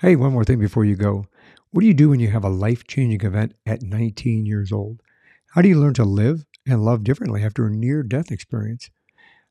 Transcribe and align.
Hey, 0.00 0.16
one 0.16 0.32
more 0.32 0.46
thing 0.46 0.58
before 0.58 0.86
you 0.86 0.96
go. 0.96 1.26
What 1.72 1.82
do 1.82 1.86
you 1.86 1.92
do 1.92 2.08
when 2.08 2.20
you 2.20 2.28
have 2.28 2.42
a 2.42 2.48
life 2.48 2.86
changing 2.86 3.20
event 3.20 3.52
at 3.66 3.82
19 3.82 4.46
years 4.46 4.72
old? 4.72 5.02
How 5.48 5.60
do 5.60 5.68
you 5.68 5.78
learn 5.78 5.92
to 5.92 6.04
live 6.04 6.46
and 6.66 6.82
love 6.82 7.04
differently 7.04 7.44
after 7.44 7.66
a 7.66 7.70
near 7.70 8.02
death 8.02 8.32
experience? 8.32 8.88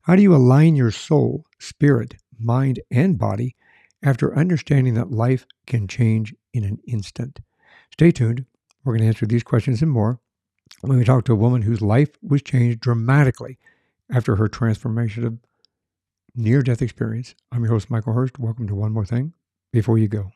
How 0.02 0.16
do 0.16 0.24
you 0.24 0.36
align 0.36 0.76
your 0.76 0.90
soul, 0.90 1.46
spirit, 1.60 2.16
mind, 2.40 2.80
and 2.90 3.16
body 3.16 3.58
after 4.02 4.36
understanding 4.36 4.96
that 4.96 5.12
life 5.12 5.46
can 5.68 5.88
change 5.88 6.34
in 6.52 6.64
an 6.64 6.80
instant? 6.88 7.42
Stay 7.92 8.10
tuned. 8.10 8.46
We're 8.84 8.94
going 8.94 9.04
to 9.04 9.08
answer 9.08 9.28
these 9.28 9.44
questions 9.44 9.84
and 9.84 9.92
more 9.92 10.20
when 10.82 10.98
we 10.98 11.06
talk 11.06 11.26
to 11.26 11.34
a 11.34 11.36
woman 11.36 11.62
whose 11.62 11.84
life 11.84 12.10
was 12.24 12.42
changed 12.42 12.80
dramatically 12.80 13.60
after 14.12 14.38
her 14.38 14.50
transformative 14.50 15.38
near 16.34 16.64
death 16.64 16.82
experience. 16.82 17.36
I'm 17.52 17.62
your 17.62 17.74
host, 17.74 17.92
Michael 17.92 18.14
Hurst. 18.14 18.40
Welcome 18.40 18.68
to 18.68 18.74
One 18.74 18.94
More 18.94 19.06
Thing 19.06 19.36
Before 19.72 20.00
You 20.00 20.08
Go. 20.08 20.32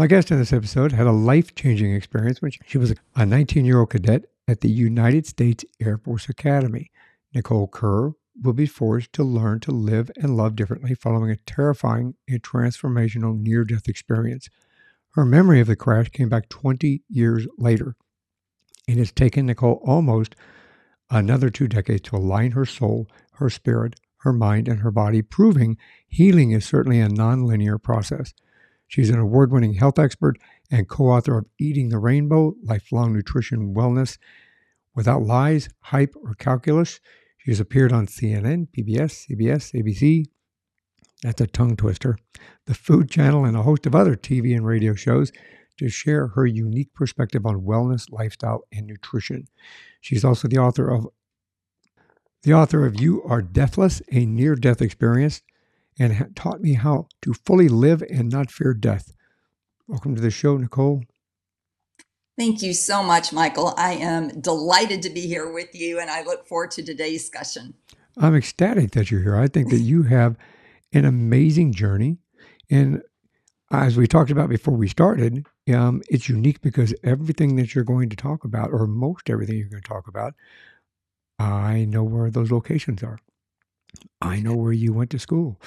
My 0.00 0.06
guest 0.06 0.30
in 0.30 0.38
this 0.38 0.54
episode 0.54 0.92
had 0.92 1.06
a 1.06 1.12
life 1.12 1.54
changing 1.54 1.94
experience 1.94 2.40
when 2.40 2.52
she 2.64 2.78
was 2.78 2.94
a 3.16 3.26
19 3.26 3.66
year 3.66 3.80
old 3.80 3.90
cadet 3.90 4.24
at 4.48 4.62
the 4.62 4.70
United 4.70 5.26
States 5.26 5.62
Air 5.78 5.98
Force 5.98 6.26
Academy. 6.26 6.90
Nicole 7.34 7.68
Kerr 7.68 8.12
will 8.42 8.52
be 8.52 8.66
forced 8.66 9.12
to 9.12 9.22
learn 9.22 9.60
to 9.60 9.70
live 9.70 10.10
and 10.16 10.36
love 10.36 10.56
differently 10.56 10.94
following 10.94 11.30
a 11.30 11.36
terrifying 11.36 12.14
and 12.28 12.42
transformational 12.42 13.38
near 13.38 13.64
death 13.64 13.88
experience. 13.88 14.48
Her 15.10 15.24
memory 15.24 15.60
of 15.60 15.66
the 15.66 15.76
crash 15.76 16.08
came 16.08 16.28
back 16.28 16.48
20 16.48 17.02
years 17.08 17.46
later, 17.58 17.96
and 18.88 18.98
it's 18.98 19.12
taken 19.12 19.46
Nicole 19.46 19.82
almost 19.84 20.34
another 21.10 21.50
two 21.50 21.68
decades 21.68 22.02
to 22.02 22.16
align 22.16 22.52
her 22.52 22.64
soul, 22.64 23.08
her 23.34 23.50
spirit, 23.50 23.96
her 24.18 24.32
mind, 24.32 24.68
and 24.68 24.80
her 24.80 24.90
body, 24.90 25.22
proving 25.22 25.76
healing 26.08 26.52
is 26.52 26.64
certainly 26.64 27.00
a 27.00 27.08
nonlinear 27.08 27.82
process. 27.82 28.32
She's 28.86 29.10
an 29.10 29.18
award 29.18 29.52
winning 29.52 29.74
health 29.74 29.98
expert 29.98 30.36
and 30.70 30.88
co 30.88 31.04
author 31.10 31.38
of 31.38 31.46
Eating 31.58 31.88
the 31.88 31.98
Rainbow 31.98 32.54
Lifelong 32.62 33.12
Nutrition 33.12 33.74
Wellness 33.74 34.18
Without 34.94 35.22
Lies, 35.22 35.68
Hype, 35.80 36.14
or 36.22 36.34
Calculus. 36.34 37.00
She 37.44 37.50
has 37.50 37.60
appeared 37.60 37.90
on 37.90 38.06
CNN, 38.06 38.68
PBS, 38.68 39.26
CBS, 39.26 39.72
ABC. 39.72 40.26
That's 41.22 41.40
a 41.40 41.46
tongue 41.46 41.74
twister. 41.74 42.18
The 42.66 42.74
Food 42.74 43.10
Channel, 43.10 43.46
and 43.46 43.56
a 43.56 43.62
host 43.62 43.86
of 43.86 43.94
other 43.94 44.14
TV 44.14 44.54
and 44.54 44.66
radio 44.66 44.94
shows 44.94 45.32
to 45.78 45.88
share 45.88 46.28
her 46.28 46.44
unique 46.44 46.92
perspective 46.92 47.46
on 47.46 47.62
wellness, 47.62 48.12
lifestyle, 48.12 48.64
and 48.70 48.86
nutrition. 48.86 49.46
She's 50.02 50.24
also 50.24 50.48
the 50.48 50.58
author 50.58 50.90
of 50.90 51.08
the 52.42 52.52
author 52.52 52.84
of 52.84 53.00
You 53.00 53.22
Are 53.22 53.42
Deathless, 53.42 54.02
a 54.12 54.26
near 54.26 54.54
death 54.54 54.82
experience, 54.82 55.42
and 55.98 56.34
taught 56.36 56.60
me 56.60 56.74
how 56.74 57.08
to 57.22 57.32
fully 57.32 57.68
live 57.68 58.02
and 58.10 58.30
not 58.30 58.50
fear 58.50 58.74
death. 58.74 59.14
Welcome 59.86 60.14
to 60.14 60.20
the 60.20 60.30
show, 60.30 60.58
Nicole. 60.58 61.04
Thank 62.38 62.62
you 62.62 62.72
so 62.72 63.02
much, 63.02 63.32
Michael. 63.32 63.74
I 63.76 63.94
am 63.94 64.40
delighted 64.40 65.02
to 65.02 65.10
be 65.10 65.26
here 65.26 65.52
with 65.52 65.74
you, 65.74 66.00
and 66.00 66.10
I 66.10 66.22
look 66.22 66.46
forward 66.46 66.70
to 66.72 66.82
today's 66.82 67.22
discussion. 67.22 67.74
I'm 68.16 68.34
ecstatic 68.34 68.92
that 68.92 69.10
you're 69.10 69.22
here. 69.22 69.36
I 69.36 69.46
think 69.46 69.70
that 69.70 69.80
you 69.80 70.04
have 70.04 70.36
an 70.92 71.04
amazing 71.04 71.72
journey. 71.72 72.18
And 72.70 73.02
as 73.70 73.96
we 73.96 74.06
talked 74.06 74.30
about 74.30 74.48
before 74.48 74.74
we 74.74 74.88
started, 74.88 75.46
um, 75.72 76.02
it's 76.08 76.28
unique 76.28 76.60
because 76.60 76.94
everything 77.04 77.56
that 77.56 77.74
you're 77.74 77.84
going 77.84 78.08
to 78.08 78.16
talk 78.16 78.44
about, 78.44 78.70
or 78.72 78.86
most 78.86 79.30
everything 79.30 79.56
you're 79.56 79.68
going 79.68 79.82
to 79.82 79.88
talk 79.88 80.08
about, 80.08 80.34
I 81.38 81.84
know 81.84 82.02
where 82.02 82.30
those 82.30 82.50
locations 82.50 83.02
are. 83.02 83.18
I 84.20 84.40
know 84.40 84.54
where 84.54 84.72
you 84.72 84.92
went 84.92 85.10
to 85.10 85.18
school. 85.18 85.60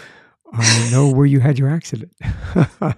I 0.54 0.90
know 0.92 1.10
where 1.10 1.26
you 1.26 1.40
had 1.40 1.58
your 1.58 1.70
accident. 1.70 2.12
I 2.22 2.94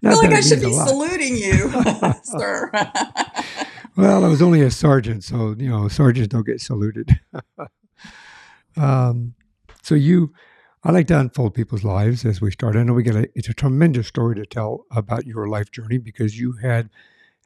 feel 0.00 0.16
like 0.18 0.32
I 0.32 0.40
should 0.40 0.60
be 0.60 0.72
saluting 0.72 1.36
you, 1.36 1.70
sir. 2.24 2.70
well, 3.96 4.24
I 4.24 4.28
was 4.28 4.42
only 4.42 4.62
a 4.62 4.70
sergeant, 4.70 5.22
so 5.22 5.54
you 5.56 5.68
know 5.68 5.86
sergeants 5.88 6.28
don't 6.28 6.46
get 6.46 6.60
saluted. 6.60 7.20
um, 8.76 9.34
so 9.82 9.94
you, 9.94 10.32
I 10.82 10.90
like 10.90 11.06
to 11.08 11.18
unfold 11.20 11.54
people's 11.54 11.84
lives 11.84 12.24
as 12.24 12.40
we 12.40 12.50
start. 12.50 12.74
I 12.74 12.82
know 12.82 12.94
we 12.94 13.04
get 13.04 13.14
a, 13.14 13.28
it's 13.34 13.48
a 13.48 13.54
tremendous 13.54 14.08
story 14.08 14.34
to 14.36 14.46
tell 14.46 14.84
about 14.90 15.24
your 15.24 15.48
life 15.48 15.70
journey 15.70 15.98
because 15.98 16.38
you 16.38 16.54
had 16.62 16.90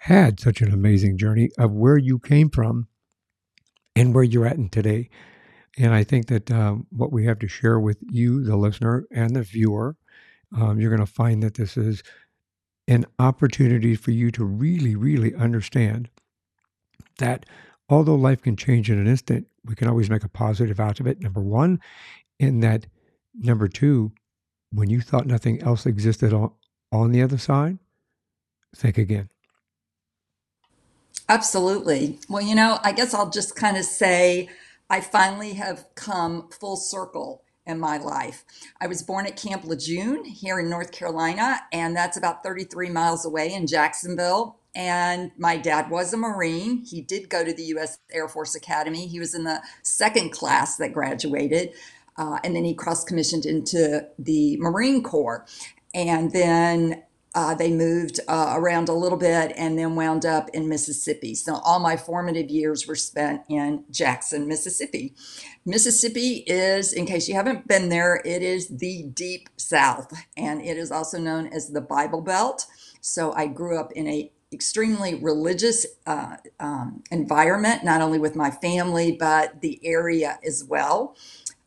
had 0.00 0.40
such 0.40 0.62
an 0.62 0.72
amazing 0.72 1.18
journey 1.18 1.50
of 1.58 1.72
where 1.72 1.98
you 1.98 2.18
came 2.18 2.48
from 2.48 2.88
and 3.94 4.14
where 4.14 4.24
you're 4.24 4.46
at 4.46 4.56
in 4.56 4.70
today. 4.70 5.10
And 5.76 5.94
I 5.94 6.04
think 6.04 6.26
that 6.28 6.50
um, 6.50 6.86
what 6.90 7.12
we 7.12 7.26
have 7.26 7.38
to 7.40 7.48
share 7.48 7.78
with 7.78 7.98
you, 8.10 8.42
the 8.42 8.56
listener, 8.56 9.06
and 9.10 9.36
the 9.36 9.42
viewer, 9.42 9.96
um, 10.56 10.80
you're 10.80 10.94
going 10.94 11.06
to 11.06 11.12
find 11.12 11.42
that 11.42 11.54
this 11.54 11.76
is 11.76 12.02
an 12.88 13.04
opportunity 13.18 13.94
for 13.94 14.10
you 14.10 14.30
to 14.30 14.44
really, 14.44 14.96
really 14.96 15.34
understand 15.34 16.08
that 17.18 17.44
although 17.88 18.14
life 18.14 18.42
can 18.42 18.56
change 18.56 18.90
in 18.90 18.98
an 18.98 19.06
instant, 19.06 19.46
we 19.64 19.74
can 19.74 19.88
always 19.88 20.08
make 20.08 20.24
a 20.24 20.28
positive 20.28 20.80
out 20.80 21.00
of 21.00 21.06
it. 21.06 21.20
Number 21.20 21.40
one, 21.40 21.80
and 22.38 22.62
that 22.62 22.86
number 23.34 23.68
two, 23.68 24.12
when 24.72 24.88
you 24.88 25.00
thought 25.00 25.26
nothing 25.26 25.62
else 25.62 25.84
existed 25.84 26.32
on, 26.32 26.52
on 26.92 27.12
the 27.12 27.22
other 27.22 27.38
side, 27.38 27.78
think 28.74 28.98
again. 28.98 29.28
Absolutely. 31.28 32.18
Well, 32.28 32.42
you 32.42 32.54
know, 32.54 32.78
I 32.82 32.92
guess 32.92 33.12
I'll 33.12 33.30
just 33.30 33.56
kind 33.56 33.76
of 33.76 33.84
say, 33.84 34.48
I 34.88 35.00
finally 35.00 35.54
have 35.54 35.86
come 35.94 36.48
full 36.50 36.76
circle 36.76 37.42
in 37.66 37.80
my 37.80 37.98
life. 37.98 38.44
I 38.80 38.86
was 38.86 39.02
born 39.02 39.26
at 39.26 39.36
Camp 39.36 39.64
Lejeune 39.64 40.24
here 40.24 40.60
in 40.60 40.70
North 40.70 40.92
Carolina, 40.92 41.60
and 41.72 41.96
that's 41.96 42.16
about 42.16 42.44
33 42.44 42.90
miles 42.90 43.24
away 43.24 43.52
in 43.52 43.66
Jacksonville. 43.66 44.58
And 44.74 45.32
my 45.38 45.56
dad 45.56 45.90
was 45.90 46.12
a 46.12 46.16
Marine. 46.16 46.84
He 46.84 47.00
did 47.00 47.28
go 47.28 47.44
to 47.44 47.52
the 47.52 47.64
U.S. 47.64 47.98
Air 48.12 48.28
Force 48.28 48.54
Academy. 48.54 49.06
He 49.06 49.18
was 49.18 49.34
in 49.34 49.44
the 49.44 49.62
second 49.82 50.32
class 50.32 50.76
that 50.76 50.92
graduated. 50.92 51.72
Uh, 52.16 52.38
and 52.44 52.54
then 52.54 52.64
he 52.64 52.74
cross 52.74 53.02
commissioned 53.02 53.46
into 53.46 54.06
the 54.18 54.56
Marine 54.58 55.02
Corps. 55.02 55.46
And 55.94 56.30
then 56.32 57.02
uh, 57.36 57.54
they 57.54 57.70
moved 57.70 58.18
uh, 58.28 58.54
around 58.56 58.88
a 58.88 58.94
little 58.94 59.18
bit 59.18 59.52
and 59.56 59.78
then 59.78 59.94
wound 59.94 60.24
up 60.24 60.48
in 60.54 60.70
Mississippi. 60.70 61.34
So 61.34 61.56
all 61.56 61.78
my 61.78 61.94
formative 61.94 62.48
years 62.48 62.86
were 62.86 62.96
spent 62.96 63.42
in 63.50 63.84
Jackson, 63.90 64.48
Mississippi. 64.48 65.14
Mississippi 65.66 66.44
is, 66.46 66.94
in 66.94 67.04
case 67.04 67.28
you 67.28 67.34
haven't 67.34 67.68
been 67.68 67.90
there, 67.90 68.22
it 68.24 68.42
is 68.42 68.78
the 68.78 69.02
deep 69.12 69.50
South, 69.58 70.14
and 70.34 70.62
it 70.62 70.78
is 70.78 70.90
also 70.90 71.18
known 71.18 71.46
as 71.48 71.68
the 71.68 71.82
Bible 71.82 72.22
Belt. 72.22 72.64
So 73.02 73.34
I 73.34 73.48
grew 73.48 73.78
up 73.78 73.92
in 73.92 74.08
a 74.08 74.32
extremely 74.50 75.16
religious 75.16 75.84
uh, 76.06 76.36
um, 76.58 77.02
environment, 77.10 77.84
not 77.84 78.00
only 78.00 78.18
with 78.18 78.34
my 78.34 78.50
family 78.50 79.12
but 79.12 79.60
the 79.60 79.78
area 79.84 80.38
as 80.42 80.64
well. 80.64 81.16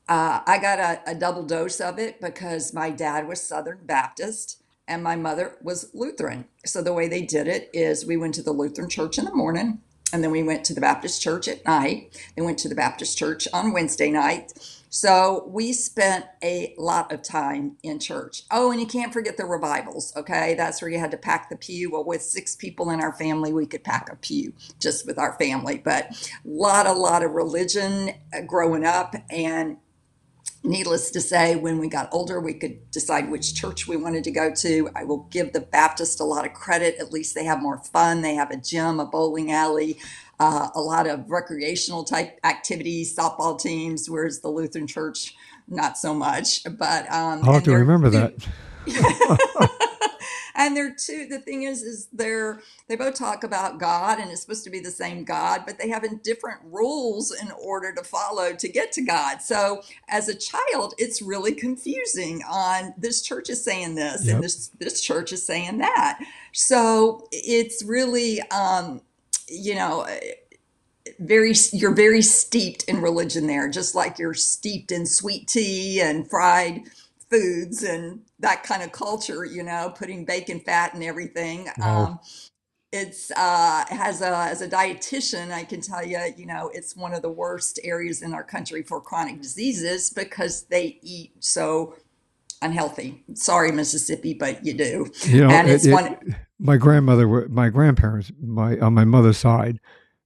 Uh, 0.07 0.41
I 0.47 0.57
got 0.57 0.79
a, 0.79 1.11
a 1.11 1.13
double 1.13 1.43
dose 1.43 1.79
of 1.79 1.99
it 1.99 2.19
because 2.19 2.73
my 2.73 2.89
dad 2.89 3.27
was 3.27 3.39
Southern 3.39 3.81
Baptist 3.83 4.63
and 4.89 5.03
my 5.03 5.15
mother 5.15 5.55
was 5.61 5.89
Lutheran. 5.93 6.45
So 6.65 6.81
the 6.81 6.93
way 6.93 7.07
they 7.07 7.21
did 7.21 7.47
it 7.47 7.69
is 7.71 8.05
we 8.05 8.17
went 8.17 8.35
to 8.35 8.43
the 8.43 8.51
Lutheran 8.51 8.89
church 8.89 9.17
in 9.17 9.25
the 9.25 9.33
morning, 9.33 9.81
and 10.11 10.23
then 10.23 10.31
we 10.31 10.43
went 10.43 10.65
to 10.65 10.73
the 10.73 10.81
Baptist 10.81 11.21
church 11.21 11.47
at 11.47 11.65
night. 11.65 12.19
Then 12.35 12.45
went 12.45 12.57
to 12.59 12.69
the 12.69 12.75
Baptist 12.75 13.17
church 13.17 13.47
on 13.53 13.71
Wednesday 13.71 14.09
night. 14.09 14.53
So 14.89 15.47
we 15.47 15.71
spent 15.71 16.25
a 16.43 16.73
lot 16.77 17.11
of 17.11 17.21
time 17.21 17.77
in 17.83 17.99
church. 17.99 18.41
Oh, 18.49 18.71
and 18.71 18.81
you 18.81 18.87
can't 18.87 19.13
forget 19.13 19.37
the 19.37 19.45
revivals, 19.45 20.11
okay? 20.17 20.55
That's 20.55 20.81
where 20.81 20.89
you 20.89 20.97
had 20.97 21.11
to 21.11 21.17
pack 21.17 21.49
the 21.49 21.55
pew. 21.55 21.91
Well, 21.91 22.03
with 22.03 22.23
six 22.23 22.55
people 22.55 22.89
in 22.89 22.99
our 22.99 23.13
family, 23.13 23.53
we 23.53 23.67
could 23.67 23.83
pack 23.83 24.11
a 24.11 24.15
pew 24.15 24.53
just 24.79 25.05
with 25.05 25.19
our 25.19 25.37
family. 25.37 25.77
But 25.77 26.07
a 26.43 26.47
lot, 26.47 26.87
a 26.87 26.93
lot 26.93 27.21
of 27.21 27.31
religion 27.31 28.11
uh, 28.33 28.41
growing 28.41 28.83
up 28.83 29.15
and 29.29 29.77
Needless 30.63 31.09
to 31.11 31.21
say, 31.21 31.55
when 31.55 31.79
we 31.79 31.87
got 31.87 32.09
older, 32.11 32.39
we 32.41 32.53
could 32.53 32.91
decide 32.91 33.29
which 33.29 33.55
church 33.55 33.87
we 33.87 33.95
wanted 33.95 34.25
to 34.25 34.31
go 34.31 34.53
to. 34.55 34.89
I 34.93 35.05
will 35.05 35.25
give 35.31 35.53
the 35.53 35.61
Baptist 35.61 36.19
a 36.19 36.25
lot 36.25 36.45
of 36.45 36.53
credit. 36.53 36.97
At 36.99 37.13
least 37.13 37.33
they 37.33 37.45
have 37.45 37.61
more 37.61 37.77
fun. 37.77 38.21
They 38.21 38.35
have 38.35 38.51
a 38.51 38.57
gym, 38.57 38.99
a 38.99 39.05
bowling 39.05 39.53
alley, 39.53 39.97
uh, 40.37 40.67
a 40.75 40.81
lot 40.81 41.07
of 41.07 41.29
recreational 41.29 42.03
type 42.03 42.39
activities, 42.43 43.15
softball 43.15 43.59
teams, 43.59 44.09
whereas 44.09 44.41
the 44.41 44.49
Lutheran 44.49 44.85
church, 44.85 45.33
not 45.69 45.97
so 45.97 46.13
much. 46.13 46.63
But 46.65 47.05
um, 47.05 47.39
I'll 47.43 47.53
have 47.53 47.63
to 47.63 47.75
remember 47.75 48.09
that. 48.09 48.33
and 50.59 50.77
they're 50.77 50.93
two 50.93 51.25
the 51.27 51.39
thing 51.39 51.63
is 51.63 51.81
is 51.81 52.07
they're 52.13 52.61
they 52.87 52.95
both 52.95 53.15
talk 53.15 53.43
about 53.43 53.79
god 53.79 54.19
and 54.19 54.29
it's 54.29 54.41
supposed 54.41 54.63
to 54.63 54.69
be 54.69 54.79
the 54.79 54.91
same 54.91 55.23
god 55.23 55.63
but 55.65 55.79
they 55.79 55.89
have 55.89 56.03
different 56.23 56.59
rules 56.65 57.31
in 57.41 57.51
order 57.51 57.93
to 57.93 58.03
follow 58.03 58.53
to 58.53 58.69
get 58.69 58.91
to 58.91 59.01
god. 59.01 59.41
So 59.41 59.81
as 60.07 60.27
a 60.27 60.35
child 60.35 60.93
it's 60.97 61.21
really 61.21 61.53
confusing 61.53 62.41
on 62.49 62.93
this 62.97 63.21
church 63.21 63.49
is 63.49 63.63
saying 63.63 63.95
this 63.95 64.27
and 64.27 64.43
this 64.43 64.69
this 64.79 65.01
church 65.01 65.31
is 65.31 65.45
saying 65.45 65.79
that. 65.79 66.19
So 66.53 67.27
it's 67.31 67.83
really 67.83 68.41
um 68.51 69.01
you 69.47 69.75
know 69.75 70.07
very 71.19 71.53
you're 71.73 71.95
very 71.95 72.21
steeped 72.21 72.83
in 72.83 73.01
religion 73.01 73.47
there 73.47 73.69
just 73.69 73.95
like 73.95 74.19
you're 74.19 74.33
steeped 74.33 74.91
in 74.91 75.05
sweet 75.05 75.47
tea 75.47 76.01
and 76.01 76.29
fried 76.29 76.83
foods 77.29 77.83
and 77.83 78.21
that 78.39 78.63
kind 78.63 78.83
of 78.83 78.91
culture 78.91 79.45
you 79.45 79.63
know 79.63 79.93
putting 79.95 80.25
bacon 80.25 80.59
fat 80.59 80.93
and 80.93 81.03
everything 81.03 81.69
Wow. 81.77 82.05
um, 82.05 82.19
it's 82.91 83.31
uh 83.31 83.85
has 83.89 84.21
a 84.21 84.35
as 84.35 84.61
a 84.61 84.67
dietitian 84.67 85.51
i 85.51 85.63
can 85.63 85.81
tell 85.81 86.03
you 86.03 86.19
you 86.37 86.45
know 86.45 86.71
it's 86.73 86.95
one 86.95 87.13
of 87.13 87.21
the 87.21 87.29
worst 87.29 87.79
areas 87.83 88.21
in 88.21 88.33
our 88.33 88.43
country 88.43 88.81
for 88.81 88.99
chronic 88.99 89.41
diseases 89.41 90.09
because 90.09 90.63
they 90.63 90.99
eat 91.03 91.31
so 91.39 91.95
unhealthy 92.61 93.23
sorry 93.33 93.71
mississippi 93.71 94.33
but 94.33 94.65
you 94.65 94.73
do 94.73 95.05
You 95.25 95.41
know, 95.41 95.49
and 95.49 95.69
it's 95.69 95.85
it, 95.85 95.93
one 95.93 96.17
my 96.59 96.77
grandmother, 96.77 97.47
my 97.49 97.69
grandparents, 97.69 98.31
my 98.41 98.77
on 98.79 98.93
my 98.93 99.05
mother's 99.05 99.37
side, 99.37 99.79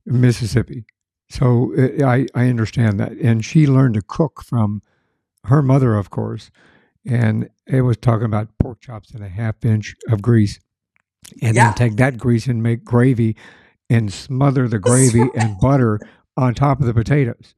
Mississippi. 0.06 0.86
So 1.30 1.74
uh, 1.78 2.06
I 2.06 2.28
I 2.34 2.50
understand 2.50 3.00
that, 3.00 3.12
and 3.14 3.46
she 3.46 3.68
learned 3.68 3.94
to 3.96 4.02
cook 4.02 4.44
from 4.44 4.82
her 5.46 5.62
mother, 5.62 5.96
of 5.96 6.10
course, 6.10 6.50
and 7.06 7.50
it 7.68 7.82
was 7.82 7.98
talking 7.98 8.26
about 8.26 8.50
pork 8.60 8.82
chops 8.82 9.12
and 9.12 9.24
a 9.24 9.30
half 9.30 9.64
inch 9.66 9.96
of 10.10 10.22
grease, 10.22 10.60
and 11.42 11.56
then 11.56 11.74
take 11.74 11.96
that 11.98 12.18
grease 12.18 12.48
and 12.48 12.62
make 12.64 12.84
gravy, 12.84 13.36
and 13.90 14.12
smother 14.12 14.68
the 14.68 14.80
gravy 14.80 15.24
and 15.36 15.60
butter 15.60 16.00
on 16.38 16.54
top 16.54 16.80
of 16.80 16.86
the 16.86 16.94
potatoes. 16.94 17.56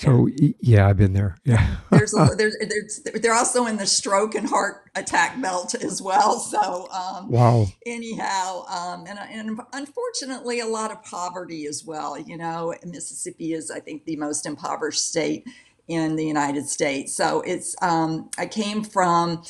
So 0.00 0.28
yeah, 0.60 0.88
I've 0.88 0.96
been 0.96 1.12
there. 1.12 1.36
Yeah. 1.44 1.76
there's 1.90 2.14
a 2.14 2.30
there's, 2.38 2.56
there's 2.58 3.02
they're 3.20 3.34
also 3.34 3.66
in 3.66 3.76
the 3.76 3.86
stroke 3.86 4.34
and 4.34 4.48
heart 4.48 4.90
attack 4.94 5.40
belt 5.40 5.74
as 5.74 6.02
well 6.02 6.40
so 6.40 6.88
um 6.90 7.30
wow. 7.30 7.66
anyhow 7.86 8.64
um 8.66 9.06
and, 9.06 9.18
and 9.18 9.60
unfortunately 9.72 10.60
a 10.60 10.66
lot 10.66 10.90
of 10.90 11.02
poverty 11.04 11.66
as 11.66 11.84
well 11.84 12.18
you 12.18 12.36
know 12.36 12.74
mississippi 12.84 13.52
is 13.52 13.70
i 13.70 13.78
think 13.78 14.04
the 14.04 14.16
most 14.16 14.46
impoverished 14.46 15.06
state 15.06 15.46
in 15.90 16.16
the 16.16 16.26
united 16.26 16.68
states 16.68 17.14
so 17.14 17.42
it's 17.42 17.76
um 17.82 18.30
i 18.38 18.46
came 18.46 18.84
from 18.84 19.42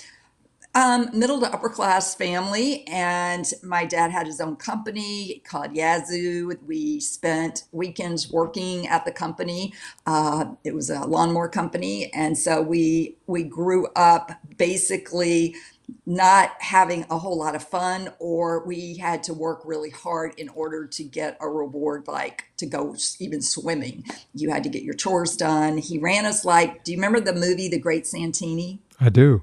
um, 0.75 1.11
middle 1.13 1.41
to 1.41 1.53
upper 1.53 1.69
class 1.69 2.17
family, 2.17 2.87
and 2.89 3.53
my 3.63 3.85
dad 3.85 4.13
had 4.13 4.27
his 4.27 4.41
own 4.41 4.57
company 4.57 5.43
called 5.47 5.75
Yazoo. 5.77 6.55
We 6.67 7.01
spent 7.01 7.65
weekends 7.73 8.33
working 8.33 8.89
at 8.89 9.05
the 9.05 9.13
company. 9.13 9.75
Uh, 10.07 10.55
it 10.65 10.75
was 10.75 10.91
a 10.91 11.07
lawnmower 11.07 11.51
company, 11.51 12.13
and 12.15 12.39
so 12.39 12.63
we 12.63 13.19
we 13.29 13.45
grew 13.45 13.89
up 13.97 14.33
basically 14.59 15.57
not 16.07 16.53
having 16.61 17.05
a 17.11 17.19
whole 17.19 17.39
lot 17.39 17.55
of 17.55 17.63
fun, 17.63 18.13
or 18.19 18.65
we 18.67 18.97
had 18.97 19.23
to 19.25 19.35
work 19.35 19.63
really 19.65 19.91
hard 19.91 20.33
in 20.39 20.49
order 20.51 20.87
to 20.87 21.05
get 21.05 21.37
a 21.41 21.49
reward, 21.49 22.07
like 22.09 22.45
to 22.57 22.67
go 22.67 22.97
even 23.19 23.43
swimming. 23.43 24.05
You 24.35 24.51
had 24.51 24.63
to 24.65 24.69
get 24.69 24.83
your 24.83 24.95
chores 24.95 25.37
done. 25.37 25.79
He 25.79 25.99
ran 25.99 26.27
us 26.27 26.45
like, 26.45 26.85
do 26.85 26.93
you 26.93 26.99
remember 26.99 27.21
the 27.21 27.35
movie 27.35 27.69
The 27.69 27.79
Great 27.79 28.07
Santini? 28.07 28.81
I 29.01 29.09
do. 29.09 29.43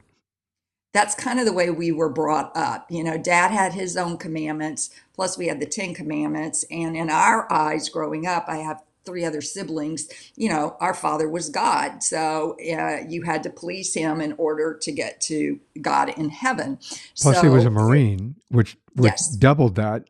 that's 0.93 1.13
kind 1.13 1.39
of 1.39 1.45
the 1.45 1.53
way 1.53 1.69
we 1.69 1.91
were 1.91 2.09
brought 2.09 2.51
up. 2.55 2.89
You 2.89 3.03
know, 3.03 3.17
dad 3.19 3.51
had 3.51 3.73
his 3.73 3.95
own 3.95 4.17
commandments, 4.17 4.89
plus 5.13 5.37
we 5.37 5.47
had 5.47 5.59
the 5.59 5.67
Ten 5.67 5.93
Commandments. 5.93 6.65
And 6.71 6.97
in 6.97 7.09
our 7.11 7.51
eyes 7.53 7.87
growing 7.89 8.25
up, 8.25 8.45
I 8.47 8.57
have 8.57 8.81
three 9.07 9.25
other 9.25 9.41
siblings, 9.41 10.07
you 10.35 10.49
know, 10.49 10.75
our 10.79 10.93
father 10.93 11.27
was 11.29 11.49
God. 11.49 12.03
So 12.03 12.57
uh, 12.59 13.07
you 13.07 13.23
had 13.23 13.41
to 13.43 13.49
please 13.49 13.93
him 13.93 14.21
in 14.21 14.33
order 14.37 14.77
to 14.81 14.91
get 14.91 15.21
to 15.21 15.59
God 15.81 16.09
in 16.09 16.29
heaven. 16.29 16.77
Plus, 17.19 17.41
he 17.41 17.47
was 17.47 17.65
a 17.65 17.71
Marine, 17.71 18.35
which 18.49 18.77
which 18.93 19.13
yes, 19.13 19.29
doubled 19.29 19.75
that. 19.75 20.09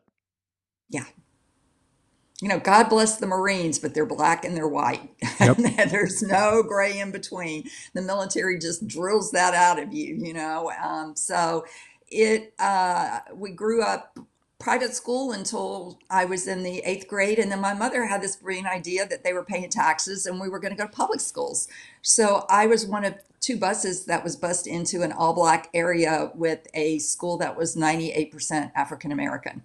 yeah. 0.90 1.04
You 2.40 2.48
know, 2.48 2.60
God 2.60 2.88
bless 2.88 3.16
the 3.16 3.26
Marines, 3.26 3.80
but 3.80 3.94
they're 3.94 4.06
black 4.06 4.44
and 4.44 4.56
they're 4.56 4.68
white. 4.68 5.10
Yep. 5.40 5.56
There's 5.90 6.22
no 6.22 6.62
gray 6.62 7.00
in 7.00 7.10
between. 7.10 7.68
The 7.94 8.02
military 8.02 8.60
just 8.60 8.86
drills 8.86 9.32
that 9.32 9.54
out 9.54 9.82
of 9.82 9.92
you, 9.92 10.14
you 10.14 10.34
know. 10.34 10.70
Um, 10.80 11.16
so 11.16 11.64
it, 12.08 12.54
uh, 12.60 13.20
we 13.34 13.50
grew 13.50 13.82
up 13.82 14.18
private 14.58 14.92
school 14.94 15.32
until 15.32 15.98
I 16.10 16.24
was 16.24 16.48
in 16.48 16.62
the 16.64 16.80
eighth 16.80 17.06
grade. 17.06 17.38
And 17.38 17.50
then 17.50 17.60
my 17.60 17.74
mother 17.74 18.06
had 18.06 18.20
this 18.22 18.36
brilliant 18.36 18.66
idea 18.66 19.06
that 19.06 19.22
they 19.22 19.32
were 19.32 19.44
paying 19.44 19.70
taxes 19.70 20.26
and 20.26 20.40
we 20.40 20.48
were 20.48 20.58
going 20.58 20.72
to 20.72 20.76
go 20.76 20.86
to 20.86 20.92
public 20.92 21.20
schools. 21.20 21.68
So 22.02 22.44
I 22.50 22.66
was 22.66 22.84
one 22.84 23.04
of 23.04 23.14
two 23.40 23.56
buses 23.56 24.04
that 24.06 24.24
was 24.24 24.34
bussed 24.34 24.66
into 24.66 25.02
an 25.02 25.12
all 25.12 25.32
black 25.32 25.68
area 25.74 26.32
with 26.34 26.66
a 26.74 26.98
school 26.98 27.38
that 27.38 27.56
was 27.56 27.76
98% 27.76 28.72
African 28.74 29.12
American. 29.12 29.62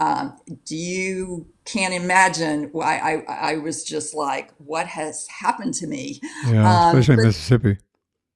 Um, 0.00 0.36
do 0.64 0.74
you 0.74 1.46
can't 1.64 1.94
imagine 1.94 2.70
why 2.72 2.98
I, 3.28 3.52
I 3.52 3.56
was 3.58 3.84
just 3.84 4.14
like, 4.14 4.50
what 4.58 4.88
has 4.88 5.28
happened 5.28 5.74
to 5.74 5.86
me? 5.86 6.20
Yeah, 6.44 6.88
Um, 6.88 6.96
especially 6.96 7.16
but 7.16 7.26
Mississippi. 7.26 7.78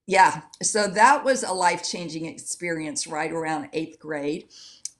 yeah, 0.07 0.43
so 0.63 0.87
that 0.87 1.25
was 1.25 1.43
a 1.43 1.53
life 1.53 1.83
changing 1.83 2.27
experience 2.27 3.09
right 3.09 3.33
around 3.33 3.69
eighth 3.73 3.99
grade. 3.99 4.49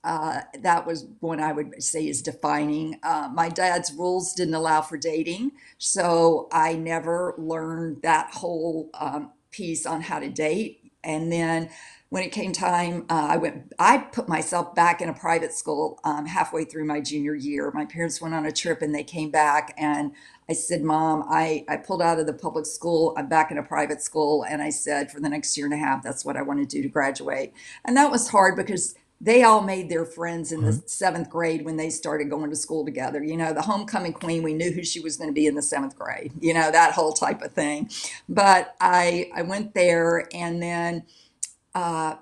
Uh, 0.05 0.41
that 0.61 0.87
was 0.87 1.07
when 1.21 1.41
I 1.41 1.53
would 1.53 1.83
say 1.83 2.07
is 2.07 2.23
defining. 2.23 2.99
Uh, 3.03 3.29
my 3.33 3.49
dad's 3.49 3.93
rules 3.93 4.33
didn't 4.33 4.55
allow 4.55 4.81
for 4.81 4.97
dating, 4.97 5.53
so 5.77 6.49
I 6.53 6.75
never 6.75 7.35
learned 7.37 8.03
that 8.03 8.31
whole 8.33 8.91
um, 8.95 9.33
piece 9.51 9.87
on 9.87 10.03
how 10.03 10.21
to 10.21 10.29
date. 10.29 10.93
And 11.03 11.33
then 11.33 11.71
when 12.11 12.23
it 12.23 12.33
came 12.33 12.53
time, 12.53 13.07
uh, 13.11 13.29
I 13.31 13.37
went. 13.37 13.73
I 13.79 13.99
put 13.99 14.29
myself 14.29 14.75
back 14.75 15.03
in 15.03 15.09
a 15.09 15.15
private 15.15 15.53
school 15.53 16.01
um, 16.05 16.27
halfway 16.27 16.65
through 16.65 16.85
my 16.87 17.01
junior 17.01 17.35
year. 17.35 17.71
My 17.75 17.85
parents 17.85 18.21
went 18.21 18.35
on 18.35 18.47
a 18.47 18.53
trip 18.53 18.83
and 18.83 18.95
they 18.95 19.05
came 19.05 19.31
back, 19.31 19.75
and 19.77 20.13
I 20.49 20.55
said, 20.55 20.83
Mom, 20.83 21.25
I, 21.29 21.65
I 21.69 21.77
pulled 21.77 22.01
out 22.01 22.19
of 22.19 22.27
the 22.27 22.33
public 22.33 22.65
school. 22.65 23.15
I'm 23.19 23.29
back 23.29 23.51
in 23.51 23.59
a 23.59 23.63
private 23.63 24.01
school. 24.01 24.45
And 24.49 24.63
I 24.63 24.71
said, 24.71 25.11
for 25.13 25.21
the 25.21 25.29
next 25.29 25.57
year 25.59 25.67
and 25.67 25.75
a 25.75 25.79
half, 25.79 26.03
that's 26.03 26.25
what 26.25 26.37
I 26.39 26.43
want 26.43 26.61
to 26.61 26.67
do 26.67 26.83
to 26.83 26.89
graduate. 26.89 27.53
And 27.85 27.97
that 27.99 28.11
was 28.11 28.31
hard 28.31 28.57
because 28.57 28.95
they 29.21 29.43
all 29.43 29.63
made 29.63 29.89
their 29.89 30.05
friends 30.05 30.53
in 30.53 30.63
the 30.63 30.73
Right. 30.73 30.91
seventh 30.91 31.29
grade 31.31 31.65
when 31.65 31.77
they 31.77 31.91
started 31.91 32.31
going 32.31 32.51
to 32.51 32.57
school 32.57 32.85
together. 32.85 33.23
You 33.23 33.37
know, 33.37 33.53
the 33.53 33.63
homecoming 33.63 34.13
queen, 34.13 34.43
we 34.45 34.55
knew 34.55 34.71
who 34.73 34.85
she 34.85 35.01
was 35.01 35.17
going 35.17 35.29
to 35.31 35.35
be 35.35 35.47
in 35.47 35.55
the 35.57 35.63
seventh 35.63 35.99
grade, 35.99 36.33
you 36.41 36.55
know, 36.55 36.71
that 36.71 36.93
whole 36.93 37.13
type 37.13 37.43
of 37.43 37.53
thing. 37.53 37.91
But 38.29 38.75
I, 38.81 39.31
I 39.35 39.43
went 39.43 39.75
there 39.75 40.29
and 40.33 40.63
then 40.63 41.05
uh, 41.75 42.17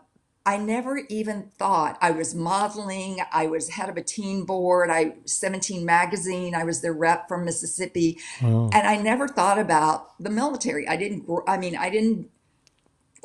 I 0.46 0.58
never 0.58 0.98
even 1.10 1.50
thought 1.58 1.98
I 2.00 2.12
was 2.12 2.34
modeling. 2.34 3.18
I 3.32 3.46
was 3.48 3.70
head 3.70 3.88
of 3.88 3.96
a 3.96 4.02
teen 4.02 4.44
board. 4.44 4.90
I 4.90 5.14
17 5.26 5.84
magazine. 5.84 6.54
I 6.54 6.64
was 6.64 6.82
their 6.82 6.92
rep 6.92 7.28
from 7.28 7.44
Mississippi, 7.44 8.18
Wow. 8.42 8.70
and 8.72 8.86
I 8.86 8.96
never 8.96 9.28
thought 9.28 9.58
about 9.58 10.22
the 10.22 10.30
military. 10.30 10.86
I 10.88 10.96
didn't. 10.96 11.28
I 11.48 11.58
mean, 11.58 11.76
I 11.76 11.90
didn't 11.90 12.30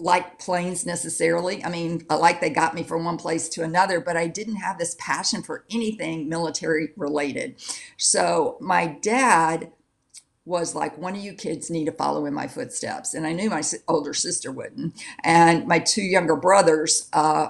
like 0.01 0.39
planes 0.39 0.85
necessarily. 0.85 1.63
I 1.63 1.69
mean, 1.69 2.05
I 2.09 2.15
like 2.15 2.41
they 2.41 2.49
got 2.49 2.73
me 2.73 2.83
from 2.83 3.05
one 3.05 3.17
place 3.17 3.47
to 3.49 3.63
another, 3.63 3.99
but 3.99 4.17
I 4.17 4.27
didn't 4.27 4.55
have 4.55 4.77
this 4.77 4.95
passion 4.99 5.43
for 5.43 5.65
anything 5.71 6.27
military 6.27 6.89
related. 6.97 7.55
So 7.97 8.57
my 8.59 8.87
dad 8.87 9.71
was 10.43 10.73
like, 10.73 10.97
one 10.97 11.15
of 11.15 11.21
you 11.21 11.33
kids 11.33 11.69
need 11.69 11.85
to 11.85 11.91
follow 11.91 12.25
in 12.25 12.33
my 12.33 12.47
footsteps. 12.47 13.13
And 13.13 13.27
I 13.27 13.33
knew 13.33 13.49
my 13.49 13.61
older 13.87 14.13
sister 14.13 14.51
wouldn't. 14.51 14.99
And 15.23 15.67
my 15.67 15.79
two 15.79 16.01
younger 16.01 16.35
brothers 16.35 17.07
uh, 17.13 17.49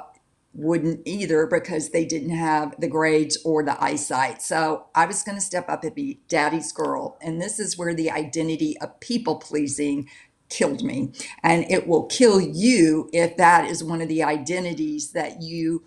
wouldn't 0.54 1.02
either 1.06 1.48
because 1.48 1.90
they 1.90 2.04
didn't 2.04 2.36
have 2.36 2.76
the 2.80 2.90
grades 2.90 3.38
or 3.46 3.64
the 3.64 3.82
eyesight. 3.82 4.42
So 4.42 4.88
I 4.94 5.06
was 5.06 5.24
going 5.24 5.38
to 5.38 5.42
step 5.42 5.70
up 5.70 5.84
and 5.86 5.96
be 5.96 6.20
daddy's 6.28 6.74
girl. 6.74 7.18
And 7.22 7.42
this 7.42 7.60
is 7.60 7.78
where 7.78 7.94
the 7.94 8.12
identity 8.12 8.78
of 8.82 9.00
people 9.00 9.38
pleasing 9.38 10.10
killed 10.52 10.84
me. 10.84 11.14
And 11.44 11.66
it 11.72 11.88
will 11.88 12.06
kill 12.06 12.42
you 12.42 13.10
if 13.14 13.38
that 13.38 13.66
is 13.66 13.84
one 13.84 14.02
of 14.02 14.10
the 14.10 14.24
identities 14.24 15.14
that 15.14 15.42
you 15.44 15.84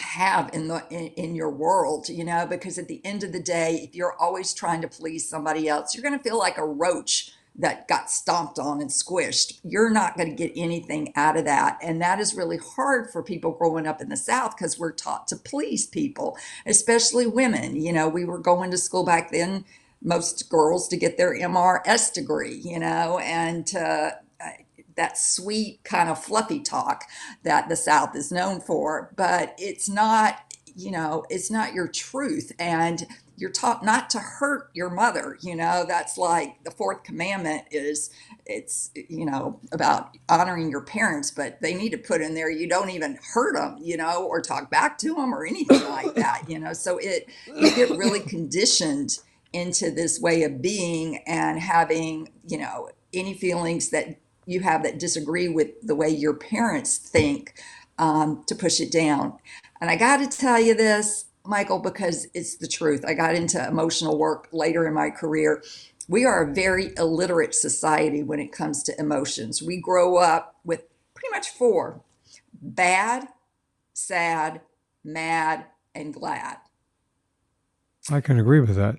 have 0.00 0.50
in 0.54 0.68
the 0.68 0.84
in, 0.90 1.08
in 1.08 1.34
your 1.34 1.50
world 1.50 2.08
you 2.08 2.24
know 2.24 2.46
because 2.46 2.78
at 2.78 2.88
the 2.88 3.00
end 3.04 3.24
of 3.24 3.32
the 3.32 3.42
day 3.42 3.80
if 3.88 3.94
you're 3.96 4.16
always 4.20 4.54
trying 4.54 4.82
to 4.82 4.88
please 4.88 5.28
somebody 5.28 5.68
else 5.68 5.94
you're 5.94 6.02
going 6.04 6.18
to 6.18 6.22
feel 6.24 6.38
like 6.38 6.58
a 6.58 6.66
roach 6.66 7.32
that 7.58 7.88
got 7.88 8.10
stomped 8.10 8.58
on 8.58 8.82
and 8.82 8.90
squished. 8.90 9.60
You're 9.64 9.90
not 9.90 10.16
going 10.18 10.28
to 10.28 10.36
get 10.36 10.52
anything 10.56 11.12
out 11.16 11.38
of 11.38 11.46
that. 11.46 11.78
And 11.82 12.02
that 12.02 12.20
is 12.20 12.34
really 12.34 12.58
hard 12.58 13.10
for 13.10 13.22
people 13.22 13.52
growing 13.52 13.86
up 13.86 14.02
in 14.02 14.10
the 14.10 14.16
south 14.18 14.56
because 14.56 14.78
we're 14.78 14.92
taught 14.92 15.28
to 15.28 15.36
please 15.36 15.86
people 15.86 16.36
especially 16.66 17.26
women. 17.26 17.76
You 17.80 17.94
know 17.94 18.08
we 18.10 18.26
were 18.26 18.38
going 18.40 18.70
to 18.72 18.78
school 18.78 19.06
back 19.06 19.32
then 19.32 19.64
most 20.02 20.48
girls 20.50 20.88
to 20.88 20.96
get 20.96 21.16
their 21.16 21.34
mrs 21.34 22.12
degree 22.12 22.60
you 22.64 22.78
know 22.78 23.18
and 23.18 23.74
uh, 23.76 24.10
that 24.38 24.64
that 24.96 25.18
sweet 25.18 25.80
kind 25.84 26.08
of 26.08 26.22
fluffy 26.22 26.60
talk 26.60 27.04
that 27.42 27.68
the 27.68 27.76
South 27.76 28.14
is 28.14 28.30
known 28.32 28.60
for, 28.60 29.12
but 29.16 29.54
it's 29.58 29.88
not, 29.88 30.38
you 30.74 30.90
know, 30.90 31.24
it's 31.30 31.50
not 31.50 31.72
your 31.72 31.88
truth. 31.88 32.52
And 32.58 33.06
you're 33.36 33.50
taught 33.50 33.84
not 33.84 34.10
to 34.10 34.18
hurt 34.18 34.70
your 34.74 34.90
mother. 34.90 35.36
You 35.40 35.56
know, 35.56 35.84
that's 35.88 36.18
like 36.18 36.62
the 36.64 36.70
fourth 36.70 37.02
commandment 37.02 37.64
is 37.70 38.10
it's, 38.46 38.90
you 38.94 39.24
know, 39.24 39.58
about 39.72 40.16
honoring 40.28 40.70
your 40.70 40.82
parents, 40.82 41.30
but 41.30 41.60
they 41.60 41.74
need 41.74 41.90
to 41.90 41.98
put 41.98 42.20
in 42.20 42.34
there 42.34 42.50
you 42.50 42.68
don't 42.68 42.90
even 42.90 43.18
hurt 43.34 43.54
them, 43.56 43.78
you 43.80 43.96
know, 43.96 44.26
or 44.26 44.40
talk 44.40 44.70
back 44.70 44.98
to 44.98 45.14
them 45.14 45.34
or 45.34 45.44
anything 45.46 45.82
like 45.88 46.14
that, 46.14 46.44
you 46.48 46.58
know. 46.58 46.72
So 46.72 46.98
it, 46.98 47.26
you 47.46 47.74
get 47.74 47.90
really 47.90 48.20
conditioned 48.20 49.18
into 49.52 49.90
this 49.90 50.20
way 50.20 50.42
of 50.42 50.62
being 50.62 51.22
and 51.26 51.58
having, 51.58 52.30
you 52.46 52.58
know, 52.58 52.88
any 53.12 53.34
feelings 53.34 53.90
that 53.90 54.16
you 54.46 54.60
have 54.60 54.82
that 54.82 54.98
disagree 54.98 55.48
with 55.48 55.70
the 55.82 55.94
way 55.94 56.08
your 56.08 56.34
parents 56.34 56.96
think 56.96 57.54
um, 57.98 58.42
to 58.46 58.54
push 58.54 58.80
it 58.80 58.90
down. 58.90 59.38
And 59.80 59.90
I 59.90 59.96
got 59.96 60.18
to 60.18 60.38
tell 60.38 60.60
you 60.60 60.74
this, 60.74 61.26
Michael, 61.44 61.78
because 61.78 62.26
it's 62.34 62.56
the 62.56 62.68
truth. 62.68 63.04
I 63.06 63.14
got 63.14 63.34
into 63.34 63.64
emotional 63.66 64.18
work 64.18 64.48
later 64.52 64.86
in 64.86 64.94
my 64.94 65.10
career. 65.10 65.62
We 66.08 66.24
are 66.24 66.42
a 66.42 66.54
very 66.54 66.92
illiterate 66.96 67.54
society 67.54 68.22
when 68.22 68.40
it 68.40 68.52
comes 68.52 68.82
to 68.84 68.98
emotions. 68.98 69.62
We 69.62 69.80
grow 69.80 70.16
up 70.16 70.56
with 70.64 70.84
pretty 71.14 71.30
much 71.32 71.50
four 71.50 72.02
bad, 72.60 73.26
sad, 73.92 74.60
mad, 75.04 75.66
and 75.94 76.14
glad. 76.14 76.58
I 78.10 78.20
can 78.20 78.38
agree 78.38 78.60
with 78.60 78.76
that. 78.76 78.96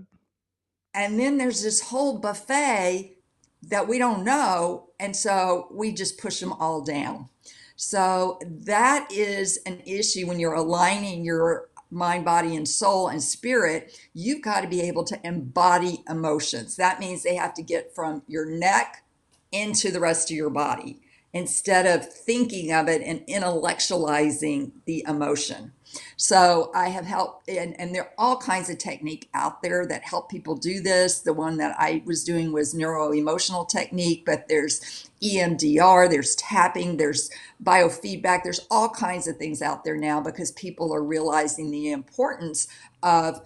And 0.93 1.19
then 1.19 1.37
there's 1.37 1.63
this 1.63 1.81
whole 1.81 2.19
buffet 2.19 3.17
that 3.63 3.87
we 3.87 3.97
don't 3.97 4.23
know. 4.23 4.89
And 4.99 5.15
so 5.15 5.67
we 5.71 5.91
just 5.91 6.19
push 6.19 6.39
them 6.39 6.53
all 6.53 6.81
down. 6.81 7.29
So 7.75 8.39
that 8.45 9.07
is 9.11 9.59
an 9.65 9.81
issue 9.85 10.27
when 10.27 10.39
you're 10.39 10.53
aligning 10.53 11.25
your 11.25 11.69
mind, 11.89 12.25
body, 12.25 12.55
and 12.55 12.67
soul 12.67 13.07
and 13.07 13.21
spirit. 13.21 13.97
You've 14.13 14.41
got 14.41 14.61
to 14.61 14.67
be 14.67 14.81
able 14.81 15.03
to 15.05 15.19
embody 15.23 16.03
emotions. 16.09 16.75
That 16.75 16.99
means 16.99 17.23
they 17.23 17.35
have 17.35 17.53
to 17.55 17.63
get 17.63 17.93
from 17.93 18.23
your 18.27 18.45
neck 18.45 19.03
into 19.51 19.91
the 19.91 19.99
rest 19.99 20.31
of 20.31 20.37
your 20.37 20.49
body 20.49 20.99
instead 21.33 21.85
of 21.85 22.11
thinking 22.11 22.71
of 22.71 22.87
it 22.87 23.01
and 23.01 23.25
intellectualizing 23.27 24.71
the 24.85 25.03
emotion. 25.07 25.71
So 26.17 26.71
I 26.73 26.89
have 26.89 27.05
helped, 27.05 27.49
and, 27.49 27.79
and 27.79 27.93
there 27.93 28.03
are 28.03 28.13
all 28.17 28.37
kinds 28.37 28.69
of 28.69 28.77
technique 28.77 29.29
out 29.33 29.61
there 29.61 29.85
that 29.87 30.03
help 30.03 30.29
people 30.29 30.55
do 30.55 30.81
this. 30.81 31.19
The 31.19 31.33
one 31.33 31.57
that 31.57 31.75
I 31.77 32.03
was 32.05 32.23
doing 32.23 32.51
was 32.51 32.73
neuro 32.73 33.11
emotional 33.11 33.65
technique, 33.65 34.23
but 34.25 34.47
there's 34.47 35.09
EMDR, 35.21 36.09
there's 36.09 36.35
tapping, 36.35 36.97
there's 36.97 37.29
biofeedback, 37.63 38.43
there's 38.43 38.65
all 38.69 38.89
kinds 38.89 39.27
of 39.27 39.37
things 39.37 39.61
out 39.61 39.83
there 39.83 39.97
now 39.97 40.21
because 40.21 40.51
people 40.51 40.93
are 40.93 41.03
realizing 41.03 41.71
the 41.71 41.91
importance 41.91 42.67
of 43.01 43.41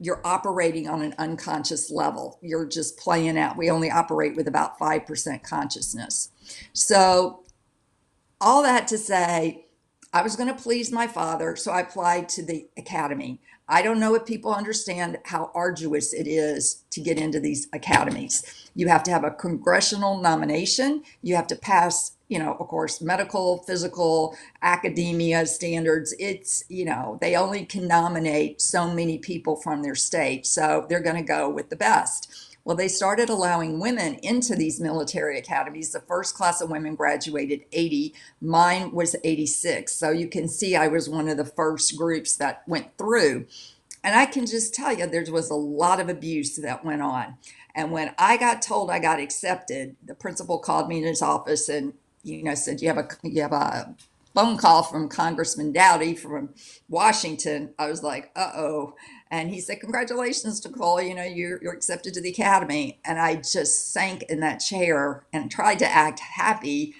you're 0.00 0.20
operating 0.24 0.88
on 0.88 1.02
an 1.02 1.14
unconscious 1.18 1.90
level. 1.90 2.38
You're 2.40 2.66
just 2.66 2.98
playing 2.98 3.36
out. 3.36 3.56
We 3.56 3.70
only 3.70 3.90
operate 3.90 4.36
with 4.36 4.46
about 4.46 4.78
5% 4.78 5.42
consciousness. 5.42 6.30
So, 6.72 7.42
all 8.40 8.62
that 8.62 8.86
to 8.88 8.98
say, 8.98 9.66
I 10.18 10.22
was 10.22 10.34
going 10.34 10.48
to 10.48 10.60
please 10.60 10.90
my 10.90 11.06
father, 11.06 11.54
so 11.54 11.70
I 11.70 11.82
applied 11.82 12.28
to 12.30 12.44
the 12.44 12.66
academy. 12.76 13.38
I 13.68 13.82
don't 13.82 14.00
know 14.00 14.16
if 14.16 14.26
people 14.26 14.52
understand 14.52 15.18
how 15.26 15.52
arduous 15.54 16.12
it 16.12 16.26
is 16.26 16.82
to 16.90 17.00
get 17.00 17.20
into 17.20 17.38
these 17.38 17.68
academies. 17.72 18.68
You 18.74 18.88
have 18.88 19.04
to 19.04 19.12
have 19.12 19.22
a 19.22 19.30
congressional 19.30 20.20
nomination, 20.20 21.04
you 21.22 21.36
have 21.36 21.46
to 21.46 21.54
pass, 21.54 22.16
you 22.26 22.40
know, 22.40 22.56
of 22.58 22.66
course, 22.66 23.00
medical, 23.00 23.58
physical, 23.58 24.36
academia 24.60 25.46
standards. 25.46 26.12
It's, 26.18 26.64
you 26.68 26.84
know, 26.84 27.18
they 27.20 27.36
only 27.36 27.64
can 27.64 27.86
nominate 27.86 28.60
so 28.60 28.92
many 28.92 29.18
people 29.18 29.54
from 29.54 29.82
their 29.82 29.94
state, 29.94 30.46
so 30.46 30.84
they're 30.88 30.98
going 30.98 31.14
to 31.14 31.22
go 31.22 31.48
with 31.48 31.70
the 31.70 31.76
best. 31.76 32.47
Well, 32.68 32.76
they 32.76 32.88
started 32.88 33.30
allowing 33.30 33.80
women 33.80 34.16
into 34.16 34.54
these 34.54 34.78
military 34.78 35.38
academies. 35.38 35.90
The 35.90 36.00
first 36.00 36.34
class 36.34 36.60
of 36.60 36.68
women 36.68 36.96
graduated 36.96 37.64
80, 37.72 38.12
mine 38.42 38.92
was 38.92 39.16
86. 39.24 39.90
So 39.90 40.10
you 40.10 40.28
can 40.28 40.48
see 40.48 40.76
I 40.76 40.86
was 40.88 41.08
one 41.08 41.30
of 41.30 41.38
the 41.38 41.46
first 41.46 41.96
groups 41.96 42.36
that 42.36 42.64
went 42.68 42.98
through. 42.98 43.46
And 44.04 44.14
I 44.14 44.26
can 44.26 44.44
just 44.44 44.74
tell 44.74 44.92
you, 44.92 45.06
there 45.06 45.24
was 45.32 45.48
a 45.48 45.54
lot 45.54 45.98
of 45.98 46.10
abuse 46.10 46.56
that 46.56 46.84
went 46.84 47.00
on. 47.00 47.36
And 47.74 47.90
when 47.90 48.14
I 48.18 48.36
got 48.36 48.60
told 48.60 48.90
I 48.90 48.98
got 48.98 49.18
accepted, 49.18 49.96
the 50.04 50.14
principal 50.14 50.58
called 50.58 50.90
me 50.90 50.98
in 50.98 51.04
his 51.04 51.22
office 51.22 51.70
and 51.70 51.94
you 52.22 52.42
know 52.42 52.54
said 52.54 52.82
you 52.82 52.88
have 52.88 52.98
a 52.98 53.08
you 53.22 53.40
have 53.40 53.52
a 53.52 53.94
phone 54.34 54.58
call 54.58 54.82
from 54.82 55.08
Congressman 55.08 55.72
Dowdy 55.72 56.14
from 56.14 56.50
Washington. 56.90 57.72
I 57.78 57.88
was 57.88 58.02
like, 58.02 58.30
uh 58.36 58.52
oh. 58.54 58.94
And 59.30 59.50
he 59.50 59.60
said, 59.60 59.80
Congratulations, 59.80 60.64
Nicole, 60.64 61.02
you 61.02 61.14
know, 61.14 61.24
you're, 61.24 61.60
you're 61.62 61.74
accepted 61.74 62.14
to 62.14 62.22
the 62.22 62.30
academy. 62.30 63.00
And 63.04 63.18
I 63.20 63.36
just 63.36 63.92
sank 63.92 64.24
in 64.24 64.40
that 64.40 64.58
chair 64.58 65.24
and 65.32 65.50
tried 65.50 65.80
to 65.80 65.86
act 65.88 66.20
happy. 66.20 66.94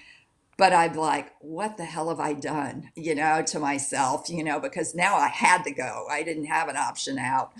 But 0.57 0.73
I'm 0.73 0.93
like, 0.95 1.33
what 1.41 1.77
the 1.77 1.85
hell 1.85 2.09
have 2.09 2.19
I 2.19 2.33
done, 2.33 2.91
you 2.95 3.15
know, 3.15 3.43
to 3.47 3.59
myself, 3.59 4.29
you 4.29 4.43
know, 4.43 4.59
because 4.59 4.95
now 4.95 5.17
I 5.17 5.29
had 5.29 5.63
to 5.65 5.71
go. 5.71 6.07
I 6.11 6.23
didn't 6.23 6.45
have 6.45 6.69
an 6.69 6.77
option 6.77 7.19
out. 7.19 7.53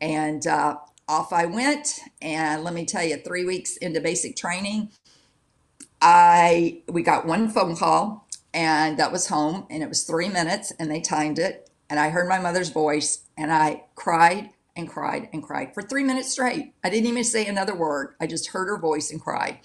And 0.00 0.46
uh, 0.46 0.78
off 1.08 1.32
I 1.32 1.46
went. 1.46 2.00
And 2.22 2.64
let 2.64 2.74
me 2.74 2.86
tell 2.86 3.04
you, 3.04 3.18
three 3.18 3.44
weeks 3.46 3.76
into 3.78 4.00
basic 4.00 4.36
training, 4.36 4.90
I 6.02 6.82
we 6.88 7.02
got 7.02 7.26
one 7.26 7.50
phone 7.50 7.76
call 7.76 8.28
and 8.54 8.98
that 8.98 9.12
was 9.12 9.28
home 9.28 9.66
and 9.70 9.84
it 9.84 9.90
was 9.90 10.04
three 10.04 10.30
minutes 10.30 10.72
and 10.80 10.90
they 10.90 11.02
timed 11.02 11.38
it 11.40 11.69
and 11.90 11.98
I 11.98 12.10
heard 12.10 12.28
my 12.28 12.38
mother's 12.38 12.70
voice 12.70 13.24
and 13.36 13.52
I 13.52 13.84
cried 13.96 14.50
and 14.76 14.88
cried 14.88 15.28
and 15.32 15.42
cried 15.42 15.74
for 15.74 15.82
three 15.82 16.04
minutes 16.04 16.30
straight. 16.30 16.72
I 16.82 16.88
didn't 16.88 17.08
even 17.08 17.24
say 17.24 17.46
another 17.46 17.74
word. 17.74 18.14
I 18.20 18.26
just 18.26 18.48
heard 18.48 18.68
her 18.68 18.78
voice 18.78 19.10
and 19.10 19.20
cried. 19.20 19.58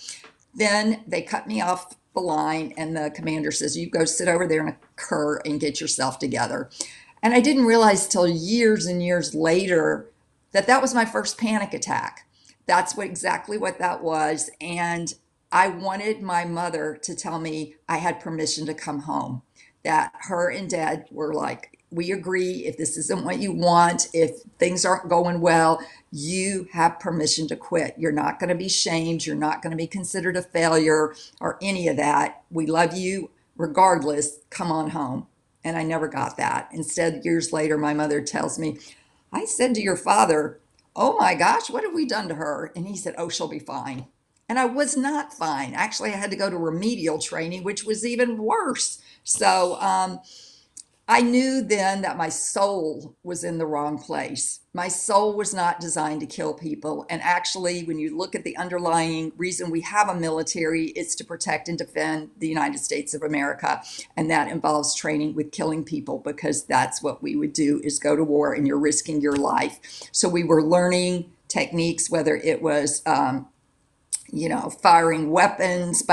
Then 0.53 1.03
they 1.07 1.21
cut 1.21 1.47
me 1.47 1.61
off 1.61 1.95
the 2.13 2.21
line, 2.21 2.73
and 2.77 2.95
the 2.95 3.11
commander 3.13 3.51
says, 3.51 3.77
You 3.77 3.89
go 3.89 4.05
sit 4.05 4.27
over 4.27 4.47
there 4.47 4.61
in 4.61 4.69
a 4.69 4.77
cur 4.95 5.37
and 5.45 5.59
get 5.59 5.81
yourself 5.81 6.17
together. 6.17 6.69
And 7.21 7.33
I 7.33 7.41
didn't 7.41 7.65
realize 7.65 8.07
till 8.07 8.27
years 8.27 8.85
and 8.85 9.03
years 9.03 9.35
later 9.35 10.09
that 10.53 10.67
that 10.67 10.81
was 10.81 10.95
my 10.95 11.05
first 11.05 11.37
panic 11.37 11.73
attack. 11.73 12.27
That's 12.65 12.95
what 12.95 13.07
exactly 13.07 13.57
what 13.57 13.79
that 13.79 14.01
was. 14.01 14.49
And 14.61 15.13
I 15.51 15.67
wanted 15.67 16.21
my 16.21 16.45
mother 16.45 16.97
to 17.03 17.15
tell 17.15 17.39
me 17.39 17.75
I 17.87 17.97
had 17.97 18.19
permission 18.19 18.65
to 18.65 18.73
come 18.73 19.01
home, 19.01 19.41
that 19.83 20.11
her 20.21 20.49
and 20.49 20.69
dad 20.69 21.05
were 21.11 21.33
like, 21.33 21.74
we 21.91 22.11
agree 22.11 22.65
if 22.65 22.77
this 22.77 22.97
isn't 22.97 23.23
what 23.23 23.39
you 23.39 23.53
want, 23.53 24.07
if 24.13 24.41
things 24.59 24.85
aren't 24.85 25.09
going 25.09 25.39
well, 25.39 25.79
you 26.11 26.67
have 26.71 26.99
permission 26.99 27.47
to 27.47 27.55
quit. 27.55 27.95
You're 27.97 28.11
not 28.11 28.39
going 28.39 28.49
to 28.49 28.55
be 28.55 28.69
shamed. 28.69 29.25
You're 29.25 29.35
not 29.35 29.61
going 29.61 29.71
to 29.71 29.77
be 29.77 29.87
considered 29.87 30.35
a 30.35 30.41
failure 30.41 31.15
or 31.39 31.57
any 31.61 31.87
of 31.87 31.97
that. 31.97 32.43
We 32.51 32.65
love 32.65 32.93
you 32.95 33.31
regardless. 33.57 34.39
Come 34.49 34.71
on 34.71 34.91
home. 34.91 35.27
And 35.63 35.77
I 35.77 35.83
never 35.83 36.07
got 36.07 36.37
that. 36.37 36.69
Instead, 36.71 37.25
years 37.25 37.51
later, 37.53 37.77
my 37.77 37.93
mother 37.93 38.21
tells 38.21 38.59
me, 38.59 38.77
I 39.31 39.45
said 39.45 39.75
to 39.75 39.81
your 39.81 39.97
father, 39.97 40.59
Oh 40.97 41.17
my 41.17 41.35
gosh, 41.35 41.69
what 41.69 41.83
have 41.83 41.93
we 41.93 42.05
done 42.05 42.29
to 42.29 42.35
her? 42.35 42.71
And 42.75 42.87
he 42.87 42.95
said, 42.95 43.15
Oh, 43.17 43.29
she'll 43.29 43.47
be 43.49 43.59
fine. 43.59 44.07
And 44.47 44.59
I 44.59 44.65
was 44.65 44.95
not 44.95 45.33
fine. 45.33 45.73
Actually, 45.73 46.13
I 46.13 46.17
had 46.17 46.31
to 46.31 46.37
go 46.37 46.49
to 46.49 46.57
remedial 46.57 47.19
training, 47.19 47.63
which 47.63 47.83
was 47.83 48.05
even 48.05 48.37
worse. 48.37 49.01
So, 49.23 49.75
um, 49.81 50.19
I 51.07 51.21
knew 51.21 51.61
then 51.61 52.01
that 52.01 52.17
my 52.17 52.29
soul 52.29 53.15
was 53.23 53.43
in 53.43 53.59
the 53.59 53.67
wrong 53.67 53.99
place. 53.99 54.61
My 54.73 54.87
soul 54.87 55.35
was 55.35 55.53
not 55.53 55.79
designed 55.79 56.21
to 56.21 56.25
kill 56.25 56.55
people. 56.55 57.05
And 57.11 57.21
actually, 57.21 57.83
when 57.83 57.99
you 57.99 58.17
look 58.17 58.33
at 58.33 58.43
the 58.43 58.57
underlying 58.57 59.31
reason 59.37 59.69
we 59.69 59.81
have 59.81 60.09
a 60.09 60.15
military, 60.15 60.87
it's 60.89 61.13
to 61.15 61.23
protect 61.23 61.69
and 61.69 61.77
defend 61.77 62.31
the 62.39 62.47
United 62.47 62.79
States 62.79 63.13
of 63.13 63.21
America. 63.21 63.83
And 64.17 64.31
that 64.31 64.47
involves 64.47 64.95
training 64.95 65.35
with 65.35 65.51
killing 65.51 65.83
people 65.83 66.17
because 66.17 66.63
that's 66.63 67.03
what 67.03 67.21
we 67.21 67.35
would 67.35 67.53
do 67.53 67.81
is 67.83 67.99
go 67.99 68.15
to 68.15 68.23
war 68.23 68.53
and 68.53 68.65
you're 68.65 68.79
risking 68.79 69.21
your 69.21 69.35
life. 69.35 69.79
So 70.11 70.27
we 70.27 70.43
were 70.43 70.63
learning 70.63 71.31
techniques, 71.47 72.09
whether 72.09 72.35
it 72.35 72.63
was 72.63 73.03
um, 73.05 73.47
you 74.31 74.49
know, 74.49 74.69
firing 74.69 75.29
weapons 75.29 76.03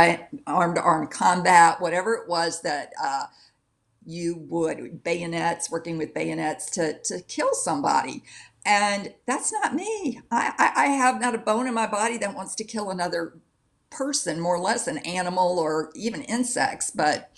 armed 0.47 0.77
to 0.77 0.83
armed 0.83 1.11
combat, 1.11 1.81
whatever 1.81 2.15
it 2.15 2.29
was 2.29 2.61
that 2.63 2.93
uh, 3.03 3.25
you 4.07 4.37
would 4.49 5.03
bayonets, 5.03 5.71
working 5.71 5.99
with 5.99 6.15
bayonets 6.15 6.71
to, 6.71 6.99
to 7.05 7.21
kill 7.23 7.55
somebody. 7.55 8.23
And 8.65 9.15
that's 9.27 9.53
not 9.53 9.75
me. 9.75 10.21
I, 10.31 10.53
I, 10.59 10.85
I 10.85 10.87
have 10.87 11.21
not 11.21 11.35
a 11.35 11.39
bone 11.39 11.67
in 11.67 11.75
my 11.75 11.87
body 11.87 12.17
that 12.19 12.35
wants 12.35 12.55
to 12.57 12.65
kill 12.65 12.91
another 12.91 13.35
person, 13.91 14.41
more 14.41 14.57
or 14.57 14.61
less 14.61 14.87
an 14.87 14.99
animal 14.99 15.59
or 15.59 15.91
even 15.95 16.23
insects, 16.23 16.91
but 16.91 17.31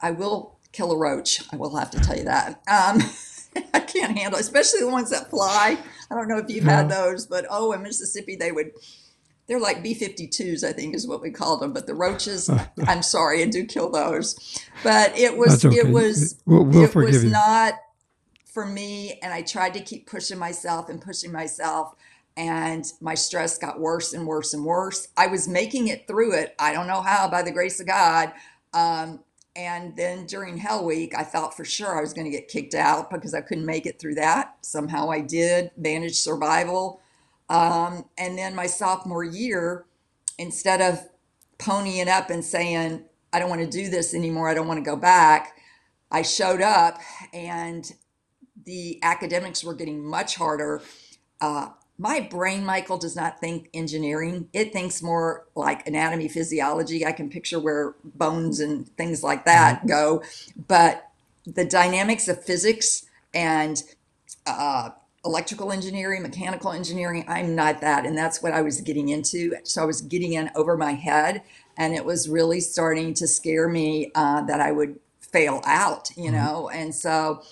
I 0.00 0.10
will 0.10 0.58
kill 0.72 0.92
a 0.92 0.98
roach. 0.98 1.42
I 1.52 1.56
will 1.56 1.76
have 1.76 1.90
to 1.92 2.00
tell 2.00 2.16
you 2.16 2.24
that. 2.24 2.62
Um, 2.68 3.02
I 3.74 3.80
can't 3.80 4.16
handle, 4.16 4.38
especially 4.38 4.80
the 4.80 4.90
ones 4.90 5.10
that 5.10 5.30
fly. 5.30 5.78
I 6.10 6.14
don't 6.14 6.28
know 6.28 6.38
if 6.38 6.50
you've 6.50 6.64
had 6.64 6.90
those, 6.90 7.26
but 7.26 7.46
oh, 7.50 7.72
in 7.72 7.82
Mississippi, 7.82 8.36
they 8.36 8.52
would 8.52 8.72
they're 9.46 9.60
like 9.60 9.82
B-52s, 9.82 10.64
I 10.64 10.72
think 10.72 10.94
is 10.94 11.06
what 11.06 11.22
we 11.22 11.30
called 11.30 11.60
them. 11.60 11.72
But 11.72 11.86
the 11.86 11.94
roaches, 11.94 12.50
I'm 12.86 13.02
sorry, 13.02 13.42
I 13.42 13.46
do 13.46 13.64
kill 13.64 13.90
those. 13.90 14.60
But 14.82 15.16
it 15.18 15.36
was, 15.36 15.64
okay. 15.64 15.76
it 15.76 15.88
was, 15.88 16.40
We'll, 16.46 16.64
we'll 16.64 16.84
it 16.84 16.94
was 16.94 17.24
you. 17.24 17.30
not 17.30 17.74
for 18.44 18.66
me. 18.66 19.18
And 19.22 19.32
I 19.32 19.42
tried 19.42 19.74
to 19.74 19.80
keep 19.80 20.08
pushing 20.08 20.38
myself 20.38 20.88
and 20.88 21.00
pushing 21.00 21.32
myself. 21.32 21.94
And 22.36 22.84
my 23.00 23.14
stress 23.14 23.56
got 23.56 23.80
worse 23.80 24.12
and 24.12 24.26
worse 24.26 24.52
and 24.52 24.64
worse. 24.64 25.08
I 25.16 25.26
was 25.28 25.48
making 25.48 25.88
it 25.88 26.06
through 26.06 26.34
it. 26.34 26.54
I 26.58 26.72
don't 26.72 26.86
know 26.86 27.00
how, 27.00 27.28
by 27.30 27.42
the 27.42 27.52
grace 27.52 27.80
of 27.80 27.86
God. 27.86 28.32
Um, 28.74 29.20
and 29.54 29.96
then 29.96 30.26
during 30.26 30.58
Hell 30.58 30.84
Week, 30.84 31.14
I 31.16 31.22
thought 31.22 31.56
for 31.56 31.64
sure 31.64 31.96
I 31.96 32.02
was 32.02 32.12
going 32.12 32.30
to 32.30 32.36
get 32.36 32.48
kicked 32.48 32.74
out 32.74 33.10
because 33.10 33.32
I 33.32 33.40
couldn't 33.40 33.64
make 33.64 33.86
it 33.86 33.98
through 33.98 34.16
that. 34.16 34.54
Somehow 34.60 35.10
I 35.10 35.20
did, 35.20 35.70
manage 35.78 36.16
survival. 36.16 37.00
Um, 37.48 38.06
and 38.18 38.36
then 38.36 38.54
my 38.54 38.66
sophomore 38.66 39.24
year, 39.24 39.84
instead 40.38 40.80
of 40.80 41.08
ponying 41.58 42.08
up 42.08 42.30
and 42.30 42.44
saying, 42.44 43.04
I 43.32 43.38
don't 43.38 43.50
want 43.50 43.62
to 43.62 43.70
do 43.70 43.88
this 43.88 44.14
anymore, 44.14 44.48
I 44.48 44.54
don't 44.54 44.68
want 44.68 44.78
to 44.84 44.88
go 44.90 44.96
back, 44.96 45.56
I 46.10 46.22
showed 46.22 46.60
up 46.60 47.00
and 47.32 47.90
the 48.64 48.98
academics 49.02 49.62
were 49.64 49.74
getting 49.74 50.04
much 50.04 50.36
harder. 50.36 50.82
Uh, 51.40 51.68
my 51.98 52.20
brain, 52.20 52.64
Michael, 52.64 52.98
does 52.98 53.16
not 53.16 53.40
think 53.40 53.70
engineering. 53.72 54.48
It 54.52 54.72
thinks 54.72 55.02
more 55.02 55.46
like 55.54 55.86
anatomy, 55.86 56.28
physiology. 56.28 57.06
I 57.06 57.12
can 57.12 57.30
picture 57.30 57.58
where 57.58 57.94
bones 58.04 58.60
and 58.60 58.88
things 58.96 59.22
like 59.22 59.44
that 59.46 59.86
go. 59.86 60.22
But 60.68 61.08
the 61.46 61.64
dynamics 61.64 62.28
of 62.28 62.44
physics 62.44 63.06
and 63.32 63.82
uh, 64.46 64.90
electrical 65.26 65.72
engineering, 65.72 66.22
mechanical 66.22 66.72
engineering, 66.72 67.24
I'm 67.28 67.54
not 67.54 67.80
that. 67.82 68.06
And 68.06 68.16
that's 68.16 68.42
what 68.42 68.52
I 68.52 68.62
was 68.62 68.80
getting 68.80 69.10
into. 69.10 69.54
So 69.64 69.82
I 69.82 69.84
was 69.84 70.00
getting 70.00 70.32
in 70.34 70.50
over 70.54 70.76
my 70.76 70.92
head. 70.92 71.42
And 71.76 71.94
it 71.94 72.04
was 72.04 72.28
really 72.28 72.60
starting 72.60 73.12
to 73.14 73.26
scare 73.26 73.68
me 73.68 74.10
uh, 74.14 74.42
that 74.42 74.60
I 74.60 74.72
would 74.72 74.98
fail 75.20 75.60
out, 75.66 76.08
you 76.16 76.30
know? 76.30 76.70
And 76.70 76.94
so 76.94 77.42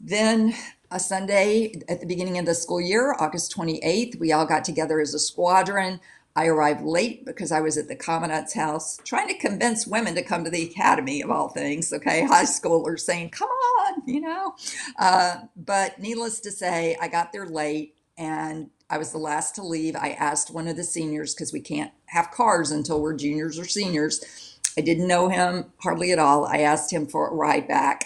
then 0.00 0.54
a 0.90 0.98
Sunday 0.98 1.80
at 1.88 2.00
the 2.00 2.06
beginning 2.06 2.38
of 2.38 2.46
the 2.46 2.54
school 2.54 2.80
year, 2.80 3.14
August 3.18 3.54
28th, 3.56 4.18
we 4.18 4.32
all 4.32 4.46
got 4.46 4.64
together 4.64 5.00
as 5.00 5.14
a 5.14 5.18
squadron. 5.18 6.00
I 6.34 6.46
arrived 6.46 6.82
late 6.82 7.26
because 7.26 7.52
I 7.52 7.60
was 7.60 7.76
at 7.76 7.88
the 7.88 7.96
commandant's 7.96 8.54
house 8.54 8.98
trying 9.04 9.28
to 9.28 9.38
convince 9.38 9.86
women 9.86 10.14
to 10.14 10.22
come 10.22 10.44
to 10.44 10.50
the 10.50 10.70
academy 10.70 11.22
of 11.22 11.30
all 11.30 11.48
things. 11.48 11.92
Okay, 11.92 12.24
high 12.26 12.44
schoolers 12.44 13.00
saying, 13.00 13.30
come 13.30 13.48
on, 13.48 14.02
you 14.06 14.20
know. 14.20 14.54
Uh, 14.98 15.42
but 15.56 15.98
needless 15.98 16.40
to 16.40 16.50
say, 16.50 16.96
I 17.00 17.08
got 17.08 17.32
there 17.32 17.46
late 17.46 17.94
and 18.16 18.70
I 18.90 18.98
was 18.98 19.12
the 19.12 19.18
last 19.18 19.54
to 19.56 19.62
leave. 19.62 19.96
I 19.96 20.10
asked 20.10 20.52
one 20.52 20.68
of 20.68 20.76
the 20.76 20.84
seniors 20.84 21.34
because 21.34 21.52
we 21.52 21.60
can't 21.60 21.92
have 22.06 22.30
cars 22.30 22.70
until 22.70 23.00
we're 23.00 23.16
juniors 23.16 23.58
or 23.58 23.64
seniors. 23.64 24.58
I 24.76 24.80
didn't 24.82 25.08
know 25.08 25.28
him 25.28 25.72
hardly 25.78 26.12
at 26.12 26.18
all. 26.18 26.46
I 26.46 26.58
asked 26.58 26.92
him 26.92 27.06
for 27.06 27.28
a 27.28 27.34
ride 27.34 27.68
back 27.68 28.04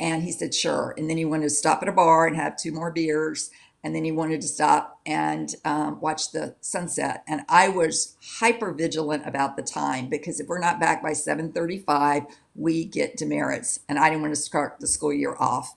and 0.00 0.22
he 0.22 0.32
said, 0.32 0.54
sure. 0.54 0.94
And 0.96 1.10
then 1.10 1.16
he 1.16 1.24
wanted 1.24 1.44
to 1.44 1.50
stop 1.50 1.82
at 1.82 1.88
a 1.88 1.92
bar 1.92 2.26
and 2.26 2.36
have 2.36 2.56
two 2.56 2.72
more 2.72 2.90
beers. 2.90 3.50
And 3.84 3.94
then 3.94 4.04
he 4.04 4.12
wanted 4.12 4.40
to 4.40 4.48
stop 4.48 5.00
and 5.06 5.54
um, 5.64 6.00
watch 6.00 6.32
the 6.32 6.56
sunset. 6.60 7.22
And 7.28 7.42
I 7.48 7.68
was 7.68 8.16
hyper 8.40 8.72
vigilant 8.72 9.26
about 9.26 9.56
the 9.56 9.62
time 9.62 10.08
because 10.08 10.40
if 10.40 10.48
we're 10.48 10.58
not 10.58 10.80
back 10.80 11.02
by 11.02 11.12
7:35, 11.12 12.26
we 12.54 12.84
get 12.84 13.16
demerits. 13.16 13.80
And 13.88 13.98
I 13.98 14.10
didn't 14.10 14.22
want 14.22 14.34
to 14.34 14.40
start 14.40 14.80
the 14.80 14.86
school 14.86 15.12
year 15.12 15.36
off. 15.38 15.74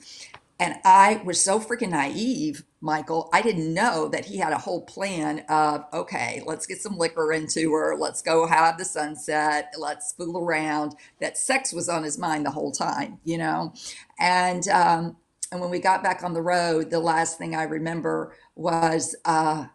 And 0.61 0.75
I 0.85 1.23
was 1.25 1.41
so 1.41 1.59
freaking 1.59 1.89
naive, 1.89 2.63
Michael. 2.81 3.31
I 3.33 3.41
didn't 3.41 3.73
know 3.73 4.07
that 4.09 4.25
he 4.25 4.37
had 4.37 4.53
a 4.53 4.59
whole 4.59 4.85
plan 4.85 5.39
of, 5.49 5.85
okay, 5.91 6.43
let's 6.45 6.67
get 6.67 6.79
some 6.79 6.99
liquor 6.99 7.33
into 7.33 7.73
her. 7.73 7.97
Let's 7.97 8.21
go 8.21 8.45
have 8.45 8.77
the 8.77 8.85
sunset. 8.85 9.73
Let's 9.75 10.13
fool 10.13 10.37
around. 10.37 10.93
That 11.19 11.35
sex 11.35 11.73
was 11.73 11.89
on 11.89 12.03
his 12.03 12.19
mind 12.19 12.45
the 12.45 12.51
whole 12.51 12.71
time, 12.71 13.19
you 13.23 13.39
know? 13.39 13.73
And, 14.19 14.67
um, 14.67 15.17
and 15.51 15.59
when 15.59 15.69
we 15.69 15.79
got 15.79 16.01
back 16.01 16.23
on 16.23 16.33
the 16.33 16.41
road, 16.41 16.89
the 16.89 16.99
last 16.99 17.37
thing 17.37 17.55
I 17.55 17.63
remember 17.63 18.35
was 18.55 19.15
uh, 19.25 19.65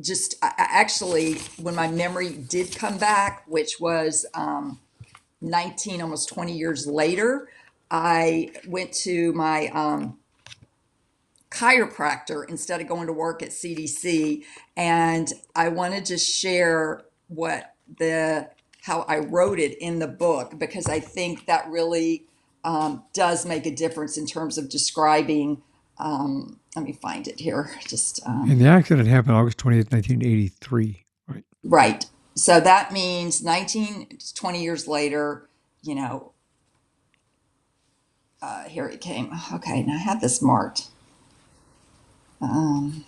just 0.00 0.36
actually 0.42 1.34
when 1.60 1.74
my 1.74 1.88
memory 1.88 2.30
did 2.30 2.76
come 2.76 2.98
back, 2.98 3.44
which 3.46 3.80
was 3.80 4.26
um, 4.34 4.78
19, 5.40 6.02
almost 6.02 6.28
20 6.28 6.52
years 6.52 6.86
later, 6.86 7.48
I 7.90 8.50
went 8.66 8.92
to 9.04 9.32
my 9.32 9.68
um, 9.68 10.18
chiropractor 11.50 12.48
instead 12.48 12.82
of 12.82 12.88
going 12.88 13.06
to 13.06 13.12
work 13.12 13.42
at 13.42 13.50
CDC. 13.50 14.44
And 14.76 15.32
I 15.54 15.68
wanted 15.68 16.04
to 16.06 16.18
share 16.18 17.04
what 17.28 17.74
the 17.98 18.50
how 18.82 19.00
I 19.08 19.20
wrote 19.20 19.58
it 19.58 19.78
in 19.78 19.98
the 19.98 20.08
book 20.08 20.58
because 20.58 20.88
I 20.88 21.00
think 21.00 21.46
that 21.46 21.66
really 21.70 22.26
um, 22.64 23.04
does 23.12 23.44
make 23.44 23.66
a 23.66 23.74
difference 23.74 24.16
in 24.16 24.26
terms 24.26 24.58
of 24.58 24.68
describing. 24.68 25.62
Um, 25.98 26.58
let 26.74 26.84
me 26.84 26.92
find 26.92 27.28
it 27.28 27.38
here. 27.38 27.70
Just 27.86 28.20
um, 28.26 28.50
And 28.50 28.60
the 28.60 28.66
accident 28.66 29.06
happened 29.06 29.36
August 29.36 29.58
20th, 29.58 29.92
1983. 29.92 31.04
Right. 31.28 31.44
Right. 31.62 32.06
So 32.34 32.58
that 32.58 32.92
means 32.92 33.44
19, 33.44 34.18
20 34.34 34.62
years 34.62 34.88
later, 34.88 35.48
you 35.82 35.94
know, 35.94 36.32
uh, 38.42 38.64
here 38.64 38.86
it 38.88 39.00
came. 39.00 39.30
Okay, 39.52 39.82
now 39.82 39.94
I 39.94 39.98
have 39.98 40.20
this 40.20 40.42
marked. 40.42 40.88
Um, 42.40 43.04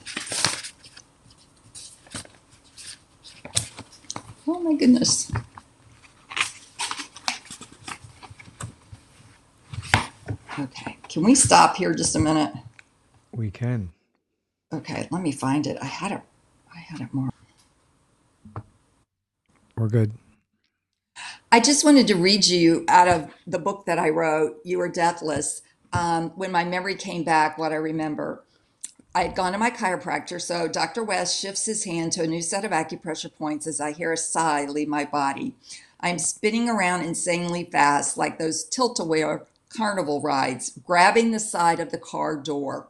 oh 4.46 4.60
my 4.60 4.74
goodness. 4.74 5.30
Okay, 10.58 10.96
can 11.08 11.22
we 11.22 11.34
stop 11.34 11.76
here 11.76 11.92
just 11.92 12.16
a 12.16 12.18
minute? 12.18 12.52
We 13.32 13.50
can. 13.50 13.90
Okay, 14.72 15.06
let 15.10 15.20
me 15.22 15.30
find 15.30 15.66
it. 15.66 15.76
I 15.82 15.86
had 15.86 16.12
it. 16.12 16.22
I 16.74 16.78
had 16.78 17.00
it 17.02 17.12
more. 17.12 17.30
We're 19.76 19.88
good. 19.88 20.12
I 21.52 21.60
just 21.60 21.84
wanted 21.84 22.06
to 22.08 22.14
read 22.16 22.46
you 22.46 22.84
out 22.88 23.06
of 23.06 23.30
the 23.46 23.58
book 23.58 23.84
that 23.86 23.98
I 23.98 24.08
wrote, 24.08 24.56
You 24.64 24.80
Are 24.80 24.88
Deathless. 24.88 25.60
Um, 25.92 26.30
when 26.30 26.50
my 26.50 26.64
memory 26.64 26.94
came 26.94 27.22
back, 27.22 27.58
what 27.58 27.72
I 27.72 27.76
remember. 27.76 28.42
I 29.14 29.22
had 29.22 29.34
gone 29.34 29.52
to 29.52 29.58
my 29.58 29.70
chiropractor, 29.70 30.40
so 30.40 30.68
Dr. 30.68 31.02
West 31.02 31.40
shifts 31.40 31.66
his 31.66 31.84
hand 31.84 32.12
to 32.12 32.22
a 32.22 32.26
new 32.26 32.42
set 32.42 32.64
of 32.64 32.70
acupressure 32.70 33.34
points 33.34 33.66
as 33.66 33.80
I 33.80 33.92
hear 33.92 34.12
a 34.12 34.16
sigh 34.16 34.66
leave 34.66 34.88
my 34.88 35.04
body. 35.04 35.54
I'm 36.00 36.18
spinning 36.18 36.68
around 36.68 37.02
insanely 37.02 37.64
fast, 37.64 38.18
like 38.18 38.38
those 38.38 38.64
tilt 38.64 39.00
a 39.00 39.04
whirl 39.04 39.46
carnival 39.68 40.20
rides, 40.20 40.78
grabbing 40.84 41.30
the 41.30 41.40
side 41.40 41.80
of 41.80 41.90
the 41.90 41.98
car 41.98 42.36
door. 42.36 42.88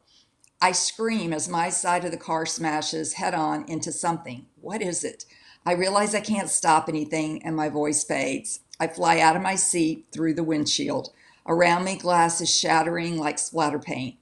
I 0.60 0.72
scream 0.72 1.32
as 1.32 1.48
my 1.48 1.68
side 1.68 2.04
of 2.04 2.10
the 2.10 2.16
car 2.16 2.46
smashes 2.46 3.14
head 3.14 3.34
on 3.34 3.64
into 3.68 3.92
something. 3.92 4.46
What 4.60 4.82
is 4.82 5.04
it? 5.04 5.24
I 5.64 5.72
realize 5.72 6.14
I 6.14 6.20
can't 6.20 6.48
stop 6.48 6.88
anything 6.88 7.42
and 7.42 7.54
my 7.56 7.68
voice 7.68 8.04
fades. 8.04 8.60
I 8.78 8.86
fly 8.86 9.20
out 9.20 9.36
of 9.36 9.42
my 9.42 9.54
seat 9.54 10.06
through 10.12 10.34
the 10.34 10.44
windshield. 10.44 11.10
Around 11.46 11.84
me, 11.84 11.96
glass 11.96 12.40
is 12.40 12.54
shattering 12.54 13.18
like 13.18 13.38
splatter 13.38 13.78
paint. 13.78 14.16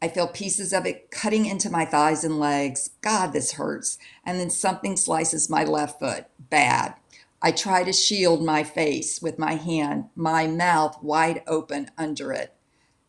I 0.00 0.08
feel 0.08 0.28
pieces 0.28 0.72
of 0.72 0.86
it 0.86 1.10
cutting 1.10 1.46
into 1.46 1.70
my 1.70 1.84
thighs 1.84 2.22
and 2.22 2.38
legs. 2.38 2.90
God, 3.00 3.32
this 3.32 3.52
hurts. 3.52 3.98
And 4.24 4.38
then 4.38 4.50
something 4.50 4.96
slices 4.96 5.50
my 5.50 5.64
left 5.64 5.98
foot. 5.98 6.26
Bad. 6.38 6.94
I 7.40 7.52
try 7.52 7.84
to 7.84 7.92
shield 7.92 8.44
my 8.44 8.64
face 8.64 9.22
with 9.22 9.38
my 9.38 9.54
hand, 9.54 10.06
my 10.16 10.46
mouth 10.46 11.02
wide 11.02 11.42
open 11.46 11.90
under 11.96 12.32
it. 12.32 12.54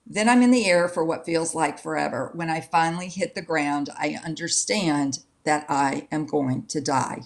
Then 0.05 0.29
I'm 0.29 0.41
in 0.41 0.51
the 0.51 0.67
air 0.67 0.87
for 0.87 1.03
what 1.03 1.25
feels 1.25 1.55
like 1.55 1.79
forever. 1.79 2.31
When 2.33 2.49
I 2.49 2.61
finally 2.61 3.07
hit 3.09 3.35
the 3.35 3.41
ground, 3.41 3.89
I 3.97 4.19
understand 4.23 5.19
that 5.45 5.65
I 5.69 6.07
am 6.11 6.25
going 6.25 6.65
to 6.67 6.81
die. 6.81 7.23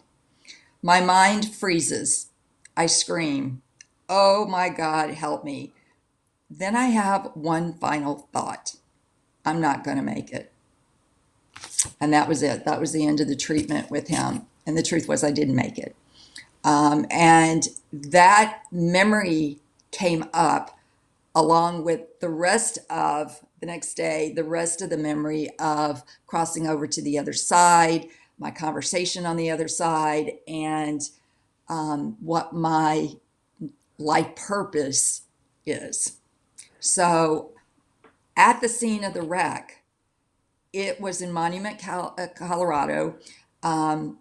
My 0.81 1.01
mind 1.01 1.53
freezes. 1.53 2.27
I 2.75 2.87
scream, 2.87 3.61
Oh 4.09 4.45
my 4.45 4.69
God, 4.69 5.11
help 5.11 5.43
me. 5.43 5.73
Then 6.49 6.75
I 6.75 6.87
have 6.87 7.31
one 7.33 7.73
final 7.73 8.29
thought 8.31 8.75
I'm 9.45 9.61
not 9.61 9.83
going 9.83 9.97
to 9.97 10.03
make 10.03 10.31
it. 10.31 10.51
And 11.99 12.13
that 12.13 12.27
was 12.27 12.43
it. 12.43 12.65
That 12.65 12.79
was 12.79 12.91
the 12.91 13.05
end 13.05 13.19
of 13.19 13.27
the 13.27 13.35
treatment 13.35 13.89
with 13.89 14.07
him. 14.07 14.47
And 14.65 14.77
the 14.77 14.83
truth 14.83 15.07
was, 15.07 15.23
I 15.23 15.31
didn't 15.31 15.55
make 15.55 15.77
it. 15.77 15.95
Um, 16.63 17.05
and 17.11 17.67
that 17.93 18.63
memory 18.71 19.59
came 19.91 20.25
up 20.33 20.77
along 21.35 21.85
with 21.85 22.19
the 22.21 22.29
rest 22.29 22.79
of 22.89 23.41
the 23.61 23.67
next 23.67 23.95
day, 23.95 24.33
the 24.35 24.43
rest 24.43 24.81
of 24.81 24.89
the 24.89 24.97
memory 24.97 25.49
of 25.59 26.03
crossing 26.27 26.67
over 26.67 26.87
to 26.87 27.01
the 27.01 27.19
other 27.19 27.33
side, 27.33 28.07
my 28.39 28.51
conversation 28.51 29.25
on 29.25 29.37
the 29.37 29.51
other 29.51 29.67
side, 29.67 30.33
and 30.47 31.01
um, 31.69 32.17
what 32.21 32.53
my 32.53 33.09
life 33.99 34.35
purpose 34.35 35.23
is. 35.65 36.17
So 36.79 37.51
at 38.37 38.61
the 38.61 38.69
scene 38.69 39.03
of 39.03 39.13
the 39.13 39.23
wreck, 39.23 39.83
it 40.73 41.01
was 41.01 41.21
in 41.21 41.31
Monument, 41.33 41.87
uh, 41.87 42.27
Colorado. 42.35 43.15
um, 43.63 44.19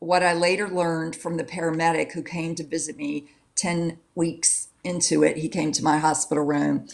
what 0.00 0.22
I 0.22 0.32
later 0.32 0.68
learned 0.68 1.14
from 1.14 1.36
the 1.36 1.44
paramedic 1.44 2.12
who 2.12 2.22
came 2.22 2.54
to 2.56 2.64
visit 2.64 2.96
me 2.96 3.28
10 3.56 3.98
weeks 4.14 4.68
into 4.82 5.22
it, 5.22 5.36
he 5.36 5.48
came 5.48 5.72
to 5.72 5.84
my 5.84 5.98
hospital 5.98 6.44
room. 6.44 6.88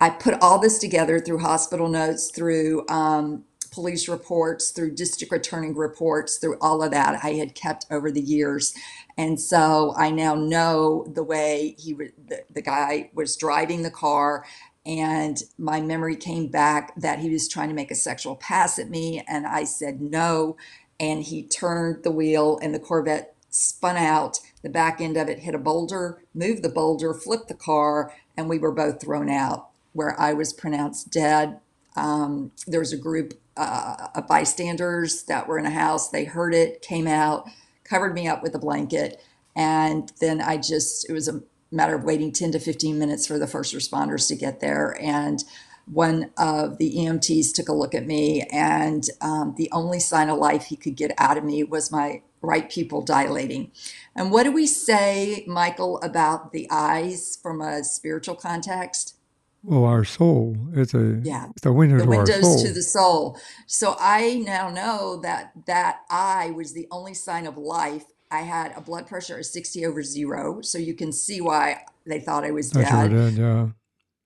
I 0.00 0.10
put 0.10 0.34
all 0.40 0.58
this 0.58 0.78
together 0.78 1.20
through 1.20 1.40
hospital 1.40 1.88
notes, 1.88 2.30
through 2.30 2.86
um, 2.88 3.44
police 3.72 4.08
reports, 4.08 4.70
through 4.70 4.94
district 4.94 5.32
attorney 5.32 5.72
reports, 5.72 6.38
through 6.38 6.56
all 6.60 6.82
of 6.82 6.92
that 6.92 7.24
I 7.24 7.32
had 7.32 7.54
kept 7.54 7.86
over 7.90 8.10
the 8.10 8.20
years. 8.20 8.74
And 9.16 9.40
so 9.40 9.94
I 9.96 10.10
now 10.10 10.34
know 10.34 11.06
the 11.12 11.24
way 11.24 11.74
he, 11.78 11.94
the, 11.94 12.44
the 12.50 12.62
guy 12.62 13.10
was 13.14 13.36
driving 13.36 13.82
the 13.82 13.90
car 13.90 14.44
and 14.84 15.44
my 15.58 15.80
memory 15.80 16.16
came 16.16 16.48
back 16.48 16.92
that 16.96 17.20
he 17.20 17.30
was 17.30 17.48
trying 17.48 17.68
to 17.68 17.74
make 17.74 17.90
a 17.92 17.94
sexual 17.94 18.34
pass 18.34 18.80
at 18.80 18.90
me 18.90 19.22
and 19.28 19.46
i 19.46 19.62
said 19.62 20.00
no 20.00 20.56
and 21.02 21.24
he 21.24 21.42
turned 21.42 22.04
the 22.04 22.12
wheel 22.12 22.58
and 22.62 22.74
the 22.74 22.78
corvette 22.78 23.34
spun 23.50 23.96
out 23.98 24.38
the 24.62 24.70
back 24.70 25.00
end 25.00 25.18
of 25.18 25.28
it 25.28 25.40
hit 25.40 25.54
a 25.54 25.58
boulder 25.58 26.22
moved 26.34 26.62
the 26.62 26.70
boulder 26.70 27.12
flipped 27.12 27.48
the 27.48 27.54
car 27.54 28.14
and 28.36 28.48
we 28.48 28.58
were 28.58 28.72
both 28.72 29.02
thrown 29.02 29.28
out 29.28 29.68
where 29.92 30.18
i 30.18 30.32
was 30.32 30.54
pronounced 30.54 31.10
dead 31.12 31.60
um, 31.94 32.52
there 32.66 32.80
was 32.80 32.94
a 32.94 32.98
group 32.98 33.34
uh, 33.58 34.08
of 34.14 34.26
bystanders 34.26 35.24
that 35.24 35.46
were 35.46 35.58
in 35.58 35.66
a 35.66 35.70
house 35.70 36.08
they 36.08 36.24
heard 36.24 36.54
it 36.54 36.80
came 36.80 37.06
out 37.06 37.46
covered 37.84 38.14
me 38.14 38.26
up 38.26 38.42
with 38.42 38.54
a 38.54 38.58
blanket 38.58 39.22
and 39.54 40.12
then 40.20 40.40
i 40.40 40.56
just 40.56 41.10
it 41.10 41.12
was 41.12 41.28
a 41.28 41.42
matter 41.72 41.94
of 41.94 42.04
waiting 42.04 42.30
10 42.32 42.52
to 42.52 42.58
15 42.58 42.98
minutes 42.98 43.26
for 43.26 43.38
the 43.38 43.46
first 43.46 43.74
responders 43.74 44.28
to 44.28 44.36
get 44.36 44.60
there. 44.60 44.96
And 45.00 45.42
one 45.86 46.30
of 46.38 46.78
the 46.78 46.94
EMTs 46.96 47.52
took 47.52 47.68
a 47.68 47.72
look 47.72 47.94
at 47.94 48.06
me, 48.06 48.42
and 48.52 49.04
um, 49.20 49.54
the 49.56 49.70
only 49.72 50.00
sign 50.00 50.28
of 50.28 50.38
life 50.38 50.66
he 50.66 50.76
could 50.76 50.96
get 50.96 51.12
out 51.18 51.36
of 51.36 51.44
me 51.44 51.64
was 51.64 51.92
my 51.92 52.22
right 52.40 52.68
pupil 52.68 53.02
dilating. 53.02 53.70
And 54.16 54.30
what 54.30 54.44
do 54.44 54.52
we 54.52 54.66
say, 54.66 55.44
Michael, 55.46 56.00
about 56.02 56.52
the 56.52 56.68
eyes 56.70 57.38
from 57.42 57.60
a 57.60 57.84
spiritual 57.84 58.34
context? 58.34 59.16
Well, 59.64 59.84
our 59.84 60.04
soul. 60.04 60.56
It's 60.74 60.92
a 60.92 61.20
yeah. 61.22 61.48
It's 61.50 61.62
the 61.62 61.72
window 61.72 61.98
the 61.98 62.04
to 62.04 62.10
our 62.10 62.16
windows 62.18 62.42
soul. 62.42 62.62
to 62.64 62.72
the 62.72 62.82
soul. 62.82 63.38
So 63.66 63.96
I 64.00 64.42
now 64.44 64.70
know 64.70 65.20
that 65.22 65.52
that 65.66 66.00
eye 66.10 66.52
was 66.54 66.72
the 66.72 66.88
only 66.90 67.14
sign 67.14 67.46
of 67.46 67.56
life 67.56 68.04
I 68.32 68.40
had 68.40 68.72
a 68.76 68.80
blood 68.80 69.06
pressure 69.06 69.38
of 69.38 69.46
60 69.46 69.84
over 69.84 70.02
zero. 70.02 70.62
So 70.62 70.78
you 70.78 70.94
can 70.94 71.12
see 71.12 71.40
why 71.40 71.84
they 72.06 72.18
thought 72.18 72.44
I 72.44 72.50
was 72.50 72.70
dead. 72.70 73.12
is, 73.12 73.38
yeah. 73.38 73.68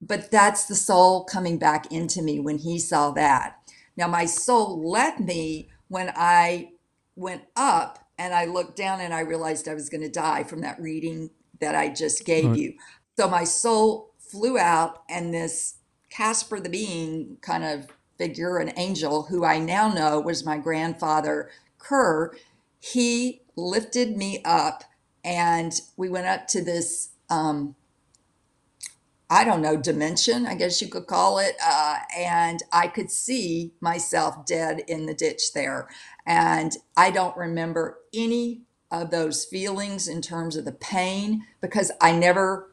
But 0.01 0.31
that's 0.31 0.65
the 0.65 0.75
soul 0.75 1.23
coming 1.23 1.57
back 1.57 1.91
into 1.91 2.21
me 2.21 2.39
when 2.39 2.59
he 2.59 2.79
saw 2.79 3.11
that. 3.11 3.57
Now, 3.95 4.07
my 4.07 4.25
soul 4.25 4.87
left 4.87 5.19
me 5.19 5.69
when 5.87 6.11
I 6.15 6.71
went 7.15 7.43
up 7.55 7.99
and 8.19 8.33
I 8.33 8.45
looked 8.45 8.75
down 8.75 9.01
and 9.01 9.13
I 9.13 9.21
realized 9.21 9.67
I 9.67 9.73
was 9.73 9.89
going 9.89 10.01
to 10.01 10.09
die 10.09 10.43
from 10.43 10.61
that 10.61 10.79
reading 10.79 11.31
that 11.59 11.75
I 11.75 11.89
just 11.89 12.25
gave 12.25 12.45
Right. 12.51 12.59
you. 12.59 12.73
So 13.17 13.27
my 13.27 13.43
soul 13.43 14.13
flew 14.19 14.59
out, 14.59 15.01
and 15.09 15.33
this 15.33 15.75
Casper 16.09 16.59
the 16.59 16.69
Being 16.69 17.37
kind 17.41 17.63
of 17.63 17.87
figure, 18.17 18.57
an 18.57 18.73
angel 18.77 19.23
who 19.23 19.43
I 19.45 19.59
now 19.59 19.91
know 19.91 20.19
was 20.19 20.45
my 20.45 20.57
grandfather 20.57 21.49
Kerr, 21.77 22.35
he 22.79 23.41
lifted 23.55 24.17
me 24.17 24.41
up 24.43 24.83
and 25.23 25.73
we 25.95 26.09
went 26.09 26.27
up 26.27 26.47
to 26.47 26.63
this 26.63 27.09
um, 27.29 27.75
i 29.29 29.43
don't 29.43 29.61
know 29.61 29.75
dimension 29.77 30.45
i 30.45 30.55
guess 30.55 30.81
you 30.81 30.87
could 30.87 31.07
call 31.07 31.39
it 31.39 31.55
uh, 31.65 31.97
and 32.17 32.63
i 32.71 32.87
could 32.87 33.11
see 33.11 33.73
myself 33.81 34.45
dead 34.45 34.81
in 34.87 35.05
the 35.05 35.13
ditch 35.13 35.53
there 35.53 35.87
and 36.25 36.73
i 36.95 37.09
don't 37.11 37.35
remember 37.37 37.99
any 38.13 38.61
of 38.91 39.11
those 39.11 39.43
feelings 39.45 40.07
in 40.07 40.21
terms 40.21 40.55
of 40.55 40.65
the 40.65 40.71
pain 40.71 41.43
because 41.61 41.91
i 42.01 42.11
never 42.11 42.71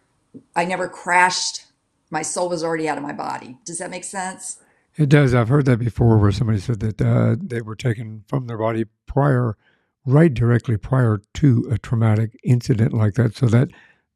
i 0.55 0.65
never 0.65 0.89
crashed 0.89 1.67
my 2.11 2.23
soul 2.23 2.49
was 2.49 2.63
already 2.63 2.89
out 2.89 2.99
of 2.99 3.03
my 3.03 3.13
body 3.13 3.59
does 3.65 3.79
that 3.79 3.91
make 3.91 4.05
sense 4.05 4.59
It 4.97 5.09
does. 5.09 5.35
I've 5.35 5.49
heard 5.49 5.65
that 5.67 5.79
before 5.79 6.19
where 6.19 6.31
somebody 6.33 6.61
said 6.61 6.81
that 6.81 7.03
uh, 7.03 7.37
they 7.41 7.61
were 7.61 7.75
taken 7.75 8.23
from 8.29 8.47
their 8.47 8.59
body 8.59 8.85
prior, 9.07 9.57
right 10.07 10.33
directly 10.33 10.77
prior 10.77 11.21
to 11.35 11.67
a 11.71 11.79
traumatic 11.79 12.39
incident 12.45 12.93
like 12.93 13.15
that, 13.15 13.35
so 13.35 13.47
that 13.47 13.71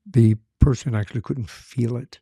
the 0.06 0.36
person 0.60 0.94
actually 0.94 1.20
couldn't 1.22 1.50
feel 1.50 1.96
it. 1.96 2.20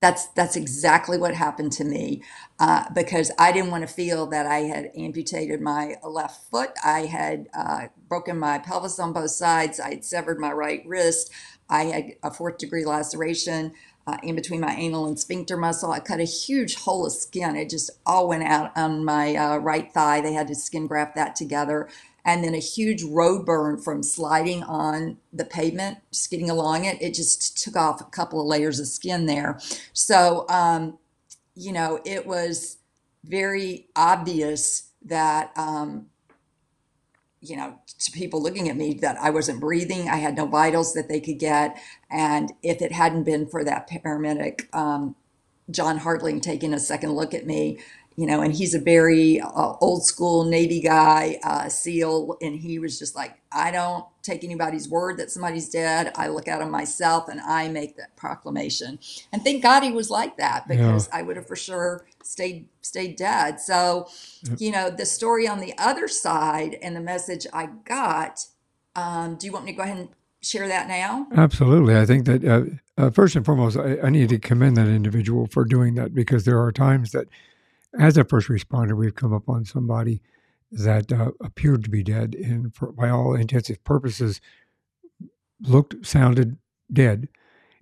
That's 0.00 0.28
that's 0.28 0.56
exactly 0.56 1.18
what 1.18 1.34
happened 1.34 1.72
to 1.74 1.84
me 1.84 2.22
uh, 2.60 2.84
because 2.94 3.32
I 3.40 3.52
didn't 3.52 3.72
want 3.72 3.88
to 3.88 3.92
feel 3.92 4.28
that 4.28 4.46
I 4.46 4.60
had 4.60 4.92
amputated 4.96 5.60
my 5.60 5.96
left 6.04 6.50
foot. 6.52 6.70
I 6.84 7.06
had 7.06 7.48
uh, 7.52 7.88
broken 8.08 8.38
my 8.38 8.60
pelvis 8.60 9.00
on 9.00 9.12
both 9.12 9.32
sides. 9.32 9.80
I 9.80 9.90
had 9.90 10.06
severed 10.06 10.40
my 10.40 10.52
right 10.52 10.84
wrist. 10.86 11.32
I 11.68 11.84
had 11.86 12.04
a 12.22 12.30
fourth 12.32 12.58
degree 12.58 12.86
laceration 12.86 13.72
uh, 14.06 14.18
in 14.22 14.36
between 14.36 14.60
my 14.62 14.74
anal 14.76 15.08
and 15.08 15.18
sphincter 15.18 15.58
muscle. 15.58 15.92
I 15.92 16.00
cut 16.00 16.20
a 16.20 16.24
huge 16.24 16.76
hole 16.76 17.06
of 17.06 17.12
skin. 17.12 17.56
It 17.56 17.70
just 17.70 17.90
all 18.06 18.28
went 18.28 18.44
out 18.44 18.70
on 18.78 19.04
my 19.04 19.34
uh, 19.36 19.58
right 19.58 19.92
thigh. 19.92 20.22
They 20.22 20.34
had 20.34 20.48
to 20.48 20.54
skin 20.54 20.86
graft 20.86 21.16
that 21.16 21.36
together. 21.36 21.88
And 22.24 22.44
then 22.44 22.54
a 22.54 22.58
huge 22.58 23.02
road 23.02 23.46
burn 23.46 23.78
from 23.78 24.02
sliding 24.02 24.62
on 24.62 25.18
the 25.32 25.44
pavement, 25.44 25.98
skidding 26.10 26.50
along 26.50 26.84
it. 26.84 27.00
It 27.00 27.14
just 27.14 27.62
took 27.62 27.76
off 27.76 28.00
a 28.00 28.04
couple 28.04 28.40
of 28.40 28.46
layers 28.46 28.78
of 28.78 28.86
skin 28.86 29.26
there. 29.26 29.58
So, 29.92 30.46
um, 30.48 30.98
you 31.54 31.72
know, 31.72 32.00
it 32.04 32.26
was 32.26 32.78
very 33.24 33.88
obvious 33.96 34.90
that, 35.04 35.52
um, 35.56 36.06
you 37.40 37.56
know, 37.56 37.78
to 37.98 38.10
people 38.12 38.42
looking 38.42 38.68
at 38.68 38.76
me 38.76 38.94
that 38.94 39.16
I 39.18 39.30
wasn't 39.30 39.60
breathing. 39.60 40.08
I 40.08 40.16
had 40.16 40.36
no 40.36 40.46
vitals 40.46 40.92
that 40.94 41.08
they 41.08 41.20
could 41.20 41.38
get. 41.38 41.78
And 42.10 42.52
if 42.62 42.82
it 42.82 42.92
hadn't 42.92 43.24
been 43.24 43.46
for 43.46 43.64
that 43.64 43.88
paramedic, 43.88 44.74
um, 44.74 45.16
John 45.70 46.00
Hartling 46.00 46.42
taking 46.42 46.74
a 46.74 46.80
second 46.80 47.12
look 47.12 47.32
at 47.32 47.46
me, 47.46 47.78
you 48.16 48.26
know, 48.26 48.42
and 48.42 48.54
he's 48.54 48.74
a 48.74 48.78
very 48.80 49.40
uh, 49.40 49.72
old 49.80 50.04
school 50.04 50.44
Navy 50.44 50.80
guy, 50.80 51.38
uh, 51.42 51.68
SEAL, 51.68 52.36
and 52.42 52.56
he 52.56 52.78
was 52.78 52.98
just 52.98 53.16
like, 53.16 53.40
I 53.52 53.70
don't 53.70 54.04
take 54.22 54.44
anybody's 54.44 54.88
word 54.88 55.16
that 55.18 55.30
somebody's 55.30 55.68
dead. 55.70 56.12
I 56.16 56.28
look 56.28 56.46
at 56.46 56.60
him 56.60 56.70
myself 56.70 57.28
and 57.28 57.40
I 57.40 57.68
make 57.68 57.96
that 57.96 58.16
proclamation. 58.16 58.98
And 59.32 59.42
thank 59.42 59.62
God 59.62 59.82
he 59.82 59.92
was 59.92 60.10
like 60.10 60.36
that 60.36 60.64
Yeah. 60.68 60.76
because 60.76 61.08
I 61.12 61.22
would 61.22 61.36
have 61.36 61.46
for 61.46 61.56
sure 61.56 62.06
stayed 62.22 62.68
stayed 62.82 63.16
dead. 63.16 63.60
So, 63.60 64.08
you 64.58 64.70
know, 64.70 64.90
the 64.90 65.06
story 65.06 65.48
on 65.48 65.60
the 65.60 65.72
other 65.78 66.06
side 66.08 66.76
and 66.82 66.94
the 66.94 67.00
message 67.00 67.46
I 67.52 67.66
got. 67.84 68.44
Um, 68.96 69.36
do 69.36 69.46
you 69.46 69.52
want 69.52 69.64
me 69.64 69.72
to 69.72 69.76
go 69.76 69.84
ahead 69.84 69.96
and 69.98 70.08
share 70.42 70.66
that 70.68 70.88
now? 70.88 71.26
Absolutely. 71.36 71.96
I 71.96 72.04
think 72.04 72.26
that 72.26 72.44
uh, 72.44 72.64
uh, 73.00 73.10
first 73.10 73.36
and 73.36 73.46
foremost, 73.46 73.76
I, 73.78 73.98
I 74.02 74.10
need 74.10 74.28
to 74.30 74.38
commend 74.38 74.76
that 74.76 74.88
individual 74.88 75.46
for 75.46 75.64
doing 75.64 75.94
that 75.94 76.12
because 76.14 76.44
there 76.44 76.60
are 76.60 76.72
times 76.72 77.12
that, 77.12 77.28
as 77.98 78.16
a 78.16 78.24
first 78.24 78.48
responder, 78.48 78.96
we've 78.96 79.14
come 79.14 79.32
upon 79.32 79.64
somebody 79.64 80.22
that 80.72 81.12
uh, 81.12 81.32
appeared 81.40 81.82
to 81.84 81.90
be 81.90 82.02
dead 82.02 82.34
and, 82.34 82.74
for, 82.74 82.92
by 82.92 83.08
all 83.08 83.34
intensive 83.34 83.82
purposes, 83.84 84.40
looked, 85.62 86.06
sounded 86.06 86.56
dead, 86.92 87.28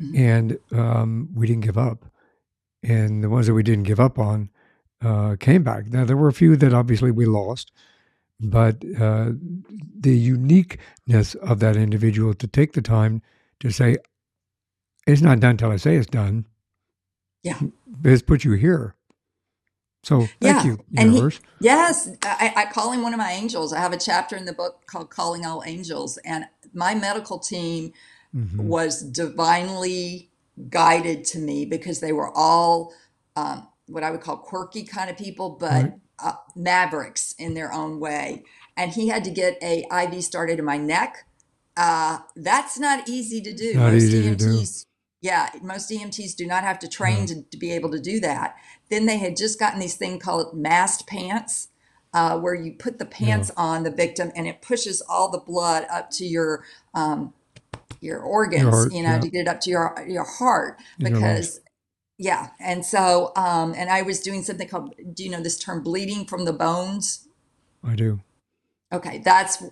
Mhm. 0.00 0.16
and 0.18 0.58
um, 0.72 1.28
we 1.34 1.46
didn't 1.48 1.64
give 1.64 1.76
up. 1.78 2.04
And 2.84 3.22
the 3.24 3.28
ones 3.28 3.48
that 3.48 3.54
we 3.54 3.64
didn't 3.64 3.82
give 3.84 3.98
up 3.98 4.16
on 4.18 4.48
uh, 5.02 5.34
came 5.40 5.62
back. 5.64 5.88
Now, 5.88 6.04
there 6.04 6.16
were 6.16 6.28
a 6.28 6.32
few 6.32 6.56
that 6.56 6.72
obviously 6.72 7.10
we 7.10 7.26
lost, 7.26 7.72
but 8.40 8.84
uh, 9.00 9.32
the 9.98 10.16
uniqueness 10.16 11.34
of 11.36 11.58
that 11.60 11.76
individual 11.76 12.32
to 12.34 12.46
take 12.46 12.72
the 12.74 12.82
time 12.82 13.22
to 13.60 13.70
say, 13.70 13.96
it's 15.06 15.20
not 15.20 15.40
done 15.40 15.56
till 15.56 15.70
I 15.72 15.76
say 15.76 15.96
it's 15.96 16.06
done. 16.06 16.46
Yeah. 17.42 17.58
It's 18.04 18.22
put 18.22 18.44
you 18.44 18.52
here. 18.52 18.94
So 20.08 20.20
thank 20.40 20.64
Yeah, 20.64 20.64
you, 20.64 20.78
he- 20.96 21.38
Yes, 21.60 22.08
I, 22.22 22.52
I 22.56 22.64
call 22.72 22.92
him 22.92 23.02
one 23.02 23.12
of 23.12 23.18
my 23.18 23.30
angels. 23.30 23.74
I 23.74 23.78
have 23.80 23.92
a 23.92 23.98
chapter 23.98 24.36
in 24.36 24.46
the 24.46 24.54
book 24.54 24.86
called 24.86 25.10
Calling 25.10 25.44
All 25.44 25.62
Angels, 25.66 26.16
and 26.24 26.46
my 26.72 26.94
medical 26.94 27.38
team 27.38 27.92
Mhm. 28.34 28.56
was 28.56 29.02
divinely 29.02 30.30
guided 30.70 31.24
to 31.26 31.38
me 31.38 31.64
because 31.66 32.00
they 32.00 32.12
were 32.12 32.30
all 32.34 32.92
um, 33.36 33.68
what 33.86 34.02
I 34.02 34.10
would 34.10 34.20
call 34.20 34.36
quirky 34.38 34.82
kind 34.82 35.08
of 35.10 35.16
people, 35.16 35.50
but 35.50 35.70
Right. 35.72 35.92
uh, 36.18 36.32
mavericks 36.56 37.34
in 37.38 37.54
their 37.54 37.72
own 37.72 38.00
way. 38.00 38.42
And 38.76 38.90
he 38.92 39.08
had 39.08 39.22
to 39.24 39.30
get 39.30 39.56
a 39.62 39.84
IV 39.92 40.24
started 40.24 40.58
in 40.58 40.64
my 40.64 40.76
neck. 40.76 41.24
Uh, 41.76 42.18
that's 42.34 42.78
not 42.78 43.08
easy 43.08 43.40
to 43.42 43.52
do. 43.52 43.74
Not 43.74 43.92
most 43.92 44.02
easy 44.04 44.22
to 44.22 44.34
do. 44.34 44.44
EMTs, 44.58 44.86
yeah, 45.20 45.50
most 45.62 45.90
EMTs 45.90 46.36
do 46.36 46.46
not 46.46 46.62
have 46.62 46.78
to 46.80 46.88
train 46.88 47.26
to, 47.26 47.42
to 47.42 47.56
be 47.56 47.72
able 47.72 47.90
to 47.90 48.00
do 48.00 48.20
that. 48.20 48.56
Then 48.88 49.06
they 49.06 49.18
had 49.18 49.36
just 49.36 49.58
gotten 49.58 49.80
these 49.80 49.96
thing 49.96 50.18
called 50.18 50.56
MAST 50.56 51.06
pants. 51.06 51.68
Uh, 52.14 52.38
where 52.38 52.54
you 52.54 52.72
put 52.72 52.98
the 52.98 53.04
pants 53.04 53.50
on 53.54 53.82
the 53.82 53.90
victim 53.90 54.32
and 54.34 54.46
it 54.46 54.62
pushes 54.62 55.02
all 55.10 55.30
the 55.30 55.38
blood 55.38 55.84
up 55.90 56.08
to 56.08 56.24
your 56.24 56.64
um, 56.94 57.34
your 58.00 58.20
organs, 58.20 58.64
heart, 58.64 58.92
you 58.94 59.02
know, 59.02 59.10
yeah. 59.10 59.20
to 59.20 59.28
get 59.28 59.40
it 59.42 59.48
up 59.48 59.60
to 59.60 59.68
your 59.68 60.06
your 60.08 60.24
heart 60.24 60.80
In 60.98 61.08
your 61.08 61.20
because 61.20 61.60
yeah. 62.16 62.48
And 62.60 62.84
so 62.84 63.32
um, 63.36 63.74
and 63.76 63.90
I 63.90 64.02
was 64.02 64.20
doing 64.20 64.42
something 64.42 64.68
called 64.68 64.94
do 65.12 65.22
you 65.22 65.30
know 65.30 65.42
this 65.42 65.58
term 65.58 65.82
bleeding 65.82 66.24
from 66.24 66.46
the 66.46 66.52
bones? 66.52 67.28
I 67.84 67.94
do. 67.94 68.20
Okay, 68.92 69.20
that's 69.24 69.62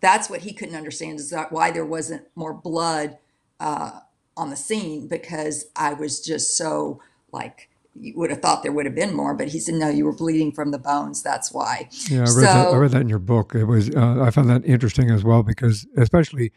that's 0.00 0.28
what 0.28 0.40
he 0.40 0.52
couldn't 0.52 0.74
understand 0.74 1.20
is 1.20 1.30
that 1.30 1.52
why 1.52 1.70
there 1.70 1.86
wasn't 1.86 2.26
more 2.34 2.54
blood 2.54 3.18
uh, 3.60 4.00
on 4.36 4.50
the 4.50 4.56
scene 4.56 5.08
because 5.08 5.66
I 5.76 5.92
was 5.94 6.20
just 6.20 6.56
so 6.56 7.00
like 7.32 7.68
you 7.94 8.12
would 8.16 8.30
have 8.30 8.40
thought 8.40 8.62
there 8.62 8.72
would 8.72 8.86
have 8.86 8.94
been 8.94 9.14
more, 9.14 9.34
but 9.34 9.48
he 9.48 9.60
said 9.60 9.74
no, 9.74 9.88
you 9.88 10.04
were 10.04 10.14
bleeding 10.14 10.52
from 10.52 10.70
the 10.70 10.78
bones. 10.78 11.22
That's 11.22 11.52
why. 11.52 11.88
Yeah, 12.08 12.18
I 12.18 12.22
read 12.22 12.28
So 12.28 12.40
that. 12.40 12.68
I 12.68 12.76
read 12.76 12.90
that 12.92 13.02
in 13.02 13.08
your 13.08 13.18
book. 13.18 13.54
It 13.54 13.64
was. 13.64 13.90
Uh, 13.90 14.22
I 14.22 14.30
found 14.30 14.50
that 14.50 14.64
interesting 14.64 15.10
as 15.10 15.22
well 15.24 15.42
because, 15.42 15.86
especially, 15.96 16.52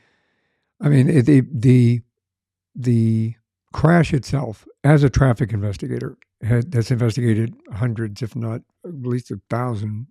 I 0.82 0.90
mean, 0.90 1.10
it, 1.10 1.26
the 1.26 1.44
the 1.52 2.02
the 2.76 3.36
crash 3.74 4.14
itself, 4.14 4.66
as 4.84 5.04
a 5.04 5.10
traffic 5.10 5.52
investigator, 5.52 6.18
had, 6.42 6.72
that's 6.72 6.92
investigated 6.92 7.54
hundreds, 7.74 8.22
if 8.22 8.36
not 8.36 8.62
at 8.86 9.02
least 9.04 9.32
a 9.32 9.40
thousand 9.50 10.08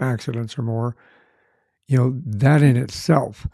accidents 0.00 0.58
or 0.58 0.62
more. 0.62 0.96
You 1.88 1.96
know, 1.96 2.20
that 2.26 2.62
in 2.62 2.76
itself, 2.76 3.46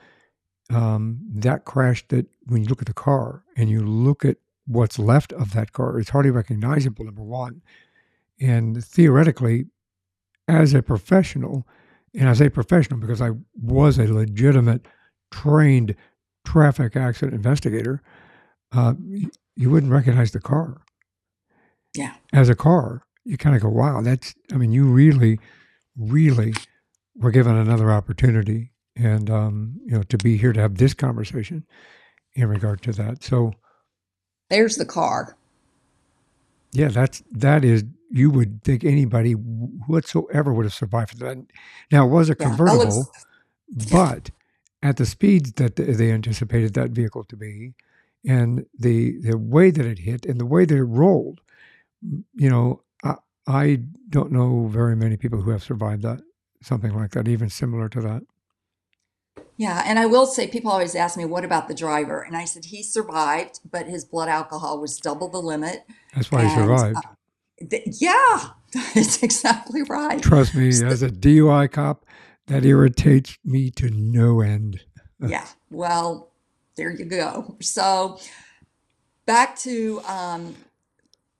um, 0.70 1.20
that 1.35 1.64
crash. 1.64 2.07
That 2.09 2.27
when 2.46 2.62
you 2.62 2.68
look 2.68 2.83
at 2.83 2.87
the 2.87 2.94
car 2.94 3.44
and 3.57 3.70
you 3.70 3.83
look 3.85 4.24
at 4.24 4.37
what's 4.66 4.98
left 4.98 5.33
of 5.33 5.53
that 5.53 5.72
car, 5.72 5.98
it's 5.98 6.11
hardly 6.11 6.31
recognizable. 6.31 7.05
Number 7.05 7.22
one, 7.22 7.62
and 8.40 8.85
theoretically, 8.85 9.66
as 10.48 10.74
a 10.74 10.83
professional, 10.83 11.66
and 12.14 12.29
I 12.29 12.35
say 12.35 12.48
professional 12.48 13.00
because 13.00 13.20
I 13.20 13.31
was 13.55 13.98
a 13.98 14.12
legitimate 14.12 14.87
trained 15.31 15.94
traffic 16.44 16.96
accident 16.96 17.35
investigator, 17.35 18.03
uh, 18.72 18.94
you 19.57 19.70
wouldn't 19.70 19.92
recognize 19.92 20.33
the 20.33 20.40
car. 20.40 20.83
yeah, 21.94 22.14
As 22.33 22.48
a 22.48 22.55
car, 22.55 23.03
you 23.24 23.38
kind 23.38 23.57
of 23.57 23.62
go, 23.62 23.68
wow, 23.68 24.03
that's, 24.03 24.35
I 24.53 24.57
mean, 24.57 24.72
you 24.72 24.87
really, 24.87 25.38
really 25.96 26.55
were 27.16 27.31
given 27.31 27.57
another 27.57 27.90
opportunity 27.90 28.72
and, 28.96 29.30
um, 29.30 29.80
you 29.85 29.92
know, 29.92 30.02
to 30.04 30.18
be 30.18 30.37
here 30.37 30.52
to 30.52 30.61
have 30.61 30.76
this 30.76 30.94
conversation 30.94 31.64
in 32.35 32.48
regard 32.48 32.83
to 32.83 32.92
that. 32.92 33.22
So, 33.22 33.52
there's 34.50 34.76
the 34.76 34.85
car. 34.85 35.37
yeah, 36.72 36.88
that's, 36.88 37.22
that 37.33 37.64
is, 37.64 37.85
you 38.11 38.30
would 38.30 38.62
think 38.62 38.85
anybody 38.85 39.33
whatsoever 39.33 40.52
would 40.52 40.66
have 40.66 40.74
survived 40.74 41.11
for 41.11 41.16
that. 41.16 41.38
Now, 41.90 42.07
it 42.07 42.11
was 42.11 42.30
a 42.30 42.35
convertible. 42.35 43.11
Yeah, 43.68 43.87
but 43.92 44.30
at 44.85 44.98
the 44.98 45.07
speeds 45.07 45.52
that 45.52 45.76
they 45.76 46.12
anticipated 46.12 46.74
that 46.74 46.90
vehicle 46.90 47.24
to 47.24 47.37
be 47.37 47.74
and 48.24 48.64
the 48.78 49.18
the 49.20 49.37
way 49.37 49.70
that 49.70 49.87
it 49.87 49.98
hit 49.98 50.26
and 50.26 50.38
the 50.38 50.46
way 50.46 50.64
that 50.64 50.76
it 50.76 50.85
rolled 50.85 51.40
you 52.35 52.48
know 52.48 52.83
I, 53.02 53.14
I 53.46 53.80
don't 54.11 54.30
know 54.30 54.66
very 54.66 54.94
many 54.94 55.16
people 55.16 55.40
who 55.40 55.50
have 55.50 55.62
survived 55.62 56.02
that 56.02 56.20
something 56.62 56.94
like 56.94 57.12
that 57.12 57.28
even 57.28 57.50
similar 57.50 57.88
to 57.88 58.00
that 58.02 58.22
yeah, 59.56 59.82
and 59.86 59.98
I 59.98 60.06
will 60.06 60.26
say, 60.26 60.46
people 60.46 60.70
always 60.70 60.94
ask 60.94 61.16
me, 61.16 61.24
"What 61.24 61.44
about 61.44 61.68
the 61.68 61.74
driver?" 61.74 62.22
And 62.22 62.36
I 62.36 62.44
said 62.44 62.66
he 62.66 62.82
survived, 62.82 63.60
but 63.70 63.86
his 63.86 64.04
blood 64.04 64.28
alcohol 64.28 64.80
was 64.80 64.98
double 64.98 65.28
the 65.28 65.38
limit, 65.38 65.84
that's 66.14 66.30
why 66.30 66.42
he 66.42 66.48
and 66.48 66.70
uh, 66.70 66.76
survived 66.76 67.06
th- 67.70 67.84
yeah, 68.00 68.50
that's 68.94 69.22
exactly 69.22 69.82
right. 69.82 70.22
trust 70.22 70.54
me 70.54 70.72
So, 70.72 70.86
as 70.86 71.02
a 71.02 71.08
dui 71.08 71.70
cop 71.70 72.04
that 72.46 72.64
irritates 72.64 73.38
me 73.44 73.70
to 73.72 73.90
no 73.90 74.40
end 74.40 74.84
yeah, 75.20 75.46
well, 75.70 76.30
there 76.76 76.90
you 76.90 77.04
go. 77.04 77.56
So 77.60 78.18
back 79.26 79.56
to 79.60 80.00
um, 80.06 80.56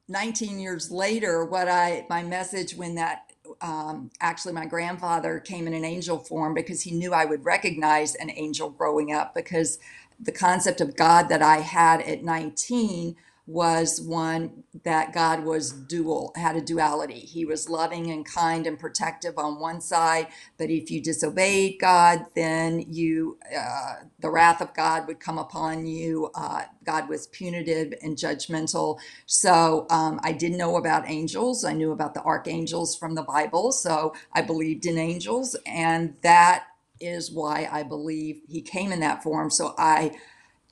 19 0.09 0.59
years 0.59 0.91
later, 0.91 1.45
what 1.45 1.69
I 1.69 2.07
my 2.09 2.23
message 2.23 2.75
when 2.77 2.95
that 2.95 3.33
um, 3.61 4.11
actually 4.21 4.53
my 4.53 4.67
grandfather 4.67 5.41
came 5.41 5.67
in 5.67 5.75
an 5.75 5.85
angel 5.85 6.19
form 6.19 6.55
because 6.55 6.83
he 6.83 6.91
knew 6.93 7.13
I 7.13 7.25
would 7.25 7.45
recognize 7.45 8.15
an 8.15 8.31
angel 8.31 8.71
growing 8.71 9.13
up 9.13 9.35
because 9.35 9.79
the 10.21 10.33
concept 10.33 10.81
of 10.81 10.97
God 10.97 11.29
that 11.29 11.43
I 11.43 11.59
had 11.59 12.01
at 12.03 12.23
19 12.23 13.17
was 13.47 14.01
one 14.01 14.65
that 14.85 15.13
God 15.13 15.45
was 15.45 15.71
dual, 15.71 16.33
had 16.37 16.57
a 16.57 16.63
duality. 16.63 17.21
He 17.21 17.45
was 17.45 17.69
loving 17.69 18.11
and 18.11 18.25
kind 18.25 18.67
and 18.67 18.79
protective 18.79 19.39
on 19.39 19.61
one 19.61 19.81
side, 19.81 20.29
but 20.59 20.71
if 20.71 20.91
you 20.91 21.03
disobeyed 21.03 21.79
God, 21.81 22.27
then 22.35 22.81
you, 22.91 23.39
uh, 23.57 23.95
the 24.21 24.31
wrath 24.31 24.63
of 24.63 24.75
God 24.75 25.07
would 25.07 25.21
come 25.21 25.39
upon 25.39 25.87
you. 25.87 26.31
Uh, 26.35 26.65
God 26.85 27.09
was 27.09 27.27
punitive 27.29 27.93
and 28.03 28.17
judgmental. 28.17 28.99
So 29.27 29.87
um, 29.91 30.21
I 30.23 30.33
didn't 30.33 30.59
know 30.59 30.77
about 30.77 31.09
angels. 31.09 31.65
I 31.65 31.75
knew 31.75 31.93
about 31.93 32.15
the 32.15 32.23
archangels 32.23 32.97
from 32.97 33.15
the 33.15 33.23
Bible. 33.23 33.73
So 33.73 34.15
I 34.33 34.43
believed 34.43 34.87
in 34.87 34.99
angels, 34.99 35.57
and 35.67 36.15
that 36.23 36.65
is 37.01 37.31
why 37.31 37.69
I 37.71 37.83
believe 37.83 38.41
he 38.49 38.63
came 38.63 38.93
in 38.93 39.01
that 39.01 39.23
form. 39.23 39.51
So 39.51 39.75
I 39.77 40.13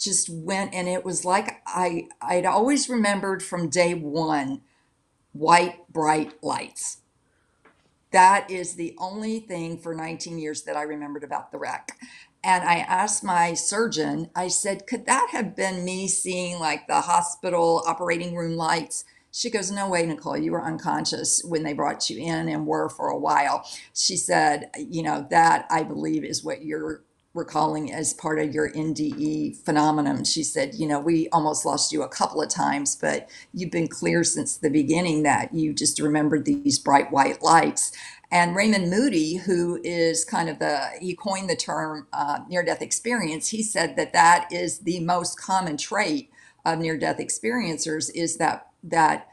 just 0.03 0.29
went, 0.31 0.75
and 0.75 0.89
it 0.89 1.05
was 1.05 1.25
like 1.25 1.63
I 1.67 2.09
I'd 2.21 2.47
always 2.47 2.89
remembered 2.89 3.43
from 3.43 3.69
day 3.69 3.95
one 3.95 4.63
white 5.33 5.89
bright 5.93 6.43
lights. 6.43 6.99
That 8.13 8.51
is 8.51 8.75
the 8.75 8.95
only 8.99 9.41
thing 9.41 9.79
for 9.79 9.95
19 9.95 10.39
years 10.39 10.63
that 10.65 10.77
I 10.77 10.83
remembered 10.83 11.25
about 11.25 11.51
the 11.51 11.59
wreck. 11.59 11.97
And 12.45 12.63
I 12.65 12.79
asked 12.79 13.25
my 13.25 13.55
surgeon, 13.55 14.29
I 14.35 14.49
said, 14.49 14.87
could 14.87 15.07
that 15.07 15.29
have 15.33 15.57
been 15.57 15.85
me 15.85 16.09
seeing 16.09 16.59
like 16.59 16.87
the 16.87 17.03
hospital 17.03 17.83
operating 17.87 18.35
room 18.35 18.57
lights? 18.57 19.05
She 19.31 19.49
goes, 19.49 19.71
No 19.71 19.89
way, 19.89 20.05
Nicole, 20.05 20.37
you 20.37 20.53
were 20.53 20.63
unconscious 20.63 21.43
when 21.43 21.63
they 21.63 21.73
brought 21.73 22.11
you 22.11 22.19
in 22.19 22.49
and 22.49 22.67
were 22.67 22.91
for 22.91 23.09
a 23.09 23.19
while. 23.19 23.67
She 23.95 24.17
said, 24.17 24.71
You 24.77 25.03
know, 25.03 25.27
that 25.31 25.67
I 25.71 25.85
believe 25.85 26.23
is 26.23 26.45
what 26.45 26.63
you're 26.63 27.03
recalling 27.35 27.93
as 27.93 28.13
part 28.13 28.39
of 28.39 28.55
your 28.55 28.71
NDE 28.73 29.57
phenomenon. 29.65 30.25
She 30.25 30.43
said, 30.43 30.75
You 30.75 30.87
know, 30.87 31.01
we 31.01 31.29
almost 31.31 31.65
lost 31.65 31.93
you 31.93 32.03
a 32.03 32.09
couple 32.09 32.43
of 32.43 32.51
times, 32.51 32.97
but 32.97 33.31
you've 33.55 33.71
been 33.71 33.89
clear 33.89 34.25
since 34.25 34.57
the 34.57 34.71
beginning 34.71 35.23
that 35.23 35.55
you 35.55 35.73
just 35.73 36.01
remembered 36.01 36.45
these 36.45 36.79
bright 36.79 37.11
white 37.11 37.43
lights. 37.43 37.93
And 38.31 38.57
Raymond 38.57 38.91
Moody, 38.91 39.37
who 39.37 39.79
is 39.85 40.25
kind 40.25 40.49
of 40.49 40.59
the, 40.59 40.89
he 41.01 41.15
coined 41.15 41.51
the 41.51 41.57
term 41.57 42.07
uh, 42.13 42.41
near 42.49 42.65
death 42.65 42.81
experience, 42.81 43.49
he 43.49 43.63
said 43.63 43.97
that 43.97 44.15
that 44.15 44.49
is 44.51 44.81
the 44.81 45.01
most 45.01 45.39
common 45.39 45.77
trait 45.77 46.31
of 46.65 46.79
near 46.79 46.97
death 46.97 47.19
experiencers 47.19 48.11
is 48.15 48.39
that, 48.39 48.69
that 48.83 49.29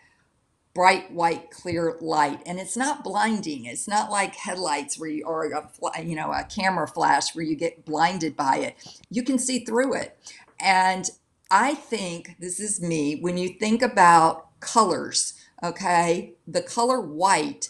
bright 0.74 1.12
white 1.12 1.52
clear 1.52 1.98
light. 2.00 2.42
And 2.46 2.60
it's 2.60 2.78
not 2.78 3.04
blinding. 3.04 3.66
It's 3.66 3.88
not 3.88 4.12
like 4.12 4.36
headlights 4.36 5.00
where 5.00 5.10
you 5.10 5.26
or 5.26 5.46
a 5.46 6.02
you 6.02 6.16
know 6.16 6.32
a 6.32 6.44
camera 6.44 6.88
flash 6.88 7.36
where 7.36 7.46
you 7.46 7.56
get 7.56 7.86
blinded 7.86 8.36
by 8.36 8.58
it. 8.58 9.02
You 9.10 9.24
can 9.24 9.40
see 9.40 9.60
through 9.60 9.96
it. 9.96 10.18
And 10.60 11.10
i 11.52 11.74
think 11.74 12.36
this 12.40 12.60
is 12.60 12.80
me 12.80 13.16
when 13.22 13.36
you 13.36 13.50
think 13.50 13.82
about 13.82 14.60
colors 14.60 15.34
okay 15.64 16.34
the 16.48 16.62
color 16.62 17.02
white 17.02 17.70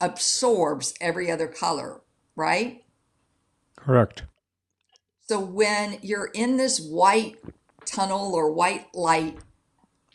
absorbs 0.00 0.94
every 1.00 1.28
other 1.28 1.48
color 1.48 2.00
right? 2.38 2.84
Correct. 3.76 4.22
So 5.28 5.40
when 5.40 5.98
you're 6.00 6.30
in 6.32 6.56
this 6.56 6.80
white 6.80 7.36
tunnel 7.84 8.34
or 8.34 8.50
white 8.50 8.86
light 8.94 9.38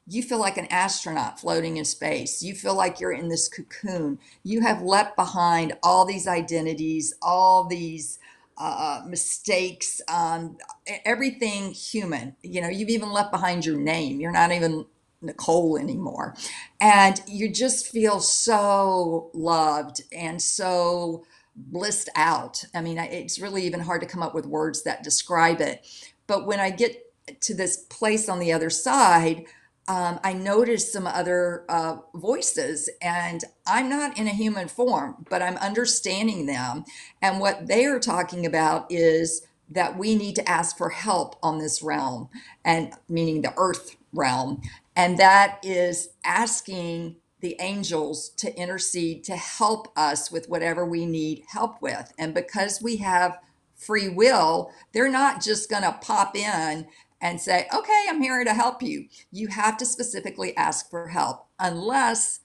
you 0.07 0.21
feel 0.21 0.39
like 0.39 0.57
an 0.57 0.67
astronaut 0.67 1.39
floating 1.39 1.77
in 1.77 1.85
space. 1.85 2.43
You 2.43 2.55
feel 2.55 2.75
like 2.75 2.99
you're 2.99 3.13
in 3.13 3.29
this 3.29 3.47
cocoon. 3.47 4.19
You 4.43 4.61
have 4.61 4.81
left 4.81 5.15
behind 5.15 5.73
all 5.81 6.05
these 6.05 6.27
identities, 6.27 7.13
all 7.21 7.65
these 7.65 8.19
uh, 8.57 9.01
mistakes, 9.07 10.01
um, 10.09 10.57
everything 11.05 11.71
human. 11.71 12.35
You 12.43 12.61
know, 12.61 12.69
you've 12.69 12.89
even 12.89 13.11
left 13.11 13.31
behind 13.31 13.65
your 13.65 13.77
name. 13.77 14.19
You're 14.19 14.31
not 14.31 14.51
even 14.51 14.85
Nicole 15.21 15.77
anymore. 15.77 16.35
And 16.81 17.21
you 17.27 17.51
just 17.51 17.87
feel 17.87 18.19
so 18.19 19.31
loved 19.33 20.01
and 20.11 20.41
so 20.41 21.25
blissed 21.55 22.09
out. 22.15 22.63
I 22.75 22.81
mean, 22.81 22.97
it's 22.97 23.39
really 23.39 23.63
even 23.63 23.79
hard 23.79 24.01
to 24.01 24.07
come 24.07 24.23
up 24.23 24.35
with 24.35 24.45
words 24.45 24.83
that 24.83 25.03
describe 25.03 25.61
it. 25.61 25.85
But 26.27 26.45
when 26.45 26.59
I 26.59 26.71
get 26.71 27.13
to 27.41 27.53
this 27.53 27.77
place 27.77 28.27
on 28.27 28.39
the 28.39 28.51
other 28.51 28.69
side, 28.69 29.45
um, 29.87 30.19
I 30.23 30.33
noticed 30.33 30.93
some 30.93 31.07
other 31.07 31.65
uh, 31.67 31.97
voices, 32.15 32.89
and 33.01 33.43
I'm 33.67 33.89
not 33.89 34.17
in 34.17 34.27
a 34.27 34.31
human 34.31 34.67
form, 34.69 35.25
but 35.29 35.41
I'm 35.41 35.57
understanding 35.57 36.45
them. 36.45 36.85
And 37.21 37.39
what 37.39 37.67
they 37.67 37.85
are 37.85 37.99
talking 37.99 38.45
about 38.45 38.85
is 38.89 39.45
that 39.69 39.97
we 39.97 40.15
need 40.15 40.35
to 40.35 40.49
ask 40.49 40.77
for 40.77 40.89
help 40.89 41.35
on 41.43 41.57
this 41.57 41.81
realm, 41.81 42.29
and 42.63 42.93
meaning 43.09 43.41
the 43.41 43.53
earth 43.57 43.97
realm. 44.13 44.61
And 44.95 45.17
that 45.17 45.59
is 45.63 46.09
asking 46.23 47.17
the 47.41 47.57
angels 47.59 48.29
to 48.29 48.55
intercede 48.55 49.23
to 49.25 49.35
help 49.35 49.91
us 49.97 50.31
with 50.31 50.47
whatever 50.47 50.85
we 50.85 51.05
need 51.05 51.43
help 51.49 51.81
with. 51.81 52.13
And 52.17 52.33
because 52.33 52.81
we 52.81 52.97
have 52.97 53.37
free 53.75 54.07
will, 54.07 54.71
they're 54.93 55.09
not 55.11 55.41
just 55.41 55.69
going 55.69 55.83
to 55.83 55.97
pop 56.01 56.37
in 56.37 56.87
and 57.23 57.39
say, 57.39 57.67
okay, 57.73 58.03
I'm 58.09 58.21
here 58.21 58.43
to 58.43 58.53
help 58.53 58.83
you. 58.83 59.07
You 59.31 59.47
have 59.47 59.77
to 59.77 59.85
specifically 59.85 60.55
ask 60.57 60.89
for 60.89 61.07
help 61.07 61.47
unless 61.57 62.41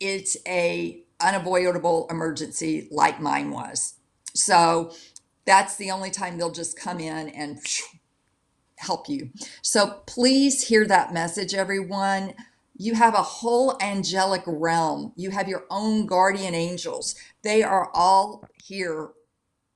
it's 0.00 0.36
a 0.46 1.04
unavoidable 1.20 2.08
emergency 2.10 2.88
like 2.90 3.20
mine 3.20 3.52
was. 3.52 3.94
So 4.34 4.92
that's 5.46 5.76
the 5.76 5.92
only 5.92 6.10
time 6.10 6.36
they'll 6.36 6.50
just 6.50 6.78
come 6.78 6.98
in 6.98 7.28
and 7.28 7.60
help 8.78 9.08
you. 9.08 9.30
So 9.62 10.02
please 10.06 10.66
hear 10.66 10.84
that 10.86 11.14
message, 11.14 11.54
everyone. 11.54 12.34
You 12.76 12.94
have 12.94 13.14
a 13.14 13.22
whole 13.22 13.78
angelic 13.80 14.42
realm. 14.44 15.12
You 15.16 15.30
have 15.30 15.48
your 15.48 15.64
own 15.70 16.04
guardian 16.04 16.54
angels. 16.54 17.14
They 17.42 17.62
are 17.62 17.90
all 17.94 18.44
here 18.62 19.10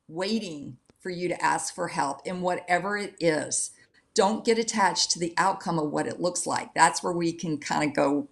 waiting 0.08 0.78
for 0.98 1.10
you 1.10 1.28
to 1.28 1.42
ask 1.42 1.72
for 1.72 1.88
help 1.88 2.26
in 2.26 2.42
whatever 2.42 2.98
it 2.98 3.14
is. 3.20 3.70
Don't 4.14 4.44
get 4.44 4.58
attached 4.58 5.10
to 5.12 5.18
the 5.18 5.34
outcome 5.36 5.78
of 5.78 5.90
what 5.90 6.06
it 6.06 6.20
looks 6.20 6.46
like. 6.46 6.74
That's 6.74 7.02
where 7.02 7.12
we 7.12 7.32
can 7.32 7.58
kind 7.58 7.88
of 7.88 7.94
go 7.94 8.28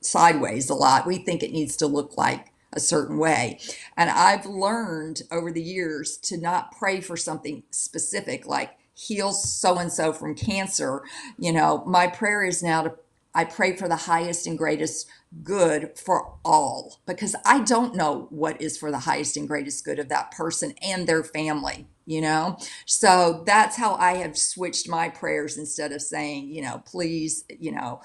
sideways 0.00 0.70
a 0.70 0.74
lot. 0.74 1.06
We 1.06 1.18
think 1.18 1.42
it 1.42 1.52
needs 1.52 1.76
to 1.76 1.86
look 1.86 2.16
like 2.16 2.52
a 2.72 2.80
certain 2.80 3.18
way. 3.18 3.58
And 3.96 4.10
I've 4.10 4.46
learned 4.46 5.22
over 5.30 5.50
the 5.50 5.62
years 5.62 6.16
to 6.18 6.36
not 6.36 6.76
pray 6.76 7.00
for 7.00 7.16
something 7.16 7.62
specific 7.70 8.46
like 8.46 8.76
heal 8.94 9.32
so 9.32 9.78
and 9.78 9.92
so 9.92 10.12
from 10.12 10.34
cancer. 10.34 11.02
You 11.38 11.52
know, 11.52 11.84
my 11.86 12.06
prayer 12.06 12.44
is 12.44 12.62
now 12.62 12.82
to 12.82 12.94
I 13.36 13.44
pray 13.44 13.76
for 13.76 13.86
the 13.86 13.96
highest 13.96 14.46
and 14.46 14.56
greatest 14.56 15.06
good 15.42 15.98
for 15.98 16.38
all 16.44 17.00
because 17.06 17.36
I 17.44 17.62
don't 17.62 17.94
know 17.94 18.26
what 18.30 18.60
is 18.60 18.78
for 18.78 18.90
the 18.90 19.00
highest 19.00 19.36
and 19.36 19.48
greatest 19.48 19.84
good 19.84 19.98
of 19.98 20.08
that 20.08 20.30
person 20.30 20.74
and 20.82 21.06
their 21.06 21.24
family, 21.24 21.86
you 22.06 22.20
know? 22.20 22.58
So 22.86 23.42
that's 23.46 23.76
how 23.76 23.94
I 23.94 24.14
have 24.14 24.36
switched 24.38 24.88
my 24.88 25.08
prayers 25.08 25.56
instead 25.56 25.92
of 25.92 26.02
saying, 26.02 26.48
you 26.48 26.62
know, 26.62 26.82
please, 26.86 27.44
you 27.48 27.72
know, 27.72 28.00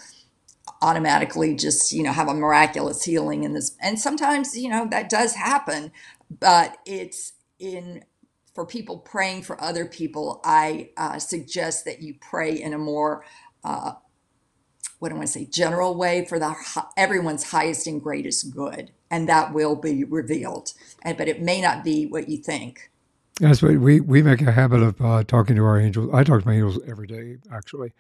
automatically 0.82 1.56
just, 1.56 1.92
you 1.92 2.04
know, 2.04 2.12
have 2.12 2.28
a 2.28 2.34
miraculous 2.34 3.04
healing 3.04 3.44
in 3.44 3.54
this. 3.54 3.76
And 3.82 4.00
sometimes, 4.00 4.58
you 4.58 4.70
know, 4.70 4.88
that 4.92 5.10
does 5.10 5.36
happen, 5.36 5.92
but 6.40 6.78
it's 6.86 7.34
in 7.60 8.04
for 8.54 8.66
people 8.66 8.98
praying 8.98 9.44
for 9.44 9.62
other 9.62 9.86
people, 9.86 10.42
I 10.44 10.90
uh, 10.98 11.20
suggest 11.20 11.86
that 11.86 12.02
you 12.02 12.16
pray 12.20 12.54
in 12.54 12.74
a 12.74 12.78
more 12.78 13.24
uh, 13.64 13.94
what 15.02 15.10
do 15.10 15.16
I 15.16 15.18
want 15.18 15.30
to 15.30 15.34
say, 15.34 15.46
general 15.46 15.96
way 15.96 16.26
for 16.26 16.38
the 16.38 16.56
everyone's 16.96 17.50
highest 17.50 17.88
and 17.88 18.00
greatest 18.00 18.56
good, 18.56 18.92
and 19.10 19.28
that 19.28 19.52
will 19.52 19.76
be 19.76 20.04
revealed. 20.04 20.74
And 21.02 21.18
but 21.18 21.28
it 21.28 21.42
may 21.42 21.60
not 21.60 21.84
be 21.84 22.06
what 22.06 22.30
you 22.30 22.38
think. 22.38 22.92
Yes, 23.40 23.64
we 23.64 24.00
we 24.00 24.22
make 24.22 24.44
a 24.44 24.52
habit 24.52 24.84
of 24.84 25.02
uh, 25.02 25.24
talking 25.24 25.56
to 25.56 25.66
our 25.66 25.80
angels. 25.80 26.12
I 26.14 26.24
talk 26.24 26.44
to 26.44 26.48
my 26.48 26.54
angels 26.54 26.78
every 26.88 27.08
day, 27.08 27.38
actually. 27.52 27.94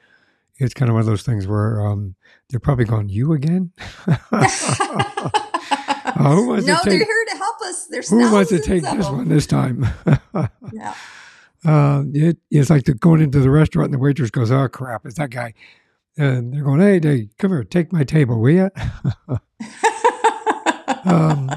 It's 0.57 0.75
kind 0.75 0.89
of 0.89 0.93
one 0.93 0.99
of 0.99 1.07
those 1.07 1.23
things 1.23 1.47
where 1.47 1.83
um, 1.83 2.13
they're 2.49 2.59
probably 2.59 2.85
going, 2.85 3.09
"You 3.09 3.33
again?" 3.33 3.71
uh, 4.07 4.47
who 6.35 6.49
wants 6.49 6.67
no, 6.67 6.77
to 6.77 6.83
take, 6.83 6.99
they're 6.99 6.99
here 6.99 7.25
to 7.31 7.37
help 7.37 7.61
us. 7.61 7.87
There's 7.87 8.09
who 8.11 8.31
wants 8.31 8.51
to 8.51 8.59
take 8.59 8.83
this 8.83 9.09
one 9.09 9.27
this 9.27 9.47
time? 9.47 9.87
yeah. 10.71 10.93
Uh, 11.65 12.03
it, 12.13 12.37
it's 12.51 12.69
like 12.69 12.85
the, 12.85 12.93
going 12.93 13.21
into 13.21 13.39
the 13.39 13.49
restaurant 13.49 13.85
and 13.87 13.93
the 13.95 13.99
waitress 13.99 14.29
goes, 14.29 14.51
"Oh 14.51 14.67
crap, 14.67 15.07
it's 15.07 15.15
that 15.15 15.31
guy." 15.31 15.55
And 16.21 16.53
they're 16.53 16.63
going, 16.63 16.79
"Hey, 16.79 16.99
hey, 17.01 17.29
come 17.39 17.51
here, 17.51 17.63
take 17.63 17.91
my 17.91 18.03
table, 18.03 18.39
will 18.39 18.51
you?" 18.51 18.69
um, 21.05 21.49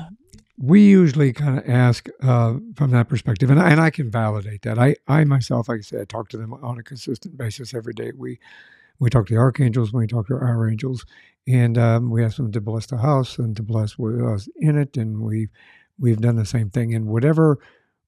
we 0.57 0.81
usually 0.89 1.35
kind 1.35 1.59
of 1.59 1.69
ask 1.69 2.09
uh, 2.23 2.55
from 2.75 2.91
that 2.93 3.09
perspective, 3.09 3.51
and 3.51 3.61
I, 3.61 3.71
and 3.71 3.81
I 3.81 3.91
can 3.91 4.11
validate 4.11 4.63
that. 4.63 4.79
I, 4.79 4.97
I 5.07 5.25
myself, 5.25 5.69
like 5.69 5.81
I 5.81 5.83
said, 5.83 6.01
I 6.01 6.05
talk 6.05 6.31
to 6.31 6.39
them 6.39 6.55
on 6.55 6.79
a 6.79 6.83
consistent 6.83 7.37
basis 7.37 7.75
every 7.75 7.93
day. 7.93 8.13
We 8.17 8.39
we 8.99 9.11
talk 9.11 9.27
to 9.27 9.35
the 9.35 9.41
archangels, 9.41 9.93
we 9.93 10.07
talk 10.07 10.29
to 10.29 10.35
our 10.35 10.69
angels, 10.69 11.05
and 11.47 11.77
um, 11.77 12.11
we 12.11 12.25
ask 12.25 12.39
them 12.39 12.53
to 12.53 12.61
bless 12.61 12.87
the 12.87 12.99
house 12.99 13.39
and 13.39 13.55
to 13.57 13.63
bless 13.63 13.99
us 14.01 14.49
in 14.57 14.79
it, 14.79 14.97
and 14.97 15.21
we 15.21 15.49
we've 15.99 16.21
done 16.21 16.37
the 16.37 16.47
same 16.47 16.71
thing. 16.71 16.95
And 16.95 17.07
whatever 17.07 17.59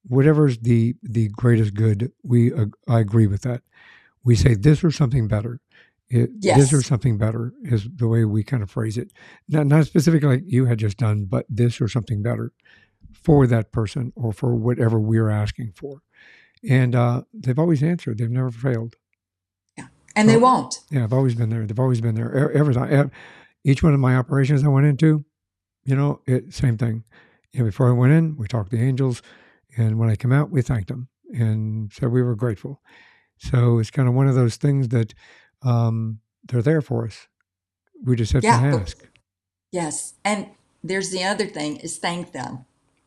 whatever's 0.09 0.57
the 0.59 0.95
the 1.03 1.29
greatest 1.29 1.75
good, 1.75 2.13
we 2.23 2.51
uh, 2.55 2.67
I 2.89 3.01
agree 3.01 3.27
with 3.27 3.43
that. 3.43 3.63
We 4.25 4.37
say 4.37 4.55
this 4.55 4.83
or 4.83 4.91
something 4.91 5.29
better 5.29 5.61
it, 6.09 6.31
yes. 6.41 6.59
This 6.59 6.73
or 6.73 6.83
something 6.83 7.19
better 7.19 7.53
is 7.63 7.89
the 7.97 8.07
way 8.07 8.25
we 8.25 8.45
kind 8.45 8.63
of 8.63 8.71
phrase 8.71 8.97
it. 8.97 9.13
Not, 9.49 9.67
not 9.67 9.87
specifically 9.87 10.29
like 10.29 10.45
you 10.47 10.67
had 10.67 10.79
just 10.79 10.99
done, 10.99 11.25
but 11.25 11.47
this 11.49 11.81
or 11.81 11.89
something 11.89 12.23
better 12.23 12.53
for 13.13 13.47
that 13.49 13.73
person 13.73 14.13
or 14.15 14.33
for 14.33 14.55
whatever 14.55 15.01
we're 15.01 15.29
asking 15.29 15.73
for. 15.75 16.03
And 16.69 16.95
uh, 16.95 17.23
they've 17.35 17.59
always 17.59 17.83
answered. 17.83 18.19
They've 18.19 18.31
never 18.31 18.53
failed. 18.53 18.95
Yeah, 19.77 19.89
and 20.15 20.29
so, 20.29 20.33
they 20.33 20.39
won't. 20.39 20.79
Yeah, 20.91 21.05
I've 21.05 21.13
always 21.13 21.35
been 21.35 21.51
there. 21.51 21.67
They've 21.67 21.79
always 21.79 22.01
been 22.01 22.15
there. 22.15 22.53
Every 22.53 22.75
time, 22.75 23.11
each 23.65 23.83
one 23.83 23.93
of 23.93 24.01
my 24.01 24.17
operations 24.17 24.63
I 24.63 24.69
went 24.69 24.87
into, 24.87 25.25
you 25.85 25.97
know, 25.97 26.21
it 26.27 26.55
same 26.55 26.79
thing. 26.79 27.03
You 27.53 27.61
know, 27.61 27.67
before 27.67 27.89
I 27.89 27.93
went 27.93 28.13
in, 28.13 28.37
we 28.37 28.47
talked 28.47 28.71
to 28.71 28.77
the 28.77 28.83
angels, 28.83 29.23
and 29.77 29.99
when 29.99 30.09
I 30.09 30.15
come 30.15 30.33
out, 30.33 30.51
we 30.51 30.63
thanked 30.63 30.89
them 30.89 31.09
and 31.33 31.93
said 31.93 32.11
we 32.11 32.23
were 32.23 32.37
grateful. 32.37 32.81
So 33.39 33.79
it's 33.79 33.91
kind 33.91 34.09
of 34.09 34.15
one 34.15 34.29
of 34.29 34.35
those 34.35 34.57
things 34.57 34.89
that 34.89 35.15
um, 35.63 36.21
they're 36.45 36.63
there 36.63 36.83
for 36.83 37.07
us. 37.07 37.27
We 38.05 38.17
just 38.17 38.33
have 38.33 38.45
yeah, 38.45 38.61
to 38.61 38.79
ask. 38.79 39.07
Yes, 39.73 40.15
and 40.25 40.49
there's 40.85 41.11
the 41.11 41.25
other 41.25 41.47
thing 41.47 41.77
is 41.77 41.99
thank 41.99 42.33
them. 42.33 42.65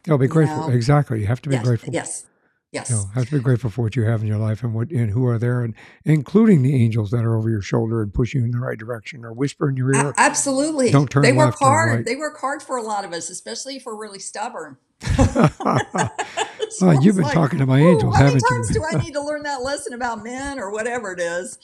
Oh, 0.09 0.17
be 0.17 0.27
grateful. 0.27 0.67
know? 0.67 0.73
Exactly. 0.73 1.21
You 1.21 1.27
have 1.27 1.41
to 1.43 1.49
be 1.49 1.55
yes, 1.55 1.65
grateful. 1.65 1.93
Yes. 1.93 2.25
Yes. 2.71 2.91
You 2.91 2.97
know, 2.97 3.05
have 3.15 3.25
to 3.29 3.37
be 3.37 3.41
grateful 3.41 3.71
for 3.71 3.81
what 3.81 3.95
you 3.95 4.03
have 4.03 4.21
in 4.21 4.27
your 4.27 4.37
life 4.37 4.63
and 4.63 4.75
what 4.75 4.91
and 4.91 5.09
who 5.09 5.25
are 5.25 5.39
there, 5.39 5.63
and 5.63 5.73
including 6.05 6.61
the 6.61 6.75
angels 6.75 7.09
that 7.09 7.25
are 7.25 7.35
over 7.35 7.49
your 7.49 7.63
shoulder 7.63 8.03
and 8.03 8.13
push 8.13 8.35
you 8.35 8.43
in 8.43 8.51
the 8.51 8.59
right 8.59 8.77
direction 8.77 9.25
or 9.25 9.33
whisper 9.33 9.69
in 9.69 9.75
your 9.75 9.93
ear. 9.95 10.13
absolutely. 10.17 10.91
Don't 10.91 11.09
turn. 11.09 11.23
They 11.23 11.33
work 11.33 11.57
hard. 11.57 11.95
Right. 11.95 12.05
They 12.05 12.15
work 12.15 12.39
hard 12.39 12.61
for 12.61 12.77
a 12.77 12.83
lot 12.83 13.05
of 13.05 13.11
us, 13.11 13.31
especially 13.31 13.77
if 13.77 13.85
we're 13.87 13.99
really 13.99 14.19
stubborn. 14.19 14.77
well, 16.81 17.03
you've 17.03 17.15
been 17.15 17.25
like, 17.25 17.33
talking 17.33 17.59
to 17.59 17.65
my 17.65 17.79
angels, 17.79 18.15
haven't 18.15 18.35
you? 18.35 18.41
How 18.47 18.55
many 18.55 18.63
times 18.63 18.73
do 18.73 18.83
I 18.83 19.03
need 19.03 19.13
to 19.13 19.21
learn 19.21 19.43
that 19.43 19.61
lesson 19.61 19.93
about 19.93 20.23
men 20.23 20.59
or 20.59 20.71
whatever 20.71 21.13
it 21.13 21.19
is? 21.19 21.57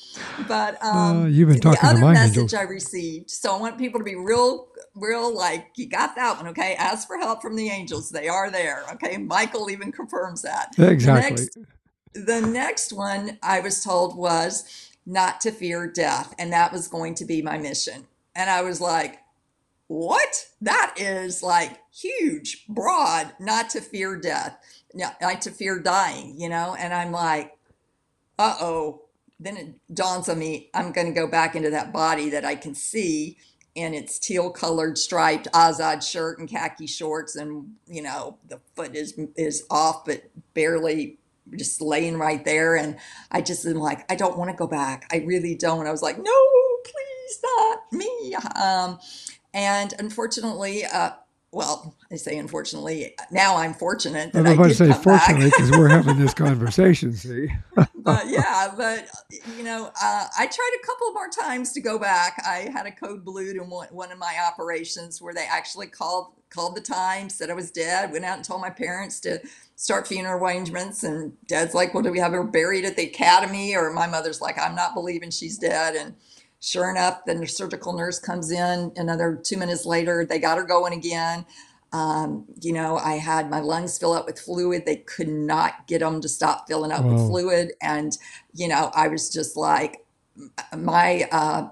But 0.47 0.83
um, 0.83 1.23
uh, 1.23 1.25
you've 1.27 1.49
been 1.49 1.59
talking 1.59 1.79
the 1.81 1.87
other 1.87 1.99
to 1.99 2.05
my 2.05 2.13
message 2.13 2.37
angels. 2.37 2.53
I 2.53 2.63
received. 2.63 3.29
So 3.29 3.55
I 3.55 3.59
want 3.59 3.77
people 3.77 3.99
to 3.99 4.03
be 4.03 4.15
real, 4.15 4.67
real 4.95 5.35
like 5.35 5.67
you 5.75 5.87
got 5.87 6.15
that 6.15 6.37
one. 6.37 6.47
Okay, 6.49 6.75
ask 6.75 7.07
for 7.07 7.17
help 7.17 7.41
from 7.41 7.55
the 7.55 7.69
angels. 7.69 8.09
They 8.09 8.27
are 8.27 8.49
there. 8.49 8.83
Okay, 8.93 9.17
Michael 9.17 9.69
even 9.69 9.91
confirms 9.91 10.41
that. 10.41 10.75
Exactly. 10.77 11.03
The 11.03 11.19
next, 11.21 11.57
the 12.13 12.41
next 12.41 12.93
one 12.93 13.37
I 13.43 13.59
was 13.59 13.83
told 13.83 14.17
was 14.17 14.91
not 15.05 15.41
to 15.41 15.51
fear 15.51 15.87
death, 15.87 16.33
and 16.39 16.51
that 16.53 16.71
was 16.71 16.87
going 16.87 17.15
to 17.15 17.25
be 17.25 17.41
my 17.41 17.57
mission. 17.57 18.07
And 18.35 18.49
I 18.49 18.61
was 18.63 18.81
like, 18.81 19.19
what? 19.87 20.47
That 20.61 20.95
is 20.97 21.43
like 21.43 21.79
huge, 21.93 22.65
broad, 22.67 23.33
not 23.39 23.69
to 23.71 23.81
fear 23.81 24.19
death, 24.19 24.57
not 24.95 25.41
to 25.41 25.51
fear 25.51 25.79
dying, 25.79 26.39
you 26.39 26.49
know? 26.49 26.75
And 26.79 26.93
I'm 26.93 27.11
like, 27.11 27.57
uh 28.39 28.55
oh. 28.59 29.01
Then 29.37 29.57
it 29.57 29.75
dawns 29.93 30.29
on 30.29 30.39
me, 30.39 30.69
I'm 30.73 30.93
going 30.93 31.07
to 31.07 31.13
go 31.13 31.27
back 31.27 31.55
into 31.55 31.69
that 31.71 31.91
body 31.91 32.29
that 32.29 32.45
I 32.45 32.55
can 32.55 32.73
see 32.73 33.37
in 33.75 33.93
its 33.93 34.17
teal 34.17 34.49
colored 34.49 34.97
striped 34.97 35.51
Izod 35.51 36.09
shirt 36.09 36.39
and 36.39 36.49
khaki 36.49 36.87
shorts. 36.87 37.35
And, 37.35 37.73
you 37.85 38.01
know, 38.01 38.37
the 38.47 38.61
foot 38.75 38.95
is, 38.95 39.19
is 39.35 39.65
off, 39.69 40.05
but 40.05 40.23
barely 40.53 41.17
just 41.57 41.81
laying 41.81 42.17
right 42.17 42.45
there. 42.45 42.77
And 42.77 42.95
I 43.29 43.41
just 43.41 43.65
am 43.65 43.75
like, 43.75 44.09
I 44.09 44.15
don't 44.15 44.37
want 44.37 44.51
to 44.51 44.55
go 44.55 44.67
back. 44.67 45.05
I 45.11 45.17
really 45.17 45.53
don't. 45.53 45.85
I 45.85 45.91
was 45.91 46.01
like, 46.01 46.17
no, 46.17 46.31
please 46.85 47.39
not 47.43 47.79
me. 47.91 48.35
Um, 48.55 48.99
and 49.53 49.93
unfortunately, 49.99 50.85
uh, 50.85 51.11
well, 51.55 51.95
I 52.11 52.17
say 52.17 52.37
unfortunately, 52.37 53.15
now 53.31 53.55
I'm 53.55 53.73
fortunate 53.73 54.33
that 54.33 54.45
I 54.45 54.51
about 54.51 54.67
to 54.67 54.75
say 54.75 54.91
fortunately 54.91 55.45
because 55.45 55.71
we're 55.71 55.87
having 55.87 56.19
this 56.19 56.33
conversation, 56.35 57.13
see? 57.13 57.47
but 57.73 58.27
yeah, 58.27 58.73
but 58.75 59.07
you 59.57 59.63
know, 59.63 59.85
uh, 59.85 60.27
I 60.37 60.47
tried 60.47 60.71
a 60.83 60.85
couple 60.85 61.07
of 61.07 61.13
more 61.13 61.29
times 61.29 61.71
to 61.71 61.81
go 61.81 61.97
back. 61.97 62.43
I 62.45 62.69
had 62.73 62.87
a 62.87 62.91
code 62.91 63.23
blue 63.23 63.51
in 63.51 63.69
one, 63.69 63.87
one 63.91 64.11
of 64.11 64.19
my 64.19 64.35
operations 64.45 65.21
where 65.21 65.33
they 65.33 65.45
actually 65.49 65.87
called 65.87 66.33
called 66.49 66.75
the 66.75 66.81
time, 66.81 67.29
said 67.29 67.49
I 67.49 67.53
was 67.53 67.71
dead, 67.71 68.11
went 68.11 68.25
out 68.25 68.35
and 68.35 68.45
told 68.45 68.59
my 68.59 68.69
parents 68.69 69.21
to 69.21 69.39
start 69.77 70.07
funeral 70.07 70.41
arrangements. 70.41 71.03
And 71.03 71.33
dad's 71.47 71.73
like, 71.73 71.93
well, 71.93 72.03
do 72.03 72.11
we 72.11 72.19
have 72.19 72.33
her 72.33 72.43
buried 72.43 72.85
at 72.85 72.97
the 72.97 73.07
academy? 73.07 73.75
Or 73.75 73.91
my 73.91 74.07
mother's 74.07 74.41
like, 74.41 74.59
I'm 74.59 74.75
not 74.75 74.93
believing 74.93 75.31
she's 75.31 75.57
dead. 75.57 75.95
And 75.95 76.15
Sure 76.65 76.89
enough, 76.89 77.23
then 77.27 77.39
the 77.39 77.45
surgical 77.45 77.93
nurse 77.93 78.17
comes 78.17 78.49
in. 78.49 78.91
Another 78.95 79.39
two 79.41 79.55
minutes 79.55 79.85
later, 79.85 80.25
they 80.25 80.39
got 80.39 80.57
her 80.57 80.63
going 80.63 80.93
again. 80.93 81.45
Um, 81.93 82.45
you 82.59 82.73
know, 82.73 82.97
I 82.97 83.17
had 83.17 83.51
my 83.51 83.59
lungs 83.59 83.99
fill 83.99 84.13
up 84.13 84.25
with 84.25 84.39
fluid. 84.39 84.83
They 84.83 84.95
could 84.95 85.27
not 85.27 85.85
get 85.85 85.99
them 85.99 86.21
to 86.21 86.27
stop 86.27 86.67
filling 86.67 86.91
up 86.91 87.05
with 87.05 87.19
fluid, 87.27 87.73
and 87.83 88.17
you 88.55 88.67
know, 88.67 88.89
I 88.95 89.09
was 89.09 89.29
just 89.29 89.55
like, 89.55 90.07
my 90.75 91.27
uh, 91.31 91.69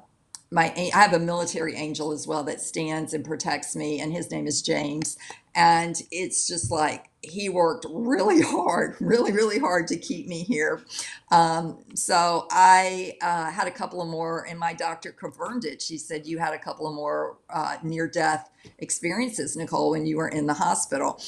my 0.51 0.71
I 0.77 0.91
have 0.93 1.13
a 1.13 1.19
military 1.19 1.75
angel 1.75 2.11
as 2.11 2.27
well 2.27 2.43
that 2.43 2.61
stands 2.61 3.15
and 3.15 3.25
protects 3.25 3.75
me, 3.75 3.99
and 3.99 4.13
his 4.13 4.29
name 4.29 4.45
is 4.45 4.61
James. 4.61 5.17
And 5.55 5.99
it's 6.11 6.47
just 6.47 6.69
like 6.69 7.09
he 7.23 7.49
worked 7.49 7.85
really 7.89 8.41
hard, 8.43 8.95
really, 8.99 9.31
really 9.31 9.59
hard 9.59 9.87
to 9.87 9.97
keep 9.97 10.27
me 10.27 10.43
here. 10.43 10.83
Um, 11.31 11.83
so 11.95 12.47
I 12.51 13.17
uh, 13.21 13.51
had 13.51 13.67
a 13.67 13.71
couple 13.71 14.01
of 14.01 14.09
more, 14.09 14.45
and 14.47 14.59
my 14.59 14.73
doctor 14.73 15.11
confirmed 15.11 15.65
it. 15.65 15.81
She 15.81 15.97
said, 15.97 16.27
You 16.27 16.39
had 16.39 16.53
a 16.53 16.59
couple 16.59 16.87
of 16.87 16.95
more 16.95 17.37
uh, 17.49 17.77
near 17.83 18.07
death 18.07 18.49
experiences, 18.79 19.55
Nicole, 19.57 19.91
when 19.91 20.05
you 20.05 20.17
were 20.17 20.29
in 20.29 20.47
the 20.47 20.55
hospital. 20.55 21.21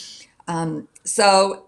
Um, 0.48 0.88
so 1.04 1.68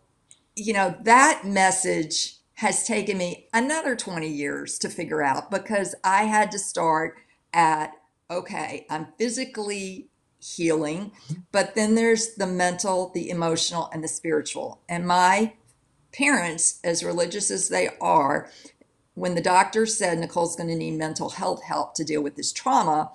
you 0.58 0.74
know, 0.74 0.96
that 1.04 1.44
message 1.46 2.38
has 2.56 2.84
taken 2.86 3.18
me 3.18 3.48
another 3.54 3.96
20 3.96 4.28
years 4.28 4.80
to 4.80 4.90
figure 4.90 5.24
out 5.24 5.52
because 5.52 5.96
I 6.04 6.24
had 6.24 6.52
to 6.52 6.60
start 6.60 7.16
at 7.54 7.94
okay, 8.30 8.86
I'm 8.90 9.08
physically 9.18 10.10
healing, 10.56 11.12
but 11.52 11.76
then 11.76 11.96
there's 11.96 12.36
the 12.36 12.48
mental, 12.48 13.12
the 13.14 13.30
emotional, 13.30 13.90
and 13.94 14.04
the 14.04 14.08
spiritual. 14.08 14.82
And 14.88 15.08
my 15.08 15.54
parents, 16.14 16.80
as 16.84 17.04
religious 17.04 17.52
as 17.52 17.70
they 17.70 17.90
are, 18.00 18.50
when 19.14 19.36
the 19.36 19.42
doctor 19.42 19.86
said 19.86 20.20
Nicole's 20.20 20.56
going 20.56 20.70
to 20.70 20.76
need 20.76 20.98
mental 20.98 21.30
health 21.30 21.64
help 21.64 21.96
to 21.96 22.04
deal 22.04 22.22
with 22.22 22.36
this 22.36 22.52
trauma, 22.52 23.12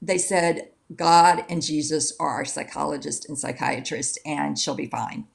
they 0.00 0.18
said, 0.18 0.70
God 0.94 1.44
and 1.48 1.62
Jesus 1.62 2.12
are 2.18 2.28
our 2.28 2.44
psychologist 2.44 3.28
and 3.28 3.38
psychiatrist, 3.38 4.18
and 4.24 4.58
she'll 4.58 4.74
be 4.74 4.86
fine. 4.86 5.26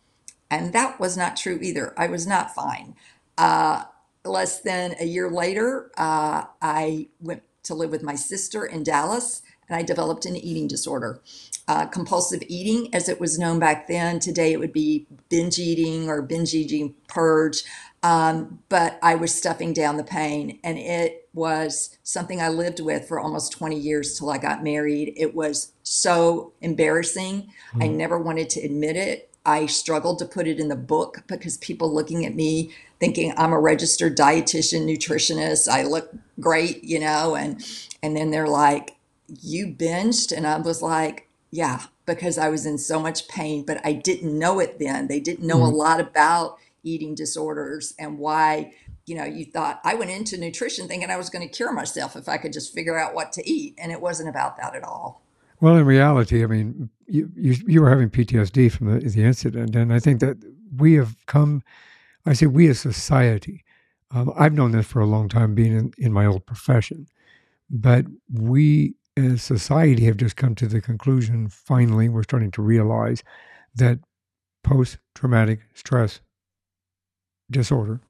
And 0.50 0.74
that 0.74 1.00
was 1.00 1.16
not 1.16 1.38
true 1.38 1.60
either. 1.62 1.94
I 1.98 2.08
was 2.08 2.26
not 2.26 2.56
fine. 2.56 2.96
Uh, 3.38 3.84
less 4.26 4.62
than 4.62 4.96
a 5.00 5.06
year 5.06 5.30
later, 5.30 5.92
uh, 5.98 6.46
I 6.62 7.08
went 7.20 7.44
to 7.64 7.76
live 7.76 7.92
with 7.92 8.04
my 8.04 8.16
sister 8.16 8.66
in 8.66 8.84
Dallas, 8.84 9.42
and 9.70 9.78
I 9.78 9.84
developed 9.84 10.26
an 10.26 10.36
eating 10.36 10.68
disorder. 10.68 11.22
Uh, 11.68 11.86
compulsive 11.86 12.42
eating, 12.48 12.94
as 12.96 13.08
it 13.08 13.20
was 13.20 13.38
known 13.38 13.60
back 13.60 13.88
then. 13.88 14.20
Today 14.20 14.52
it 14.52 14.60
would 14.60 14.74
be 14.74 15.06
binge 15.30 15.60
eating 15.60 16.10
or 16.10 16.22
binge 16.24 16.56
eating 16.56 16.96
purge. 17.08 17.64
Um, 18.02 18.60
but 18.70 18.98
I 19.04 19.16
was 19.16 19.36
stuffing 19.36 19.74
down 19.74 19.98
the 19.98 20.04
pain, 20.04 20.60
and 20.64 20.80
it 20.80 21.30
was 21.34 21.98
something 22.02 22.42
I 22.42 22.50
lived 22.50 22.80
with 22.80 23.08
for 23.08 23.20
almost 23.20 23.52
20 23.52 23.78
years 23.78 24.18
till 24.18 24.30
I 24.30 24.38
got 24.38 24.64
married. 24.64 25.14
It 25.16 25.36
was 25.36 25.74
so 25.84 26.54
embarrassing. 26.62 27.52
Mm. 27.74 27.84
I 27.84 27.88
hmm. 27.88 27.98
never 27.98 28.18
wanted 28.18 28.50
to 28.52 28.62
admit 28.62 28.96
it. 28.96 29.30
I 29.46 29.66
struggled 29.68 30.20
to 30.20 30.26
put 30.26 30.48
it 30.48 30.60
in 30.60 30.68
the 30.68 30.76
book 30.76 31.24
because 31.28 31.58
people 31.58 31.94
looking 31.94 32.26
at 32.26 32.36
me 32.36 32.72
thinking 33.00 33.34
I'm 33.38 33.54
a 33.54 33.60
registered 33.60 34.18
dietitian, 34.18 34.86
nutritionist, 34.86 35.68
I 35.68 35.84
look 35.84 36.14
great, 36.40 36.84
you 36.84 37.00
know, 37.00 37.36
and 37.36 37.64
and 38.04 38.16
then 38.16 38.32
they're 38.32 38.48
like, 38.48 38.96
"You 39.42 39.68
binged," 39.68 40.36
and 40.36 40.46
I 40.46 40.58
was 40.58 40.82
like, 40.82 41.28
"Yeah," 41.52 41.84
because 42.06 42.38
I 42.38 42.50
was 42.50 42.66
in 42.66 42.78
so 42.78 43.00
much 43.00 43.28
pain, 43.28 43.64
but 43.66 43.80
I 43.86 43.94
didn't 43.94 44.38
know 44.38 44.60
it 44.60 44.80
then. 44.80 45.08
They 45.08 45.20
didn't 45.20 45.46
know 45.46 45.60
mm. 45.60 45.64
a 45.64 45.68
mm-hmm. 45.68 45.76
lot 45.76 46.00
about 46.00 46.58
eating 46.84 47.16
disorders 47.16 47.94
and 48.00 48.18
why 48.18 48.74
you 49.06 49.16
know 49.16 49.26
you 49.26 49.44
thought 49.44 49.82
i 49.84 49.96
went 49.96 50.12
into 50.12 50.38
nutrition 50.38 50.88
thinking 50.88 51.10
i 51.10 51.18
was 51.18 51.30
going 51.30 51.48
to 51.48 51.54
cure 51.54 51.74
myself 51.74 52.16
if 52.16 52.30
i 52.30 52.38
could 52.38 52.54
just 52.54 52.74
figure 52.74 52.98
out 52.98 53.14
what 53.14 53.32
to 53.32 53.48
eat 53.50 53.76
and 53.78 53.92
it 53.92 54.02
wasn't 54.02 54.30
about 54.30 54.56
that 54.58 54.76
at 54.76 54.84
all 54.84 55.22
well 55.60 55.76
in 55.76 55.86
reality 55.86 56.44
i 56.44 56.48
mean 56.48 56.90
you 57.08 57.30
you, 57.36 57.56
you 57.68 57.82
were 57.82 57.90
having 57.90 58.10
ptsd 58.10 58.72
from 58.72 58.94
the, 58.94 59.10
the 59.10 59.24
incident 59.24 59.76
and 59.76 59.92
i 59.92 60.00
think 60.00 60.20
that 60.20 60.38
we 60.78 60.94
have 60.94 61.16
come 61.26 61.62
i 62.26 62.34
say 62.34 62.46
we 62.46 62.68
as 62.68 62.80
society 62.80 63.66
um, 64.12 64.32
i've 64.38 64.54
known 64.54 64.72
this 64.72 64.86
for 64.86 65.02
a 65.02 65.06
long 65.08 65.28
time 65.28 65.56
being 65.56 65.76
in, 65.76 65.94
in 65.98 66.14
my 66.14 66.26
old 66.26 66.46
profession 66.46 67.08
but 67.70 68.06
we 68.32 68.96
as 69.18 69.42
society 69.42 70.06
have 70.06 70.18
just 70.18 70.36
come 70.36 70.56
to 70.56 70.68
the 70.68 70.82
conclusion 70.82 71.50
finally 71.50 72.10
we're 72.10 72.24
starting 72.24 72.52
to 72.52 72.62
realize 72.62 73.24
that 73.76 74.00
post-traumatic 74.64 75.60
stress 75.74 76.22
disorder 77.52 78.02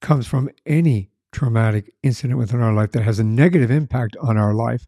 comes 0.00 0.26
from 0.26 0.50
any 0.66 1.10
traumatic 1.32 1.92
incident 2.02 2.38
within 2.38 2.60
our 2.60 2.72
life 2.72 2.92
that 2.92 3.02
has 3.02 3.18
a 3.18 3.24
negative 3.24 3.70
impact 3.70 4.16
on 4.22 4.36
our 4.36 4.54
life 4.54 4.86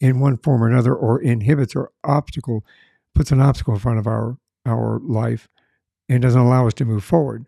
in 0.00 0.20
one 0.20 0.36
form 0.36 0.62
or 0.62 0.68
another 0.68 0.94
or 0.94 1.20
inhibits 1.20 1.74
or 1.74 1.90
obstacle 2.04 2.64
puts 3.14 3.32
an 3.32 3.40
obstacle 3.40 3.74
in 3.74 3.80
front 3.80 3.98
of 3.98 4.06
our 4.06 4.36
our 4.66 5.00
life 5.04 5.48
and 6.08 6.22
doesn't 6.22 6.40
allow 6.40 6.66
us 6.66 6.74
to 6.74 6.84
move 6.84 7.04
forward. 7.04 7.46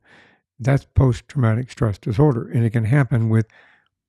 That's 0.58 0.86
post-traumatic 0.94 1.70
stress 1.70 1.98
disorder 1.98 2.48
and 2.48 2.64
it 2.64 2.70
can 2.70 2.84
happen 2.84 3.28
with 3.28 3.46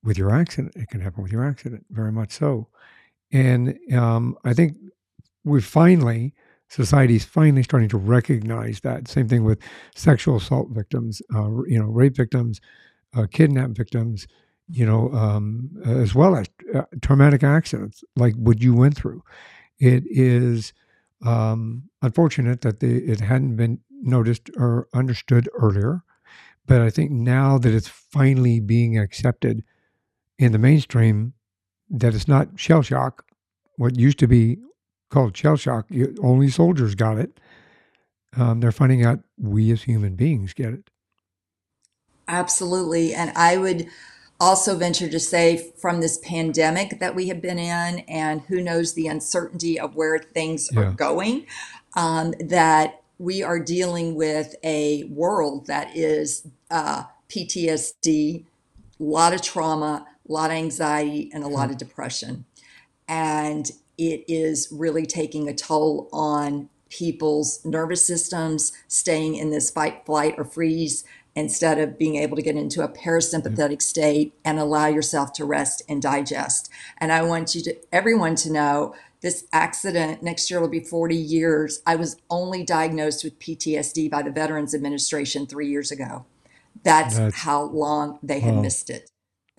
with 0.02 0.16
your 0.16 0.30
accident. 0.30 0.74
It 0.74 0.88
can 0.88 1.00
happen 1.00 1.22
with 1.22 1.32
your 1.32 1.44
accident 1.44 1.84
very 1.90 2.12
much 2.12 2.32
so 2.32 2.68
and 3.32 3.78
um, 3.92 4.36
i 4.44 4.52
think 4.52 4.76
we're 5.44 5.60
finally 5.60 6.34
society's 6.70 7.24
finally 7.24 7.62
starting 7.64 7.88
to 7.88 7.98
recognize 7.98 8.80
that. 8.80 9.08
Same 9.08 9.28
thing 9.28 9.44
with 9.44 9.58
sexual 9.94 10.36
assault 10.36 10.68
victims, 10.70 11.20
uh, 11.34 11.50
you 11.66 11.78
know, 11.78 11.86
rape 11.86 12.16
victims, 12.16 12.60
uh, 13.14 13.26
kidnap 13.30 13.70
victims, 13.70 14.26
you 14.68 14.86
know, 14.86 15.12
um, 15.12 15.68
as 15.84 16.14
well 16.14 16.36
as 16.36 16.46
uh, 16.74 16.82
traumatic 17.02 17.42
accidents 17.42 18.04
like 18.16 18.34
what 18.36 18.62
you 18.62 18.72
went 18.72 18.96
through. 18.96 19.22
It 19.80 20.04
is 20.06 20.72
um, 21.26 21.82
unfortunate 22.02 22.60
that 22.60 22.82
it 22.82 23.20
hadn't 23.20 23.56
been 23.56 23.80
noticed 23.90 24.48
or 24.56 24.88
understood 24.94 25.48
earlier, 25.58 26.02
but 26.66 26.80
I 26.80 26.90
think 26.90 27.10
now 27.10 27.58
that 27.58 27.74
it's 27.74 27.88
finally 27.88 28.60
being 28.60 28.96
accepted 28.96 29.64
in 30.38 30.52
the 30.52 30.58
mainstream, 30.58 31.34
that 31.90 32.14
it's 32.14 32.28
not 32.28 32.48
shell 32.56 32.82
shock. 32.82 33.24
What 33.76 33.98
used 33.98 34.18
to 34.20 34.26
be 34.26 34.58
called 35.10 35.36
shell 35.36 35.56
shock. 35.56 35.86
only 36.22 36.48
soldiers 36.48 36.94
got 36.94 37.18
it. 37.18 37.38
Um, 38.36 38.60
they're 38.60 38.72
finding 38.72 39.04
out 39.04 39.20
we 39.36 39.70
as 39.72 39.82
human 39.82 40.14
beings 40.14 40.54
get 40.54 40.72
it. 40.72 40.90
Absolutely. 42.28 43.12
And 43.12 43.32
I 43.36 43.56
would 43.56 43.88
also 44.38 44.76
venture 44.76 45.08
to 45.08 45.18
say 45.18 45.72
from 45.76 46.00
this 46.00 46.18
pandemic 46.18 47.00
that 47.00 47.14
we 47.14 47.28
have 47.28 47.42
been 47.42 47.58
in, 47.58 47.98
and 48.08 48.40
who 48.42 48.60
knows 48.62 48.94
the 48.94 49.08
uncertainty 49.08 49.78
of 49.78 49.96
where 49.96 50.18
things 50.18 50.70
yeah. 50.72 50.80
are 50.80 50.92
going, 50.92 51.46
um, 51.96 52.32
that 52.40 53.02
we 53.18 53.42
are 53.42 53.58
dealing 53.58 54.14
with 54.14 54.54
a 54.64 55.04
world 55.04 55.66
that 55.66 55.94
is 55.94 56.46
uh, 56.70 57.02
PTSD, 57.28 58.44
a 58.44 59.02
lot 59.02 59.34
of 59.34 59.42
trauma, 59.42 60.06
a 60.30 60.32
lot 60.32 60.50
of 60.50 60.56
anxiety, 60.56 61.28
and 61.34 61.42
a 61.42 61.48
lot 61.48 61.66
of 61.66 61.72
hmm. 61.72 61.78
depression. 61.78 62.44
And 63.08 63.70
it 63.98 64.24
is 64.28 64.68
really 64.70 65.04
taking 65.04 65.48
a 65.48 65.54
toll 65.54 66.08
on 66.12 66.70
people's 66.88 67.64
nervous 67.64 68.04
systems, 68.04 68.72
staying 68.88 69.34
in 69.34 69.50
this 69.50 69.70
fight, 69.70 70.06
flight, 70.06 70.34
or 70.38 70.44
freeze 70.44 71.04
instead 71.36 71.78
of 71.78 71.98
being 71.98 72.16
able 72.16 72.36
to 72.36 72.42
get 72.42 72.56
into 72.56 72.82
a 72.82 72.88
parasympathetic 72.88 73.80
state 73.80 74.34
and 74.44 74.58
allow 74.58 74.86
yourself 74.86 75.32
to 75.32 75.44
rest 75.44 75.82
and 75.88 76.02
digest. 76.02 76.68
And 76.98 77.12
I 77.12 77.22
want 77.22 77.54
you 77.54 77.62
to 77.62 77.76
everyone 77.92 78.34
to 78.36 78.52
know 78.52 78.94
this 79.20 79.44
accident 79.52 80.22
next 80.22 80.50
year 80.50 80.60
will 80.60 80.68
be 80.68 80.80
40 80.80 81.14
years. 81.14 81.82
I 81.86 81.94
was 81.94 82.16
only 82.30 82.64
diagnosed 82.64 83.22
with 83.22 83.38
PTSD 83.38 84.10
by 84.10 84.22
the 84.22 84.30
Veterans 84.30 84.74
Administration 84.74 85.46
3 85.46 85.68
years 85.68 85.90
ago. 85.90 86.24
That's, 86.82 87.16
That's 87.16 87.36
how 87.36 87.64
long 87.64 88.18
they 88.22 88.40
had 88.40 88.56
missed 88.56 88.90
it. 88.90 89.09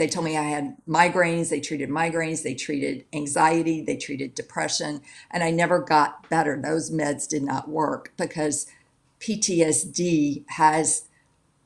They 0.01 0.07
told 0.07 0.25
me 0.25 0.35
I 0.35 0.41
had 0.41 0.77
migraines. 0.89 1.49
They 1.51 1.59
treated 1.59 1.87
migraines. 1.87 2.41
They 2.41 2.55
treated 2.55 3.05
anxiety. 3.13 3.83
They 3.83 3.97
treated 3.97 4.33
depression. 4.33 5.01
And 5.29 5.43
I 5.43 5.51
never 5.51 5.77
got 5.77 6.27
better. 6.27 6.59
Those 6.59 6.89
meds 6.89 7.27
did 7.27 7.43
not 7.43 7.69
work 7.69 8.11
because 8.17 8.65
PTSD 9.19 10.43
has 10.47 11.03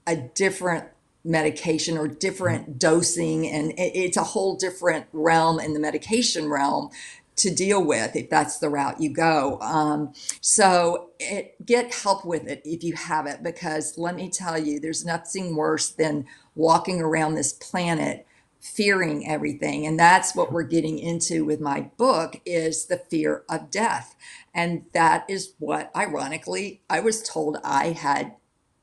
a 0.06 0.18
different 0.18 0.90
medication 1.24 1.98
or 1.98 2.10
different 2.10 2.64
mm-hmm. 2.64 2.78
dosing. 2.78 3.48
And 3.48 3.72
it's 3.78 4.18
a 4.18 4.24
whole 4.24 4.58
different 4.58 5.06
realm 5.14 5.58
in 5.58 5.74
the 5.74 5.80
medication 5.80 6.50
realm 6.50 6.90
to 7.38 7.54
deal 7.54 7.84
with 7.84 8.16
if 8.16 8.30
that's 8.30 8.60
the 8.60 8.70
route 8.70 9.02
you 9.02 9.10
go. 9.12 9.60
Um, 9.62 10.14
so 10.42 11.12
it, 11.20 11.66
get 11.66 11.94
help 11.94 12.26
with 12.26 12.48
it 12.48 12.62
if 12.66 12.84
you 12.84 12.94
have 12.96 13.28
it, 13.28 13.44
because 13.44 13.98
let 13.98 14.16
me 14.16 14.30
tell 14.30 14.58
you, 14.58 14.80
there's 14.80 15.06
nothing 15.06 15.56
worse 15.56 15.90
than 15.90 16.26
walking 16.56 17.02
around 17.02 17.36
this 17.36 17.54
planet 17.54 18.26
fearing 18.62 19.28
everything 19.30 19.86
and 19.86 20.00
that's 20.00 20.36
what 20.36 20.52
we're 20.52 20.64
getting 20.64 20.98
into 21.00 21.46
with 21.46 21.62
my 21.62 21.82
book 21.98 22.42
is 22.48 22.88
the 22.88 22.98
fear 22.98 23.44
of 23.48 23.70
death 23.72 24.16
and 24.56 24.86
that 24.94 25.24
is 25.30 25.54
what 25.60 25.92
ironically 25.96 26.82
i 26.90 27.00
was 27.00 27.22
told 27.22 27.58
i 27.64 27.90
had 27.90 28.34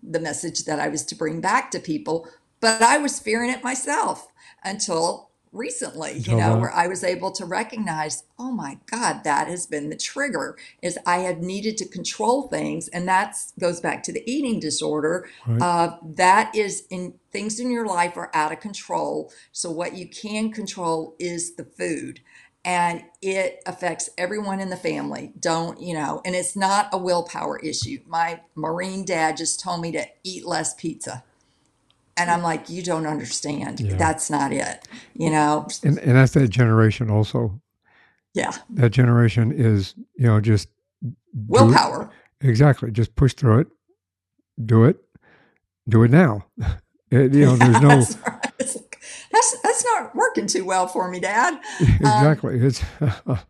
the 0.01 0.21
message 0.21 0.65
that 0.67 0.79
i 0.79 0.89
was 0.89 1.05
to 1.05 1.17
bring 1.17 1.41
back 1.41 1.71
to 1.71 1.81
people 1.81 2.29
but 2.61 2.81
i 2.81 2.97
was 2.97 3.19
fearing 3.19 3.51
it 3.51 3.65
myself 3.65 4.29
until 4.65 5.31
recently 5.53 6.19
you 6.19 6.35
know 6.35 6.57
where 6.57 6.73
i 6.73 6.87
was 6.87 7.05
able 7.05 7.31
to 7.31 7.45
recognize 7.45 8.25
oh 8.39 8.51
my 8.51 8.79
god 8.91 9.23
that 9.23 9.49
has 9.49 9.67
been 9.67 9.91
the 9.91 9.97
trigger 9.97 10.57
is 10.83 10.99
i 11.07 11.19
have 11.19 11.39
needed 11.39 11.77
to 11.77 11.87
control 11.87 12.49
things 12.49 12.89
and 12.89 13.07
that 13.07 13.37
goes 13.61 13.81
back 13.81 14.03
to 14.03 14.13
the 14.13 14.23
eating 14.31 14.59
disorder 14.59 15.29
right. 15.47 15.61
uh, 15.61 15.97
that 16.03 16.55
is 16.55 16.85
in 16.91 17.15
things 17.31 17.61
in 17.61 17.71
your 17.71 17.87
life 17.87 18.17
are 18.17 18.31
out 18.33 18.53
of 18.53 18.61
control 18.61 19.31
so 19.53 19.71
what 19.71 19.95
you 19.95 20.09
can 20.09 20.51
control 20.51 21.15
is 21.19 21.55
the 21.57 21.65
food 21.65 22.21
and 22.65 23.05
it 23.21 23.61
affects 23.67 24.09
everyone 24.17 24.61
in 24.61 24.71
the 24.71 24.77
family 24.77 25.33
don't 25.39 25.81
you 25.81 25.93
know 25.93 26.23
and 26.25 26.35
it's 26.35 26.57
not 26.57 26.89
a 26.93 26.99
willpower 26.99 27.59
issue. 27.59 27.99
My 28.07 28.41
marine 28.55 29.05
dad 29.05 29.37
just 29.37 29.61
told 29.61 29.81
me 29.81 29.93
to 29.93 30.07
eat 30.23 30.47
less 30.47 30.75
pizza 30.75 31.25
and 32.17 32.31
I'm 32.31 32.43
like, 32.43 32.69
you 32.69 32.83
don't 32.83 33.07
understand. 33.07 33.81
Yeah. 33.81 33.97
That's 33.97 34.31
not 34.31 34.53
it, 34.53 34.87
you 35.15 35.31
know. 35.31 35.67
And 35.83 35.99
and 35.99 36.17
that's 36.17 36.33
that 36.33 36.49
generation 36.49 37.11
also. 37.11 37.61
Yeah. 38.35 38.53
That 38.71 38.91
generation 38.91 39.53
is, 39.53 39.95
you 40.17 40.27
know, 40.27 40.41
just 40.41 40.69
willpower. 41.35 42.11
Exactly. 42.41 42.91
Just 42.91 43.15
push 43.15 43.35
through 43.35 43.61
it, 43.61 43.67
do 44.65 44.85
it, 44.85 44.97
do 45.89 46.03
it 46.03 46.11
now. 46.11 46.47
It, 47.13 47.35
you 47.35 47.45
know, 47.45 47.57
there's 47.57 47.81
no. 47.83 47.89
that's, 47.89 48.17
right. 48.27 48.55
that's, 49.31 49.61
that's 49.61 49.85
not 49.85 50.17
working 50.17 50.47
too 50.47 50.65
well 50.65 50.87
for 50.87 51.11
me, 51.11 51.21
Dad. 51.21 51.61
Exactly. 51.81 52.55
Um, 52.55 52.67
it's 52.67 52.83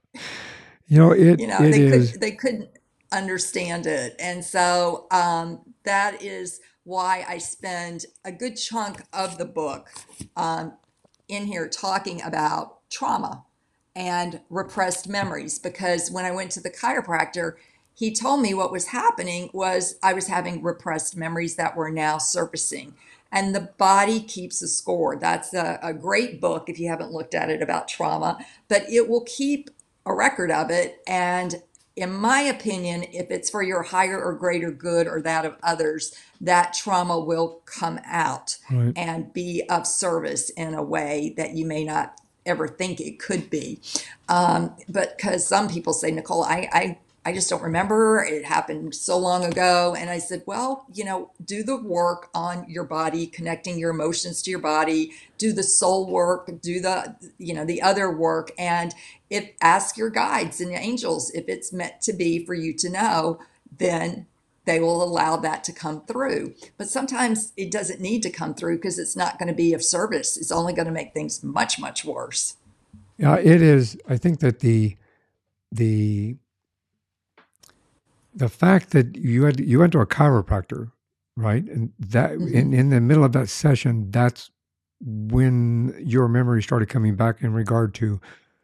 you 0.89 0.99
know 0.99 1.13
it. 1.13 1.39
You 1.39 1.47
know 1.47 1.59
it 1.61 1.71
they 1.71 1.83
is, 1.83 2.11
could 2.11 2.21
they 2.21 2.33
couldn't 2.33 2.71
understand 3.13 3.87
it, 3.87 4.17
and 4.19 4.45
so 4.45 5.07
um, 5.13 5.61
that 5.85 6.23
is 6.25 6.61
why 6.85 7.25
I 7.29 7.39
spend 7.39 8.07
a 8.25 8.33
good 8.33 8.57
chunk 8.57 9.03
of 9.13 9.39
the 9.39 9.45
book 9.45 9.89
um, 10.37 10.75
in 11.29 11.47
here 11.47 11.69
talking 11.69 12.21
about 12.23 12.79
trauma 12.91 13.45
and 13.95 14.41
repressed 14.51 15.09
memories 15.09 15.59
because 15.59 16.11
when 16.11 16.25
I 16.25 16.31
went 16.31 16.51
to 16.53 16.61
the 16.61 16.71
chiropractor, 16.71 17.55
he 17.95 18.13
told 18.13 18.41
me 18.41 18.55
what 18.55 18.73
was 18.73 18.89
happening 18.89 19.51
was 19.53 19.97
I 20.03 20.15
was 20.15 20.27
having 20.27 20.63
repressed 20.63 21.17
memories 21.17 21.57
that 21.57 21.77
were 21.77 21.91
now 21.91 22.19
surfacing. 22.19 22.95
And 23.31 23.55
the 23.55 23.73
body 23.79 24.21
keeps 24.21 24.61
a 24.61 24.69
score. 24.69 25.17
That's 25.17 25.55
a, 25.55 25.79
a 25.83 25.95
great 25.95 26.41
book 26.41 26.69
if 26.69 26.79
you 26.79 26.89
haven't 26.89 27.13
looked 27.13 27.35
at 27.35 27.51
it 27.51 27.63
about 27.63 27.89
trauma, 27.89 28.45
but 28.69 28.89
it 28.91 29.09
will 29.09 29.25
keep 29.25 29.71
a 30.05 30.15
record 30.15 30.51
of 30.51 30.71
it. 30.71 31.01
And 31.07 31.63
in 31.97 32.13
my 32.13 32.41
opinion, 32.41 33.05
if 33.13 33.31
it's 33.31 33.51
for 33.51 33.63
your 33.63 33.83
higher 33.83 34.21
or 34.23 34.33
greater 34.33 34.71
good 34.71 35.07
or 35.07 35.21
that 35.23 35.45
of 35.45 35.57
others, 35.63 36.15
that 36.41 36.73
trauma 36.73 37.19
will 37.19 37.61
come 37.67 38.01
out 38.07 38.57
right. 38.71 38.93
and 38.97 39.33
be 39.33 39.63
of 39.69 39.87
service 39.87 40.51
in 40.51 40.75
a 40.75 40.83
way 40.83 41.35
that 41.37 41.55
you 41.55 41.67
may 41.67 41.85
not 41.85 42.19
ever 42.47 42.67
think 42.67 43.01
it 43.01 43.19
could 43.19 43.51
be. 43.51 43.81
Um, 44.29 44.75
but 44.89 45.17
because 45.17 45.47
some 45.47 45.69
people 45.69 45.93
say, 45.93 46.11
Nicole, 46.11 46.45
I, 46.45 46.69
I 46.73 46.99
I 47.25 47.33
just 47.33 47.49
don't 47.49 47.63
remember. 47.63 48.25
It 48.25 48.45
happened 48.45 48.95
so 48.95 49.17
long 49.17 49.45
ago. 49.45 49.95
And 49.97 50.11
I 50.11 50.19
said, 50.19 50.43
well, 50.45 50.87
you 50.93 51.05
know, 51.05 51.31
do 51.45 51.63
the 51.63 51.77
work 51.77 52.29
on 52.35 52.69
your 52.69 52.85
body, 52.85 53.27
connecting 53.27 53.79
your 53.79 53.91
emotions 53.91 54.43
to 54.43 54.51
your 54.51 54.59
body, 54.61 55.13
do 55.39 55.53
the 55.53 55.63
soul 55.63 56.11
work, 56.11 56.51
do 56.61 56.81
the, 56.81 57.15
you 57.39 57.55
know, 57.55 57.65
the 57.65 57.81
other 57.81 58.11
work. 58.11 58.51
And 58.59 58.93
if 59.31 59.51
ask 59.61 59.97
your 59.97 60.11
guides 60.11 60.61
and 60.61 60.73
angels 60.73 61.31
if 61.31 61.49
it's 61.49 61.73
meant 61.73 62.01
to 62.03 62.13
be 62.13 62.45
for 62.45 62.55
you 62.55 62.73
to 62.75 62.91
know, 62.91 63.39
then 63.79 64.27
they 64.65 64.81
will 64.81 65.03
allow 65.03 65.37
that 65.37 65.65
to 65.65 65.73
come 65.73 66.03
through. 66.03 66.55
But 66.77 66.89
sometimes 66.89 67.53
it 67.57 67.71
doesn't 67.71 68.01
need 68.01 68.23
to 68.23 68.31
come 68.31 68.55
through 68.55 68.77
because 68.77 68.99
it's 68.99 69.17
not 69.17 69.39
going 69.39 69.49
to 69.49 69.55
be 69.55 69.73
of 69.75 69.83
service. 69.83 70.37
It's 70.37 70.53
only 70.53 70.73
going 70.73 70.87
to 70.87 70.93
make 70.93 71.15
things 71.15 71.43
much, 71.43 71.79
much 71.79 72.05
worse. 72.05 72.57
Yeah, 73.17 73.39
it 73.39 73.63
is. 73.63 73.97
I 74.09 74.17
think 74.17 74.41
that 74.41 74.61
the 74.61 74.97
the 75.71 76.37
the 78.35 78.49
fact 78.49 78.91
that 78.91 79.17
you 79.17 79.45
had 79.45 79.61
you 79.61 79.81
went 79.81 79.93
to 79.93 80.01
a 80.01 80.07
chiropractor, 80.07 80.93
right? 81.37 81.65
And 81.65 81.93
that 81.99 82.33
mm-hmm. 82.33 82.55
in, 82.55 82.73
in 82.73 82.91
the 82.91 83.01
middle 83.01 83.25
of 83.25 83.33
that 83.33 83.49
session, 83.49 84.11
that's 84.11 84.51
when 85.01 85.95
your 85.99 86.29
memory 86.29 86.63
started 86.63 86.89
coming 86.89 87.17
back 87.17 87.43
in 87.43 87.53
regard 87.53 87.95
to 87.95 88.21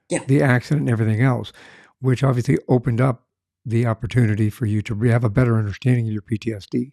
yeah. 0.09 0.25
the 0.27 0.43
accident 0.43 0.83
and 0.83 0.91
everything 0.91 1.21
else, 1.21 1.53
which 2.01 2.23
obviously 2.23 2.59
opened 2.69 3.01
up 3.01 3.25
the 3.65 3.87
opportunity 3.87 4.49
for 4.49 4.67
you 4.67 4.81
to 4.83 4.99
have 5.03 5.25
a 5.25 5.29
better 5.29 5.59
understanding 5.59 6.07
of 6.07 6.13
your 6.13 6.23
PTSD. 6.23 6.93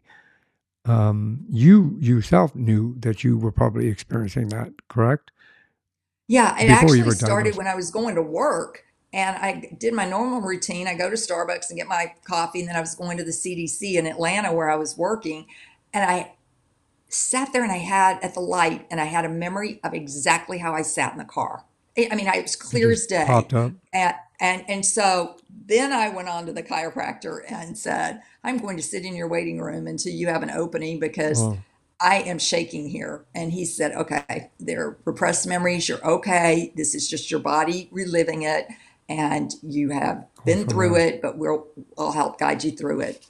Um, 0.86 1.46
you 1.50 1.98
yourself 2.00 2.54
knew 2.56 2.96
that 3.00 3.24
you 3.24 3.38
were 3.38 3.52
probably 3.52 3.88
experiencing 3.88 4.50
that, 4.50 4.72
correct? 4.88 5.32
Yeah, 6.28 6.56
it 6.58 6.68
Before 6.68 6.96
actually 6.96 7.12
started 7.12 7.56
when 7.56 7.68
I 7.68 7.76
was 7.76 7.92
going 7.92 8.16
to 8.16 8.22
work 8.22 8.85
and 9.16 9.38
I 9.38 9.74
did 9.80 9.94
my 9.94 10.08
normal 10.08 10.42
routine. 10.42 10.88
I 10.88 10.94
go 10.94 11.10
to 11.10 11.16
Starbucks 11.16 11.70
and 11.70 11.78
get 11.78 11.88
my 11.88 12.14
coffee, 12.26 12.60
and 12.60 12.68
then 12.68 12.76
I 12.76 12.82
was 12.82 12.96
going 12.96 13.18
to 13.18 13.24
the 13.24 13.32
CDC 13.32 13.96
in 13.96 14.06
Atlanta 14.06 14.52
where 14.52 14.70
I 14.70 14.76
was 14.76 14.98
working, 14.98 15.48
and 15.94 16.04
I 16.04 16.34
sat 17.08 17.54
there 17.54 17.64
and 17.64 17.72
I 17.72 17.78
had 17.78 18.22
at 18.22 18.34
the 18.34 18.42
light, 18.42 18.86
and 18.92 19.00
I 19.00 19.06
had 19.06 19.24
a 19.24 19.30
memory 19.30 19.80
of 19.86 19.94
exactly 19.94 20.58
how 20.58 20.74
I 20.74 20.82
sat 20.82 21.14
in 21.14 21.18
the 21.18 21.24
car. 21.24 21.64
I 21.98 22.14
mean, 22.14 22.28
I 22.28 22.42
was 22.42 22.58
clear 22.58 22.92
as 22.92 23.06
day. 23.06 23.24
Popped 23.26 23.54
up. 23.54 23.72
And, 23.94 24.16
and 24.42 24.66
and 24.68 24.86
so 24.86 25.38
then 25.66 25.94
I 25.94 26.10
went 26.10 26.28
on 26.28 26.46
to 26.48 26.52
the 26.52 26.62
chiropractor 26.62 27.40
and 27.50 27.78
said, 27.78 28.22
"I'm 28.44 28.58
going 28.58 28.76
to 28.76 28.84
sit 28.84 29.06
in 29.06 29.16
your 29.16 29.30
waiting 29.30 29.62
room 29.62 29.88
until 29.88 30.12
you 30.12 30.28
have 30.28 30.44
an 30.44 30.52
opening 30.52 31.00
because." 31.00 31.42
Oh. 31.42 31.58
I 32.02 32.18
am 32.24 32.40
shaking 32.40 32.90
here. 32.90 33.24
And 33.34 33.54
he 33.54 33.64
said, 33.64 33.94
okay, 33.94 34.52
they're 34.60 34.98
repressed 35.06 35.48
memories. 35.48 35.88
You're 35.88 36.06
okay. 36.06 36.74
This 36.76 36.94
is 36.94 37.10
just 37.10 37.32
your 37.32 37.40
body 37.40 37.88
reliving 37.90 38.42
it 38.42 38.68
and 39.08 39.54
you 39.62 39.90
have 39.90 40.26
been 40.46 40.68
through 40.68 40.96
it, 40.98 41.22
but 41.22 41.38
we'll, 41.38 41.68
we'll 41.98 42.12
help 42.12 42.40
guide 42.40 42.64
you 42.64 42.72
through 42.72 43.02
it. 43.02 43.26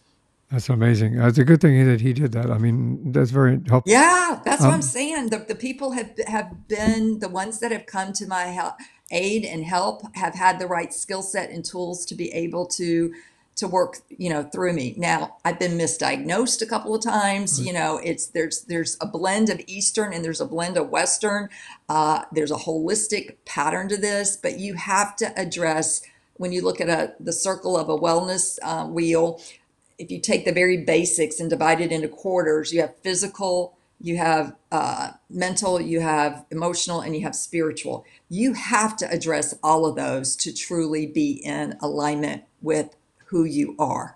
That's 0.52 0.70
amazing. 0.70 1.20
It's 1.20 1.38
a 1.38 1.44
good 1.44 1.60
thing 1.60 1.86
that 1.86 2.02
he 2.02 2.14
did 2.14 2.32
that. 2.34 2.52
I 2.52 2.58
mean, 2.58 3.12
that's 3.12 3.32
very 3.32 3.60
helpful. 3.68 3.92
Yeah, 3.92 4.40
that's 4.46 4.62
um, 4.62 4.68
what 4.68 4.76
I'm 4.76 4.82
saying. 4.82 5.30
The, 5.30 5.40
the 5.40 5.56
people 5.56 5.92
have 5.92 6.12
have 6.28 6.68
been 6.68 7.20
the 7.20 7.30
ones 7.30 7.60
that 7.60 7.72
have 7.72 7.88
come 7.88 8.14
to 8.14 8.28
my 8.28 8.44
help, 8.44 8.76
aid 9.12 9.44
and 9.44 9.66
help 9.66 10.04
have 10.16 10.36
had 10.36 10.60
the 10.60 10.68
right 10.68 10.94
skill 10.94 11.24
set 11.24 11.50
and 11.50 11.66
tools 11.66 12.06
to 12.06 12.16
be 12.16 12.32
able 12.32 12.68
to 12.68 13.12
to 13.56 13.68
work 13.68 13.98
you 14.10 14.30
know 14.30 14.44
through 14.44 14.74
me. 14.74 14.94
Now 14.98 15.38
i've 15.46 15.60
been 15.60 15.78
misdiagnosed 15.78 16.62
a 16.62 16.66
couple 16.66 16.94
of 16.94 17.04
times 17.04 17.60
you 17.66 17.74
know 17.74 17.98
it's 18.04 18.28
there's 18.28 18.62
there's 18.64 18.98
a 19.02 19.08
blend 19.08 19.50
of 19.50 19.62
eastern 19.68 20.14
and 20.14 20.24
there's 20.24 20.42
a 20.42 20.46
blend 20.46 20.78
of 20.78 20.90
western. 20.90 21.50
Uh, 21.88 22.24
there's 22.32 22.52
a 22.52 22.56
holistic 22.56 23.36
pattern 23.46 23.88
to 23.90 23.98
this 23.98 24.38
but 24.38 24.60
you 24.60 24.76
have 24.76 25.16
to 25.18 25.40
address 25.40 26.02
when 26.38 26.52
you 26.52 26.62
look 26.62 26.82
at 26.82 26.90
a 26.90 27.14
the 27.20 27.34
circle 27.34 27.78
of 27.78 27.90
a 27.90 27.98
wellness 27.98 28.60
uh, 28.64 28.86
wheel 28.86 29.42
if 29.98 30.12
you 30.12 30.20
take 30.20 30.44
the 30.44 30.52
very 30.52 30.78
basics 30.78 31.40
and 31.40 31.50
divide 31.50 31.80
it 31.80 31.92
into 31.92 32.08
quarters 32.08 32.74
you 32.74 32.82
have 32.82 32.96
physical 32.98 33.78
you 34.02 34.18
have 34.18 34.56
uh, 34.72 35.12
mental 35.30 35.80
you 35.80 36.02
have 36.02 36.46
emotional 36.52 37.02
and 37.02 37.16
you 37.16 37.22
have 37.22 37.36
spiritual. 37.36 38.06
You 38.30 38.54
have 38.54 38.98
to 38.98 39.10
address 39.10 39.56
all 39.64 39.86
of 39.86 39.96
those 39.96 40.36
to 40.38 40.54
truly 40.54 41.08
be 41.08 41.42
in 41.44 41.78
alignment 41.82 42.44
with 42.62 42.96
who 43.36 43.44
you 43.44 43.76
are. 43.78 44.16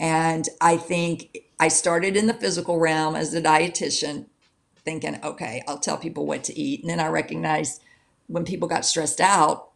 And 0.00 0.48
I 0.60 0.76
think 0.76 1.38
I 1.60 1.68
started 1.68 2.16
in 2.16 2.26
the 2.26 2.34
physical 2.34 2.80
realm 2.80 3.14
as 3.14 3.32
a 3.34 3.40
dietitian, 3.40 4.26
thinking, 4.84 5.20
okay, 5.22 5.62
I'll 5.68 5.78
tell 5.78 5.96
people 5.96 6.26
what 6.26 6.42
to 6.44 6.58
eat. 6.58 6.80
And 6.80 6.90
then 6.90 6.98
I 6.98 7.06
recognized 7.06 7.80
when 8.26 8.44
people 8.44 8.66
got 8.66 8.84
stressed 8.84 9.20
out, 9.20 9.70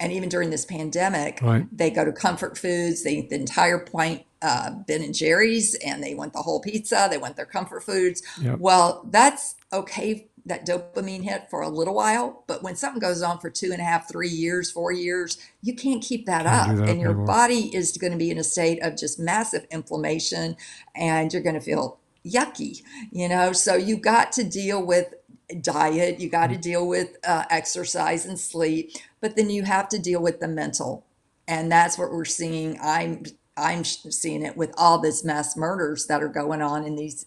and 0.00 0.10
even 0.10 0.28
during 0.28 0.50
this 0.50 0.64
pandemic, 0.64 1.38
right. 1.40 1.64
they 1.70 1.88
go 1.88 2.04
to 2.04 2.10
comfort 2.10 2.58
foods. 2.58 3.04
They 3.04 3.18
eat 3.18 3.30
the 3.30 3.36
entire 3.36 3.78
point 3.78 4.24
uh, 4.42 4.72
Ben 4.88 5.00
and 5.00 5.14
Jerry's, 5.14 5.76
and 5.86 6.02
they 6.02 6.16
want 6.16 6.32
the 6.32 6.42
whole 6.42 6.60
pizza. 6.60 7.06
They 7.08 7.18
want 7.18 7.36
their 7.36 7.46
comfort 7.46 7.84
foods. 7.84 8.24
Yep. 8.40 8.58
Well, 8.58 9.06
that's 9.08 9.54
okay 9.72 10.31
that 10.44 10.66
dopamine 10.66 11.22
hit 11.22 11.48
for 11.50 11.60
a 11.60 11.68
little 11.68 11.94
while, 11.94 12.44
but 12.46 12.62
when 12.62 12.74
something 12.74 13.00
goes 13.00 13.22
on 13.22 13.38
for 13.38 13.48
two 13.48 13.70
and 13.72 13.80
a 13.80 13.84
half, 13.84 14.08
three 14.08 14.28
years, 14.28 14.70
four 14.70 14.90
years, 14.90 15.38
you 15.62 15.74
can't 15.74 16.02
keep 16.02 16.26
that 16.26 16.44
can't 16.44 16.70
up. 16.70 16.76
That 16.76 16.88
and 16.88 17.00
your 17.00 17.10
anymore. 17.10 17.26
body 17.26 17.74
is 17.74 17.96
going 17.96 18.12
to 18.12 18.18
be 18.18 18.30
in 18.30 18.38
a 18.38 18.44
state 18.44 18.82
of 18.82 18.96
just 18.96 19.20
massive 19.20 19.66
inflammation 19.70 20.56
and 20.94 21.32
you're 21.32 21.42
going 21.42 21.54
to 21.54 21.60
feel 21.60 21.98
yucky, 22.26 22.82
you 23.12 23.28
know? 23.28 23.52
So 23.52 23.76
you 23.76 23.96
got 23.96 24.32
to 24.32 24.44
deal 24.44 24.84
with 24.84 25.14
diet, 25.60 26.18
you 26.18 26.28
got 26.28 26.48
to 26.48 26.54
mm-hmm. 26.54 26.60
deal 26.60 26.88
with 26.88 27.18
uh, 27.26 27.44
exercise 27.50 28.26
and 28.26 28.38
sleep, 28.38 28.92
but 29.20 29.36
then 29.36 29.50
you 29.50 29.62
have 29.62 29.88
to 29.90 29.98
deal 29.98 30.22
with 30.22 30.40
the 30.40 30.48
mental. 30.48 31.04
And 31.46 31.70
that's 31.70 31.98
what 31.98 32.10
we're 32.10 32.24
seeing. 32.24 32.78
I'm 32.82 33.24
I'm 33.56 33.84
seeing 33.84 34.42
it 34.42 34.56
with 34.56 34.72
all 34.78 34.98
this 34.98 35.24
mass 35.24 35.56
murders 35.56 36.06
that 36.06 36.22
are 36.22 36.28
going 36.28 36.62
on 36.62 36.84
in 36.84 36.96
these 36.96 37.26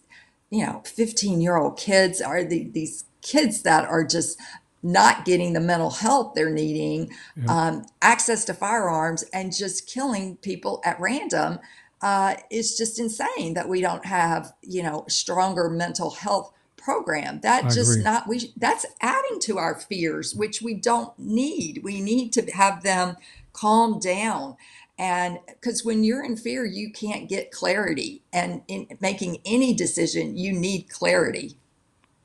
you 0.50 0.64
know 0.64 0.82
15 0.84 1.40
year 1.40 1.56
old 1.56 1.78
kids 1.78 2.20
are 2.20 2.44
the, 2.44 2.64
these 2.64 3.04
kids 3.22 3.62
that 3.62 3.88
are 3.88 4.04
just 4.04 4.38
not 4.82 5.24
getting 5.24 5.52
the 5.52 5.60
mental 5.60 5.90
health 5.90 6.32
they're 6.34 6.50
needing 6.50 7.10
yeah. 7.36 7.68
um, 7.68 7.86
access 8.02 8.44
to 8.44 8.54
firearms 8.54 9.24
and 9.32 9.54
just 9.54 9.86
killing 9.86 10.36
people 10.36 10.80
at 10.84 11.00
random 11.00 11.58
uh, 12.02 12.34
is 12.50 12.76
just 12.76 12.98
insane 13.00 13.54
that 13.54 13.68
we 13.68 13.80
don't 13.80 14.04
have 14.04 14.52
you 14.62 14.82
know 14.82 15.04
stronger 15.08 15.68
mental 15.68 16.10
health 16.10 16.52
program 16.76 17.40
that 17.40 17.64
I 17.64 17.68
just 17.68 17.92
agree. 17.92 18.04
not 18.04 18.28
we 18.28 18.52
that's 18.56 18.86
adding 19.00 19.40
to 19.40 19.58
our 19.58 19.74
fears 19.74 20.34
which 20.34 20.62
we 20.62 20.74
don't 20.74 21.18
need 21.18 21.80
we 21.82 22.00
need 22.00 22.32
to 22.34 22.48
have 22.52 22.84
them 22.84 23.16
calm 23.52 23.98
down 23.98 24.56
and 24.98 25.38
because 25.46 25.84
when 25.84 26.04
you're 26.04 26.24
in 26.24 26.36
fear, 26.36 26.64
you 26.64 26.90
can't 26.90 27.28
get 27.28 27.50
clarity. 27.50 28.22
And 28.32 28.62
in 28.68 28.86
making 29.00 29.38
any 29.44 29.74
decision, 29.74 30.36
you 30.36 30.52
need 30.52 30.88
clarity. 30.88 31.56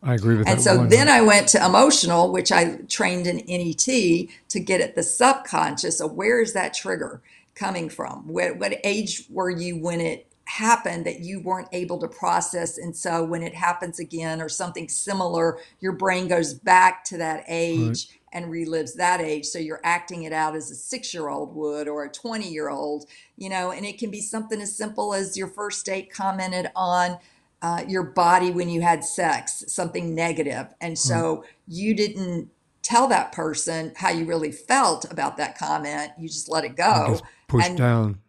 I 0.03 0.15
agree 0.15 0.37
with 0.37 0.47
and 0.47 0.59
that. 0.59 0.69
And 0.75 0.81
so 0.81 0.85
then 0.87 1.09
I 1.09 1.21
went 1.21 1.47
to 1.49 1.63
emotional, 1.63 2.31
which 2.31 2.51
I 2.51 2.77
trained 2.87 3.27
in 3.27 3.37
NET 3.47 4.29
to 4.49 4.59
get 4.59 4.81
at 4.81 4.95
the 4.95 5.03
subconscious 5.03 5.99
of 5.99 6.13
where 6.13 6.41
is 6.41 6.53
that 6.53 6.73
trigger 6.73 7.21
coming 7.55 7.89
from? 7.89 8.27
What, 8.27 8.57
what 8.57 8.73
age 8.83 9.25
were 9.29 9.49
you 9.49 9.77
when 9.77 9.99
it 9.99 10.30
happened 10.45 11.05
that 11.05 11.21
you 11.21 11.39
weren't 11.39 11.69
able 11.71 11.99
to 11.99 12.07
process? 12.07 12.77
And 12.77 12.95
so 12.95 13.23
when 13.23 13.43
it 13.43 13.55
happens 13.55 13.99
again 13.99 14.41
or 14.41 14.49
something 14.49 14.89
similar, 14.89 15.59
your 15.79 15.93
brain 15.93 16.27
goes 16.27 16.53
back 16.53 17.03
to 17.05 17.17
that 17.17 17.43
age. 17.47 18.07
Right 18.09 18.17
and 18.33 18.45
relives 18.45 18.95
that 18.95 19.19
age. 19.19 19.45
So 19.45 19.59
you're 19.59 19.81
acting 19.83 20.23
it 20.23 20.33
out 20.33 20.55
as 20.55 20.71
a 20.71 20.75
six 20.75 21.13
year 21.13 21.29
old 21.29 21.55
would 21.55 21.87
or 21.87 22.05
a 22.05 22.09
20 22.09 22.47
year 22.47 22.69
old, 22.69 23.05
you 23.37 23.49
know, 23.49 23.71
and 23.71 23.85
it 23.85 23.97
can 23.97 24.09
be 24.09 24.21
something 24.21 24.61
as 24.61 24.75
simple 24.75 25.13
as 25.13 25.37
your 25.37 25.47
first 25.47 25.85
date 25.85 26.11
commented 26.11 26.71
on 26.75 27.17
uh, 27.61 27.83
your 27.87 28.03
body 28.03 28.51
when 28.51 28.69
you 28.69 28.81
had 28.81 29.03
sex, 29.03 29.63
something 29.67 30.15
negative. 30.15 30.67
And 30.79 30.97
so 30.97 31.45
you 31.67 31.93
didn't 31.93 32.49
tell 32.81 33.07
that 33.07 33.31
person 33.31 33.93
how 33.95 34.09
you 34.09 34.25
really 34.25 34.51
felt 34.51 35.05
about 35.11 35.37
that 35.37 35.57
comment. 35.57 36.11
You 36.17 36.27
just 36.27 36.49
let 36.49 36.63
it 36.63 36.75
go. 36.75 37.07
gets 37.09 37.21
pushed 37.47 37.69
And 37.69 37.77
down. 37.77 38.19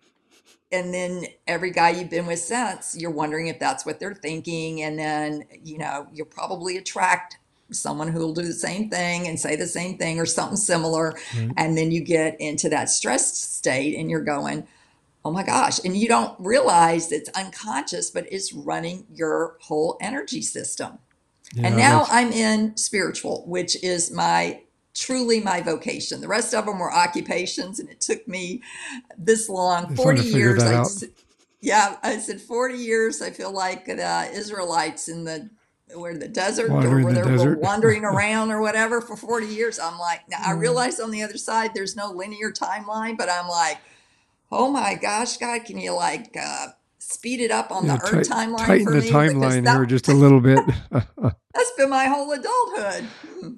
And 0.73 0.93
then 0.93 1.27
every 1.47 1.70
guy 1.70 1.91
you've 1.91 2.11
been 2.11 2.27
with 2.27 2.39
since, 2.39 2.97
you're 2.99 3.11
wondering 3.11 3.49
if 3.49 3.59
that's 3.59 3.85
what 3.85 4.01
they're 4.01 4.14
thinking. 4.14 4.83
And 4.83 4.99
then, 4.99 5.45
you 5.62 5.79
know, 5.79 6.07
you'll 6.12 6.27
probably 6.27 6.77
attract 6.77 7.39
someone 7.70 8.09
who 8.09 8.20
will 8.20 8.35
do 8.35 8.43
the 8.43 8.53
same 8.53 8.91
thing 8.91 9.29
and 9.29 9.39
say 9.39 9.57
the 9.57 9.66
same 9.66 9.99
thing 9.99 10.18
or 10.18 10.27
something 10.27 10.57
similar. 10.57 11.14
Right. 11.37 11.51
And 11.57 11.77
then 11.77 11.91
you 11.91 12.03
get 12.03 12.41
into 12.41 12.68
that 12.70 12.91
stressed 12.91 13.57
state 13.57 13.97
and 13.97 14.11
you're 14.11 14.20
going, 14.20 14.66
oh 15.25 15.31
my 15.31 15.43
gosh. 15.43 15.79
And 15.85 15.97
you 15.97 16.09
don't 16.09 16.35
realize 16.41 17.12
it's 17.12 17.31
unconscious, 17.31 18.11
but 18.11 18.27
it's 18.33 18.53
running 18.53 19.07
your 19.14 19.57
whole 19.61 19.97
energy 20.01 20.43
system. 20.43 20.99
And 21.62 21.77
now 21.77 22.07
I'm 22.09 22.33
in 22.33 22.77
spiritual, 22.79 23.45
which 23.47 23.83
is 23.85 24.11
my 24.11 24.62
truly 24.95 25.40
my 25.40 25.61
vocation. 25.62 26.20
The 26.20 26.28
rest 26.28 26.55
of 26.55 26.66
them 26.66 26.78
were 26.78 26.93
occupations, 26.93 27.80
and 27.80 27.88
it 27.88 28.01
took 28.01 28.26
me 28.28 28.62
this 29.18 29.49
long 29.49 29.84
trying 29.84 29.97
40 29.97 30.22
years. 30.22 30.66
I 30.66 30.72
yeah, 31.61 31.97
I 32.03 32.18
said 32.18 32.40
40 32.40 32.76
years. 32.76 33.22
I 33.22 33.30
feel 33.30 33.53
like 33.53 33.86
the 33.86 34.30
Israelites 34.32 35.09
in 35.09 35.24
the 35.24 35.51
where 35.95 36.16
the 36.16 36.28
desert 36.28 36.70
or 36.70 36.72
Wandering 36.72 37.05
where 37.05 37.14
the 37.14 37.20
they 37.20 37.22
were 37.22 37.59
wandering 37.59 38.05
around 38.05 38.51
or 38.51 38.61
whatever 38.61 39.01
for 39.01 39.16
40 39.16 39.47
years. 39.47 39.78
I'm 39.78 39.99
like, 39.99 40.20
now 40.28 40.38
I 40.43 40.53
Mm. 40.53 40.61
realize 40.61 41.01
on 41.01 41.11
the 41.11 41.22
other 41.22 41.38
side 41.38 41.72
there's 41.74 41.97
no 41.97 42.11
linear 42.11 42.51
timeline, 42.53 43.16
but 43.16 43.28
I'm 43.30 43.49
like, 43.49 43.78
oh 44.51 44.70
my 44.70 44.95
gosh, 44.95 45.36
God, 45.36 45.64
can 45.64 45.78
you 45.78 45.93
like 45.93 46.36
uh, 46.40 46.68
speed 47.13 47.41
it 47.41 47.51
up 47.51 47.71
on 47.71 47.87
Yeah, 47.87 47.97
the 47.97 48.05
Earth 48.05 48.29
timeline 48.29 48.67
tighten 48.67 48.93
the 48.93 49.01
me? 49.01 49.11
Timeline 49.11 49.65
that 49.65 49.77
here 49.77 49.87
just 49.87 50.09
a 50.09 50.15
little 50.15 50.41
bit. 50.41 50.61
that's 50.91 51.73
been 51.77 51.91
my 51.91 52.07
whole 52.07 52.31
adulthood. 52.33 53.07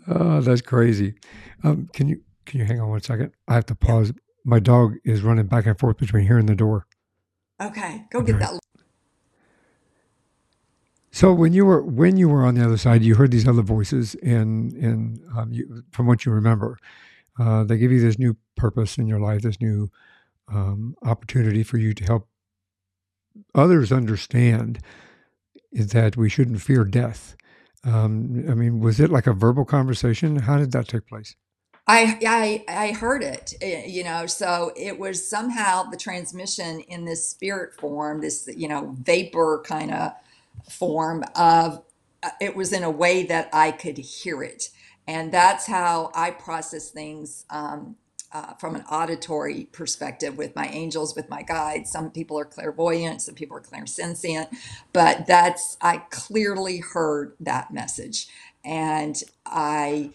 Oh, 0.08 0.40
that's 0.40 0.60
crazy. 0.60 1.14
Um, 1.62 1.88
can 1.92 2.08
you 2.08 2.20
can 2.46 2.60
you 2.60 2.66
hang 2.66 2.80
on 2.80 2.88
one 2.88 3.00
second? 3.00 3.32
I 3.48 3.54
have 3.54 3.66
to 3.66 3.74
pause. 3.74 4.12
My 4.44 4.58
dog 4.58 4.96
is 5.04 5.22
running 5.22 5.46
back 5.46 5.66
and 5.66 5.78
forth 5.78 5.96
between 5.96 6.26
here 6.26 6.38
and 6.38 6.48
the 6.48 6.54
door. 6.54 6.86
Okay, 7.60 8.04
go 8.10 8.20
get 8.20 8.32
right. 8.32 8.40
that. 8.52 8.60
So 11.10 11.32
when 11.32 11.52
you 11.52 11.64
were 11.64 11.80
when 11.82 12.16
you 12.16 12.28
were 12.28 12.44
on 12.44 12.56
the 12.56 12.64
other 12.64 12.76
side, 12.76 13.02
you 13.02 13.14
heard 13.14 13.30
these 13.30 13.46
other 13.46 13.62
voices, 13.62 14.16
and 14.16 14.72
and 14.72 15.20
um, 15.36 15.52
you, 15.52 15.84
from 15.92 16.06
what 16.06 16.26
you 16.26 16.32
remember, 16.32 16.76
uh, 17.38 17.62
they 17.62 17.78
give 17.78 17.92
you 17.92 18.00
this 18.00 18.18
new 18.18 18.36
purpose 18.56 18.98
in 18.98 19.06
your 19.06 19.20
life, 19.20 19.42
this 19.42 19.60
new 19.60 19.90
um, 20.48 20.96
opportunity 21.04 21.62
for 21.62 21.78
you 21.78 21.94
to 21.94 22.04
help 22.04 22.28
others 23.54 23.92
understand 23.92 24.80
that 25.72 26.16
we 26.16 26.30
shouldn't 26.30 26.62
fear 26.62 26.84
death. 26.84 27.36
Um, 27.84 28.44
I 28.50 28.54
mean, 28.54 28.80
was 28.80 29.00
it 29.00 29.10
like 29.10 29.26
a 29.28 29.34
verbal 29.34 29.64
conversation? 29.66 30.36
How 30.36 30.58
did 30.58 30.72
that 30.72 30.88
take 30.88 31.06
place? 31.06 31.36
I, 31.86 32.18
I 32.26 32.64
I 32.88 32.92
heard 32.92 33.22
it, 33.22 33.54
eh, 33.60 33.84
you 33.86 34.04
know. 34.04 34.26
So 34.26 34.72
it 34.76 34.98
was 34.98 35.28
somehow 35.28 35.84
the 35.84 35.98
transmission 35.98 36.80
in 36.80 37.04
this 37.04 37.28
spirit 37.28 37.74
form, 37.78 38.22
this 38.22 38.48
you 38.56 38.68
know 38.68 38.96
vapor 39.00 39.62
kind 39.66 39.92
of 39.92 40.12
form 40.70 41.24
of. 41.36 41.82
uh, 42.22 42.30
It 42.40 42.56
was 42.56 42.72
in 42.72 42.84
a 42.84 42.90
way 42.90 43.24
that 43.24 43.50
I 43.52 43.72
could 43.72 43.98
hear 43.98 44.42
it, 44.42 44.70
and 45.06 45.30
that's 45.32 45.66
how 45.66 46.10
I 46.14 46.30
process 46.30 46.90
things 46.90 47.44
um, 47.50 47.96
uh, 48.34 48.54
from 48.54 48.76
an 48.76 48.84
auditory 48.90 49.66
perspective 49.72 50.38
with 50.38 50.56
my 50.56 50.68
angels, 50.68 51.16
with 51.16 51.30
my 51.30 51.42
guides. 51.42 51.92
Some 51.92 52.10
people 52.12 52.38
are 52.38 52.46
clairvoyant, 52.46 53.22
some 53.22 53.36
people 53.36 53.56
are 53.56 53.62
clairsentient, 53.62 54.48
but 54.92 55.26
that's 55.26 55.78
I 55.80 55.98
clearly 56.10 56.78
heard 56.80 57.34
that 57.40 57.72
message, 57.72 58.28
and 58.64 59.22
I 59.46 60.12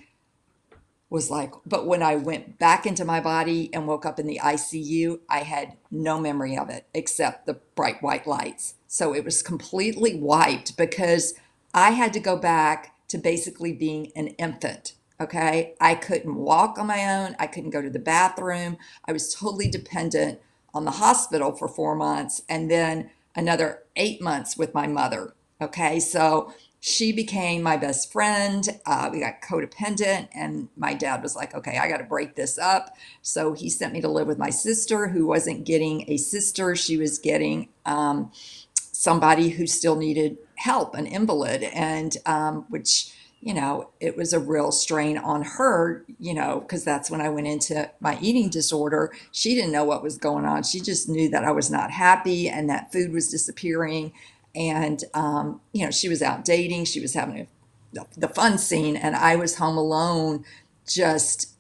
was 1.10 1.32
like, 1.32 1.54
but 1.66 1.88
when 1.88 2.04
I 2.04 2.18
went 2.18 2.60
back 2.60 2.86
into 2.86 3.06
my 3.06 3.22
body 3.22 3.72
and 3.74 3.88
woke 3.88 4.06
up 4.06 4.20
in 4.20 4.28
the 4.28 4.42
ICU, 4.44 5.22
I 5.30 5.40
had 5.40 5.78
no 5.92 6.20
memory 6.20 6.58
of 6.58 6.70
it 6.70 6.86
except 6.94 7.48
the 7.48 7.56
bright 7.76 8.04
white 8.04 8.28
lights. 8.28 8.76
So 8.88 9.16
it 9.16 9.26
was 9.26 9.42
completely 9.42 10.16
wiped 10.16 10.78
because 10.78 11.34
I 11.74 11.92
had 11.92 12.14
to 12.14 12.22
go 12.22 12.38
back 12.38 12.96
to 13.10 13.18
basically 13.18 13.74
being 13.74 14.12
an 14.16 14.30
infant. 14.30 14.94
Okay. 15.22 15.76
I 15.82 15.96
couldn't 15.96 16.36
walk 16.36 16.78
on 16.78 16.88
my 16.88 17.06
own. 17.06 17.36
I 17.40 17.48
couldn't 17.48 17.72
go 17.72 17.82
to 17.82 17.90
the 17.90 18.00
bathroom. 18.00 18.78
I 19.06 19.12
was 19.12 19.34
totally 19.34 19.70
dependent 19.70 20.40
on 20.74 20.86
the 20.86 20.92
hospital 20.92 21.52
for 21.52 21.68
four 21.68 21.96
months 21.96 22.42
and 22.48 22.72
then 22.72 23.10
another 23.36 23.84
eight 23.96 24.22
months 24.22 24.58
with 24.58 24.74
my 24.74 24.88
mother. 24.88 25.34
Okay. 25.62 26.00
So 26.00 26.54
she 26.80 27.12
became 27.12 27.62
my 27.62 27.76
best 27.76 28.12
friend. 28.12 28.66
Uh, 28.86 29.10
we 29.12 29.20
got 29.20 29.42
codependent, 29.42 30.30
and 30.34 30.70
my 30.78 30.94
dad 30.94 31.22
was 31.22 31.36
like, 31.36 31.54
okay, 31.54 31.78
I 31.78 31.90
got 31.90 31.98
to 31.98 32.06
break 32.06 32.36
this 32.36 32.58
up. 32.58 32.96
So 33.22 33.54
he 33.54 33.70
sent 33.70 33.94
me 33.94 34.02
to 34.02 34.08
live 34.08 34.28
with 34.28 34.38
my 34.38 34.50
sister, 34.50 35.10
who 35.10 35.26
wasn't 35.26 35.66
getting 35.66 36.10
a 36.10 36.16
sister. 36.16 36.76
She 36.76 36.96
was 36.96 37.20
getting 37.20 37.68
um, 37.86 38.32
somebody 38.76 39.50
who 39.50 39.68
still 39.68 39.98
needed 39.98 40.38
help, 40.56 40.96
an 40.96 41.06
invalid, 41.06 41.64
and 41.64 42.16
um, 42.26 42.66
which, 42.70 43.14
you 43.42 43.54
know, 43.54 43.90
it 44.00 44.18
was 44.18 44.34
a 44.34 44.40
real 44.40 44.72
strain 44.72 45.18
on 45.18 45.44
her, 45.44 46.06
you 46.20 46.34
know, 46.34 46.60
because 46.62 46.84
that's 46.84 47.10
when 47.12 47.22
I 47.22 47.30
went 47.30 47.48
into 47.48 47.90
my 48.00 48.18
eating 48.22 48.50
disorder. 48.50 49.14
She 49.32 49.56
didn't 49.56 49.72
know 49.72 49.86
what 49.86 50.04
was 50.04 50.18
going 50.18 50.46
on. 50.46 50.64
She 50.64 50.80
just 50.80 51.10
knew 51.10 51.30
that 51.30 51.46
I 51.46 51.52
was 51.52 51.72
not 51.72 51.92
happy 51.92 52.50
and 52.50 52.70
that 52.70 52.92
food 52.92 53.14
was 53.14 53.30
disappearing 53.30 54.12
and 54.56 55.04
um, 55.14 55.62
you 55.74 55.86
know 55.86 55.92
she 55.92 56.10
was 56.10 56.22
out 56.22 56.44
dating 56.44 56.86
she 56.86 57.00
was 57.00 57.14
having 57.14 57.40
a, 57.42 57.48
the, 57.94 58.06
the 58.18 58.28
fun 58.28 58.58
scene 58.58 58.96
and 58.96 59.16
i 59.16 59.36
was 59.36 59.58
home 59.58 59.78
alone 59.78 60.44
just 60.88 61.54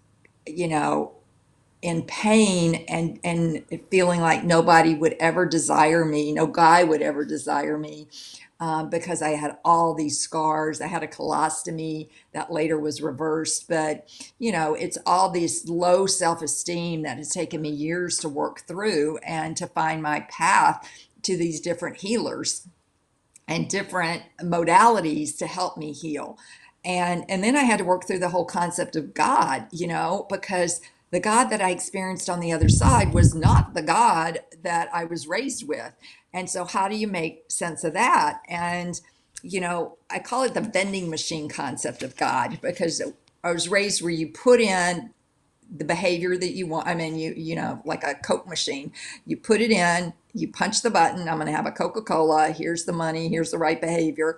you 0.45 0.67
know 0.67 1.13
in 1.81 2.03
pain 2.03 2.75
and 2.87 3.19
and 3.23 3.63
feeling 3.89 4.21
like 4.21 4.43
nobody 4.43 4.95
would 4.95 5.15
ever 5.19 5.45
desire 5.45 6.05
me 6.05 6.31
no 6.33 6.47
guy 6.47 6.83
would 6.83 7.01
ever 7.01 7.25
desire 7.25 7.77
me 7.77 8.07
um, 8.59 8.89
because 8.89 9.21
i 9.21 9.31
had 9.31 9.57
all 9.65 9.93
these 9.93 10.19
scars 10.19 10.81
i 10.81 10.87
had 10.87 11.03
a 11.03 11.07
colostomy 11.07 12.09
that 12.33 12.51
later 12.51 12.79
was 12.79 13.01
reversed 13.01 13.67
but 13.69 14.09
you 14.39 14.51
know 14.51 14.73
it's 14.75 14.97
all 15.05 15.31
this 15.31 15.67
low 15.67 16.05
self-esteem 16.05 17.03
that 17.03 17.17
has 17.17 17.29
taken 17.29 17.61
me 17.61 17.69
years 17.69 18.17
to 18.17 18.29
work 18.29 18.61
through 18.67 19.17
and 19.19 19.57
to 19.57 19.67
find 19.67 20.01
my 20.01 20.21
path 20.31 20.87
to 21.23 21.37
these 21.37 21.61
different 21.61 21.97
healers 21.97 22.57
and 23.47 23.69
different 23.69 24.23
modalities 24.41 25.37
to 25.37 25.47
help 25.47 25.77
me 25.77 25.93
heal. 25.93 26.37
And 26.83 27.25
and 27.29 27.43
then 27.43 27.55
I 27.55 27.63
had 27.63 27.79
to 27.79 27.85
work 27.85 28.07
through 28.07 28.19
the 28.19 28.29
whole 28.29 28.45
concept 28.45 28.95
of 28.95 29.13
God, 29.13 29.67
you 29.71 29.87
know, 29.87 30.27
because 30.29 30.81
the 31.11 31.19
God 31.21 31.45
that 31.45 31.61
I 31.61 31.71
experienced 31.71 32.29
on 32.29 32.39
the 32.41 32.51
other 32.53 32.69
side 32.69 33.13
was 33.13 33.35
not 33.35 33.73
the 33.73 33.83
God 33.83 34.41
that 34.63 34.89
I 34.93 35.05
was 35.05 35.27
raised 35.27 35.67
with. 35.67 35.93
And 36.33 36.49
so 36.49 36.65
how 36.65 36.87
do 36.87 36.95
you 36.95 37.07
make 37.07 37.51
sense 37.51 37.83
of 37.83 37.93
that? 37.93 38.41
And 38.47 38.99
you 39.41 39.61
know, 39.61 39.97
I 40.09 40.19
call 40.19 40.43
it 40.43 40.53
the 40.53 40.61
vending 40.61 41.09
machine 41.09 41.49
concept 41.49 42.03
of 42.03 42.17
God 42.17 42.59
because 42.61 43.01
I 43.43 43.51
was 43.51 43.69
raised 43.69 44.01
where 44.01 44.11
you 44.11 44.27
put 44.27 44.59
in 44.59 45.11
the 45.75 45.85
behavior 45.85 46.35
that 46.35 46.51
you 46.53 46.67
want. 46.67 46.87
I 46.87 46.95
mean, 46.95 47.17
you 47.17 47.33
you 47.35 47.55
know, 47.55 47.81
like 47.85 48.03
a 48.03 48.15
Coke 48.15 48.47
machine. 48.47 48.91
You 49.25 49.37
put 49.37 49.61
it 49.61 49.71
in, 49.71 50.13
you 50.33 50.49
punch 50.51 50.81
the 50.81 50.89
button. 50.89 51.29
I'm 51.29 51.35
going 51.37 51.47
to 51.47 51.55
have 51.55 51.65
a 51.67 51.71
Coca 51.71 52.01
Cola. 52.01 52.51
Here's 52.51 52.85
the 52.85 52.93
money. 52.93 53.29
Here's 53.29 53.51
the 53.51 53.57
right 53.57 53.79
behavior, 53.79 54.37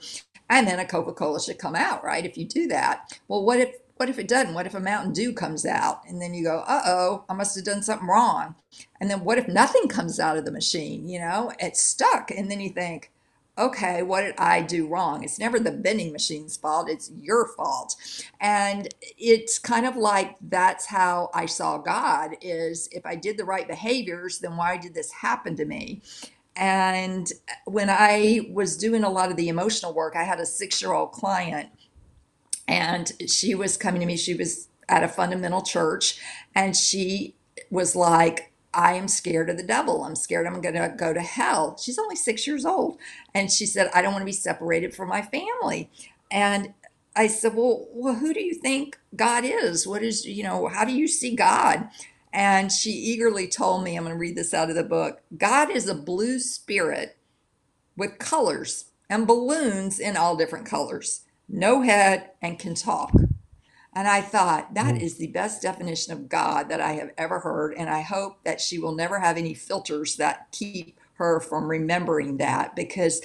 and 0.49 0.67
then 0.67 0.79
a 0.79 0.85
Coca 0.85 1.13
Cola 1.13 1.41
should 1.41 1.57
come 1.57 1.75
out, 1.75 2.03
right? 2.03 2.25
If 2.25 2.37
you 2.37 2.45
do 2.45 2.67
that, 2.67 3.19
well, 3.27 3.43
what 3.43 3.59
if 3.59 3.75
what 4.01 4.09
if 4.09 4.17
it 4.17 4.27
doesn't? 4.27 4.55
What 4.55 4.65
if 4.65 4.73
a 4.73 4.79
Mountain 4.79 5.13
Dew 5.13 5.31
comes 5.31 5.63
out, 5.63 6.01
and 6.07 6.19
then 6.19 6.33
you 6.33 6.43
go, 6.43 6.63
uh 6.65 6.81
oh, 6.87 7.23
I 7.29 7.35
must 7.35 7.55
have 7.55 7.63
done 7.63 7.83
something 7.83 8.07
wrong. 8.07 8.55
And 8.99 9.11
then 9.11 9.23
what 9.23 9.37
if 9.37 9.47
nothing 9.47 9.87
comes 9.87 10.19
out 10.19 10.37
of 10.37 10.43
the 10.43 10.51
machine? 10.51 11.07
You 11.07 11.19
know, 11.19 11.51
it's 11.59 11.79
stuck, 11.79 12.31
and 12.31 12.49
then 12.49 12.59
you 12.59 12.71
think, 12.71 13.11
okay, 13.59 14.01
what 14.01 14.21
did 14.21 14.33
I 14.39 14.63
do 14.63 14.87
wrong? 14.87 15.23
It's 15.23 15.37
never 15.37 15.59
the 15.59 15.69
vending 15.69 16.11
machine's 16.11 16.57
fault, 16.57 16.89
it's 16.89 17.11
your 17.15 17.49
fault. 17.49 17.95
And 18.39 18.87
it's 19.19 19.59
kind 19.59 19.85
of 19.85 19.95
like 19.95 20.35
that's 20.41 20.87
how 20.87 21.29
I 21.35 21.45
saw 21.45 21.77
God 21.77 22.31
is 22.41 22.89
if 22.91 23.05
I 23.05 23.15
did 23.15 23.37
the 23.37 23.45
right 23.45 23.67
behaviors, 23.67 24.39
then 24.39 24.57
why 24.57 24.77
did 24.77 24.95
this 24.95 25.11
happen 25.11 25.55
to 25.57 25.65
me? 25.65 26.01
And 26.55 27.31
when 27.65 27.91
I 27.91 28.49
was 28.51 28.77
doing 28.77 29.03
a 29.03 29.11
lot 29.11 29.29
of 29.29 29.37
the 29.37 29.47
emotional 29.47 29.93
work, 29.93 30.15
I 30.15 30.23
had 30.23 30.39
a 30.39 30.45
six 30.47 30.81
year 30.81 30.91
old 30.91 31.11
client 31.11 31.69
and 32.71 33.13
she 33.29 33.55
was 33.55 33.77
coming 33.77 34.01
to 34.01 34.07
me. 34.07 34.17
She 34.17 34.35
was 34.35 34.69
at 34.89 35.03
a 35.03 35.09
fundamental 35.09 35.63
church 35.63 36.19
and 36.55 36.77
she 36.77 37.35
was 37.71 37.95
like, 37.97 38.53
I 38.73 38.95
am 38.95 39.09
scared 39.09 39.51
of 39.51 39.57
the 39.57 39.63
devil. 39.63 40.05
I'm 40.05 40.15
scared 40.17 40.47
I'm 40.47 40.61
going 40.61 40.75
to 40.75 40.93
go 40.97 41.13
to 41.13 41.21
hell. 41.21 41.77
She's 41.81 41.99
only 41.99 42.17
six 42.17 42.47
years 42.47 42.65
old. 42.65 42.99
And 43.35 43.51
she 43.51 43.67
said, 43.67 43.91
I 43.95 44.03
don't 44.03 44.13
want 44.13 44.23
to 44.23 44.27
be 44.27 44.33
separated 44.33 44.95
from 44.95 45.09
my 45.09 45.23
family. 45.23 45.91
And 46.31 46.75
I 47.15 47.27
said, 47.27 47.55
well, 47.55 47.87
well, 47.93 48.15
who 48.15 48.33
do 48.35 48.41
you 48.43 48.55
think 48.55 48.99
God 49.15 49.45
is? 49.45 49.87
What 49.87 50.03
is, 50.03 50.25
you 50.27 50.43
know, 50.43 50.69
how 50.69 50.85
do 50.85 50.93
you 50.93 51.09
see 51.09 51.35
God? 51.35 51.89
And 52.33 52.71
she 52.73 52.91
eagerly 52.91 53.49
told 53.49 53.85
me, 53.85 53.97
I'm 53.97 54.05
going 54.05 54.15
to 54.15 54.19
read 54.19 54.37
this 54.37 54.53
out 54.55 54.71
of 54.71 54.77
the 54.77 54.83
book 54.85 55.21
God 55.37 55.71
is 55.71 55.89
a 55.89 55.95
blue 55.95 56.39
spirit 56.39 57.17
with 57.97 58.19
colors 58.19 58.87
and 59.09 59.27
balloons 59.27 59.99
in 59.99 60.17
all 60.17 60.37
different 60.37 60.67
colors, 60.67 61.23
no 61.51 61.81
head, 61.81 62.31
and 62.41 62.57
can 62.57 62.75
talk. 62.75 63.13
And 63.93 64.07
I 64.07 64.21
thought, 64.21 64.73
that 64.73 64.95
Mm. 64.95 65.17
the 65.17 65.27
best 65.27 65.61
definition 65.61 66.13
of 66.13 66.29
God 66.29 66.69
that 66.69 66.79
I 66.79 66.93
have 66.93 67.11
ever 67.17 67.39
heard. 67.39 67.73
And 67.77 67.89
I 67.89 68.01
hope 68.01 68.43
that 68.45 68.61
she 68.61 68.79
will 68.79 68.95
never 68.95 69.19
have 69.19 69.37
any 69.37 69.53
filters 69.53 70.15
that 70.15 70.47
keep 70.51 70.97
her 71.15 71.39
from 71.41 71.69
remembering 71.69 72.37
that 72.37 72.75
because 72.75 73.21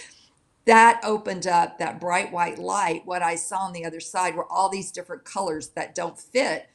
that 0.64 1.00
opened 1.04 1.46
up 1.46 1.78
that 1.78 2.00
bright 2.00 2.32
white 2.32 2.58
light. 2.58 3.06
What 3.06 3.22
I 3.22 3.36
saw 3.36 3.58
on 3.58 3.72
the 3.72 3.84
other 3.84 4.00
side 4.00 4.34
were 4.34 4.50
all 4.52 4.68
these 4.68 4.90
different 4.90 5.24
colors 5.24 5.68
that 5.76 5.94
don't 5.94 6.18
fit. 6.18 6.68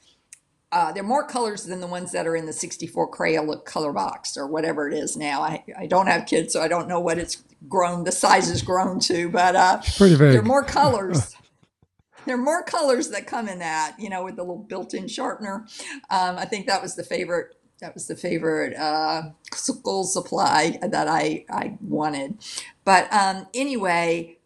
Uh, 0.71 0.93
they're 0.93 1.03
more 1.03 1.27
colors 1.27 1.65
than 1.65 1.81
the 1.81 1.87
ones 1.87 2.13
that 2.13 2.25
are 2.25 2.35
in 2.37 2.45
the 2.45 2.53
64 2.53 3.11
Crayola 3.11 3.63
color 3.65 3.91
box 3.91 4.37
or 4.37 4.47
whatever 4.47 4.87
it 4.87 4.93
is 4.93 5.17
now. 5.17 5.41
I, 5.41 5.65
I 5.77 5.85
don't 5.85 6.07
have 6.07 6.25
kids, 6.25 6.53
so 6.53 6.61
I 6.61 6.69
don't 6.69 6.87
know 6.87 7.01
what 7.01 7.17
it's 7.17 7.43
grown, 7.67 8.05
the 8.05 8.13
size 8.13 8.49
is 8.49 8.61
grown 8.61 9.01
to, 9.01 9.27
but 9.29 9.57
uh, 9.57 9.81
Pretty 9.97 10.15
there 10.15 10.39
are 10.39 10.43
more 10.43 10.63
colors. 10.63 11.35
There 12.25 12.35
are 12.35 12.41
more 12.41 12.63
colors 12.63 13.09
that 13.09 13.27
come 13.27 13.47
in 13.47 13.59
that, 13.59 13.95
you 13.97 14.09
know, 14.09 14.23
with 14.23 14.35
the 14.35 14.43
little 14.43 14.63
built-in 14.63 15.07
sharpener. 15.07 15.65
Um, 16.09 16.37
I 16.37 16.45
think 16.45 16.67
that 16.67 16.81
was 16.81 16.95
the 16.95 17.03
favorite. 17.03 17.55
That 17.79 17.95
was 17.95 18.07
the 18.07 18.15
favorite 18.15 18.77
uh, 18.77 19.31
school 19.53 20.03
supply 20.03 20.77
that 20.83 21.07
I 21.07 21.45
I 21.49 21.77
wanted. 21.81 22.37
But 22.85 23.11
um, 23.11 23.47
anyway, 23.55 24.37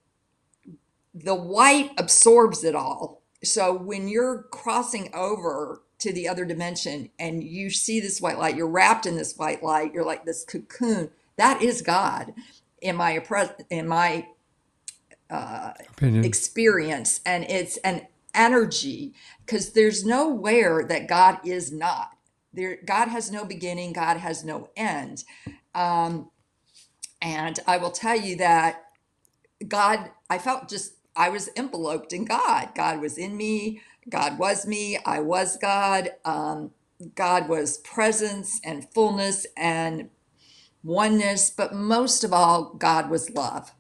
the 1.14 1.36
white 1.36 1.92
absorbs 1.98 2.64
it 2.64 2.76
all. 2.76 3.22
So 3.44 3.74
when 3.74 4.08
you're 4.08 4.44
crossing 4.52 5.10
over 5.14 5.82
to 6.00 6.14
the 6.14 6.28
other 6.28 6.46
dimension 6.46 7.10
and 7.20 7.44
you 7.44 7.70
see 7.70 8.00
this 8.00 8.22
white 8.22 8.38
light, 8.38 8.56
you're 8.56 8.68
wrapped 8.68 9.06
in 9.06 9.18
this 9.18 9.36
white 9.38 9.64
light. 9.64 9.94
You're 9.94 10.06
like 10.06 10.26
this 10.26 10.46
cocoon. 10.46 11.10
That 11.36 11.62
is 11.62 11.82
God 11.82 12.34
in 12.82 12.96
my 12.96 13.22
in 13.70 13.88
my 13.88 14.28
uh, 15.30 15.74
Opinion. 15.90 16.24
experience 16.24 17.22
and 17.26 17.46
it's 17.46 17.78
an 17.78 18.08
energy 18.34 19.14
because 19.46 19.72
there's 19.72 20.06
nowhere 20.06 20.86
that 20.88 21.08
God 21.08 21.40
is 21.46 21.72
not. 21.72 22.12
There, 22.54 22.78
God 22.86 23.08
has 23.08 23.32
no 23.32 23.46
beginning, 23.46 23.94
God 23.94 24.18
has 24.18 24.44
no 24.44 24.70
end. 24.76 25.24
Um, 25.74 26.30
and 27.22 27.60
I 27.68 27.78
will 27.78 27.92
tell 27.92 28.16
you 28.16 28.36
that 28.38 28.84
God, 29.68 30.12
I 30.30 30.38
felt 30.38 30.70
just, 30.70 30.94
I 31.16 31.30
was 31.30 31.50
enveloped 31.56 32.14
in 32.14 32.26
God. 32.26 32.70
God 32.76 33.02
was 33.02 33.18
in 33.18 33.36
me, 33.36 33.82
God 34.10 34.38
was 34.38 34.68
me, 34.68 34.98
I 35.06 35.20
was 35.20 35.58
God. 35.58 36.12
Um, 36.24 36.72
God 37.16 37.50
was 37.50 37.80
presence 37.80 38.62
and 38.64 38.88
fullness 38.94 39.46
and 39.58 40.10
oneness, 40.84 41.50
but 41.50 41.74
most 41.74 42.24
of 42.24 42.32
all, 42.32 42.74
God 42.76 43.10
was 43.10 43.30
love 43.32 43.74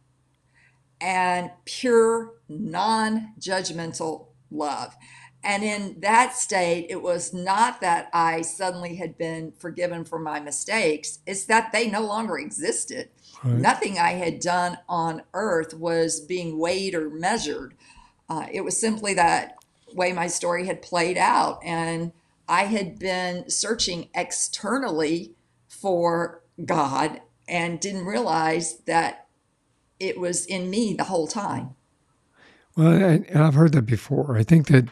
and 1.02 1.52
pure, 1.66 2.34
non 2.50 3.34
judgmental 3.40 4.28
love. 4.52 4.96
And 5.44 5.64
in 5.64 6.00
that 6.00 6.36
state, 6.36 6.88
it 6.90 7.04
was 7.04 7.32
not 7.32 7.80
that 7.82 8.10
I 8.12 8.42
suddenly 8.42 8.96
had 8.96 9.16
been 9.16 9.52
forgiven 9.52 10.04
for 10.04 10.18
my 10.18 10.40
mistakes, 10.40 11.20
it's 11.28 11.46
that 11.46 11.72
they 11.72 11.88
no 11.88 12.02
longer 12.02 12.40
existed. 12.40 13.10
Right. 13.44 13.54
Nothing 13.54 14.00
I 14.00 14.14
had 14.14 14.40
done 14.40 14.80
on 14.90 15.22
earth 15.36 15.76
was 15.76 16.20
being 16.20 16.58
weighed 16.58 16.96
or 16.96 17.12
measured. 17.12 17.76
Uh, 18.28 18.48
it 18.52 18.62
was 18.62 18.80
simply 18.80 19.14
that 19.14 19.58
way 19.94 20.14
my 20.14 20.26
story 20.26 20.66
had 20.66 20.82
played 20.82 21.18
out. 21.18 21.64
And 21.64 22.12
I 22.48 22.64
had 22.64 22.98
been 22.98 23.50
searching 23.50 24.10
externally 24.16 25.34
for 25.68 26.42
God 26.64 27.22
and 27.48 27.80
didn't 27.80 28.06
realize 28.06 28.78
that 28.86 29.25
it 30.00 30.20
was 30.20 30.46
in 30.46 30.70
me 30.70 30.94
the 30.94 31.06
whole 31.06 31.28
time. 31.28 31.76
Well, 32.76 32.88
and, 32.92 33.26
and 33.30 33.44
I've 33.44 33.54
heard 33.54 33.72
that 33.74 33.84
before. 33.84 34.38
I 34.38 34.44
think 34.44 34.68
that, 34.68 34.86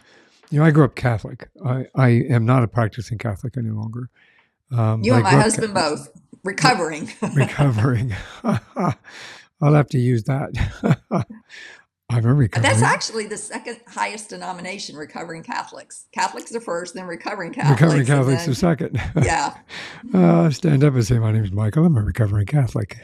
you 0.49 0.59
know, 0.59 0.65
I 0.65 0.71
grew 0.71 0.85
up 0.85 0.95
Catholic. 0.95 1.49
I, 1.65 1.85
I 1.95 2.07
am 2.29 2.45
not 2.45 2.63
a 2.63 2.67
practicing 2.67 3.17
Catholic 3.17 3.57
any 3.57 3.71
longer. 3.71 4.09
Um, 4.71 5.03
You 5.03 5.13
and 5.15 5.23
my 5.23 5.31
husband 5.31 5.73
both 5.73 6.09
recovering. 6.43 7.11
Recovering. 7.35 8.15
I'll 8.43 9.73
have 9.73 9.87
to 9.89 9.99
use 9.99 10.23
that. 10.23 10.51
I'm 12.09 12.25
a 12.25 12.33
recovering. 12.33 12.69
That's 12.69 12.83
actually 12.83 13.27
the 13.27 13.37
second 13.37 13.79
highest 13.87 14.29
denomination, 14.29 14.95
recovering 14.95 15.41
Catholics. 15.41 16.05
Catholics 16.11 16.53
are 16.53 16.59
first, 16.61 16.93
then 16.93 17.05
recovering 17.05 17.53
Catholics. 17.53 17.81
recovering 17.81 18.05
Catholics 18.05 18.41
then- 18.43 18.51
are 18.51 18.55
second. 18.55 19.01
yeah. 19.23 19.57
uh, 20.13 20.49
stand 20.51 20.83
up 20.83 20.93
and 20.93 21.05
say, 21.05 21.17
"My 21.17 21.31
name 21.31 21.43
is 21.45 21.51
Michael. 21.51 21.85
I'm 21.85 21.95
a 21.97 22.01
recovering 22.03 22.45
Catholic." 22.45 22.97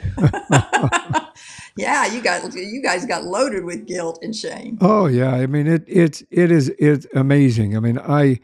Yeah, 1.78 2.06
you 2.08 2.22
got 2.22 2.54
you 2.54 2.82
guys 2.82 3.06
got 3.06 3.24
loaded 3.24 3.64
with 3.66 3.86
guilt 3.86 4.20
and 4.22 4.36
shame. 4.36 4.78
Oh 4.82 5.06
yeah, 5.06 5.32
I 5.32 5.48
mean 5.48 5.68
it. 5.68 5.84
It's 5.88 6.24
it 6.32 6.52
is 6.52 6.70
it's 6.80 7.08
amazing. 7.14 7.76
I 7.76 7.80
mean 7.80 8.00
I, 8.00 8.40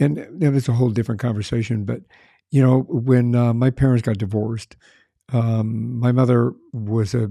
and 0.00 0.40
was 0.40 0.68
a 0.68 0.72
whole 0.72 0.90
different 0.90 1.20
conversation. 1.20 1.84
But 1.84 2.02
you 2.50 2.62
know 2.62 2.80
when 2.88 3.34
uh, 3.34 3.54
my 3.54 3.70
parents 3.70 4.02
got 4.02 4.18
divorced, 4.18 4.76
um, 5.32 5.98
my 5.98 6.12
mother 6.12 6.52
was 6.72 7.14
a, 7.14 7.30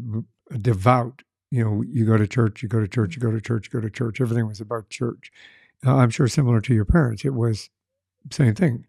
a 0.52 0.58
devout. 0.58 1.22
You 1.52 1.64
know, 1.64 1.84
you 1.88 2.06
go 2.06 2.18
to 2.18 2.28
church, 2.28 2.64
you 2.64 2.70
go 2.70 2.80
to 2.80 2.88
church, 2.88 3.16
you 3.16 3.22
go 3.22 3.30
to 3.30 3.40
church, 3.40 3.68
you 3.68 3.80
go 3.80 3.82
to 3.82 3.92
church. 3.92 4.20
Everything 4.20 4.48
was 4.48 4.60
about 4.60 4.90
church. 4.90 5.32
Uh, 5.86 5.98
I'm 5.98 6.10
sure 6.10 6.28
similar 6.28 6.62
to 6.62 6.74
your 6.74 6.86
parents, 6.86 7.26
it 7.26 7.34
was 7.34 7.70
same 8.32 8.56
thing. 8.56 8.86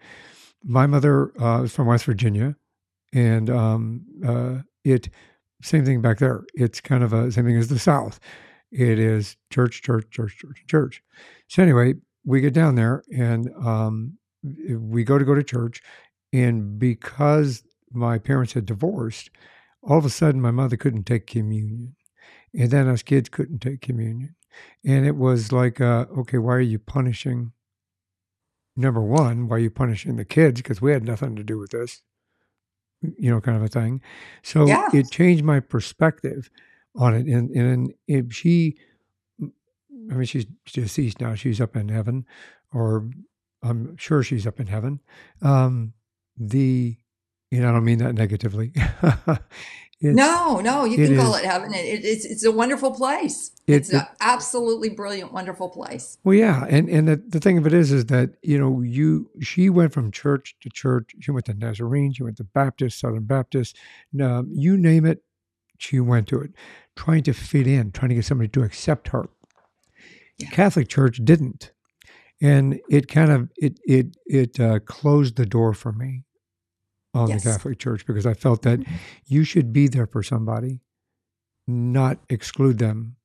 My 0.62 0.86
mother 0.86 1.32
uh, 1.40 1.62
was 1.62 1.74
from 1.74 1.88
West 1.88 2.04
Virginia, 2.04 2.56
and 3.12 3.50
um, 3.50 4.06
uh, 4.26 4.58
it 4.84 5.10
same 5.64 5.84
thing 5.84 6.02
back 6.02 6.18
there. 6.18 6.44
It's 6.54 6.80
kind 6.80 7.02
of 7.02 7.12
a 7.12 7.32
same 7.32 7.46
thing 7.46 7.56
as 7.56 7.68
the 7.68 7.78
South. 7.78 8.20
It 8.70 8.98
is 8.98 9.36
church, 9.50 9.82
church, 9.82 10.10
church, 10.10 10.36
church, 10.36 10.64
church. 10.68 11.02
So 11.48 11.62
anyway, 11.62 11.94
we 12.24 12.40
get 12.40 12.52
down 12.52 12.74
there 12.74 13.02
and 13.16 13.48
um, 13.64 14.18
we 14.42 15.04
go 15.04 15.18
to 15.18 15.24
go 15.24 15.34
to 15.34 15.42
church, 15.42 15.80
and 16.32 16.78
because 16.78 17.62
my 17.92 18.18
parents 18.18 18.52
had 18.52 18.66
divorced, 18.66 19.30
all 19.82 19.98
of 19.98 20.04
a 20.04 20.10
sudden 20.10 20.40
my 20.40 20.50
mother 20.50 20.76
couldn't 20.76 21.04
take 21.04 21.26
communion, 21.26 21.96
and 22.52 22.70
then 22.70 22.88
us 22.88 23.02
kids 23.02 23.28
couldn't 23.28 23.60
take 23.60 23.80
communion, 23.80 24.34
and 24.84 25.06
it 25.06 25.16
was 25.16 25.50
like, 25.50 25.80
uh, 25.80 26.06
okay, 26.18 26.38
why 26.38 26.54
are 26.54 26.60
you 26.60 26.78
punishing? 26.78 27.52
Number 28.76 29.00
one, 29.00 29.48
why 29.48 29.56
are 29.56 29.60
you 29.60 29.70
punishing 29.70 30.16
the 30.16 30.24
kids? 30.24 30.60
Because 30.60 30.82
we 30.82 30.92
had 30.92 31.04
nothing 31.04 31.36
to 31.36 31.44
do 31.44 31.58
with 31.58 31.70
this, 31.70 32.02
you 33.18 33.30
know, 33.30 33.40
kind 33.40 33.56
of 33.56 33.62
a 33.62 33.68
thing. 33.68 34.00
So 34.42 34.66
Yeah. 34.66 34.88
it 34.92 35.10
changed 35.10 35.44
my 35.44 35.60
perspective 35.60 36.50
on 36.96 37.14
it. 37.14 37.26
And 37.26 37.50
and 37.50 37.92
if 38.06 38.32
she, 38.32 38.76
I 39.40 40.14
mean, 40.14 40.24
she's 40.26 40.46
deceased 40.72 41.20
now. 41.20 41.34
She's 41.34 41.60
up 41.60 41.76
in 41.76 41.88
heaven, 41.88 42.24
or 42.72 43.08
I'm 43.62 43.96
sure 43.96 44.22
she's 44.22 44.46
up 44.46 44.60
in 44.60 44.66
heaven. 44.66 45.00
Um, 45.42 45.94
the, 46.36 46.96
you 47.50 47.60
know, 47.60 47.68
I 47.68 47.72
don't 47.72 47.84
mean 47.84 47.98
that 47.98 48.14
negatively. 48.14 48.72
It's- 50.04 50.16
no, 50.16 50.60
no, 50.60 50.84
you 50.84 51.02
it 51.02 51.08
can 51.08 51.16
call 51.16 51.34
is- 51.34 51.40
it 51.42 51.46
heaven. 51.46 51.72
It, 51.72 51.84
it- 51.84 52.04
it's 52.04 52.24
it's 52.24 52.44
a 52.44 52.52
wonderful 52.52 52.92
place. 52.92 53.50
It- 53.66 53.74
It's 53.76 53.92
an 53.92 54.02
absolutely 54.20 54.90
brilliant, 54.90 55.32
wonderful 55.32 55.68
place. 55.70 56.18
Well, 56.24 56.34
yeah, 56.34 56.66
and 56.68 56.88
and 56.90 57.08
the, 57.08 57.16
the 57.16 57.40
thing 57.40 57.56
of 57.58 57.66
it 57.66 57.72
is, 57.72 57.90
is 57.92 58.06
that 58.06 58.34
you 58.42 58.58
know, 58.58 58.82
you 58.82 59.30
she 59.40 59.70
went 59.70 59.92
from 59.94 60.10
church 60.10 60.54
to 60.60 60.68
church. 60.68 61.14
She 61.20 61.30
went 61.30 61.46
to 61.46 61.54
Nazarene. 61.54 62.12
She 62.12 62.22
went 62.22 62.36
to 62.36 62.44
Baptist, 62.44 62.98
Southern 63.00 63.24
Baptist. 63.24 63.76
Um, 64.20 64.48
you 64.52 64.76
name 64.76 65.06
it, 65.06 65.22
she 65.78 65.98
went 66.00 66.28
to 66.28 66.40
it, 66.40 66.50
trying 66.96 67.22
to 67.24 67.32
fit 67.32 67.66
in, 67.66 67.90
trying 67.92 68.10
to 68.10 68.14
get 68.16 68.24
somebody 68.26 68.48
to 68.48 68.62
accept 68.62 69.08
her. 69.08 69.28
Yeah. 70.38 70.50
Catholic 70.50 70.88
Church 70.88 71.20
didn't, 71.24 71.72
and 72.42 72.80
it 72.90 73.08
kind 73.08 73.30
of 73.30 73.48
it 73.56 73.78
it 73.84 74.16
it 74.26 74.60
uh, 74.60 74.80
closed 74.80 75.36
the 75.36 75.46
door 75.46 75.72
for 75.72 75.92
me 75.92 76.24
on 77.14 77.28
Yes. 77.28 77.44
the 77.44 77.50
Catholic 77.50 77.78
Church 77.78 78.06
because 78.06 78.26
I 78.26 78.34
felt 78.34 78.62
that 78.62 78.80
you 79.26 79.44
should 79.44 79.72
be 79.72 79.88
there 79.88 80.06
for 80.06 80.22
somebody, 80.22 80.80
not 81.66 82.18
exclude 82.28 82.78
them, 82.78 83.16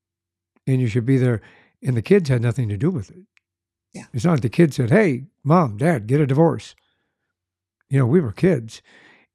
and 0.67 0.79
you 0.81 0.87
should 0.87 1.05
be 1.05 1.17
there. 1.17 1.41
And 1.83 1.95
the 1.97 2.01
kids 2.01 2.29
had 2.29 2.41
nothing 2.41 2.69
to 2.69 2.77
do 2.77 2.91
with 2.91 3.09
it. 3.09 3.23
Yeah. 3.93 4.05
It's 4.13 4.25
not 4.25 4.41
the 4.41 4.49
kids 4.49 4.75
said, 4.75 4.91
"Hey, 4.91 5.25
mom, 5.43 5.77
dad, 5.77 6.07
get 6.07 6.21
a 6.21 6.27
divorce." 6.27 6.75
You 7.89 7.99
know, 7.99 8.05
we 8.05 8.19
were 8.21 8.31
kids, 8.31 8.81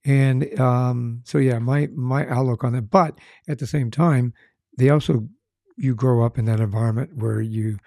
and 0.05 0.59
um, 0.61 1.23
so 1.25 1.39
yeah, 1.39 1.59
my 1.59 1.89
my 1.89 2.27
outlook 2.29 2.63
on 2.63 2.73
that. 2.75 2.91
But 2.91 3.19
at 3.49 3.59
the 3.59 3.67
same 3.67 3.91
time, 3.91 4.33
they 4.79 4.91
also 4.91 5.29
you 5.77 5.95
grow 5.97 6.25
up 6.25 6.39
in 6.39 6.45
that 6.45 6.61
environment 6.61 7.17
where 7.17 7.41
you. 7.41 7.79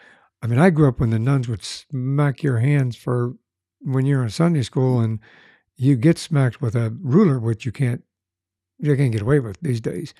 I 0.41 0.47
mean, 0.47 0.59
I 0.59 0.69
grew 0.69 0.87
up 0.89 0.99
when 0.99 1.09
the 1.09 1.19
nuns 1.19 1.47
would 1.47 1.63
smack 1.63 2.43
your 2.43 2.59
hands 2.59 2.95
for 2.95 3.33
when 3.79 4.05
you're 4.05 4.23
in 4.23 4.29
Sunday 4.29 4.61
school, 4.63 4.99
and 4.99 5.19
you 5.77 5.95
get 5.95 6.17
smacked 6.17 6.61
with 6.61 6.75
a 6.75 6.95
ruler, 7.01 7.39
which 7.39 7.65
you 7.65 7.71
can't 7.71 8.03
you 8.79 8.95
can't 8.95 9.11
get 9.11 9.21
away 9.21 9.39
with 9.39 9.59
these 9.61 9.81
days. 9.81 10.13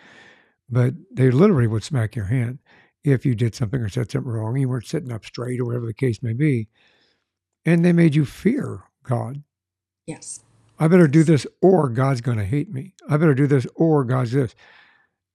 But 0.69 0.93
they 1.11 1.31
literally 1.31 1.67
would 1.67 1.83
smack 1.83 2.15
your 2.15 2.25
hand 2.25 2.59
if 3.03 3.25
you 3.25 3.35
did 3.35 3.55
something 3.55 3.79
or 3.79 3.89
said 3.89 4.11
something 4.11 4.31
wrong. 4.31 4.57
You 4.57 4.69
weren't 4.69 4.85
sitting 4.85 5.11
up 5.11 5.25
straight 5.25 5.59
or 5.59 5.65
whatever 5.65 5.85
the 5.85 5.93
case 5.93 6.21
may 6.21 6.33
be. 6.33 6.67
And 7.65 7.85
they 7.85 7.93
made 7.93 8.15
you 8.15 8.25
fear 8.25 8.83
God. 9.03 9.43
Yes. 10.05 10.43
I 10.79 10.87
better 10.87 11.07
do 11.07 11.23
this 11.23 11.45
or 11.61 11.89
God's 11.89 12.21
going 12.21 12.37
to 12.37 12.45
hate 12.45 12.71
me. 12.71 12.93
I 13.09 13.17
better 13.17 13.33
do 13.33 13.47
this 13.47 13.67
or 13.75 14.03
God's 14.03 14.31
this. 14.31 14.55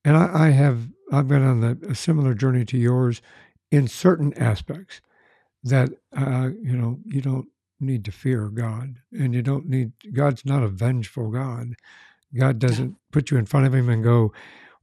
And 0.04 0.16
I, 0.16 0.46
I 0.46 0.50
have 0.50 0.88
I've 1.12 1.28
been 1.28 1.42
on 1.42 1.60
the, 1.60 1.78
a 1.88 1.94
similar 1.94 2.34
journey 2.34 2.64
to 2.66 2.78
yours 2.78 3.22
in 3.70 3.86
certain 3.86 4.34
aspects 4.34 5.00
that 5.64 5.90
uh, 6.16 6.50
you 6.60 6.76
know 6.76 6.98
you 7.04 7.20
don't 7.20 7.48
need 7.82 8.04
to 8.06 8.12
fear 8.12 8.48
God, 8.48 8.96
and 9.12 9.34
you 9.34 9.42
don't 9.42 9.68
need 9.68 9.92
God's 10.12 10.44
not 10.46 10.62
a 10.62 10.68
vengeful 10.68 11.30
God. 11.30 11.74
God 12.34 12.58
doesn't 12.58 12.96
put 13.12 13.30
you 13.30 13.36
in 13.38 13.46
front 13.46 13.66
of 13.66 13.74
Him 13.74 13.88
and 13.88 14.02
go, 14.04 14.32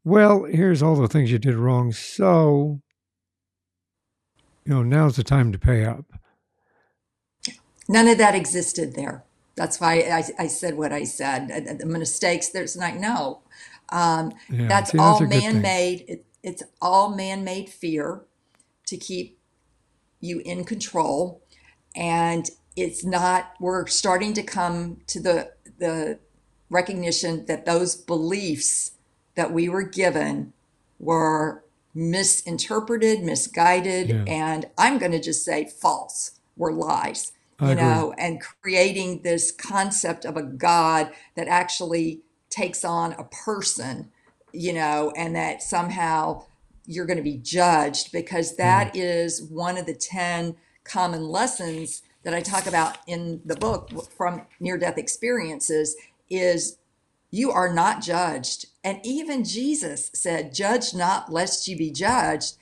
"Well, 0.03 0.43
here's 0.45 0.83
all 0.83 0.95
the 0.95 1.07
things 1.07 1.31
you 1.31 1.39
did 1.39 1.55
wrong, 1.55 1.91
so 1.93 2.81
you 4.65 4.73
know 4.73 4.83
now's 4.83 5.15
the 5.15 5.23
time 5.23 5.51
to 5.51 5.59
pay 5.59 5.85
up." 5.85 6.05
None 7.87 8.07
of 8.07 8.19
that 8.19 8.35
existed 8.35 8.95
there. 8.95 9.23
That's 9.55 9.81
why 9.81 9.99
I, 10.01 10.43
I 10.43 10.47
said 10.47 10.77
what 10.77 10.93
I 10.93 11.03
said. 11.03 11.79
The 11.79 11.85
mistakes, 11.85 12.49
there's 12.49 12.77
like, 12.77 12.95
no. 12.99 13.41
Um, 13.89 14.33
Yeah, 14.49 14.67
that's 14.67 14.91
see, 14.91 14.97
that's 14.97 15.21
all 15.21 15.27
man-made. 15.27 16.05
It, 16.07 16.25
it's 16.43 16.63
all 16.81 17.09
man 17.15 17.43
made 17.43 17.69
fear 17.69 18.21
to 18.85 18.97
keep 18.97 19.39
you 20.21 20.39
in 20.45 20.63
control. 20.63 21.41
And 21.95 22.49
it's 22.81 23.03
not, 23.03 23.53
we're 23.59 23.87
starting 23.87 24.33
to 24.33 24.43
come 24.43 24.97
to 25.07 25.19
the, 25.19 25.51
the 25.79 26.19
recognition 26.69 27.45
that 27.45 27.65
those 27.65 27.95
beliefs 27.95 28.91
that 29.35 29.51
we 29.51 29.69
were 29.69 29.83
given 29.83 30.53
were 30.99 31.63
misinterpreted, 31.95 33.21
misguided, 33.23 34.09
Yeah, 34.09 34.23
and 34.27 34.65
I'm 34.77 34.97
going 34.97 35.11
to 35.13 35.21
just 35.21 35.43
say 35.43 35.65
false, 35.65 36.31
were 36.55 36.71
lies, 36.71 37.31
I 37.59 37.69
you 37.69 37.75
agree. 37.75 37.83
know, 37.83 38.13
and 38.17 38.41
creating 38.61 39.21
this 39.23 39.51
concept 39.51 40.25
of 40.25 40.37
a 40.37 40.43
God 40.43 41.11
that 41.35 41.47
actually 41.47 42.21
takes 42.49 42.83
on 42.83 43.13
a 43.13 43.23
person, 43.23 44.11
you 44.53 44.73
know, 44.73 45.11
and 45.15 45.35
that 45.35 45.61
somehow 45.61 46.43
you're 46.85 47.05
going 47.05 47.17
to 47.17 47.23
be 47.23 47.37
judged 47.37 48.11
because 48.11 48.55
Yeah, 48.57 48.83
that 48.83 48.95
is 48.95 49.43
one 49.43 49.77
of 49.77 49.85
the 49.85 49.93
10 49.93 50.55
common 50.83 51.23
lessons 51.27 52.01
that 52.23 52.33
I 52.33 52.41
talk 52.41 52.67
about 52.67 52.97
in 53.07 53.41
the 53.45 53.55
book 53.55 53.89
from 54.15 54.45
near 54.59 54.77
death 54.77 54.97
experiences 54.97 55.95
is 56.29 56.77
you 57.31 57.51
are 57.51 57.73
not 57.73 58.01
judged. 58.01 58.67
And 58.83 58.99
even 59.03 59.43
Jesus 59.43 60.11
said, 60.13 60.53
Judge 60.53 60.93
not, 60.93 61.31
lest 61.31 61.67
you 61.67 61.77
be 61.77 61.91
judged. 61.91 62.57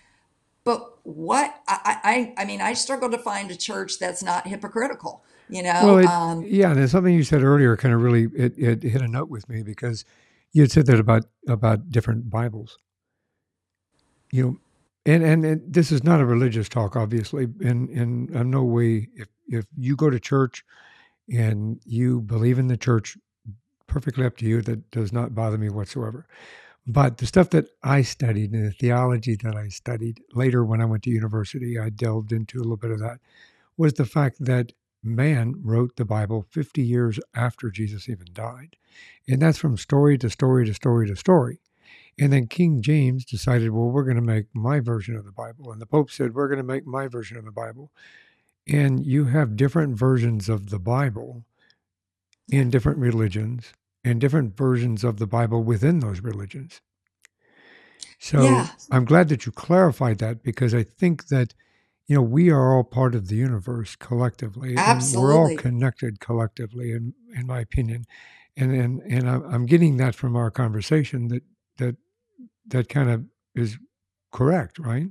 But 0.63 0.97
what 1.03 1.61
I, 1.67 2.33
I, 2.37 2.41
I 2.41 2.45
mean, 2.45 2.61
I 2.61 2.73
struggle 2.73 3.09
to 3.09 3.17
find 3.17 3.49
a 3.51 3.55
church 3.55 3.99
that's 3.99 4.21
not 4.21 4.47
hypocritical, 4.47 5.23
you 5.47 5.63
Well, 5.79 5.95
know? 5.95 5.99
it 5.99 6.05
Um, 6.05 6.43
yeah, 6.43 6.71
and 6.71 6.77
there's 6.79 6.91
something 6.91 7.13
you 7.13 7.23
said 7.23 7.41
earlier 7.41 7.77
kind 7.77 7.93
of 7.93 8.01
really 8.01 8.27
it, 8.35 8.57
it 8.57 8.83
hit 8.83 9.01
a 9.01 9.07
note 9.07 9.29
with 9.29 9.47
me 9.47 9.63
because 9.63 10.03
you 10.51 10.61
had 10.61 10.71
said 10.71 10.85
that 10.87 10.99
about 10.99 11.23
about 11.47 11.89
different 11.89 12.29
Bibles. 12.29 12.77
You 14.31 14.43
know, 14.43 14.57
and 15.07 15.23
and, 15.23 15.45
and 15.45 15.73
this 15.73 15.91
is 15.91 16.03
not 16.03 16.21
a 16.21 16.25
religious 16.25 16.69
talk, 16.69 16.95
obviously. 16.95 17.47
In 17.61 17.89
in 17.89 18.29
in 18.33 18.51
no 18.51 18.63
way, 18.63 19.07
if 19.15 19.29
if 19.47 19.65
you 19.77 19.95
go 19.95 20.09
to 20.11 20.19
church 20.19 20.63
and 21.33 21.79
you 21.85 22.21
believe 22.21 22.59
in 22.59 22.67
the 22.67 22.77
church, 22.77 23.17
perfectly 23.87 24.25
up 24.25 24.37
to 24.37 24.45
you. 24.45 24.61
That 24.61 24.91
does 24.91 25.11
not 25.11 25.33
bother 25.33 25.57
me 25.57 25.69
whatsoever. 25.69 26.27
But 26.85 27.17
the 27.17 27.25
stuff 27.25 27.49
that 27.49 27.67
I 27.83 28.01
studied 28.01 28.53
and 28.53 28.65
the 28.65 28.71
theology 28.71 29.35
that 29.43 29.55
I 29.55 29.69
studied 29.69 30.21
later 30.33 30.63
when 30.63 30.81
I 30.81 30.85
went 30.85 31.03
to 31.03 31.09
university, 31.09 31.79
I 31.79 31.89
delved 31.89 32.31
into 32.31 32.59
a 32.59 32.63
little 32.63 32.77
bit 32.77 32.91
of 32.91 32.99
that 32.99 33.19
was 33.75 33.93
the 33.93 34.05
fact 34.05 34.37
that 34.39 34.71
man 35.03 35.55
wrote 35.61 35.95
the 35.95 36.05
Bible 36.05 36.45
50 36.49 36.81
years 36.81 37.19
after 37.35 37.69
Jesus 37.69 38.07
even 38.09 38.27
died. 38.33 38.75
And 39.27 39.41
that's 39.41 39.57
from 39.57 39.77
story 39.77 40.17
to 40.19 40.29
story 40.29 40.65
to 40.65 40.73
story 40.73 41.07
to 41.07 41.15
story. 41.15 41.59
And 42.19 42.33
then 42.33 42.47
King 42.47 42.81
James 42.81 43.25
decided, 43.25 43.69
well, 43.71 43.89
we're 43.89 44.03
going 44.03 44.15
to 44.15 44.21
make 44.21 44.47
my 44.53 44.79
version 44.79 45.15
of 45.15 45.25
the 45.25 45.31
Bible. 45.31 45.71
And 45.71 45.79
the 45.79 45.85
Pope 45.85 46.09
said, 46.09 46.33
we're 46.33 46.47
going 46.47 46.57
to 46.57 46.63
make 46.63 46.85
my 46.85 47.07
version 47.07 47.37
of 47.37 47.45
the 47.45 47.51
Bible. 47.51 47.91
And 48.67 49.05
you 49.05 49.25
have 49.25 49.55
different 49.55 49.97
versions 49.97 50.49
of 50.49 50.69
the 50.71 50.79
Bible 50.79 51.45
in 52.51 52.69
different 52.69 52.97
religions 52.97 53.73
and 54.03 54.19
different 54.19 54.57
versions 54.57 55.03
of 55.03 55.17
the 55.17 55.27
Bible 55.27 55.63
within 55.63 55.99
those 55.99 56.21
religions. 56.21 56.81
So 58.19 58.41
yeah, 58.41 58.67
I'm 58.89 59.05
glad 59.05 59.29
that 59.29 59.45
you 59.45 59.51
clarified 59.51 60.17
that 60.17 60.41
because 60.41 60.73
I 60.73 60.81
think 60.81 61.27
that, 61.27 61.53
you 62.07 62.15
know, 62.15 62.21
we 62.23 62.49
are 62.49 62.75
all 62.75 62.83
part 62.83 63.13
of 63.13 63.27
the 63.27 63.35
universe 63.35 63.95
collectively 63.95 64.75
and 64.75 65.03
we're 65.13 65.35
all 65.35 65.55
connected 65.55 66.19
collectively, 66.19 66.91
in, 66.91 67.13
in 67.35 67.45
my 67.45 67.59
opinion. 67.59 68.05
And, 68.55 68.71
and, 68.73 69.01
and 69.01 69.29
I'm 69.29 69.43
I'm 69.53 69.65
getting 69.67 69.97
that 69.97 70.15
from 70.15 70.35
our 70.35 70.49
conversation 70.49 71.27
that, 71.27 71.43
that, 71.77 71.95
that 72.67 72.89
kind 72.89 73.09
of 73.09 73.25
is 73.55 73.77
correct, 74.31 74.79
right? 74.79 75.07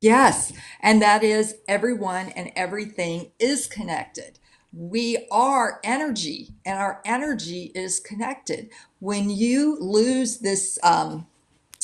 Yes, 0.00 0.52
and 0.80 1.02
that 1.02 1.22
is 1.22 1.56
everyone 1.68 2.30
and 2.30 2.50
everything 2.56 3.32
is 3.38 3.66
connected. 3.66 4.38
We 4.72 5.26
are 5.30 5.80
energy, 5.82 6.54
and 6.64 6.78
our 6.78 7.02
energy 7.04 7.72
is 7.74 8.00
connected. 8.00 8.70
When 9.00 9.28
you 9.28 9.76
lose 9.80 10.38
this 10.38 10.78
um, 10.82 11.26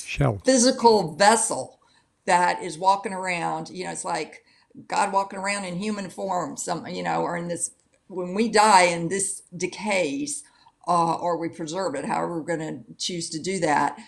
Shell. 0.04 0.40
physical 0.44 1.14
vessel 1.16 1.80
that 2.26 2.62
is 2.62 2.78
walking 2.78 3.12
around, 3.12 3.70
you 3.70 3.84
know, 3.84 3.90
it's 3.90 4.04
like 4.04 4.44
God 4.88 5.12
walking 5.12 5.38
around 5.38 5.64
in 5.64 5.76
human 5.76 6.08
form, 6.10 6.56
some, 6.56 6.86
you 6.86 7.02
know, 7.02 7.22
or 7.22 7.36
in 7.36 7.48
this, 7.48 7.72
when 8.08 8.34
we 8.34 8.48
die 8.48 8.84
and 8.84 9.10
this 9.10 9.42
decays, 9.56 10.44
uh, 10.86 11.14
or 11.14 11.36
we 11.36 11.48
preserve 11.48 11.94
it, 11.96 12.04
however 12.04 12.40
we're 12.40 12.56
going 12.56 12.84
to 12.84 12.94
choose 12.96 13.28
to 13.30 13.40
do 13.40 13.58
that. 13.60 13.98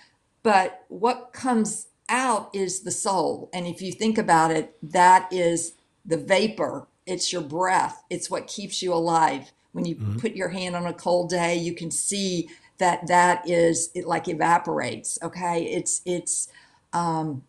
But 0.42 0.84
what 0.88 1.32
comes 1.32 1.88
out 2.08 2.54
is 2.54 2.80
the 2.80 2.90
soul. 2.90 3.50
And 3.52 3.66
if 3.66 3.82
you 3.82 3.92
think 3.92 4.18
about 4.18 4.50
it, 4.50 4.76
that 4.82 5.32
is 5.32 5.74
the 6.04 6.16
vapor, 6.16 6.88
it's 7.06 7.32
your 7.32 7.42
breath, 7.42 8.02
it's 8.08 8.30
what 8.30 8.46
keeps 8.46 8.82
you 8.82 8.94
alive. 8.94 9.52
When 9.72 9.84
you 9.84 9.96
Mhm. 9.96 10.18
put 10.18 10.32
your 10.32 10.48
hand 10.48 10.74
on 10.74 10.86
a 10.86 10.92
cold 10.94 11.30
day, 11.30 11.56
you 11.56 11.74
can 11.74 11.90
see 11.90 12.48
that 12.78 13.06
that 13.08 13.48
is 13.48 13.90
it 13.94 14.06
like 14.06 14.28
evaporates 14.28 15.18
okay 15.22 15.64
it's 15.64 16.00
it's 16.06 16.48
um 16.92 17.42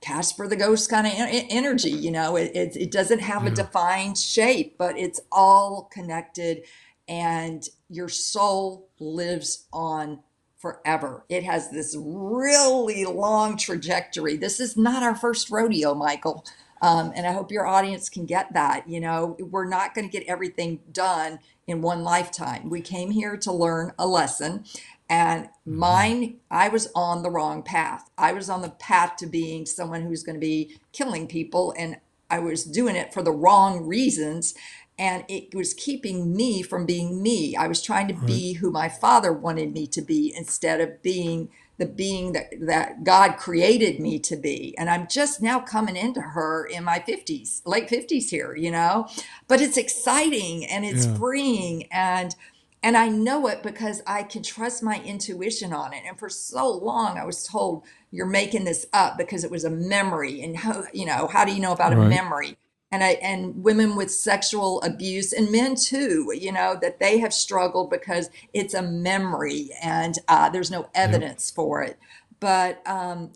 casper 0.00 0.46
the 0.46 0.56
ghost 0.56 0.90
kind 0.90 1.06
of 1.06 1.12
energy 1.16 1.90
you 1.90 2.10
know 2.10 2.36
it, 2.36 2.50
it, 2.54 2.76
it 2.76 2.90
doesn't 2.90 3.20
have 3.20 3.46
a 3.46 3.50
defined 3.50 4.18
shape 4.18 4.76
but 4.78 4.98
it's 4.98 5.20
all 5.32 5.88
connected 5.92 6.62
and 7.08 7.68
your 7.88 8.08
soul 8.08 8.88
lives 8.98 9.66
on 9.72 10.20
forever. 10.64 11.26
It 11.28 11.44
has 11.44 11.70
this 11.70 11.94
really 11.98 13.04
long 13.04 13.58
trajectory. 13.58 14.38
This 14.38 14.60
is 14.60 14.78
not 14.78 15.02
our 15.02 15.14
first 15.14 15.50
rodeo 15.50 15.94
michael. 15.94 16.46
Um, 16.82 17.12
and 17.14 17.26
i 17.26 17.32
hope 17.32 17.52
your 17.52 17.66
audience 17.66 18.08
can 18.08 18.24
get 18.26 18.54
that 18.54 18.88
you 18.88 19.00
know 19.00 19.36
we're 19.38 19.68
not 19.68 19.94
going 19.94 20.08
to 20.10 20.18
get 20.18 20.26
everything 20.28 20.80
done 20.92 21.38
in 21.66 21.82
one 21.82 22.02
lifetime. 22.02 22.70
We 22.70 22.80
came 22.80 23.10
here 23.10 23.36
to 23.36 23.52
learn 23.52 23.92
a 23.98 24.06
lesson 24.06 24.64
and 25.10 25.46
Mhm. 25.68 25.76
mine 25.86 26.36
i 26.50 26.68
was 26.68 26.88
on 26.94 27.22
the 27.22 27.30
wrong 27.30 27.62
path. 27.62 28.10
I 28.16 28.32
was 28.32 28.48
on 28.48 28.62
the 28.62 28.70
path 28.70 29.16
to 29.18 29.26
being 29.26 29.66
someone 29.66 30.02
who's 30.02 30.22
going 30.22 30.36
to 30.40 30.40
be 30.54 30.78
killing 30.92 31.26
people 31.28 31.74
and 31.76 31.98
i 32.30 32.38
was 32.38 32.64
doing 32.64 32.96
it 32.96 33.12
for 33.14 33.22
the 33.22 33.32
wrong 33.44 33.86
reasons 33.86 34.54
and 34.98 35.24
it 35.28 35.54
was 35.54 35.74
keeping 35.74 36.34
me 36.36 36.62
from 36.62 36.86
being 36.86 37.22
me 37.22 37.56
i 37.56 37.66
was 37.66 37.82
trying 37.82 38.08
to 38.08 38.14
Right. 38.14 38.24
be 38.26 38.54
who 38.54 38.70
my 38.70 38.88
father 38.88 39.32
wanted 39.32 39.72
me 39.72 39.86
to 39.86 40.02
be 40.02 40.32
instead 40.36 40.80
of 40.80 41.02
being 41.02 41.48
the 41.78 41.86
being 41.86 42.32
that, 42.32 42.46
that 42.60 43.02
god 43.04 43.36
created 43.36 43.98
me 44.00 44.18
to 44.18 44.36
be 44.36 44.74
and 44.78 44.88
i'm 44.90 45.06
just 45.08 45.42
now 45.42 45.58
coming 45.60 45.96
into 45.96 46.20
her 46.20 46.64
in 46.66 46.84
my 46.84 46.98
50s 46.98 47.62
late 47.66 47.88
50s 47.88 48.30
here 48.30 48.54
you 48.54 48.70
know 48.70 49.06
but 49.48 49.60
it's 49.60 49.76
exciting 49.76 50.64
and 50.66 50.84
it's 50.84 51.04
Yeah. 51.04 51.16
freeing 51.16 51.84
and 51.92 52.34
and 52.82 52.96
I 52.98 53.08
know 53.08 53.46
it 53.46 53.62
because 53.62 54.02
I 54.06 54.24
can 54.24 54.42
trust 54.42 54.82
my 54.82 55.00
intuition 55.04 55.72
on 55.72 55.94
it. 55.94 56.02
And 56.06 56.18
for 56.18 56.28
so 56.28 56.70
long, 56.70 57.16
I 57.18 57.24
was 57.24 57.42
told 57.46 57.84
you're 58.10 58.26
making 58.26 58.64
this 58.64 58.84
up 58.92 59.16
because 59.16 59.42
it 59.42 59.50
was 59.50 59.64
a 59.64 59.70
memory. 59.70 60.42
And 60.42 60.54
how, 60.58 60.84
you 60.92 61.06
know, 61.06 61.26
how 61.32 61.46
do 61.46 61.52
you 61.54 61.60
know 61.60 61.72
about 61.72 61.94
a 61.94 61.96
memory? 61.96 62.56
And 62.94 63.04
I, 63.04 63.12
and 63.22 63.64
women 63.64 63.96
with 63.96 64.12
sexual 64.12 64.82
abuse 64.82 65.32
and 65.34 65.52
men 65.52 65.76
too, 65.76 66.32
you 66.38 66.52
know, 66.52 66.78
that 66.82 67.00
they 67.00 67.18
have 67.20 67.34
struggled 67.34 67.90
because 67.90 68.30
it's 68.54 68.74
a 68.74 68.82
memory 68.82 69.70
and 69.82 70.18
uh, 70.28 70.50
there's 70.50 70.70
no 70.70 70.90
Yep. 71.04 71.26
evidence 71.26 71.50
for 71.50 71.82
it. 71.82 71.98
But 72.40 72.86
um, 72.86 73.32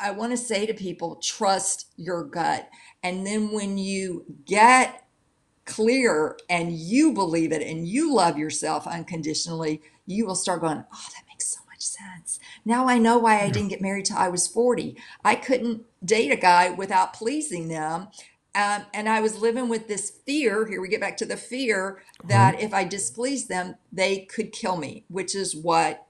I 0.00 0.12
want 0.12 0.32
to 0.32 0.38
say 0.38 0.66
to 0.66 0.74
people, 0.74 1.16
trust 1.16 1.88
your 1.96 2.24
gut. 2.24 2.68
And 3.04 3.26
then 3.26 3.52
when 3.52 3.78
you 3.78 4.24
get 4.46 5.04
clear 5.66 6.38
and 6.50 6.72
you 6.72 7.12
believe 7.12 7.52
it 7.52 7.62
and 7.62 7.86
you 7.86 8.14
love 8.14 8.38
yourself 8.38 8.86
unconditionally, 8.86 9.82
you 10.06 10.26
will 10.26 10.34
start 10.36 10.60
going, 10.62 10.84
Oh, 10.92 11.06
that 11.14 11.24
makes 11.28 11.48
so 11.48 11.60
much 11.70 11.82
sense. 11.82 12.40
Now 12.64 12.88
I 12.88 12.98
know 12.98 13.18
why 13.18 13.40
I 13.42 13.50
Yeah. 13.50 13.52
didn't 13.52 13.70
get 13.70 13.82
married 13.82 14.06
till 14.06 14.18
I 14.18 14.28
was 14.28 14.48
40. 14.48 14.96
I 15.24 15.36
couldn't 15.36 15.84
date 16.04 16.32
a 16.32 16.36
guy 16.36 16.70
without 16.70 17.14
pleasing 17.14 17.68
them. 17.68 18.08
Um, 18.58 18.86
and 18.94 19.08
I 19.08 19.20
was 19.22 19.40
living 19.40 19.70
with 19.70 19.88
this 19.88 20.10
fear. 20.26 20.66
Here 20.66 20.82
we 20.82 20.88
get 20.88 21.00
back 21.00 21.18
to 21.18 21.26
the 21.26 21.38
fear 21.38 22.02
that 22.24 22.60
if 22.60 22.74
I 22.74 22.84
displeased 22.84 23.48
them, 23.48 23.76
they 23.92 24.20
could 24.20 24.52
kill 24.52 24.78
me, 24.78 25.04
which 25.08 25.36
is 25.36 25.56
what 25.56 26.00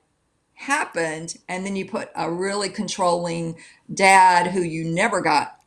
happened 0.55 1.37
and 1.49 1.67
then 1.67 1.77
you 1.77 1.87
put 1.87 2.11
a 2.17 2.31
really 2.31 2.69
controlling 2.69 3.57
dad 3.95 4.49
who 4.49 4.63
you 4.63 4.85
never 4.85 5.21
got 5.21 5.59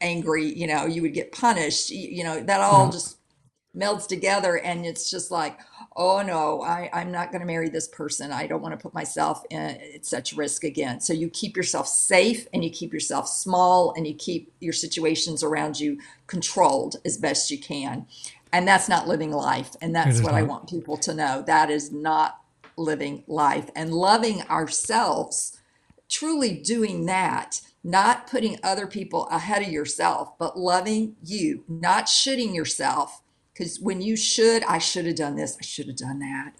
angry 0.00 0.46
you 0.46 0.66
know 0.66 0.86
you 0.86 1.02
would 1.02 1.14
get 1.14 1.32
punished 1.32 1.90
you, 1.90 2.08
you 2.10 2.24
know 2.24 2.40
that 2.42 2.60
all 2.60 2.88
Yeah. 2.88 2.90
just 2.90 3.18
melds 3.76 4.06
together 4.08 4.58
and 4.58 4.86
it's 4.86 5.10
just 5.10 5.30
like 5.30 5.58
oh 5.96 6.22
no 6.22 6.62
I, 6.62 6.90
i'm 6.92 7.12
not 7.12 7.30
going 7.30 7.40
to 7.40 7.46
marry 7.46 7.68
this 7.68 7.88
person. 7.88 8.32
I 8.32 8.46
don't 8.46 8.62
want 8.62 8.72
to 8.72 8.82
put 8.82 8.94
myself 8.94 9.44
in 9.50 9.60
at 9.60 10.04
such 10.04 10.32
risk 10.32 10.64
again. 10.64 11.00
So 11.00 11.12
you 11.12 11.28
keep 11.30 11.56
yourself 11.56 11.88
safe 11.88 12.46
and 12.52 12.64
you 12.64 12.70
keep 12.70 12.92
yourself 12.92 13.28
small 13.28 13.92
and 13.96 14.06
you 14.06 14.14
keep 14.14 14.52
your 14.60 14.72
situations 14.72 15.42
around 15.42 15.78
you 15.78 15.98
controlled 16.26 16.96
as 17.04 17.16
best 17.16 17.50
you 17.50 17.58
can. 17.58 18.06
And 18.52 18.68
that's 18.68 18.88
not 18.88 19.08
living 19.08 19.32
life 19.32 19.74
and 19.80 19.94
that's 19.94 20.22
what 20.22 20.34
i 20.34 20.42
want 20.42 20.68
people 20.68 20.96
to 20.98 21.14
know. 21.14 21.42
That 21.46 21.70
is 21.70 21.92
not 21.92 22.40
living 22.76 23.24
life. 23.26 23.70
And 23.74 23.92
loving 23.92 24.42
ourselves 24.42 25.58
truly 26.08 26.54
doing 26.54 27.06
that, 27.06 27.60
not 27.82 28.26
putting 28.28 28.58
other 28.62 28.86
people 28.86 29.26
ahead 29.28 29.62
of 29.62 29.68
yourself, 29.68 30.38
but 30.38 30.58
loving 30.58 31.16
you, 31.24 31.64
not 31.68 32.08
shooting 32.08 32.54
yourself. 32.54 33.20
Because 33.54 33.78
when 33.80 34.02
you 34.02 34.16
should, 34.16 34.64
I 34.64 34.78
should 34.78 35.06
have 35.06 35.14
done 35.14 35.36
this, 35.36 35.56
I 35.58 35.64
should 35.64 35.86
have 35.86 35.96
done 35.96 36.18
that. 36.18 36.52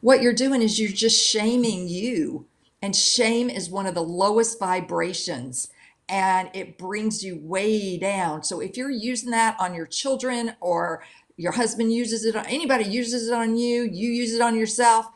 What 0.00 0.20
you're 0.20 0.34
doing 0.34 0.60
is 0.60 0.80
you're 0.80 0.90
just 0.90 1.24
shaming 1.24 1.86
you. 1.88 2.46
And 2.82 2.96
shame 2.96 3.48
is 3.48 3.70
one 3.70 3.86
of 3.86 3.94
the 3.94 4.02
lowest 4.02 4.58
vibrations 4.58 5.68
and 6.08 6.50
it 6.52 6.76
brings 6.76 7.24
you 7.24 7.38
way 7.40 7.96
down. 7.96 8.42
So 8.42 8.60
if 8.60 8.76
you're 8.76 8.90
using 8.90 9.30
that 9.30 9.56
on 9.60 9.74
your 9.74 9.86
children 9.86 10.54
or 10.60 11.04
your 11.36 11.52
husband 11.52 11.92
uses 11.92 12.24
it 12.24 12.34
anybody 12.34 12.84
uses 12.84 13.28
it 13.28 13.34
on 13.34 13.56
you, 13.56 13.84
you 13.84 14.10
use 14.10 14.34
it 14.34 14.40
on 14.40 14.56
yourself, 14.56 15.06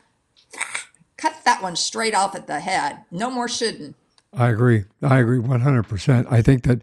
cut 1.16 1.36
that 1.44 1.62
one 1.62 1.76
straight 1.76 2.14
off 2.14 2.34
at 2.34 2.46
the 2.46 2.60
head. 2.60 3.00
No 3.10 3.30
more 3.30 3.48
shouldn't. 3.48 3.96
I 4.32 4.48
agree. 4.48 4.84
I 5.02 5.18
agree 5.18 5.38
100%. 5.38 6.30
I 6.30 6.40
think 6.40 6.62
that 6.64 6.80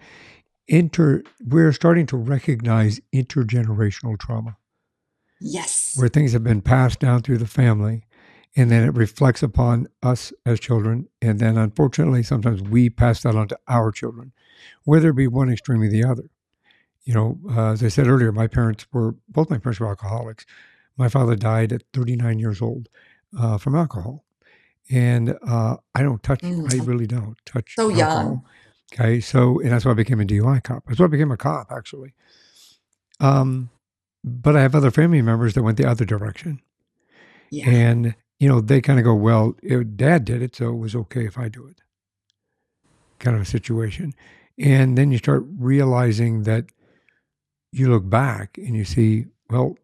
inter 0.68 1.24
we're 1.46 1.72
starting 1.74 2.06
to 2.08 2.18
recognize 2.18 3.00
intergenerational 3.14 4.18
trauma. 4.20 4.58
Yes. 5.46 5.94
where 5.98 6.08
things 6.08 6.32
have 6.32 6.44
been 6.44 6.62
passed 6.62 7.00
down 7.00 7.22
through 7.22 7.38
the 7.38 7.48
family 7.48 8.06
and 8.56 8.72
then 8.72 8.84
it 8.88 8.94
reflects 8.96 9.44
upon 9.44 9.88
us 10.02 10.32
as 10.46 10.58
children 10.60 11.10
and 11.22 11.40
then 11.40 11.58
unfortunately 11.58 12.24
sometimes 12.24 12.62
we 12.62 12.90
pass 12.90 13.24
that 13.24 13.36
on 13.36 13.50
to 13.50 13.60
our 13.68 13.92
children 13.92 14.32
whether 14.86 15.10
it 15.10 15.16
be 15.18 15.28
one 15.28 15.50
extreme 15.52 15.82
or 15.82 15.90
the 15.90 16.04
other. 16.06 16.30
You 17.04 17.14
know 17.14 17.40
uh, 17.50 17.72
as 17.74 17.84
i 17.84 17.90
said 17.90 18.08
earlier 18.08 18.32
my 18.32 18.48
parents 18.48 18.86
were 18.94 19.16
both 19.28 19.50
my 19.50 19.58
parents 19.58 19.82
were 19.82 19.88
alcoholics. 19.90 20.46
My 20.96 21.10
father 21.10 21.36
died 21.36 21.74
at 21.74 21.84
39 21.94 22.40
years 22.40 22.62
old 22.62 22.88
uh, 23.38 23.58
from 23.58 23.76
alcohol 23.76 24.24
and 24.90 25.36
uh, 25.46 25.76
i 25.94 26.02
don't 26.02 26.24
touch 26.24 26.40
Mm, 26.42 26.74
i 26.74 26.84
really 26.86 27.08
don't 27.08 27.36
touch 27.46 27.76
so 27.76 27.90
young. 27.90 28.44
Okay 28.94 29.20
so 29.20 29.60
and 29.60 29.72
that's 29.72 29.86
why 29.86 29.92
i 29.92 29.96
became 29.96 30.22
a 30.22 30.26
dui 30.26 30.64
cop. 30.64 30.84
That's 30.88 31.00
why 31.00 31.06
i 31.06 31.10
became 31.10 31.32
a 31.32 31.38
cop 31.38 31.72
actually. 31.72 32.14
Um, 33.20 33.70
but 34.24 34.56
i 34.56 34.62
have 34.62 34.76
other 34.76 34.92
family 34.92 35.22
members 35.22 35.54
that 35.54 35.64
went 35.64 35.78
the 35.78 35.90
other 35.90 36.06
direction. 36.06 36.62
Yeah. 37.50 37.70
and 37.70 38.16
you 38.40 38.50
know 38.50 38.62
they 38.62 38.82
kind 38.82 38.98
of 38.98 39.06
go 39.06 39.14
well 39.14 39.56
it, 39.62 39.96
dad 39.96 40.26
did 40.26 40.42
it 40.42 40.56
so 40.56 40.70
it 40.70 40.78
was 40.78 40.96
okay 40.96 41.26
if 41.26 41.38
i 41.38 41.50
do 41.50 41.68
it. 41.68 41.82
Kind 43.20 43.36
of 43.36 43.42
a 43.42 43.46
situation. 43.46 44.14
And 44.60 44.98
then 44.98 45.12
you 45.12 45.18
start 45.18 45.44
realizing 45.58 46.44
that 46.44 46.66
you 47.72 47.90
look 47.90 48.08
back 48.10 48.58
and 48.58 48.76
you 48.76 48.86
see 48.86 49.26
well 49.50 49.78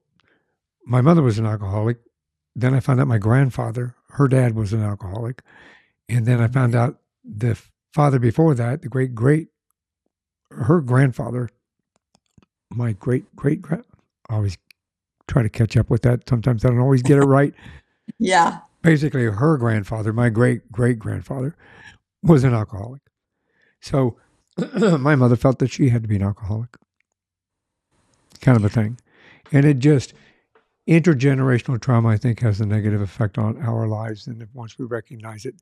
my 0.86 1.02
mother 1.02 1.22
was 1.22 1.38
an 1.38 1.46
alcoholic. 1.46 1.98
Then 2.56 2.74
i 2.74 2.80
found 2.80 3.00
out 3.00 3.08
my 3.08 3.18
grandfather 3.18 3.96
her 4.12 4.28
dad 4.28 4.56
was 4.56 4.74
an 4.74 4.84
alcoholic. 4.84 5.42
And 6.08 6.26
then 6.26 6.42
i 6.42 6.48
found 6.48 6.76
out 6.76 7.00
the 7.24 7.60
father 7.94 8.20
before 8.20 8.54
that 8.56 8.82
the 8.82 8.90
great 8.90 9.16
great 9.16 9.48
her 10.52 10.82
grandfather 10.82 11.50
my 12.70 12.94
great 12.94 13.36
great 13.36 13.62
grand 13.62 13.84
I 14.30 14.36
always 14.36 14.58
try 15.28 15.44
to 15.44 15.50
catch 15.50 15.76
up 15.78 15.90
with 15.90 16.02
that 16.04 16.28
sometimes 16.28 16.66
i 16.66 16.70
don't 16.70 16.80
always 16.80 17.04
get 17.04 17.18
it 17.18 17.26
right 17.26 17.54
Yeah. 18.18 18.60
basically 18.82 19.26
her 19.26 19.58
grandfather, 19.58 20.14
my 20.14 20.30
great 20.30 20.72
great 20.72 21.00
grandfather, 21.00 21.56
was 22.24 22.44
an 22.44 22.54
alcoholic. 22.54 23.02
So 23.82 24.18
my 25.00 25.16
mother 25.16 25.36
felt 25.36 25.60
that 25.60 25.72
she 25.72 25.90
had 25.90 26.02
to 26.04 26.08
be 26.10 26.16
an 26.18 26.24
alcoholic, 26.24 26.76
kind 28.42 28.58
of 28.58 28.66
a 28.66 28.70
thing. 28.70 28.98
And 29.52 29.66
it 29.66 29.80
just, 29.80 30.14
intergenerational 30.88 31.80
trauma, 31.82 32.10
I 32.10 32.18
think, 32.18 32.40
has 32.42 32.60
a 32.60 32.66
negative 32.66 33.02
effect 33.02 33.38
on 33.38 33.62
our 33.62 33.88
lives. 33.88 34.28
And 34.28 34.42
if 34.42 34.50
once 34.54 34.78
we 34.78 34.86
recognize 34.86 35.46
it, 35.46 35.56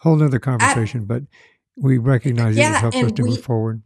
whole 0.00 0.16
nother 0.16 0.38
I, 0.38 0.40
conversation, 0.40 1.04
but 1.04 1.22
we 1.80 1.98
recognize 1.98 2.56
it, 2.56 2.60
it 2.60 2.62
yeah. 2.62 2.80
helps 2.80 2.96
us 2.96 3.12
to 3.12 3.22
move 3.24 3.42
forward. 3.42 3.82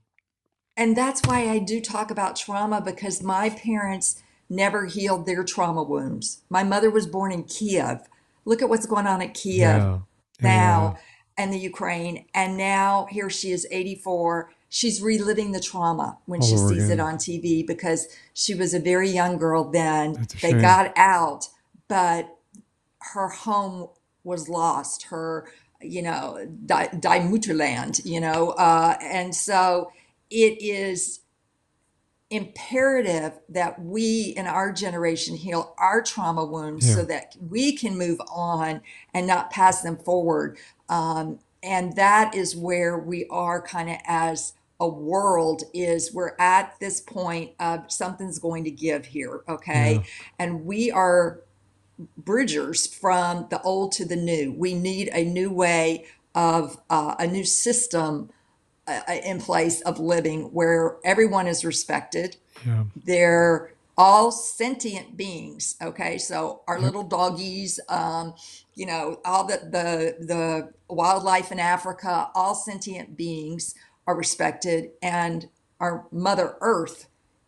and 0.76 0.96
that's 0.96 1.22
why 1.26 1.48
I 1.48 1.58
do 1.58 1.80
talk 1.80 2.10
about 2.10 2.36
trauma 2.36 2.80
because 2.80 3.22
my 3.22 3.50
parents 3.50 4.22
never 4.50 4.86
healed 4.86 5.26
their 5.26 5.44
trauma 5.44 5.82
wounds. 5.82 6.42
My 6.50 6.64
mother 6.64 6.90
was 6.90 7.06
born 7.06 7.32
in 7.32 7.44
Kiev. 7.44 8.00
Look 8.44 8.60
at 8.60 8.68
what's 8.68 8.86
going 8.86 9.06
on 9.06 9.22
at 9.22 9.34
Kiev 9.34 9.58
Yeah. 9.58 9.98
Yeah. 10.40 10.48
now 10.48 10.98
and 11.36 11.52
the 11.52 11.58
Ukraine. 11.58 12.26
And 12.34 12.56
now 12.56 13.06
here 13.10 13.30
she 13.30 13.52
is 13.52 13.66
84. 13.70 14.50
She's 14.68 15.00
reliving 15.00 15.52
the 15.52 15.60
trauma 15.60 16.18
when 16.26 16.40
All 16.40 16.46
she 16.46 16.56
oh, 16.56 16.64
over 16.64 16.74
sees 16.74 16.90
it 16.90 17.00
on 17.00 17.16
TV 17.16 17.66
because 17.66 18.08
she 18.34 18.54
was 18.54 18.74
a 18.74 18.80
very 18.80 19.08
young 19.08 19.38
girl 19.38 19.70
then. 19.70 20.26
They 20.42 20.50
shame. 20.50 20.60
got 20.60 20.92
out, 20.96 21.48
but 21.88 22.36
her 23.12 23.28
home 23.28 23.88
was 24.24 24.48
lost. 24.48 25.04
Her, 25.04 25.48
you 25.84 26.02
know, 26.02 26.46
die, 26.66 26.88
die 27.00 27.20
Mutterland, 27.20 28.00
you 28.04 28.20
know. 28.20 28.50
Uh, 28.50 28.96
and 29.02 29.34
so 29.34 29.90
it 30.30 30.60
is 30.62 31.20
imperative 32.30 33.32
that 33.48 33.80
we 33.80 34.34
in 34.36 34.46
our 34.46 34.72
generation 34.72 35.36
heal 35.36 35.74
our 35.78 36.02
trauma 36.02 36.44
wounds 36.44 36.88
Yeah. 36.88 36.94
so 36.96 37.04
that 37.04 37.36
we 37.48 37.76
can 37.76 37.96
move 37.96 38.20
on 38.32 38.80
and 39.12 39.26
not 39.26 39.50
pass 39.50 39.82
them 39.82 39.96
forward. 39.98 40.58
Um, 40.88 41.38
and 41.62 41.94
that 41.96 42.34
is 42.34 42.56
where 42.56 42.98
we 42.98 43.26
are 43.30 43.62
kind 43.62 43.88
of 43.90 43.96
as 44.06 44.54
a 44.80 44.88
world 44.88 45.62
is 45.72 46.12
we're 46.12 46.34
at 46.40 46.74
this 46.80 47.00
point 47.00 47.52
of 47.60 47.90
something's 47.92 48.40
going 48.40 48.64
to 48.64 48.70
give 48.72 49.06
here 49.06 49.42
Yeah. 49.46 49.54
okay 49.54 50.02
and 50.38 50.64
we 50.64 50.90
are 50.90 51.40
bridgers 52.16 52.86
from 52.86 53.46
the 53.50 53.60
old 53.62 53.92
to 53.92 54.04
the 54.04 54.16
new 54.16 54.52
we 54.52 54.74
need 54.74 55.08
a 55.12 55.24
new 55.24 55.50
way 55.50 56.04
of 56.34 56.78
uh, 56.90 57.14
a 57.18 57.26
new 57.26 57.44
system 57.44 58.30
uh, 58.88 59.00
in 59.24 59.40
place 59.40 59.80
of 59.82 59.98
living 59.98 60.42
where 60.52 60.96
everyone 61.04 61.46
is 61.46 61.64
respected 61.64 62.36
Yeah. 62.66 62.84
they're 63.04 63.72
all 63.96 64.32
sentient 64.32 65.16
beings 65.16 65.76
okay 65.80 66.18
so 66.18 66.62
our 66.66 66.76
Yep. 66.76 66.84
little 66.84 67.04
doggies 67.04 67.78
um, 67.88 68.34
you 68.74 68.86
know 68.86 69.20
all 69.24 69.44
the, 69.46 69.58
the 69.58 70.24
the 70.26 70.72
wildlife 70.92 71.52
in 71.52 71.60
africa 71.60 72.30
all 72.34 72.54
sentient 72.56 73.16
beings 73.16 73.74
are 74.06 74.16
respected 74.16 74.90
and 75.00 75.48
our 75.80 76.06
mother 76.10 76.56
earth 76.60 77.06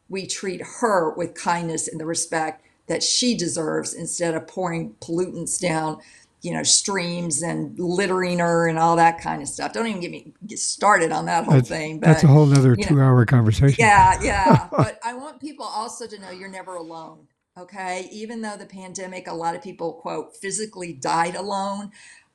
we 0.09 0.27
treat 0.27 0.63
her 0.81 1.13
with 1.15 1.35
kindness 1.35 1.89
and 1.89 2.01
the 2.01 2.07
respect 2.07 2.63
that 2.87 3.03
she 3.03 3.37
deserves 3.37 3.95
instead 3.95 4.35
of 4.35 4.47
pouring 4.47 4.95
pollutants 5.01 5.61
down 5.61 5.99
you 6.43 6.53
know 6.53 6.63
streams 6.63 7.43
and 7.43 7.79
littering 7.79 8.39
her 8.39 8.69
and 8.69 8.79
all 8.79 8.95
that 8.97 9.21
kind 9.21 9.43
of 9.43 9.49
stuff 9.49 9.73
don't 9.73 9.87
even 9.87 10.01
get 10.01 10.11
me 10.11 10.33
get 10.47 10.59
started 10.59 11.11
on 11.11 11.27
that 11.27 11.45
whole 11.45 11.55
That's, 11.55 11.69
thing 11.69 11.99
that's 11.99 12.23
a 12.23 12.27
whole 12.29 12.47
nother 12.47 12.71
you 12.71 12.85
know 12.85 12.89
two 12.89 13.01
hour 13.01 13.25
conversation. 13.25 13.77
yeah, 13.79 14.21
yeah. 14.23 14.69
But 14.77 15.01
I 15.03 15.15
want 15.15 15.41
people 15.41 15.65
also 15.65 16.07
to 16.07 16.21
know 16.21 16.31
you're 16.31 16.49
never 16.49 16.77
alone. 16.77 17.27
Okay. 17.59 18.09
Even 18.13 18.43
though 18.43 18.57
the 18.57 18.67
pandemic, 18.67 19.29
a 19.29 19.35
lot 19.35 19.57
of 19.57 19.63
people, 19.63 19.95
quote, 19.95 20.37
physically 20.37 20.93
died 20.93 21.37
alone. 21.37 21.91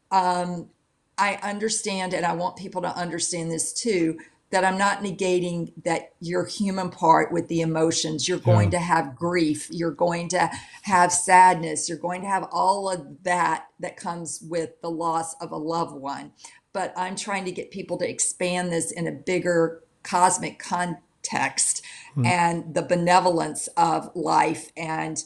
Um, 0.09 0.69
I 1.17 1.35
understand, 1.43 2.13
and 2.13 2.25
I 2.25 2.33
want 2.33 2.55
people 2.55 2.81
to 2.81 2.97
understand 2.97 3.51
this 3.51 3.71
too, 3.71 4.17
that 4.51 4.63
I'm 4.65 4.77
not 4.77 4.99
negating 4.99 5.73
that 5.83 6.13
your 6.19 6.45
human 6.45 6.89
part 6.89 7.31
with 7.31 7.47
the 7.47 7.61
emotions. 7.61 8.27
You're 8.27 8.37
Yeah. 8.39 8.53
going 8.53 8.71
to 8.71 8.79
have 8.79 9.15
grief. 9.15 9.67
You're 9.71 9.91
going 9.91 10.27
to 10.29 10.51
have 10.83 11.11
sadness. 11.13 11.89
You're 11.89 11.97
going 11.97 12.21
to 12.21 12.27
have 12.27 12.47
all 12.51 12.89
of 12.89 13.23
that 13.23 13.67
that 13.79 13.97
comes 13.97 14.41
with 14.41 14.79
the 14.81 14.91
loss 14.91 15.35
of 15.41 15.51
a 15.51 15.57
loved 15.57 15.95
one. 15.95 16.33
But 16.73 16.93
I'm 16.97 17.15
trying 17.15 17.45
to 17.45 17.51
get 17.51 17.71
people 17.71 17.97
to 17.97 18.09
expand 18.09 18.71
this 18.71 18.91
in 18.91 19.07
a 19.07 19.11
bigger 19.11 19.81
cosmic 20.03 20.59
context 20.59 21.81
Hmm. 22.15 22.25
and 22.25 22.75
the 22.75 22.81
benevolence 22.81 23.67
of 23.77 24.09
life 24.15 24.71
and 24.77 25.23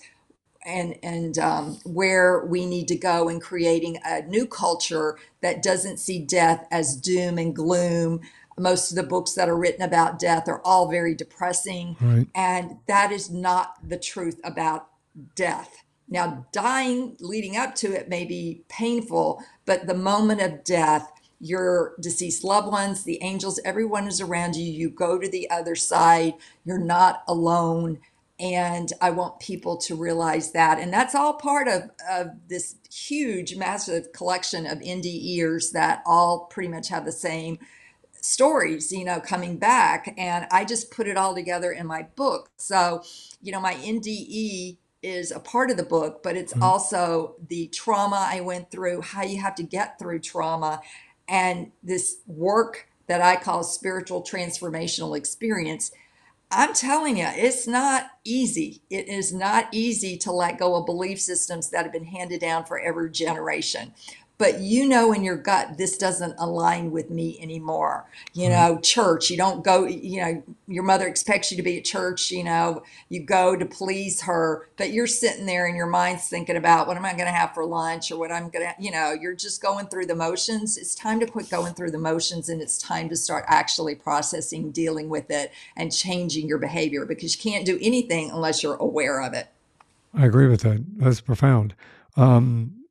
and 0.66 0.96
and 1.04 1.38
um, 1.38 1.80
where 1.86 2.46
we 2.46 2.66
need 2.66 2.88
to 2.90 2.96
go 2.96 3.30
in 3.30 3.40
creating 3.40 3.98
a 4.06 4.22
new 4.24 4.46
culture 4.48 5.18
that 5.42 5.64
doesn't 5.64 5.98
see 5.98 6.20
death 6.20 6.66
as 6.72 6.96
doom 6.96 7.38
and 7.38 7.56
gloom. 7.56 8.20
Most 8.58 8.92
of 8.92 8.96
the 8.96 9.04
books 9.04 9.34
that 9.34 9.50
are 9.50 9.58
written 9.58 9.82
about 9.82 10.18
death 10.20 10.48
are 10.48 10.62
all 10.64 10.88
very 10.90 11.14
depressing, 11.14 11.98
Right. 12.00 12.28
and 12.34 12.78
that 12.88 13.12
is 13.12 13.30
not 13.30 13.76
the 13.88 13.98
truth 13.98 14.40
about 14.44 14.88
death. 15.36 15.84
Now, 16.08 16.46
dying 16.52 17.18
leading 17.20 17.58
up 17.58 17.76
to 17.76 17.92
it 17.94 18.08
may 18.10 18.26
be 18.26 18.64
painful, 18.70 19.42
but 19.66 19.88
the 19.88 19.94
moment 19.96 20.42
of 20.42 20.64
death, 20.64 21.12
your 21.40 21.96
deceased 22.00 22.44
loved 22.44 22.72
ones, 22.72 23.04
the 23.04 23.22
angels, 23.22 23.60
everyone 23.66 24.08
is 24.08 24.22
around 24.22 24.56
you. 24.56 24.72
You 24.72 24.90
go 24.90 25.20
to 25.20 25.28
the 25.30 25.50
other 25.50 25.76
side. 25.76 26.36
You're 26.64 26.78
not 26.78 27.24
alone. 27.28 28.00
And 28.40 28.92
I 29.02 29.12
want 29.12 29.40
people 29.40 29.78
to 29.78 29.96
realize 29.96 30.52
that. 30.52 30.80
And 30.80 30.92
that's 30.94 31.16
all 31.16 31.34
part 31.36 31.68
of, 31.68 31.90
of 32.10 32.28
this 32.50 32.76
huge, 32.94 33.56
massive 33.56 34.12
collection 34.12 34.66
of 34.66 34.80
indie 34.80 35.38
NDEers 35.38 35.72
that 35.72 36.04
all 36.06 36.46
pretty 36.46 36.70
much 36.70 36.90
have 36.90 37.06
the 37.06 37.12
same 37.12 37.60
stories, 38.26 38.92
you 38.92 39.06
know, 39.06 39.20
coming 39.20 39.58
back. 39.58 40.14
And 40.18 40.48
I 40.52 40.66
just 40.66 40.92
put 40.92 41.08
it 41.08 41.18
all 41.18 41.36
together 41.36 41.72
in 41.72 41.86
my 41.86 42.04
book. 42.16 42.50
So, 42.58 43.04
you 43.42 43.52
know, 43.52 43.62
my 43.62 43.76
NDE 43.76 44.78
is 45.04 45.32
a 45.32 45.40
part 45.40 45.70
of 45.70 45.78
the 45.78 45.84
book, 45.84 46.24
but 46.24 46.36
it's 46.36 46.54
mm-hmm. 46.54 46.64
also 46.64 47.36
the 47.48 47.68
trauma 47.68 48.28
I 48.30 48.42
went 48.42 48.72
through, 48.72 49.02
how 49.02 49.24
you 49.24 49.40
have 49.42 49.56
to 49.56 49.64
get 49.64 50.00
through 50.00 50.20
trauma, 50.20 50.82
and 51.28 51.72
this 51.84 52.18
work 52.26 52.90
that 53.08 53.22
I 53.22 53.36
call 53.36 53.64
spiritual 53.64 54.24
transformational 54.24 55.16
experience. 55.16 55.92
I'm 56.52 56.74
telling 56.74 57.18
you, 57.18 57.28
it's 57.28 57.68
not 57.68 58.12
easy. 58.24 58.82
It 58.90 59.08
is 59.08 59.34
not 59.34 59.68
easy 59.72 60.18
to 60.20 60.32
let 60.32 60.58
go 60.58 60.76
of 60.76 60.86
belief 60.86 61.20
systems 61.20 61.70
that 61.70 61.84
have 61.84 61.94
been 61.94 62.06
handed 62.06 62.42
down 62.42 62.66
for 62.66 62.80
every 62.80 63.12
generation 63.12 63.94
but 64.38 64.60
you 64.60 64.88
know 64.88 65.12
in 65.12 65.24
your 65.24 65.38
gut 65.38 65.78
this 65.78 65.98
doesn't 65.98 66.36
align 66.38 66.92
with 66.92 67.10
me 67.10 67.38
anymore. 67.42 68.06
You 68.34 68.50
know 68.50 68.80
church 68.82 69.30
you 69.30 69.38
don't 69.38 69.64
go 69.64 69.86
you 69.86 70.22
know 70.22 70.44
your 70.68 70.84
mother 70.84 71.08
expects 71.08 71.52
you 71.52 71.58
to 71.58 71.64
be 71.64 71.78
at 71.78 71.86
church 71.86 72.32
you 72.32 72.44
know 72.44 72.84
you 73.10 73.24
go 73.24 73.56
to 73.56 73.66
please 73.66 74.22
her 74.22 74.70
but 74.78 74.92
you're 74.92 75.08
sitting 75.08 75.46
there 75.46 75.66
and 75.66 75.76
your 75.76 75.88
mind's 75.88 76.28
thinking 76.28 76.58
about 76.58 76.88
what 76.88 76.98
am 76.98 77.06
i 77.06 77.12
going 77.12 77.26
to 77.26 77.32
have 77.32 77.54
for 77.54 77.66
lunch 77.66 78.12
or 78.12 78.18
what 78.18 78.32
i'm 78.32 78.50
going 78.50 78.66
to 78.66 78.74
you 78.80 78.92
know 78.92 79.14
you're 79.14 79.36
just 79.36 79.62
going 79.62 79.88
through 79.88 80.06
the 80.06 80.16
motions. 80.16 80.78
It's 80.78 80.96
time 80.96 81.20
to 81.20 81.26
quit 81.26 81.50
going 81.50 81.74
through 81.74 81.92
the 81.92 81.98
motions 81.98 82.50
and 82.50 82.62
it's 82.62 82.78
time 82.78 83.10
to 83.10 83.16
start 83.16 83.46
actually 83.48 83.96
processing 83.96 84.72
dealing 84.72 85.10
with 85.10 85.30
it 85.32 85.52
and 85.76 85.94
changing 85.94 86.48
your 86.48 86.58
behavior 86.58 87.06
because 87.06 87.36
you 87.36 87.52
can't 87.52 87.66
do 87.66 87.78
anything 87.82 88.32
unless 88.32 88.64
you're 88.64 88.76
aware 88.76 89.22
of 89.22 89.34
it. 89.34 89.48
I 90.14 90.26
agree 90.26 90.48
with 90.48 90.62
that. 90.62 90.84
That's 90.98 91.22
profound. 91.22 91.76
Um, 92.16 92.85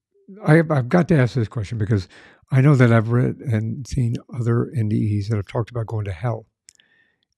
I, 0.44 0.62
I've 0.70 0.88
got 0.88 1.08
to 1.08 1.18
ask 1.18 1.34
this 1.34 1.48
question 1.48 1.78
because 1.78 2.08
I 2.50 2.60
know 2.60 2.74
that 2.74 2.92
I've 2.92 3.08
read 3.08 3.36
and 3.36 3.86
seen 3.86 4.16
other 4.34 4.70
NDEs 4.76 5.28
that 5.28 5.36
have 5.36 5.48
talked 5.48 5.70
about 5.70 5.86
going 5.86 6.04
to 6.04 6.12
hell 6.12 6.46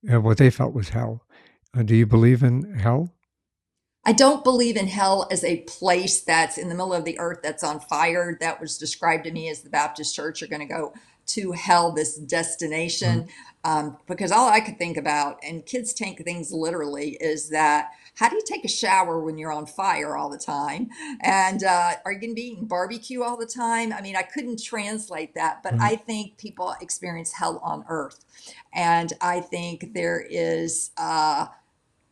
and 0.09 0.23
what 0.23 0.39
they 0.39 0.51
felt 0.51 0.75
was 0.75 0.91
hell. 0.91 1.23
Uh, 1.77 1.83
do 1.83 1.95
you 1.95 2.07
believe 2.07 2.43
in 2.43 2.79
hell? 2.79 3.13
I 4.05 4.13
don't 4.13 4.45
believe 4.45 4.77
in 4.77 4.87
hell 4.87 5.27
as 5.33 5.43
a 5.43 5.63
place 5.63 6.21
that's 6.21 6.59
in 6.59 6.69
the 6.69 6.75
middle 6.75 6.95
of 6.95 7.05
the 7.05 7.19
earth 7.19 7.41
that's 7.43 7.65
on 7.65 7.81
fire. 7.81 8.37
That 8.41 8.61
was 8.61 8.79
described 8.79 9.25
to 9.25 9.33
me 9.33 9.49
as 9.49 9.63
the 9.63 9.71
Baptist 9.71 10.15
church 10.15 10.43
are 10.43 10.47
going 10.47 10.67
to 10.67 10.73
go 10.73 10.95
to 11.27 11.53
hell, 11.53 11.91
this 11.91 12.17
destination. 12.17 13.23
Mm-hmm. 13.23 13.71
Um, 13.71 13.99
because 14.07 14.31
all 14.31 14.49
I 14.49 14.61
could 14.61 14.79
think 14.79 14.97
about, 14.97 15.41
and 15.43 15.67
kids 15.67 15.93
take 15.93 16.23
things 16.23 16.53
literally, 16.53 17.17
is 17.21 17.49
that 17.49 17.91
how 18.17 18.31
do 18.31 18.37
you 18.37 18.43
take 18.45 18.65
a 18.65 18.69
shower 18.69 19.21
when 19.21 19.37
you're 19.37 19.53
on 19.53 19.67
fire 19.67 20.17
all 20.17 20.31
the 20.31 20.39
time? 20.39 20.89
And 21.21 21.63
uh, 21.63 21.93
are 22.05 22.13
you 22.13 22.19
going 22.19 22.31
to 22.31 22.35
be 22.35 22.49
eating 22.49 22.67
barbecue 22.67 23.23
all 23.23 23.37
the 23.37 23.47
time? 23.47 23.93
I 23.93 24.01
mean, 24.01 24.17
I 24.17 24.23
couldn't 24.23 24.63
translate 24.63 25.35
that, 25.35 25.63
but 25.63 25.75
mm-hmm. 25.75 25.83
I 25.83 25.97
think 25.97 26.39
people 26.39 26.75
experience 26.81 27.33
hell 27.33 27.61
on 27.63 27.85
earth. 27.89 28.25
And 28.73 29.13
I 29.21 29.41
think 29.41 29.93
there 29.93 30.25
is, 30.29 30.93
uh, 30.97 31.47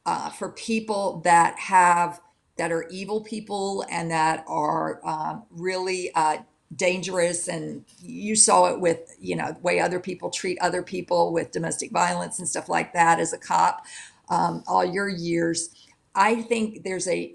uh, 0.05 0.28
for 0.30 0.50
people 0.50 1.22
that 1.24 1.59
have, 1.59 2.20
that 2.59 2.70
are 2.70 2.86
evil 2.90 3.22
people 3.22 3.86
and 3.90 4.11
that 4.11 4.44
are 4.46 5.00
um, 5.07 5.44
really 5.50 6.11
uh, 6.14 6.38
dangerous 6.76 7.48
and 7.48 7.84
you 8.00 8.34
saw 8.34 8.66
it 8.66 8.80
with 8.80 9.14
you 9.20 9.36
know 9.36 9.52
the 9.52 9.61
way 9.61 9.78
other 9.78 10.00
people 10.00 10.28
treat 10.28 10.59
other 10.61 10.82
people 10.82 11.32
with 11.32 11.52
domestic 11.52 11.92
violence 11.92 12.40
and 12.40 12.48
stuff 12.48 12.68
like 12.68 12.92
that 12.92 13.20
as 13.20 13.32
a 13.32 13.38
cop 13.38 13.84
um, 14.28 14.64
all 14.66 14.84
your 14.84 15.09
years 15.09 15.84
i 16.14 16.42
think 16.42 16.82
there's 16.84 17.08
a 17.08 17.34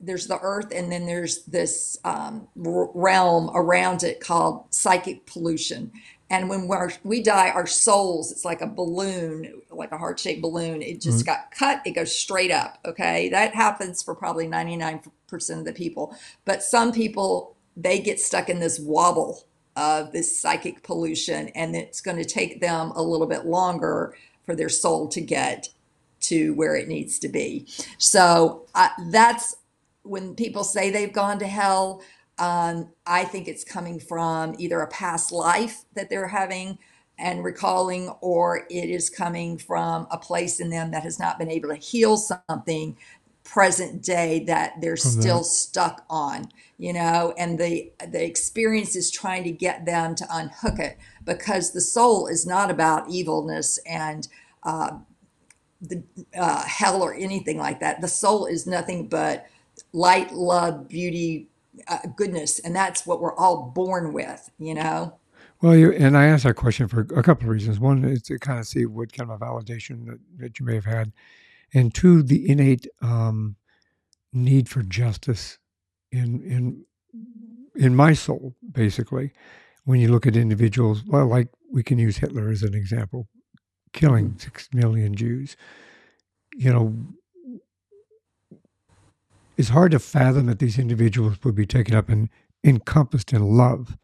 there's 0.00 0.26
the 0.26 0.38
earth 0.40 0.72
and 0.74 0.90
then 0.90 1.06
there's 1.06 1.44
this 1.44 1.98
um, 2.04 2.48
realm 2.56 3.50
around 3.54 4.02
it 4.02 4.20
called 4.20 4.64
psychic 4.74 5.26
pollution. 5.26 5.92
And 6.30 6.48
when 6.48 6.68
we're, 6.68 6.90
we 7.02 7.22
die 7.22 7.50
our 7.50 7.66
souls 7.66 8.32
it's 8.32 8.44
like 8.44 8.62
a 8.62 8.66
balloon 8.66 9.60
like 9.70 9.92
a 9.92 9.98
heart-shaped 9.98 10.40
balloon. 10.40 10.80
It 10.80 11.00
just 11.00 11.18
mm-hmm. 11.18 11.26
got 11.26 11.50
cut 11.50 11.82
it 11.84 11.92
goes 11.92 12.14
straight 12.14 12.50
up 12.50 12.78
okay? 12.86 13.28
That 13.28 13.54
happens 13.54 14.02
for 14.02 14.14
probably 14.14 14.46
99% 14.46 15.04
of 15.58 15.64
the 15.64 15.72
people. 15.72 16.16
But 16.44 16.62
some 16.62 16.92
people 16.92 17.56
they 17.76 18.00
get 18.00 18.20
stuck 18.20 18.48
in 18.48 18.58
this 18.58 18.80
wobble 18.80 19.44
of 19.76 20.12
this 20.12 20.40
psychic 20.40 20.82
pollution 20.82 21.48
and 21.48 21.76
it's 21.76 22.00
going 22.00 22.16
to 22.16 22.24
take 22.24 22.60
them 22.60 22.90
a 22.94 23.02
little 23.02 23.26
bit 23.26 23.46
longer 23.46 24.16
for 24.46 24.56
their 24.56 24.68
soul 24.68 25.08
to 25.08 25.20
get 25.20 25.68
to 26.20 26.54
where 26.54 26.76
it 26.76 26.88
needs 26.88 27.18
to 27.20 27.28
be. 27.28 27.66
So 27.98 28.66
uh, 28.74 28.88
that's 29.08 29.56
when 30.02 30.34
people 30.34 30.64
say 30.64 30.90
they've 30.90 31.12
gone 31.12 31.38
to 31.38 31.46
hell 31.46 32.02
um, 32.38 32.88
i 33.06 33.22
think 33.22 33.46
it's 33.46 33.62
coming 33.62 34.00
from 34.00 34.54
either 34.58 34.80
a 34.80 34.86
past 34.88 35.30
life 35.30 35.84
that 35.94 36.08
they're 36.08 36.28
having 36.28 36.78
and 37.18 37.44
recalling 37.44 38.08
or 38.22 38.66
it 38.70 38.88
is 38.88 39.10
coming 39.10 39.58
from 39.58 40.06
a 40.10 40.16
place 40.16 40.58
in 40.58 40.70
them 40.70 40.90
that 40.90 41.02
has 41.02 41.18
not 41.18 41.38
been 41.38 41.50
able 41.50 41.68
to 41.68 41.74
heal 41.74 42.16
something 42.16 42.96
present 43.44 44.02
day 44.02 44.42
that 44.44 44.72
they're 44.80 44.96
still 44.96 45.44
stuck 45.44 46.02
on 46.08 46.48
you 46.80 46.94
know? 46.94 47.34
And 47.36 47.58
the 47.58 47.92
the 48.08 48.24
experience 48.24 48.96
is 48.96 49.10
trying 49.10 49.44
to 49.44 49.52
get 49.52 49.84
them 49.84 50.14
to 50.16 50.26
unhook 50.30 50.78
it 50.78 50.98
because 51.24 51.70
the 51.70 51.80
soul 51.80 52.26
is 52.26 52.46
not 52.46 52.70
about 52.70 53.10
evilness 53.10 53.78
and 53.86 54.26
uh, 54.62 54.92
the 55.80 56.02
uh, 56.36 56.64
hell 56.64 57.02
or 57.02 57.14
anything 57.14 57.58
like 57.58 57.80
that. 57.80 58.00
The 58.00 58.08
soul 58.08 58.46
is 58.46 58.66
nothing 58.66 59.08
but 59.08 59.46
light 59.92 60.32
love 60.32 60.88
beauty 60.88 61.48
uh, 61.88 61.98
goodness 62.16 62.58
and 62.58 62.76
that's 62.76 63.06
what 63.06 63.20
we're 63.20 63.34
all 63.36 63.70
born 63.74 64.12
with 64.12 64.50
you 64.58 64.74
know? 64.74 65.18
Well, 65.62 65.76
you, 65.76 65.92
and 65.92 66.16
I 66.16 66.26
asked 66.26 66.44
that 66.44 66.54
question 66.54 66.88
for 66.88 67.00
a 67.14 67.22
couple 67.22 67.44
of 67.44 67.50
reasons. 67.50 67.78
One 67.78 68.02
is 68.04 68.22
to 68.22 68.38
kind 68.38 68.58
of 68.58 68.66
see 68.66 68.86
what 68.86 69.12
kind 69.12 69.30
of 69.30 69.40
validation 69.40 70.06
that, 70.06 70.18
that 70.38 70.58
you 70.58 70.64
may 70.64 70.74
have 70.74 70.86
had, 70.86 71.12
and 71.74 71.94
two, 71.94 72.22
the 72.22 72.48
innate 72.48 72.86
um, 73.02 73.56
need 74.32 74.70
for 74.70 74.82
justice 74.82 75.58
in 76.10 76.40
in 76.42 76.84
in 77.74 77.94
my 77.94 78.14
soul, 78.14 78.54
basically, 78.72 79.32
when 79.84 80.00
you 80.00 80.10
look 80.10 80.26
at 80.26 80.36
individuals, 80.36 81.04
well, 81.06 81.26
like 81.26 81.48
we 81.70 81.82
can 81.82 81.98
use 81.98 82.18
Hitler 82.18 82.48
as 82.50 82.62
an 82.62 82.74
example, 82.74 83.28
killing 83.92 84.36
six 84.38 84.68
million 84.72 85.14
Jews. 85.14 85.56
You 86.54 86.72
know, 86.72 86.96
it's 89.56 89.68
hard 89.68 89.92
to 89.92 89.98
fathom 89.98 90.46
that 90.46 90.58
these 90.58 90.78
individuals 90.78 91.36
would 91.44 91.54
be 91.54 91.66
taken 91.66 91.94
up 91.94 92.08
and 92.08 92.28
encompassed 92.64 93.32
in 93.32 93.42
love. 93.56 93.96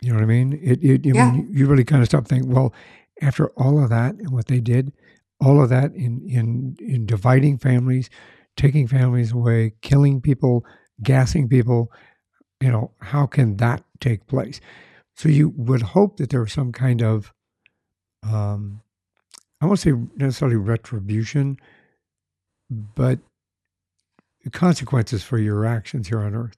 You 0.00 0.10
know 0.10 0.16
what 0.16 0.24
I 0.24 0.26
mean? 0.26 0.58
It, 0.62 0.82
it 0.84 1.06
yeah. 1.06 1.30
mean, 1.30 1.48
you 1.50 1.66
really 1.66 1.84
kind 1.84 2.02
of 2.02 2.08
stop 2.08 2.26
thinking, 2.26 2.50
well, 2.50 2.74
after 3.22 3.48
all 3.50 3.82
of 3.82 3.90
that 3.90 4.14
and 4.16 4.30
what 4.30 4.46
they 4.46 4.60
did, 4.60 4.92
all 5.40 5.62
of 5.62 5.68
that 5.70 5.94
in 5.94 6.20
in 6.28 6.76
in 6.78 7.06
dividing 7.06 7.58
families, 7.58 8.10
taking 8.56 8.86
families 8.86 9.32
away, 9.32 9.74
killing 9.82 10.20
people, 10.20 10.64
gassing 11.02 11.48
people, 11.48 11.90
you 12.60 12.70
know, 12.70 12.92
how 13.00 13.26
can 13.26 13.56
that 13.56 13.84
take 14.00 14.26
place? 14.26 14.60
So 15.16 15.28
you 15.28 15.50
would 15.56 15.82
hope 15.82 16.16
that 16.16 16.30
there 16.30 16.40
was 16.40 16.52
some 16.52 16.72
kind 16.72 17.02
of, 17.02 17.32
um, 18.22 18.80
I 19.64 19.66
won't 19.66 19.78
say 19.78 19.94
necessarily 20.16 20.58
retribution, 20.58 21.58
but 22.70 23.18
consequences 24.52 25.24
for 25.24 25.38
your 25.38 25.64
actions 25.64 26.08
here 26.08 26.18
on 26.18 26.34
earth. 26.34 26.52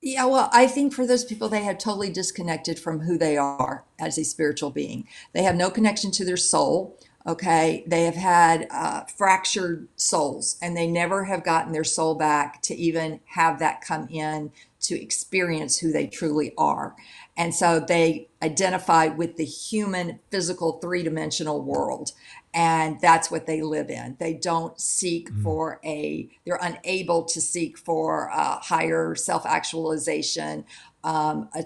Yeah, 0.00 0.26
well, 0.26 0.48
I 0.52 0.68
think 0.68 0.92
for 0.92 1.04
those 1.04 1.24
people, 1.24 1.48
they 1.48 1.64
have 1.64 1.78
totally 1.78 2.12
disconnected 2.12 2.78
from 2.78 3.00
who 3.00 3.18
they 3.18 3.36
are 3.36 3.82
as 3.98 4.18
a 4.18 4.24
spiritual 4.24 4.70
being. 4.70 5.08
They 5.32 5.42
have 5.42 5.56
no 5.56 5.68
connection 5.68 6.12
to 6.12 6.24
their 6.24 6.36
soul 6.36 6.96
okay 7.26 7.84
they 7.86 8.04
have 8.04 8.16
had 8.16 8.66
uh, 8.70 9.04
fractured 9.04 9.88
souls 9.96 10.56
and 10.60 10.76
they 10.76 10.86
never 10.86 11.24
have 11.24 11.44
gotten 11.44 11.72
their 11.72 11.84
soul 11.84 12.14
back 12.14 12.60
to 12.62 12.74
even 12.74 13.20
have 13.26 13.58
that 13.58 13.80
come 13.80 14.08
in 14.10 14.50
to 14.80 15.00
experience 15.00 15.78
who 15.78 15.92
they 15.92 16.06
truly 16.06 16.52
are 16.58 16.96
and 17.36 17.54
so 17.54 17.80
they 17.80 18.28
identify 18.42 19.06
with 19.06 19.36
the 19.36 19.44
human 19.44 20.18
physical 20.30 20.78
three-dimensional 20.80 21.62
world 21.62 22.12
and 22.54 23.00
that's 23.00 23.30
what 23.30 23.46
they 23.46 23.62
live 23.62 23.90
in 23.90 24.16
they 24.20 24.34
don't 24.34 24.80
seek 24.80 25.30
mm. 25.30 25.42
for 25.42 25.80
a 25.84 26.28
they're 26.44 26.58
unable 26.62 27.24
to 27.24 27.40
seek 27.40 27.78
for 27.78 28.26
a 28.26 28.56
higher 28.56 29.14
self-actualization 29.14 30.64
um, 31.04 31.48
a, 31.54 31.64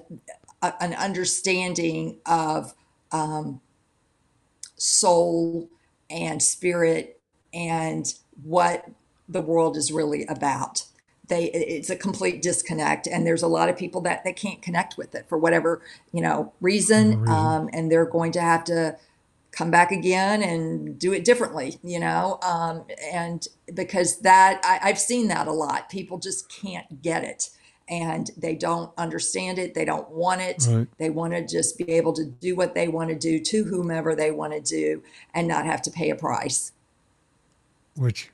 a, 0.62 0.74
an 0.82 0.94
understanding 0.94 2.18
of 2.26 2.74
um, 3.12 3.60
soul 4.76 5.68
and 6.10 6.42
spirit 6.42 7.20
and 7.52 8.14
what 8.42 8.88
the 9.28 9.40
world 9.40 9.76
is 9.76 9.90
really 9.90 10.24
about. 10.26 10.84
They 11.28 11.44
it's 11.50 11.90
a 11.90 11.96
complete 11.96 12.40
disconnect 12.42 13.06
and 13.06 13.26
there's 13.26 13.42
a 13.42 13.48
lot 13.48 13.68
of 13.68 13.76
people 13.76 14.00
that 14.02 14.22
that 14.24 14.36
can't 14.36 14.62
connect 14.62 14.96
with 14.96 15.14
it 15.14 15.28
for 15.28 15.36
whatever 15.38 15.82
you 16.12 16.20
know 16.22 16.52
reason, 16.60 17.10
No 17.10 17.16
reason. 17.18 17.34
um, 17.36 17.70
and 17.72 17.90
they're 17.90 18.04
going 18.06 18.32
to 18.32 18.40
have 18.40 18.64
to 18.64 18.96
come 19.52 19.70
back 19.70 19.90
again 19.90 20.42
and 20.42 20.98
do 20.98 21.12
it 21.14 21.24
differently 21.24 21.78
you 21.82 21.98
know 21.98 22.38
um, 22.42 22.84
and 23.12 23.48
because 23.74 24.18
that 24.20 24.60
I, 24.64 24.78
i've 24.88 24.98
seen 24.98 25.28
that 25.28 25.46
a 25.46 25.52
lot 25.52 25.88
people 25.88 26.18
just 26.18 26.48
can't 26.50 27.00
get 27.02 27.24
it 27.24 27.48
and 27.88 28.30
they 28.36 28.54
don't 28.54 28.92
understand 28.98 29.58
it 29.58 29.72
they 29.72 29.84
don't 29.86 30.10
want 30.10 30.42
it 30.42 30.66
Right. 30.68 30.86
they 30.98 31.08
want 31.08 31.32
to 31.32 31.46
just 31.46 31.78
be 31.78 31.90
able 31.92 32.12
to 32.14 32.24
do 32.26 32.54
what 32.54 32.74
they 32.74 32.86
want 32.88 33.08
to 33.10 33.16
do 33.16 33.38
to 33.40 33.64
whomever 33.64 34.14
they 34.14 34.30
want 34.30 34.52
to 34.52 34.60
do 34.60 35.02
and 35.32 35.48
not 35.48 35.64
have 35.64 35.80
to 35.82 35.90
pay 35.90 36.10
a 36.10 36.16
price 36.16 36.72
Which 37.96 38.30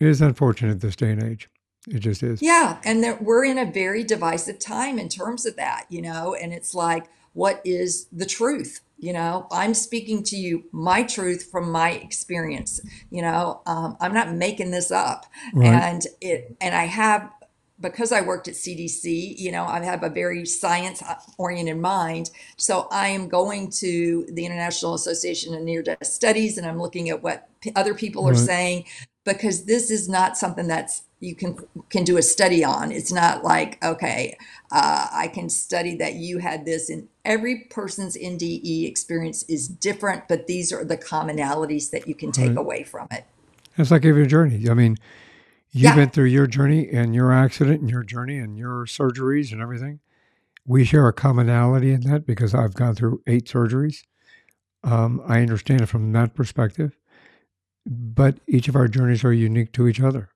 is 0.00 0.20
unfortunate 0.20 0.80
this 0.80 0.96
day 0.96 1.12
and 1.12 1.22
age. 1.22 1.48
It 1.88 1.98
just 2.00 2.22
is. 2.22 2.40
Yeah, 2.40 2.78
and 2.84 3.02
that 3.02 3.22
we're 3.22 3.44
in 3.44 3.58
a 3.58 3.70
very 3.70 4.04
divisive 4.04 4.58
time 4.58 4.98
in 4.98 5.08
terms 5.08 5.46
of 5.46 5.56
that, 5.56 5.86
you 5.88 6.00
know, 6.00 6.34
and 6.34 6.52
it's 6.52 6.74
like, 6.74 7.06
what 7.32 7.60
is 7.64 8.06
the 8.12 8.26
truth? 8.26 8.80
You 8.98 9.12
know, 9.12 9.48
I'm 9.50 9.74
speaking 9.74 10.22
to 10.24 10.36
you 10.36 10.64
my 10.70 11.02
truth 11.02 11.48
from 11.50 11.72
my 11.72 11.90
experience. 11.90 12.80
You 13.10 13.22
know, 13.22 13.62
um, 13.66 13.96
I'm 14.00 14.14
not 14.14 14.32
making 14.32 14.70
this 14.70 14.92
up, 14.92 15.26
Right. 15.52 15.66
and 15.74 16.06
it, 16.20 16.56
and 16.60 16.74
I 16.74 16.84
have 16.84 17.30
because 17.80 18.12
I 18.12 18.20
worked 18.20 18.46
at 18.46 18.54
CDC. 18.54 19.36
You 19.40 19.50
know, 19.50 19.64
I 19.64 19.82
have 19.82 20.04
a 20.04 20.08
very 20.08 20.46
science 20.46 21.02
oriented 21.36 21.78
mind, 21.78 22.30
so 22.56 22.86
I 22.92 23.08
am 23.08 23.26
going 23.28 23.70
to 23.80 24.24
the 24.30 24.46
International 24.46 24.94
Association 24.94 25.52
of 25.54 25.62
Near 25.62 25.82
Death 25.82 26.06
Studies, 26.06 26.56
and 26.58 26.64
I'm 26.64 26.80
looking 26.80 27.08
at 27.08 27.24
what 27.24 27.48
p- 27.60 27.72
other 27.74 27.94
people 27.94 28.28
are 28.28 28.36
saying 28.36 28.84
because 29.24 29.64
this 29.64 29.90
is 29.90 30.08
not 30.08 30.36
something 30.36 30.68
that's 30.68 31.02
you 31.22 31.36
can 31.36 31.58
can 31.90 32.04
do 32.04 32.18
a 32.18 32.22
study 32.22 32.64
on. 32.64 32.92
It's 32.92 33.12
not 33.12 33.44
like 33.44 33.84
okay, 33.84 34.36
uh, 34.72 35.08
I 35.12 35.28
can 35.28 35.50
study 35.50 35.96
that 35.96 36.14
you 36.16 36.38
had 36.40 36.66
this, 36.66 36.90
and 36.90 37.08
every 37.24 37.66
person's 37.70 38.16
NDE 38.18 38.86
experience 38.88 39.44
is 39.44 39.68
different, 39.68 40.28
but 40.28 40.48
these 40.48 40.72
are 40.72 40.84
the 40.84 40.98
commonalities 40.98 41.90
that 41.92 42.08
you 42.08 42.16
can 42.16 42.32
take 42.32 42.50
Right. 42.50 42.58
away 42.58 42.84
from 42.84 43.08
it. 43.12 43.26
It's 43.78 43.90
like 43.90 44.04
every 44.04 44.26
journey. 44.26 44.68
I 44.70 44.74
mean, 44.74 44.98
you've 45.72 45.94
Yeah, 45.94 45.94
been 45.94 46.10
through 46.10 46.26
your 46.26 46.46
journey 46.46 46.88
and 46.90 47.14
your 47.14 47.32
accident 47.32 47.80
and 47.82 47.90
your 47.90 48.04
journey 48.04 48.38
and 48.38 48.58
your 48.58 48.86
surgeries 48.86 49.52
and 49.52 49.62
everything. 49.62 50.00
We 50.66 50.84
share 50.84 51.08
a 51.08 51.12
commonality 51.14 51.92
in 51.92 52.02
that 52.02 52.26
because 52.26 52.54
I've 52.54 52.74
gone 52.74 52.94
through 52.96 53.22
eight 53.26 53.46
surgeries. 53.46 54.04
Um, 54.84 55.22
I 55.26 55.40
understand 55.42 55.82
it 55.82 55.86
from 55.86 56.12
that 56.12 56.34
perspective, 56.34 56.96
but 57.86 58.38
each 58.48 58.68
of 58.68 58.76
our 58.76 58.88
journeys 58.88 59.24
are 59.24 59.32
unique 59.32 59.72
to 59.74 59.88
each 59.88 60.00
other. 60.00 60.30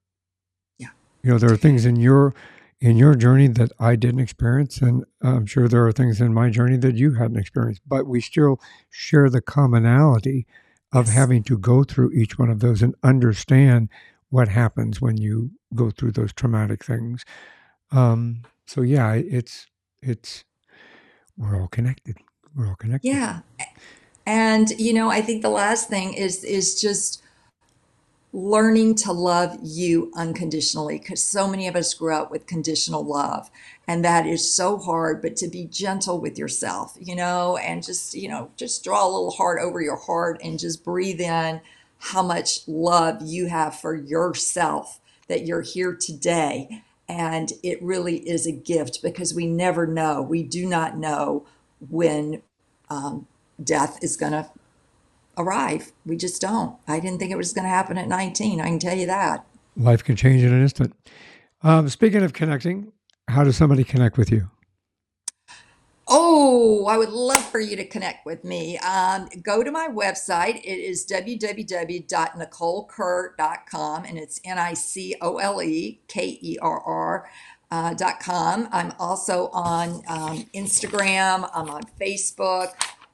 You 1.27 1.33
know, 1.33 1.39
there 1.39 1.53
are 1.53 1.57
things 1.57 1.85
in 1.85 1.97
your 1.97 2.37
in 2.81 2.97
your 2.97 3.17
journey 3.17 3.49
that 3.49 3.73
I 3.81 3.97
didn't 3.97 4.21
experience, 4.21 4.79
and 4.81 5.05
I'm 5.21 5.45
sure 5.45 5.67
there 5.67 5.85
are 5.85 5.91
things 5.91 6.21
in 6.21 6.33
my 6.33 6.51
journey 6.51 6.77
that 6.77 6.95
you 6.95 7.15
hadn't 7.15 7.37
experienced. 7.37 7.83
But 7.85 8.07
we 8.07 8.21
still 8.21 8.61
share 8.91 9.29
the 9.29 9.41
commonality 9.41 10.47
of 10.93 11.07
yes, 11.07 11.17
having 11.17 11.43
to 11.43 11.59
go 11.59 11.83
through 11.83 12.13
each 12.13 12.39
one 12.39 12.49
of 12.49 12.61
those 12.61 12.81
and 12.81 12.95
understand 13.03 13.89
what 14.31 14.47
happens 14.47 15.01
when 15.01 15.17
you 15.17 15.51
go 15.75 15.91
through 15.91 16.13
those 16.13 16.33
traumatic 16.33 16.85
things. 16.85 17.25
Um, 17.91 18.43
so 18.65 18.83
yeah, 18.83 19.15
it's 19.15 19.67
it's 20.01 20.45
we're 21.37 21.61
all 21.61 21.67
connected. 21.67 22.19
We're 22.55 22.69
all 22.69 22.77
connected. 22.77 23.09
yeah. 23.09 23.41
And 24.27 24.71
you 24.79 24.93
know, 24.93 25.11
I 25.11 25.23
think 25.23 25.43
the 25.43 25.51
last 25.51 25.89
thing 25.89 26.15
is 26.15 26.45
is 26.45 26.81
just 26.81 27.21
learning 28.37 28.95
to 28.95 29.13
love 29.13 29.57
you 29.63 30.13
unconditionally 30.15 30.99
because 30.99 31.23
so 31.23 31.49
many 31.49 31.67
of 31.67 31.75
us 31.75 31.95
grew 31.95 32.15
up 32.15 32.31
with 32.31 32.47
conditional 32.47 33.03
love 33.03 33.51
and 33.89 34.05
that 34.05 34.27
is 34.27 34.55
so 34.55 34.77
hard 34.77 35.23
but 35.23 35.35
to 35.37 35.49
be 35.49 35.65
gentle 35.65 36.21
with 36.21 36.39
yourself 36.39 36.95
you 37.01 37.17
know 37.17 37.57
and 37.57 37.83
just 37.83 38.13
you 38.13 38.29
know 38.29 38.51
just 38.57 38.85
draw 38.85 39.05
a 39.05 39.09
little 39.09 39.31
heart 39.31 39.59
over 39.63 39.81
your 39.81 39.97
heart 39.97 40.39
and 40.45 40.59
just 40.59 40.85
breathe 40.85 41.21
in 41.21 41.61
how 41.99 42.23
much 42.23 42.67
love 42.69 43.23
you 43.23 43.47
have 43.47 43.79
for 43.79 43.95
yourself 43.95 45.01
that 45.29 45.47
you're 45.47 45.63
here 45.63 45.95
today. 45.95 46.83
And 47.09 47.53
it 47.63 47.83
really 47.83 48.19
is 48.29 48.47
a 48.47 48.53
gift 48.53 49.01
because 49.03 49.33
we 49.33 49.47
never 49.47 49.87
know 49.87 50.23
we 50.23 50.43
do 50.43 50.67
not 50.67 50.97
know 50.97 51.47
when 51.89 52.43
um, 52.91 53.27
death 53.63 53.99
is 54.03 54.17
going 54.17 54.33
to 54.33 54.49
arrive. 55.37 55.93
We 56.05 56.17
just 56.17 56.41
don't. 56.41 56.77
I 56.87 57.01
didn't 57.01 57.19
think 57.19 57.33
it 57.33 57.37
was 57.37 57.53
going 57.53 57.65
to 57.65 57.71
happen 57.71 57.99
at 57.99 58.09
19. 58.09 58.61
I 58.61 58.67
can 58.67 58.79
tell 58.79 58.97
you 58.97 59.07
that. 59.07 59.45
Life 59.77 60.05
can 60.05 60.17
change 60.17 60.43
in 60.43 60.53
an 60.53 60.63
instant. 60.63 60.95
Um, 61.63 61.89
speaking 61.89 62.23
of 62.23 62.33
connecting, 62.33 62.93
how 63.29 63.45
does 63.45 63.57
somebody 63.57 63.85
connect 63.85 64.17
with 64.17 64.31
you? 64.31 64.49
Oh, 66.09 66.87
I 66.87 66.97
would 66.99 67.09
love 67.09 67.45
for 67.45 67.59
you 67.59 67.75
to 67.77 67.85
connect 67.85 68.25
with 68.25 68.45
me. 68.45 68.79
Um, 68.79 69.29
go 69.43 69.65
to 69.65 69.73
my 69.73 69.89
website. 69.89 70.61
It 70.63 70.79
is 70.79 71.05
www.nicolekerr.com 71.07 74.05
and 74.05 74.17
it's 74.17 74.41
N 74.45 74.59
I 74.59 74.75
C 74.75 75.17
O 75.21 75.39
L 75.39 75.61
E 75.61 76.01
K 76.07 76.39
E 76.41 76.57
R 76.63 76.81
R. 76.81 77.29
Uh, 77.69 77.93
dot 77.95 78.21
com. 78.21 78.69
I'm 78.71 78.93
also 79.01 79.49
on 79.49 80.01
um, 80.07 80.47
Instagram. 80.55 81.51
I'm 81.53 81.69
on 81.69 81.83
Facebook. 82.01 82.69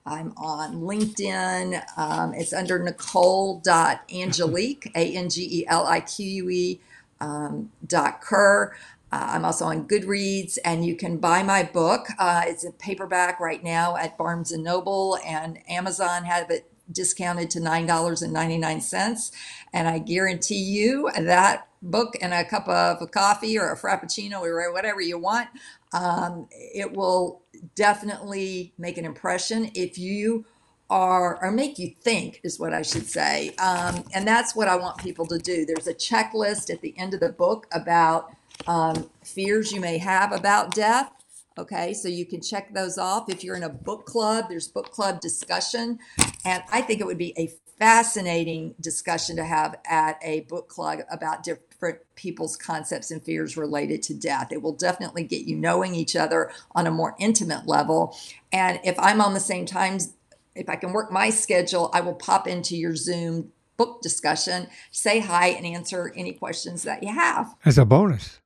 I'm 0.04 0.32
on 0.36 0.80
LinkedIn. 0.82 1.80
Um, 1.96 2.34
it's 2.34 2.52
under 2.52 2.82
Nicole.Angelique, 2.82 4.90
A 4.96 5.14
N 5.16 5.30
G 5.30 5.60
E 5.60 5.64
L 5.68 5.86
I 5.86 6.00
Q 6.00 6.26
U 6.26 6.50
E 6.50 6.80
um, 7.20 7.70
dot 7.86 8.20
Kerr. 8.20 8.74
Uh, 9.12 9.26
I'm 9.30 9.44
also 9.44 9.66
on 9.66 9.86
Goodreads, 9.86 10.58
and 10.64 10.84
you 10.84 10.96
can 10.96 11.18
buy 11.18 11.42
my 11.42 11.62
book. 11.62 12.06
Uh, 12.18 12.42
it's 12.46 12.64
a 12.64 12.72
paperback 12.72 13.38
right 13.40 13.62
now 13.62 13.96
at 13.96 14.16
Barnes 14.18 14.52
and 14.52 14.64
Noble, 14.64 15.18
and 15.24 15.58
Amazon 15.68 16.24
have 16.24 16.50
it 16.50 16.70
discounted 16.90 17.48
to 17.50 17.60
nine 17.60 17.86
dollars 17.86 18.22
and 18.22 18.32
ninety 18.32 18.58
nine 18.58 18.80
cents. 18.80 19.30
And 19.72 19.88
I 19.88 19.98
guarantee 19.98 20.56
you 20.62 21.10
that 21.16 21.68
book 21.82 22.14
and 22.20 22.32
a 22.34 22.44
cup 22.44 22.68
of 22.68 23.10
coffee 23.10 23.58
or 23.58 23.72
a 23.72 23.76
frappuccino 23.78 24.40
or 24.40 24.72
whatever 24.72 25.00
you 25.00 25.18
want, 25.18 25.48
um, 25.92 26.48
it 26.50 26.92
will 26.92 27.42
definitely 27.74 28.72
make 28.78 28.98
an 28.98 29.05
impression 29.05 29.70
if 29.74 29.98
you 29.98 30.44
are 30.90 31.43
or 31.43 31.51
make 31.51 31.78
you 31.78 31.90
think 32.02 32.40
is 32.44 32.60
what 32.60 32.74
i 32.74 32.82
should 32.82 33.06
say. 33.06 33.55
Um, 33.56 34.05
and 34.14 34.26
that's 34.26 34.55
what 34.55 34.68
i 34.68 34.76
want 34.76 34.98
people 34.98 35.26
to 35.26 35.39
do. 35.39 35.64
There's 35.64 35.86
a 35.86 35.94
checklist 35.94 36.70
at 36.70 36.80
the 36.80 36.94
end 36.98 37.14
of 37.14 37.20
the 37.20 37.30
book 37.30 37.66
about 37.72 38.34
um, 38.66 39.10
fears 39.24 39.72
you 39.72 39.80
may 39.80 39.98
have 39.98 40.32
about 40.32 40.74
death. 40.74 41.10
Okay 41.59 41.94
so 41.94 42.09
you 42.09 42.26
can 42.26 42.40
check 42.40 42.74
those 42.74 42.98
off. 42.98 43.30
If 43.30 43.44
you're 43.44 43.56
in 43.56 43.62
a 43.62 43.68
book 43.70 44.06
club 44.06 44.47
there's 44.48 44.68
book 44.68 44.90
club 44.90 45.20
discussion. 45.20 45.98
And 46.44 46.62
i 46.72 46.80
think 46.82 47.01
it 47.01 47.06
would 47.06 47.18
be 47.18 47.34
a 47.39 47.51
fascinating 47.78 48.74
discussion 48.80 49.36
to 49.36 49.44
have 49.44 49.76
at 49.86 50.18
a 50.22 50.40
book 50.43 50.68
club 50.68 51.01
about 51.10 51.43
different 51.82 51.98
people's 52.14 52.56
concepts 52.56 53.10
and 53.10 53.20
fears 53.24 53.56
related 53.56 54.02
to 54.04 54.14
death. 54.14 54.52
It 54.52 54.62
will 54.62 54.72
definitely 54.72 55.24
get 55.24 55.42
you 55.42 55.56
knowing 55.56 55.96
each 55.96 56.14
other 56.14 56.52
on 56.76 56.86
a 56.86 56.92
more 56.92 57.16
intimate 57.18 57.66
level. 57.66 58.16
And 58.52 58.78
if 58.84 58.96
I'm 59.00 59.20
on 59.20 59.34
the 59.34 59.40
same 59.40 59.66
times, 59.66 60.12
if 60.54 60.68
I 60.68 60.76
can 60.76 60.92
work 60.92 61.10
my 61.10 61.30
schedule, 61.30 61.90
I 61.92 62.00
will 62.00 62.14
pop 62.14 62.46
into 62.46 62.76
your 62.76 62.94
Zoom 62.94 63.50
book 63.76 64.00
discussion, 64.00 64.68
say 64.92 65.18
hi, 65.18 65.48
and 65.48 65.66
answer 65.66 66.12
any 66.14 66.32
questions 66.32 66.84
that 66.84 67.02
you 67.02 67.12
have 67.12 67.52
As 67.64 67.78
a 67.78 67.84
bonus. 67.84 68.38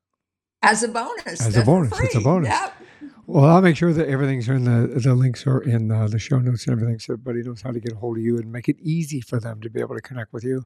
as 0.63 0.83
a 0.83 0.89
bonus. 0.89 1.47
As 1.47 1.57
a 1.59 1.63
bonus. 1.65 2.01
It's 2.01 2.15
a 2.15 2.21
bonus. 2.21 2.49
Yep. 2.49 2.73
Well, 3.27 3.45
I'll 3.45 3.61
make 3.61 3.77
sure 3.77 3.93
that 3.93 4.09
everything's 4.09 4.49
in 4.49 4.65
the 4.65 4.99
the 4.99 5.15
links 5.15 5.47
are 5.47 5.61
in 5.61 5.91
uh, 5.91 6.07
the 6.09 6.19
show 6.19 6.39
notes 6.39 6.67
and 6.67 6.73
everything, 6.73 6.99
so 7.01 7.15
everybody 7.15 7.43
knows 7.43 7.61
how 7.61 7.73
to 7.73 7.81
get 7.81 7.93
a 7.93 7.97
hold 7.97 8.17
of 8.17 8.23
you 8.23 8.39
and 8.39 8.51
make 8.51 8.69
it 8.69 8.77
easy 8.81 9.21
for 9.21 9.41
them 9.41 9.61
to 9.61 9.69
be 9.69 9.81
able 9.81 9.97
to 9.97 10.01
connect 10.01 10.33
with 10.33 10.45
you. 10.45 10.65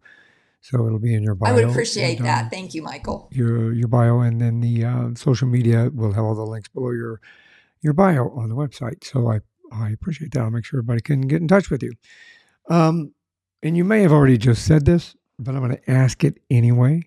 So 0.62 0.86
it'll 0.86 0.98
be 0.98 1.14
in 1.14 1.22
your 1.22 1.34
bio. 1.34 1.52
I 1.52 1.54
would 1.54 1.64
appreciate 1.64 2.18
and, 2.18 2.26
that. 2.26 2.44
um, 2.44 2.50
Thank 2.50 2.74
you, 2.74 2.82
Michael. 2.82 3.28
your 3.32 3.72
your 3.72 3.88
bio, 3.88 4.20
and 4.20 4.40
then 4.40 4.60
the 4.60 4.84
uh, 4.84 5.08
social 5.14 5.48
media 5.48 5.90
will 5.94 6.12
have 6.12 6.24
all 6.24 6.34
the 6.34 6.44
links 6.46 6.68
below 6.68 6.90
your 6.90 7.20
your 7.82 7.94
bio 7.94 8.30
on 8.30 8.48
the 8.48 8.56
website. 8.56 9.04
So 9.04 9.30
I 9.30 9.40
I 9.72 9.90
appreciate 9.90 10.32
that. 10.32 10.40
I'll 10.40 10.50
make 10.50 10.64
sure 10.64 10.80
everybody 10.80 11.00
can 11.02 11.22
get 11.22 11.40
in 11.42 11.48
touch 11.48 11.70
with 11.70 11.82
you. 11.82 11.92
Um, 12.68 13.14
and 13.62 13.76
you 13.76 13.84
may 13.84 14.02
have 14.02 14.12
already 14.12 14.38
just 14.38 14.64
said 14.66 14.86
this, 14.86 15.16
but 15.38 15.54
I'm 15.54 15.60
going 15.60 15.76
to 15.76 15.90
ask 15.90 16.24
it 16.24 16.38
anyway. 16.50 17.02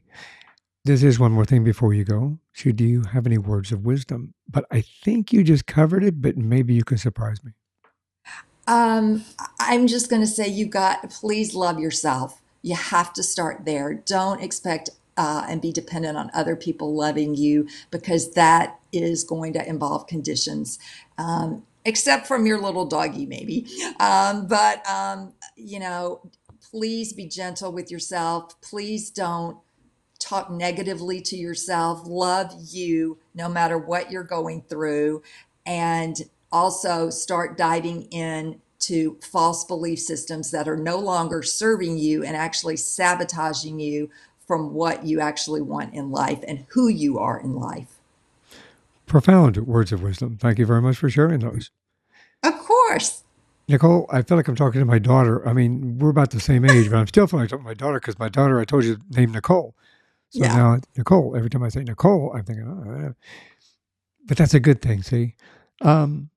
This 0.86 1.04
is 1.04 1.20
one 1.20 1.32
more 1.32 1.46
thing 1.46 1.64
before 1.64 1.94
you 1.94 2.04
go. 2.04 2.40
Should 2.54 2.82
you 2.82 3.04
have 3.14 3.26
any 3.26 3.38
words 3.38 3.72
of 3.72 3.86
wisdom? 3.86 4.34
But 4.50 4.66
I 4.72 4.82
think 4.82 5.34
you 5.34 5.44
just 5.44 5.66
covered 5.66 6.04
it, 6.04 6.22
but 6.22 6.38
maybe 6.38 6.74
you 6.74 6.84
can 6.84 6.98
surprise 6.98 7.44
me. 7.44 7.54
Um, 8.68 9.26
I'm 9.60 9.88
just 9.88 10.10
going 10.10 10.22
to 10.22 10.28
say 10.28 10.48
you 10.50 10.68
got, 10.68 11.10
please 11.12 11.56
love 11.56 11.80
yourself. 11.80 12.42
You 12.64 12.76
have 12.76 13.14
to 13.14 13.24
start 13.24 13.66
there. 13.66 13.94
Don't 13.94 14.42
expect 14.42 14.90
uh, 15.16 15.46
and 15.48 15.62
be 15.62 15.72
dependent 15.72 16.18
on 16.18 16.32
other 16.34 16.56
people 16.56 16.96
loving 16.96 17.36
you 17.36 17.68
because 17.92 18.32
that 18.32 18.80
is 18.92 19.24
going 19.24 19.54
to 19.54 19.68
involve 19.68 20.08
conditions. 20.08 20.80
Um, 21.20 21.64
except 21.86 22.26
from 22.26 22.46
your 22.46 22.60
little 22.60 22.86
doggy, 22.86 23.26
maybe. 23.26 23.68
Um, 24.00 24.48
but, 24.48 24.88
um, 24.90 25.34
you 25.56 25.80
know, 25.80 26.22
please 26.72 27.14
be 27.14 27.28
gentle 27.28 27.72
with 27.72 27.92
yourself. 27.92 28.60
Please 28.62 29.12
don't 29.12 29.58
talk 30.20 30.50
negatively 30.50 31.20
to 31.20 31.36
yourself, 31.36 32.02
love 32.06 32.54
you 32.72 33.18
no 33.36 33.50
matter 33.50 33.78
what 33.78 34.10
you're 34.10 34.24
going 34.24 34.62
through, 34.62 35.22
and 35.66 36.16
also 36.52 37.10
start 37.10 37.58
diving 37.58 38.04
in 38.04 38.62
to 38.88 39.18
false 39.22 39.64
belief 39.66 40.00
systems 40.00 40.52
that 40.52 40.68
are 40.68 40.78
no 40.78 40.98
longer 40.98 41.42
serving 41.42 41.98
you 41.98 42.24
and 42.24 42.36
actually 42.36 42.78
sabotaging 42.78 43.80
you 43.80 44.10
from 44.46 44.74
what 44.74 45.06
you 45.06 45.20
actually 45.20 45.62
want 45.62 45.94
in 45.94 46.12
life 46.12 46.40
and 46.48 46.66
who 46.70 46.88
you 46.88 47.18
are 47.18 47.40
in 47.40 47.56
life. 47.56 48.00
Profound 49.06 49.58
words 49.58 49.92
of 49.92 50.02
wisdom. 50.02 50.38
Thank 50.38 50.60
you 50.60 50.66
very 50.66 50.82
much 50.82 50.98
for 50.98 51.10
sharing 51.10 51.40
those. 51.40 51.72
Of 52.44 52.58
course. 52.60 53.24
Nicole, 53.70 54.10
I 54.12 54.22
feel 54.22 54.36
like 54.36 54.48
I'm 54.48 54.56
talking 54.56 54.82
to 54.82 54.86
my 54.86 55.00
daughter. 55.00 55.48
I 55.48 55.54
mean, 55.54 55.98
we're 55.98 56.10
about 56.10 56.32
the 56.32 56.40
same 56.40 56.66
age, 56.66 56.90
but 56.90 56.98
I'm 56.98 57.08
still 57.08 57.28
feeling 57.28 57.44
like 57.44 57.50
talking 57.50 57.64
to 57.64 57.70
my 57.70 57.74
daughter 57.74 58.00
because 58.00 58.20
my 58.20 58.28
daughter, 58.28 58.60
I 58.60 58.66
told 58.66 58.84
you, 58.84 58.98
named 59.10 59.32
Nicole. 59.34 59.76
So 60.30 60.44
Yeah. 60.44 60.56
now 60.56 60.80
Nicole, 60.98 61.36
every 61.38 61.50
time 61.50 61.64
I 61.64 61.70
say 61.70 61.84
Nicole, 61.84 62.34
I'm 62.36 62.44
thinking, 62.44 62.68
oh, 62.68 63.08
uh," 63.08 63.14
but 64.26 64.36
that's 64.38 64.54
a 64.54 64.60
good 64.60 64.82
thing. 64.82 65.04
See, 65.04 65.36
um, 65.82 66.30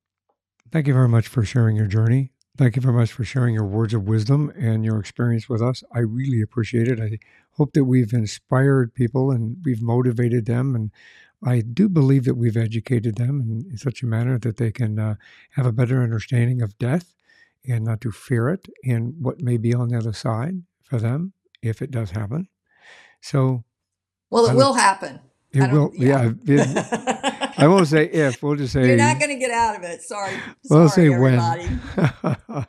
thank 0.71 0.87
you 0.87 0.95
very 0.95 1.09
much 1.09 1.27
for 1.29 1.45
sharing 1.45 1.77
your 1.77 1.87
journey. 1.87 2.31
Thank 2.57 2.77
you 2.77 2.81
very 2.81 2.95
much 2.95 3.13
for 3.13 3.23
sharing 3.23 3.55
your 3.55 3.67
words 3.67 3.93
of 3.93 4.09
wisdom 4.09 4.51
and 4.57 4.83
your 4.83 4.99
experience 4.99 5.47
with 5.47 5.61
us. 5.61 5.85
I 5.93 5.99
really 5.99 6.41
appreciate 6.41 6.89
it. 6.89 6.99
I 6.99 7.19
hope 7.53 7.75
that 7.75 7.85
we've 7.85 8.15
inspired 8.15 8.95
people 8.95 9.31
and 9.31 9.59
we've 9.63 9.83
motivated 9.83 10.47
them. 10.47 10.75
And 10.75 10.91
I 11.45 11.61
do 11.61 11.89
believe 11.91 12.25
that 12.25 12.37
we've 12.37 12.57
educated 12.57 13.17
them 13.17 13.65
in, 13.71 13.77
such 13.77 14.03
a 14.03 14.07
manner 14.07 14.39
that 14.39 14.57
they 14.57 14.73
can 14.73 14.99
uh, 14.99 15.17
have 15.51 15.67
a 15.67 15.73
better 15.73 16.03
understanding 16.03 16.63
of 16.63 16.79
death 16.79 17.15
and 17.69 17.85
not 17.85 18.01
to 18.01 18.11
fear 18.11 18.49
it 18.49 18.69
and 18.85 19.15
what 19.21 19.41
may 19.41 19.59
be 19.59 19.75
on 19.75 19.89
the 19.89 19.99
other 19.99 20.15
side 20.15 20.63
for 20.83 20.99
them 20.99 21.35
if 21.61 21.83
it 21.83 21.91
does 21.91 22.13
happen. 22.13 22.49
So 23.21 23.65
Well, 24.31 24.47
it 24.47 24.55
will 24.55 24.75
happen. 24.75 25.21
It 25.65 25.73
will, 25.73 25.93
yeah. 25.95 26.33
it- 26.47 27.47
I 27.59 27.69
won't 27.69 27.89
say 27.89 28.05
if. 28.05 28.43
We'll 28.43 28.57
just 28.57 28.73
say 28.73 28.87
You're 28.87 28.97
not 28.97 29.19
going 29.19 29.31
to 29.31 29.37
get 29.37 29.51
out 29.51 29.77
of 29.77 29.83
it. 29.83 30.03
Sorry. 30.03 30.35
We'll 30.69 30.89
Sorry, 30.89 31.11
say 31.11 31.19
when. 31.19 31.39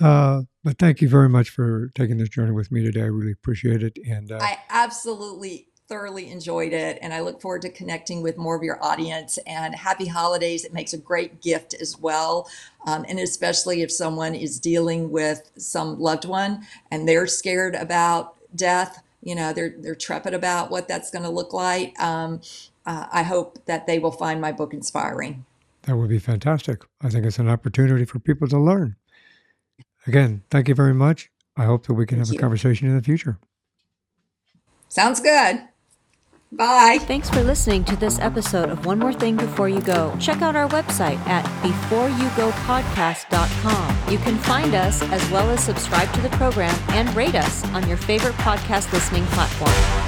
uh, 0.00 0.42
but 0.64 0.78
thank 0.78 1.00
you 1.00 1.08
very 1.08 1.28
much 1.28 1.50
for 1.50 1.88
taking 1.94 2.18
this 2.18 2.28
journey 2.28 2.52
with 2.52 2.72
me 2.72 2.82
today. 2.82 3.02
I 3.02 3.06
really 3.06 3.32
appreciate 3.32 3.82
it. 3.82 3.98
And 4.06 4.32
uh, 4.32 4.38
I 4.40 4.58
absolutely 4.70 5.68
thoroughly 5.88 6.30
enjoyed 6.30 6.72
it 6.72 6.98
and 7.02 7.12
I 7.12 7.20
look 7.20 7.40
forward 7.40 7.62
to 7.62 7.68
connecting 7.68 8.22
with 8.22 8.38
more 8.38 8.56
of 8.56 8.62
your 8.62 8.82
audience 8.82 9.38
and 9.46 9.74
happy 9.74 10.06
holidays. 10.06 10.64
It 10.64 10.72
makes 10.72 10.94
a 10.94 10.98
great 10.98 11.42
gift 11.42 11.74
as 11.74 11.98
well. 11.98 12.48
Um, 12.86 13.04
and 13.08 13.18
especially 13.18 13.82
if 13.82 13.92
someone 13.92 14.34
is 14.34 14.58
dealing 14.58 15.10
with 15.10 15.50
some 15.58 16.00
loved 16.00 16.24
one 16.24 16.66
and 16.90 17.06
they're 17.06 17.26
scared 17.26 17.74
about 17.74 18.36
death, 18.56 19.02
you 19.22 19.34
know, 19.34 19.52
they're, 19.52 19.74
they're 19.78 19.94
trepid 19.94 20.34
about 20.34 20.70
what 20.70 20.88
that's 20.88 21.10
going 21.10 21.22
to 21.22 21.30
look 21.30 21.52
like. 21.52 21.98
Um, 22.00 22.40
uh, 22.84 23.06
I 23.12 23.22
hope 23.22 23.64
that 23.66 23.86
they 23.86 23.98
will 23.98 24.10
find 24.10 24.40
my 24.40 24.52
book 24.52 24.74
inspiring. 24.74 25.44
that 25.82 25.96
would 25.96 26.08
be 26.10 26.18
fantastic. 26.18 26.82
I 27.00 27.08
think 27.08 27.24
it's 27.26 27.38
an 27.38 27.48
opportunity 27.48 28.04
for 28.04 28.18
people 28.18 28.48
to 28.48 28.58
learn. 28.58 28.96
Again, 30.06 30.42
thank 30.50 30.68
you 30.68 30.74
very 30.74 30.94
much. 30.94 31.30
I 31.56 31.64
hope 31.64 31.86
that 31.86 31.94
we 31.94 32.06
can 32.06 32.18
Thank 32.18 32.28
have 32.28 32.32
you. 32.34 32.38
a 32.38 32.40
conversation 32.40 32.88
in 32.88 32.96
the 32.96 33.02
future. 33.02 33.38
Sounds 34.88 35.20
good. 35.20 35.62
Bye. 36.52 36.98
Thanks 37.00 37.30
for 37.30 37.42
listening 37.42 37.82
to 37.84 37.96
this 37.96 38.18
episode 38.18 38.68
of 38.68 38.84
One 38.84 38.98
More 38.98 39.14
Thing 39.14 39.36
Before 39.36 39.70
You 39.70 39.80
Go. 39.80 40.14
Check 40.20 40.42
out 40.42 40.54
our 40.54 40.68
website 40.68 41.16
at 41.26 41.46
beforeyougopodcast.com. 41.62 44.12
You 44.12 44.18
can 44.18 44.36
find 44.36 44.74
us 44.74 45.00
as 45.04 45.30
well 45.30 45.48
as 45.48 45.64
subscribe 45.64 46.12
to 46.12 46.20
the 46.20 46.28
program 46.30 46.74
and 46.90 47.08
rate 47.16 47.36
us 47.36 47.64
on 47.68 47.88
your 47.88 47.96
favorite 47.96 48.34
podcast 48.34 48.92
listening 48.92 49.24
platform. 49.26 50.01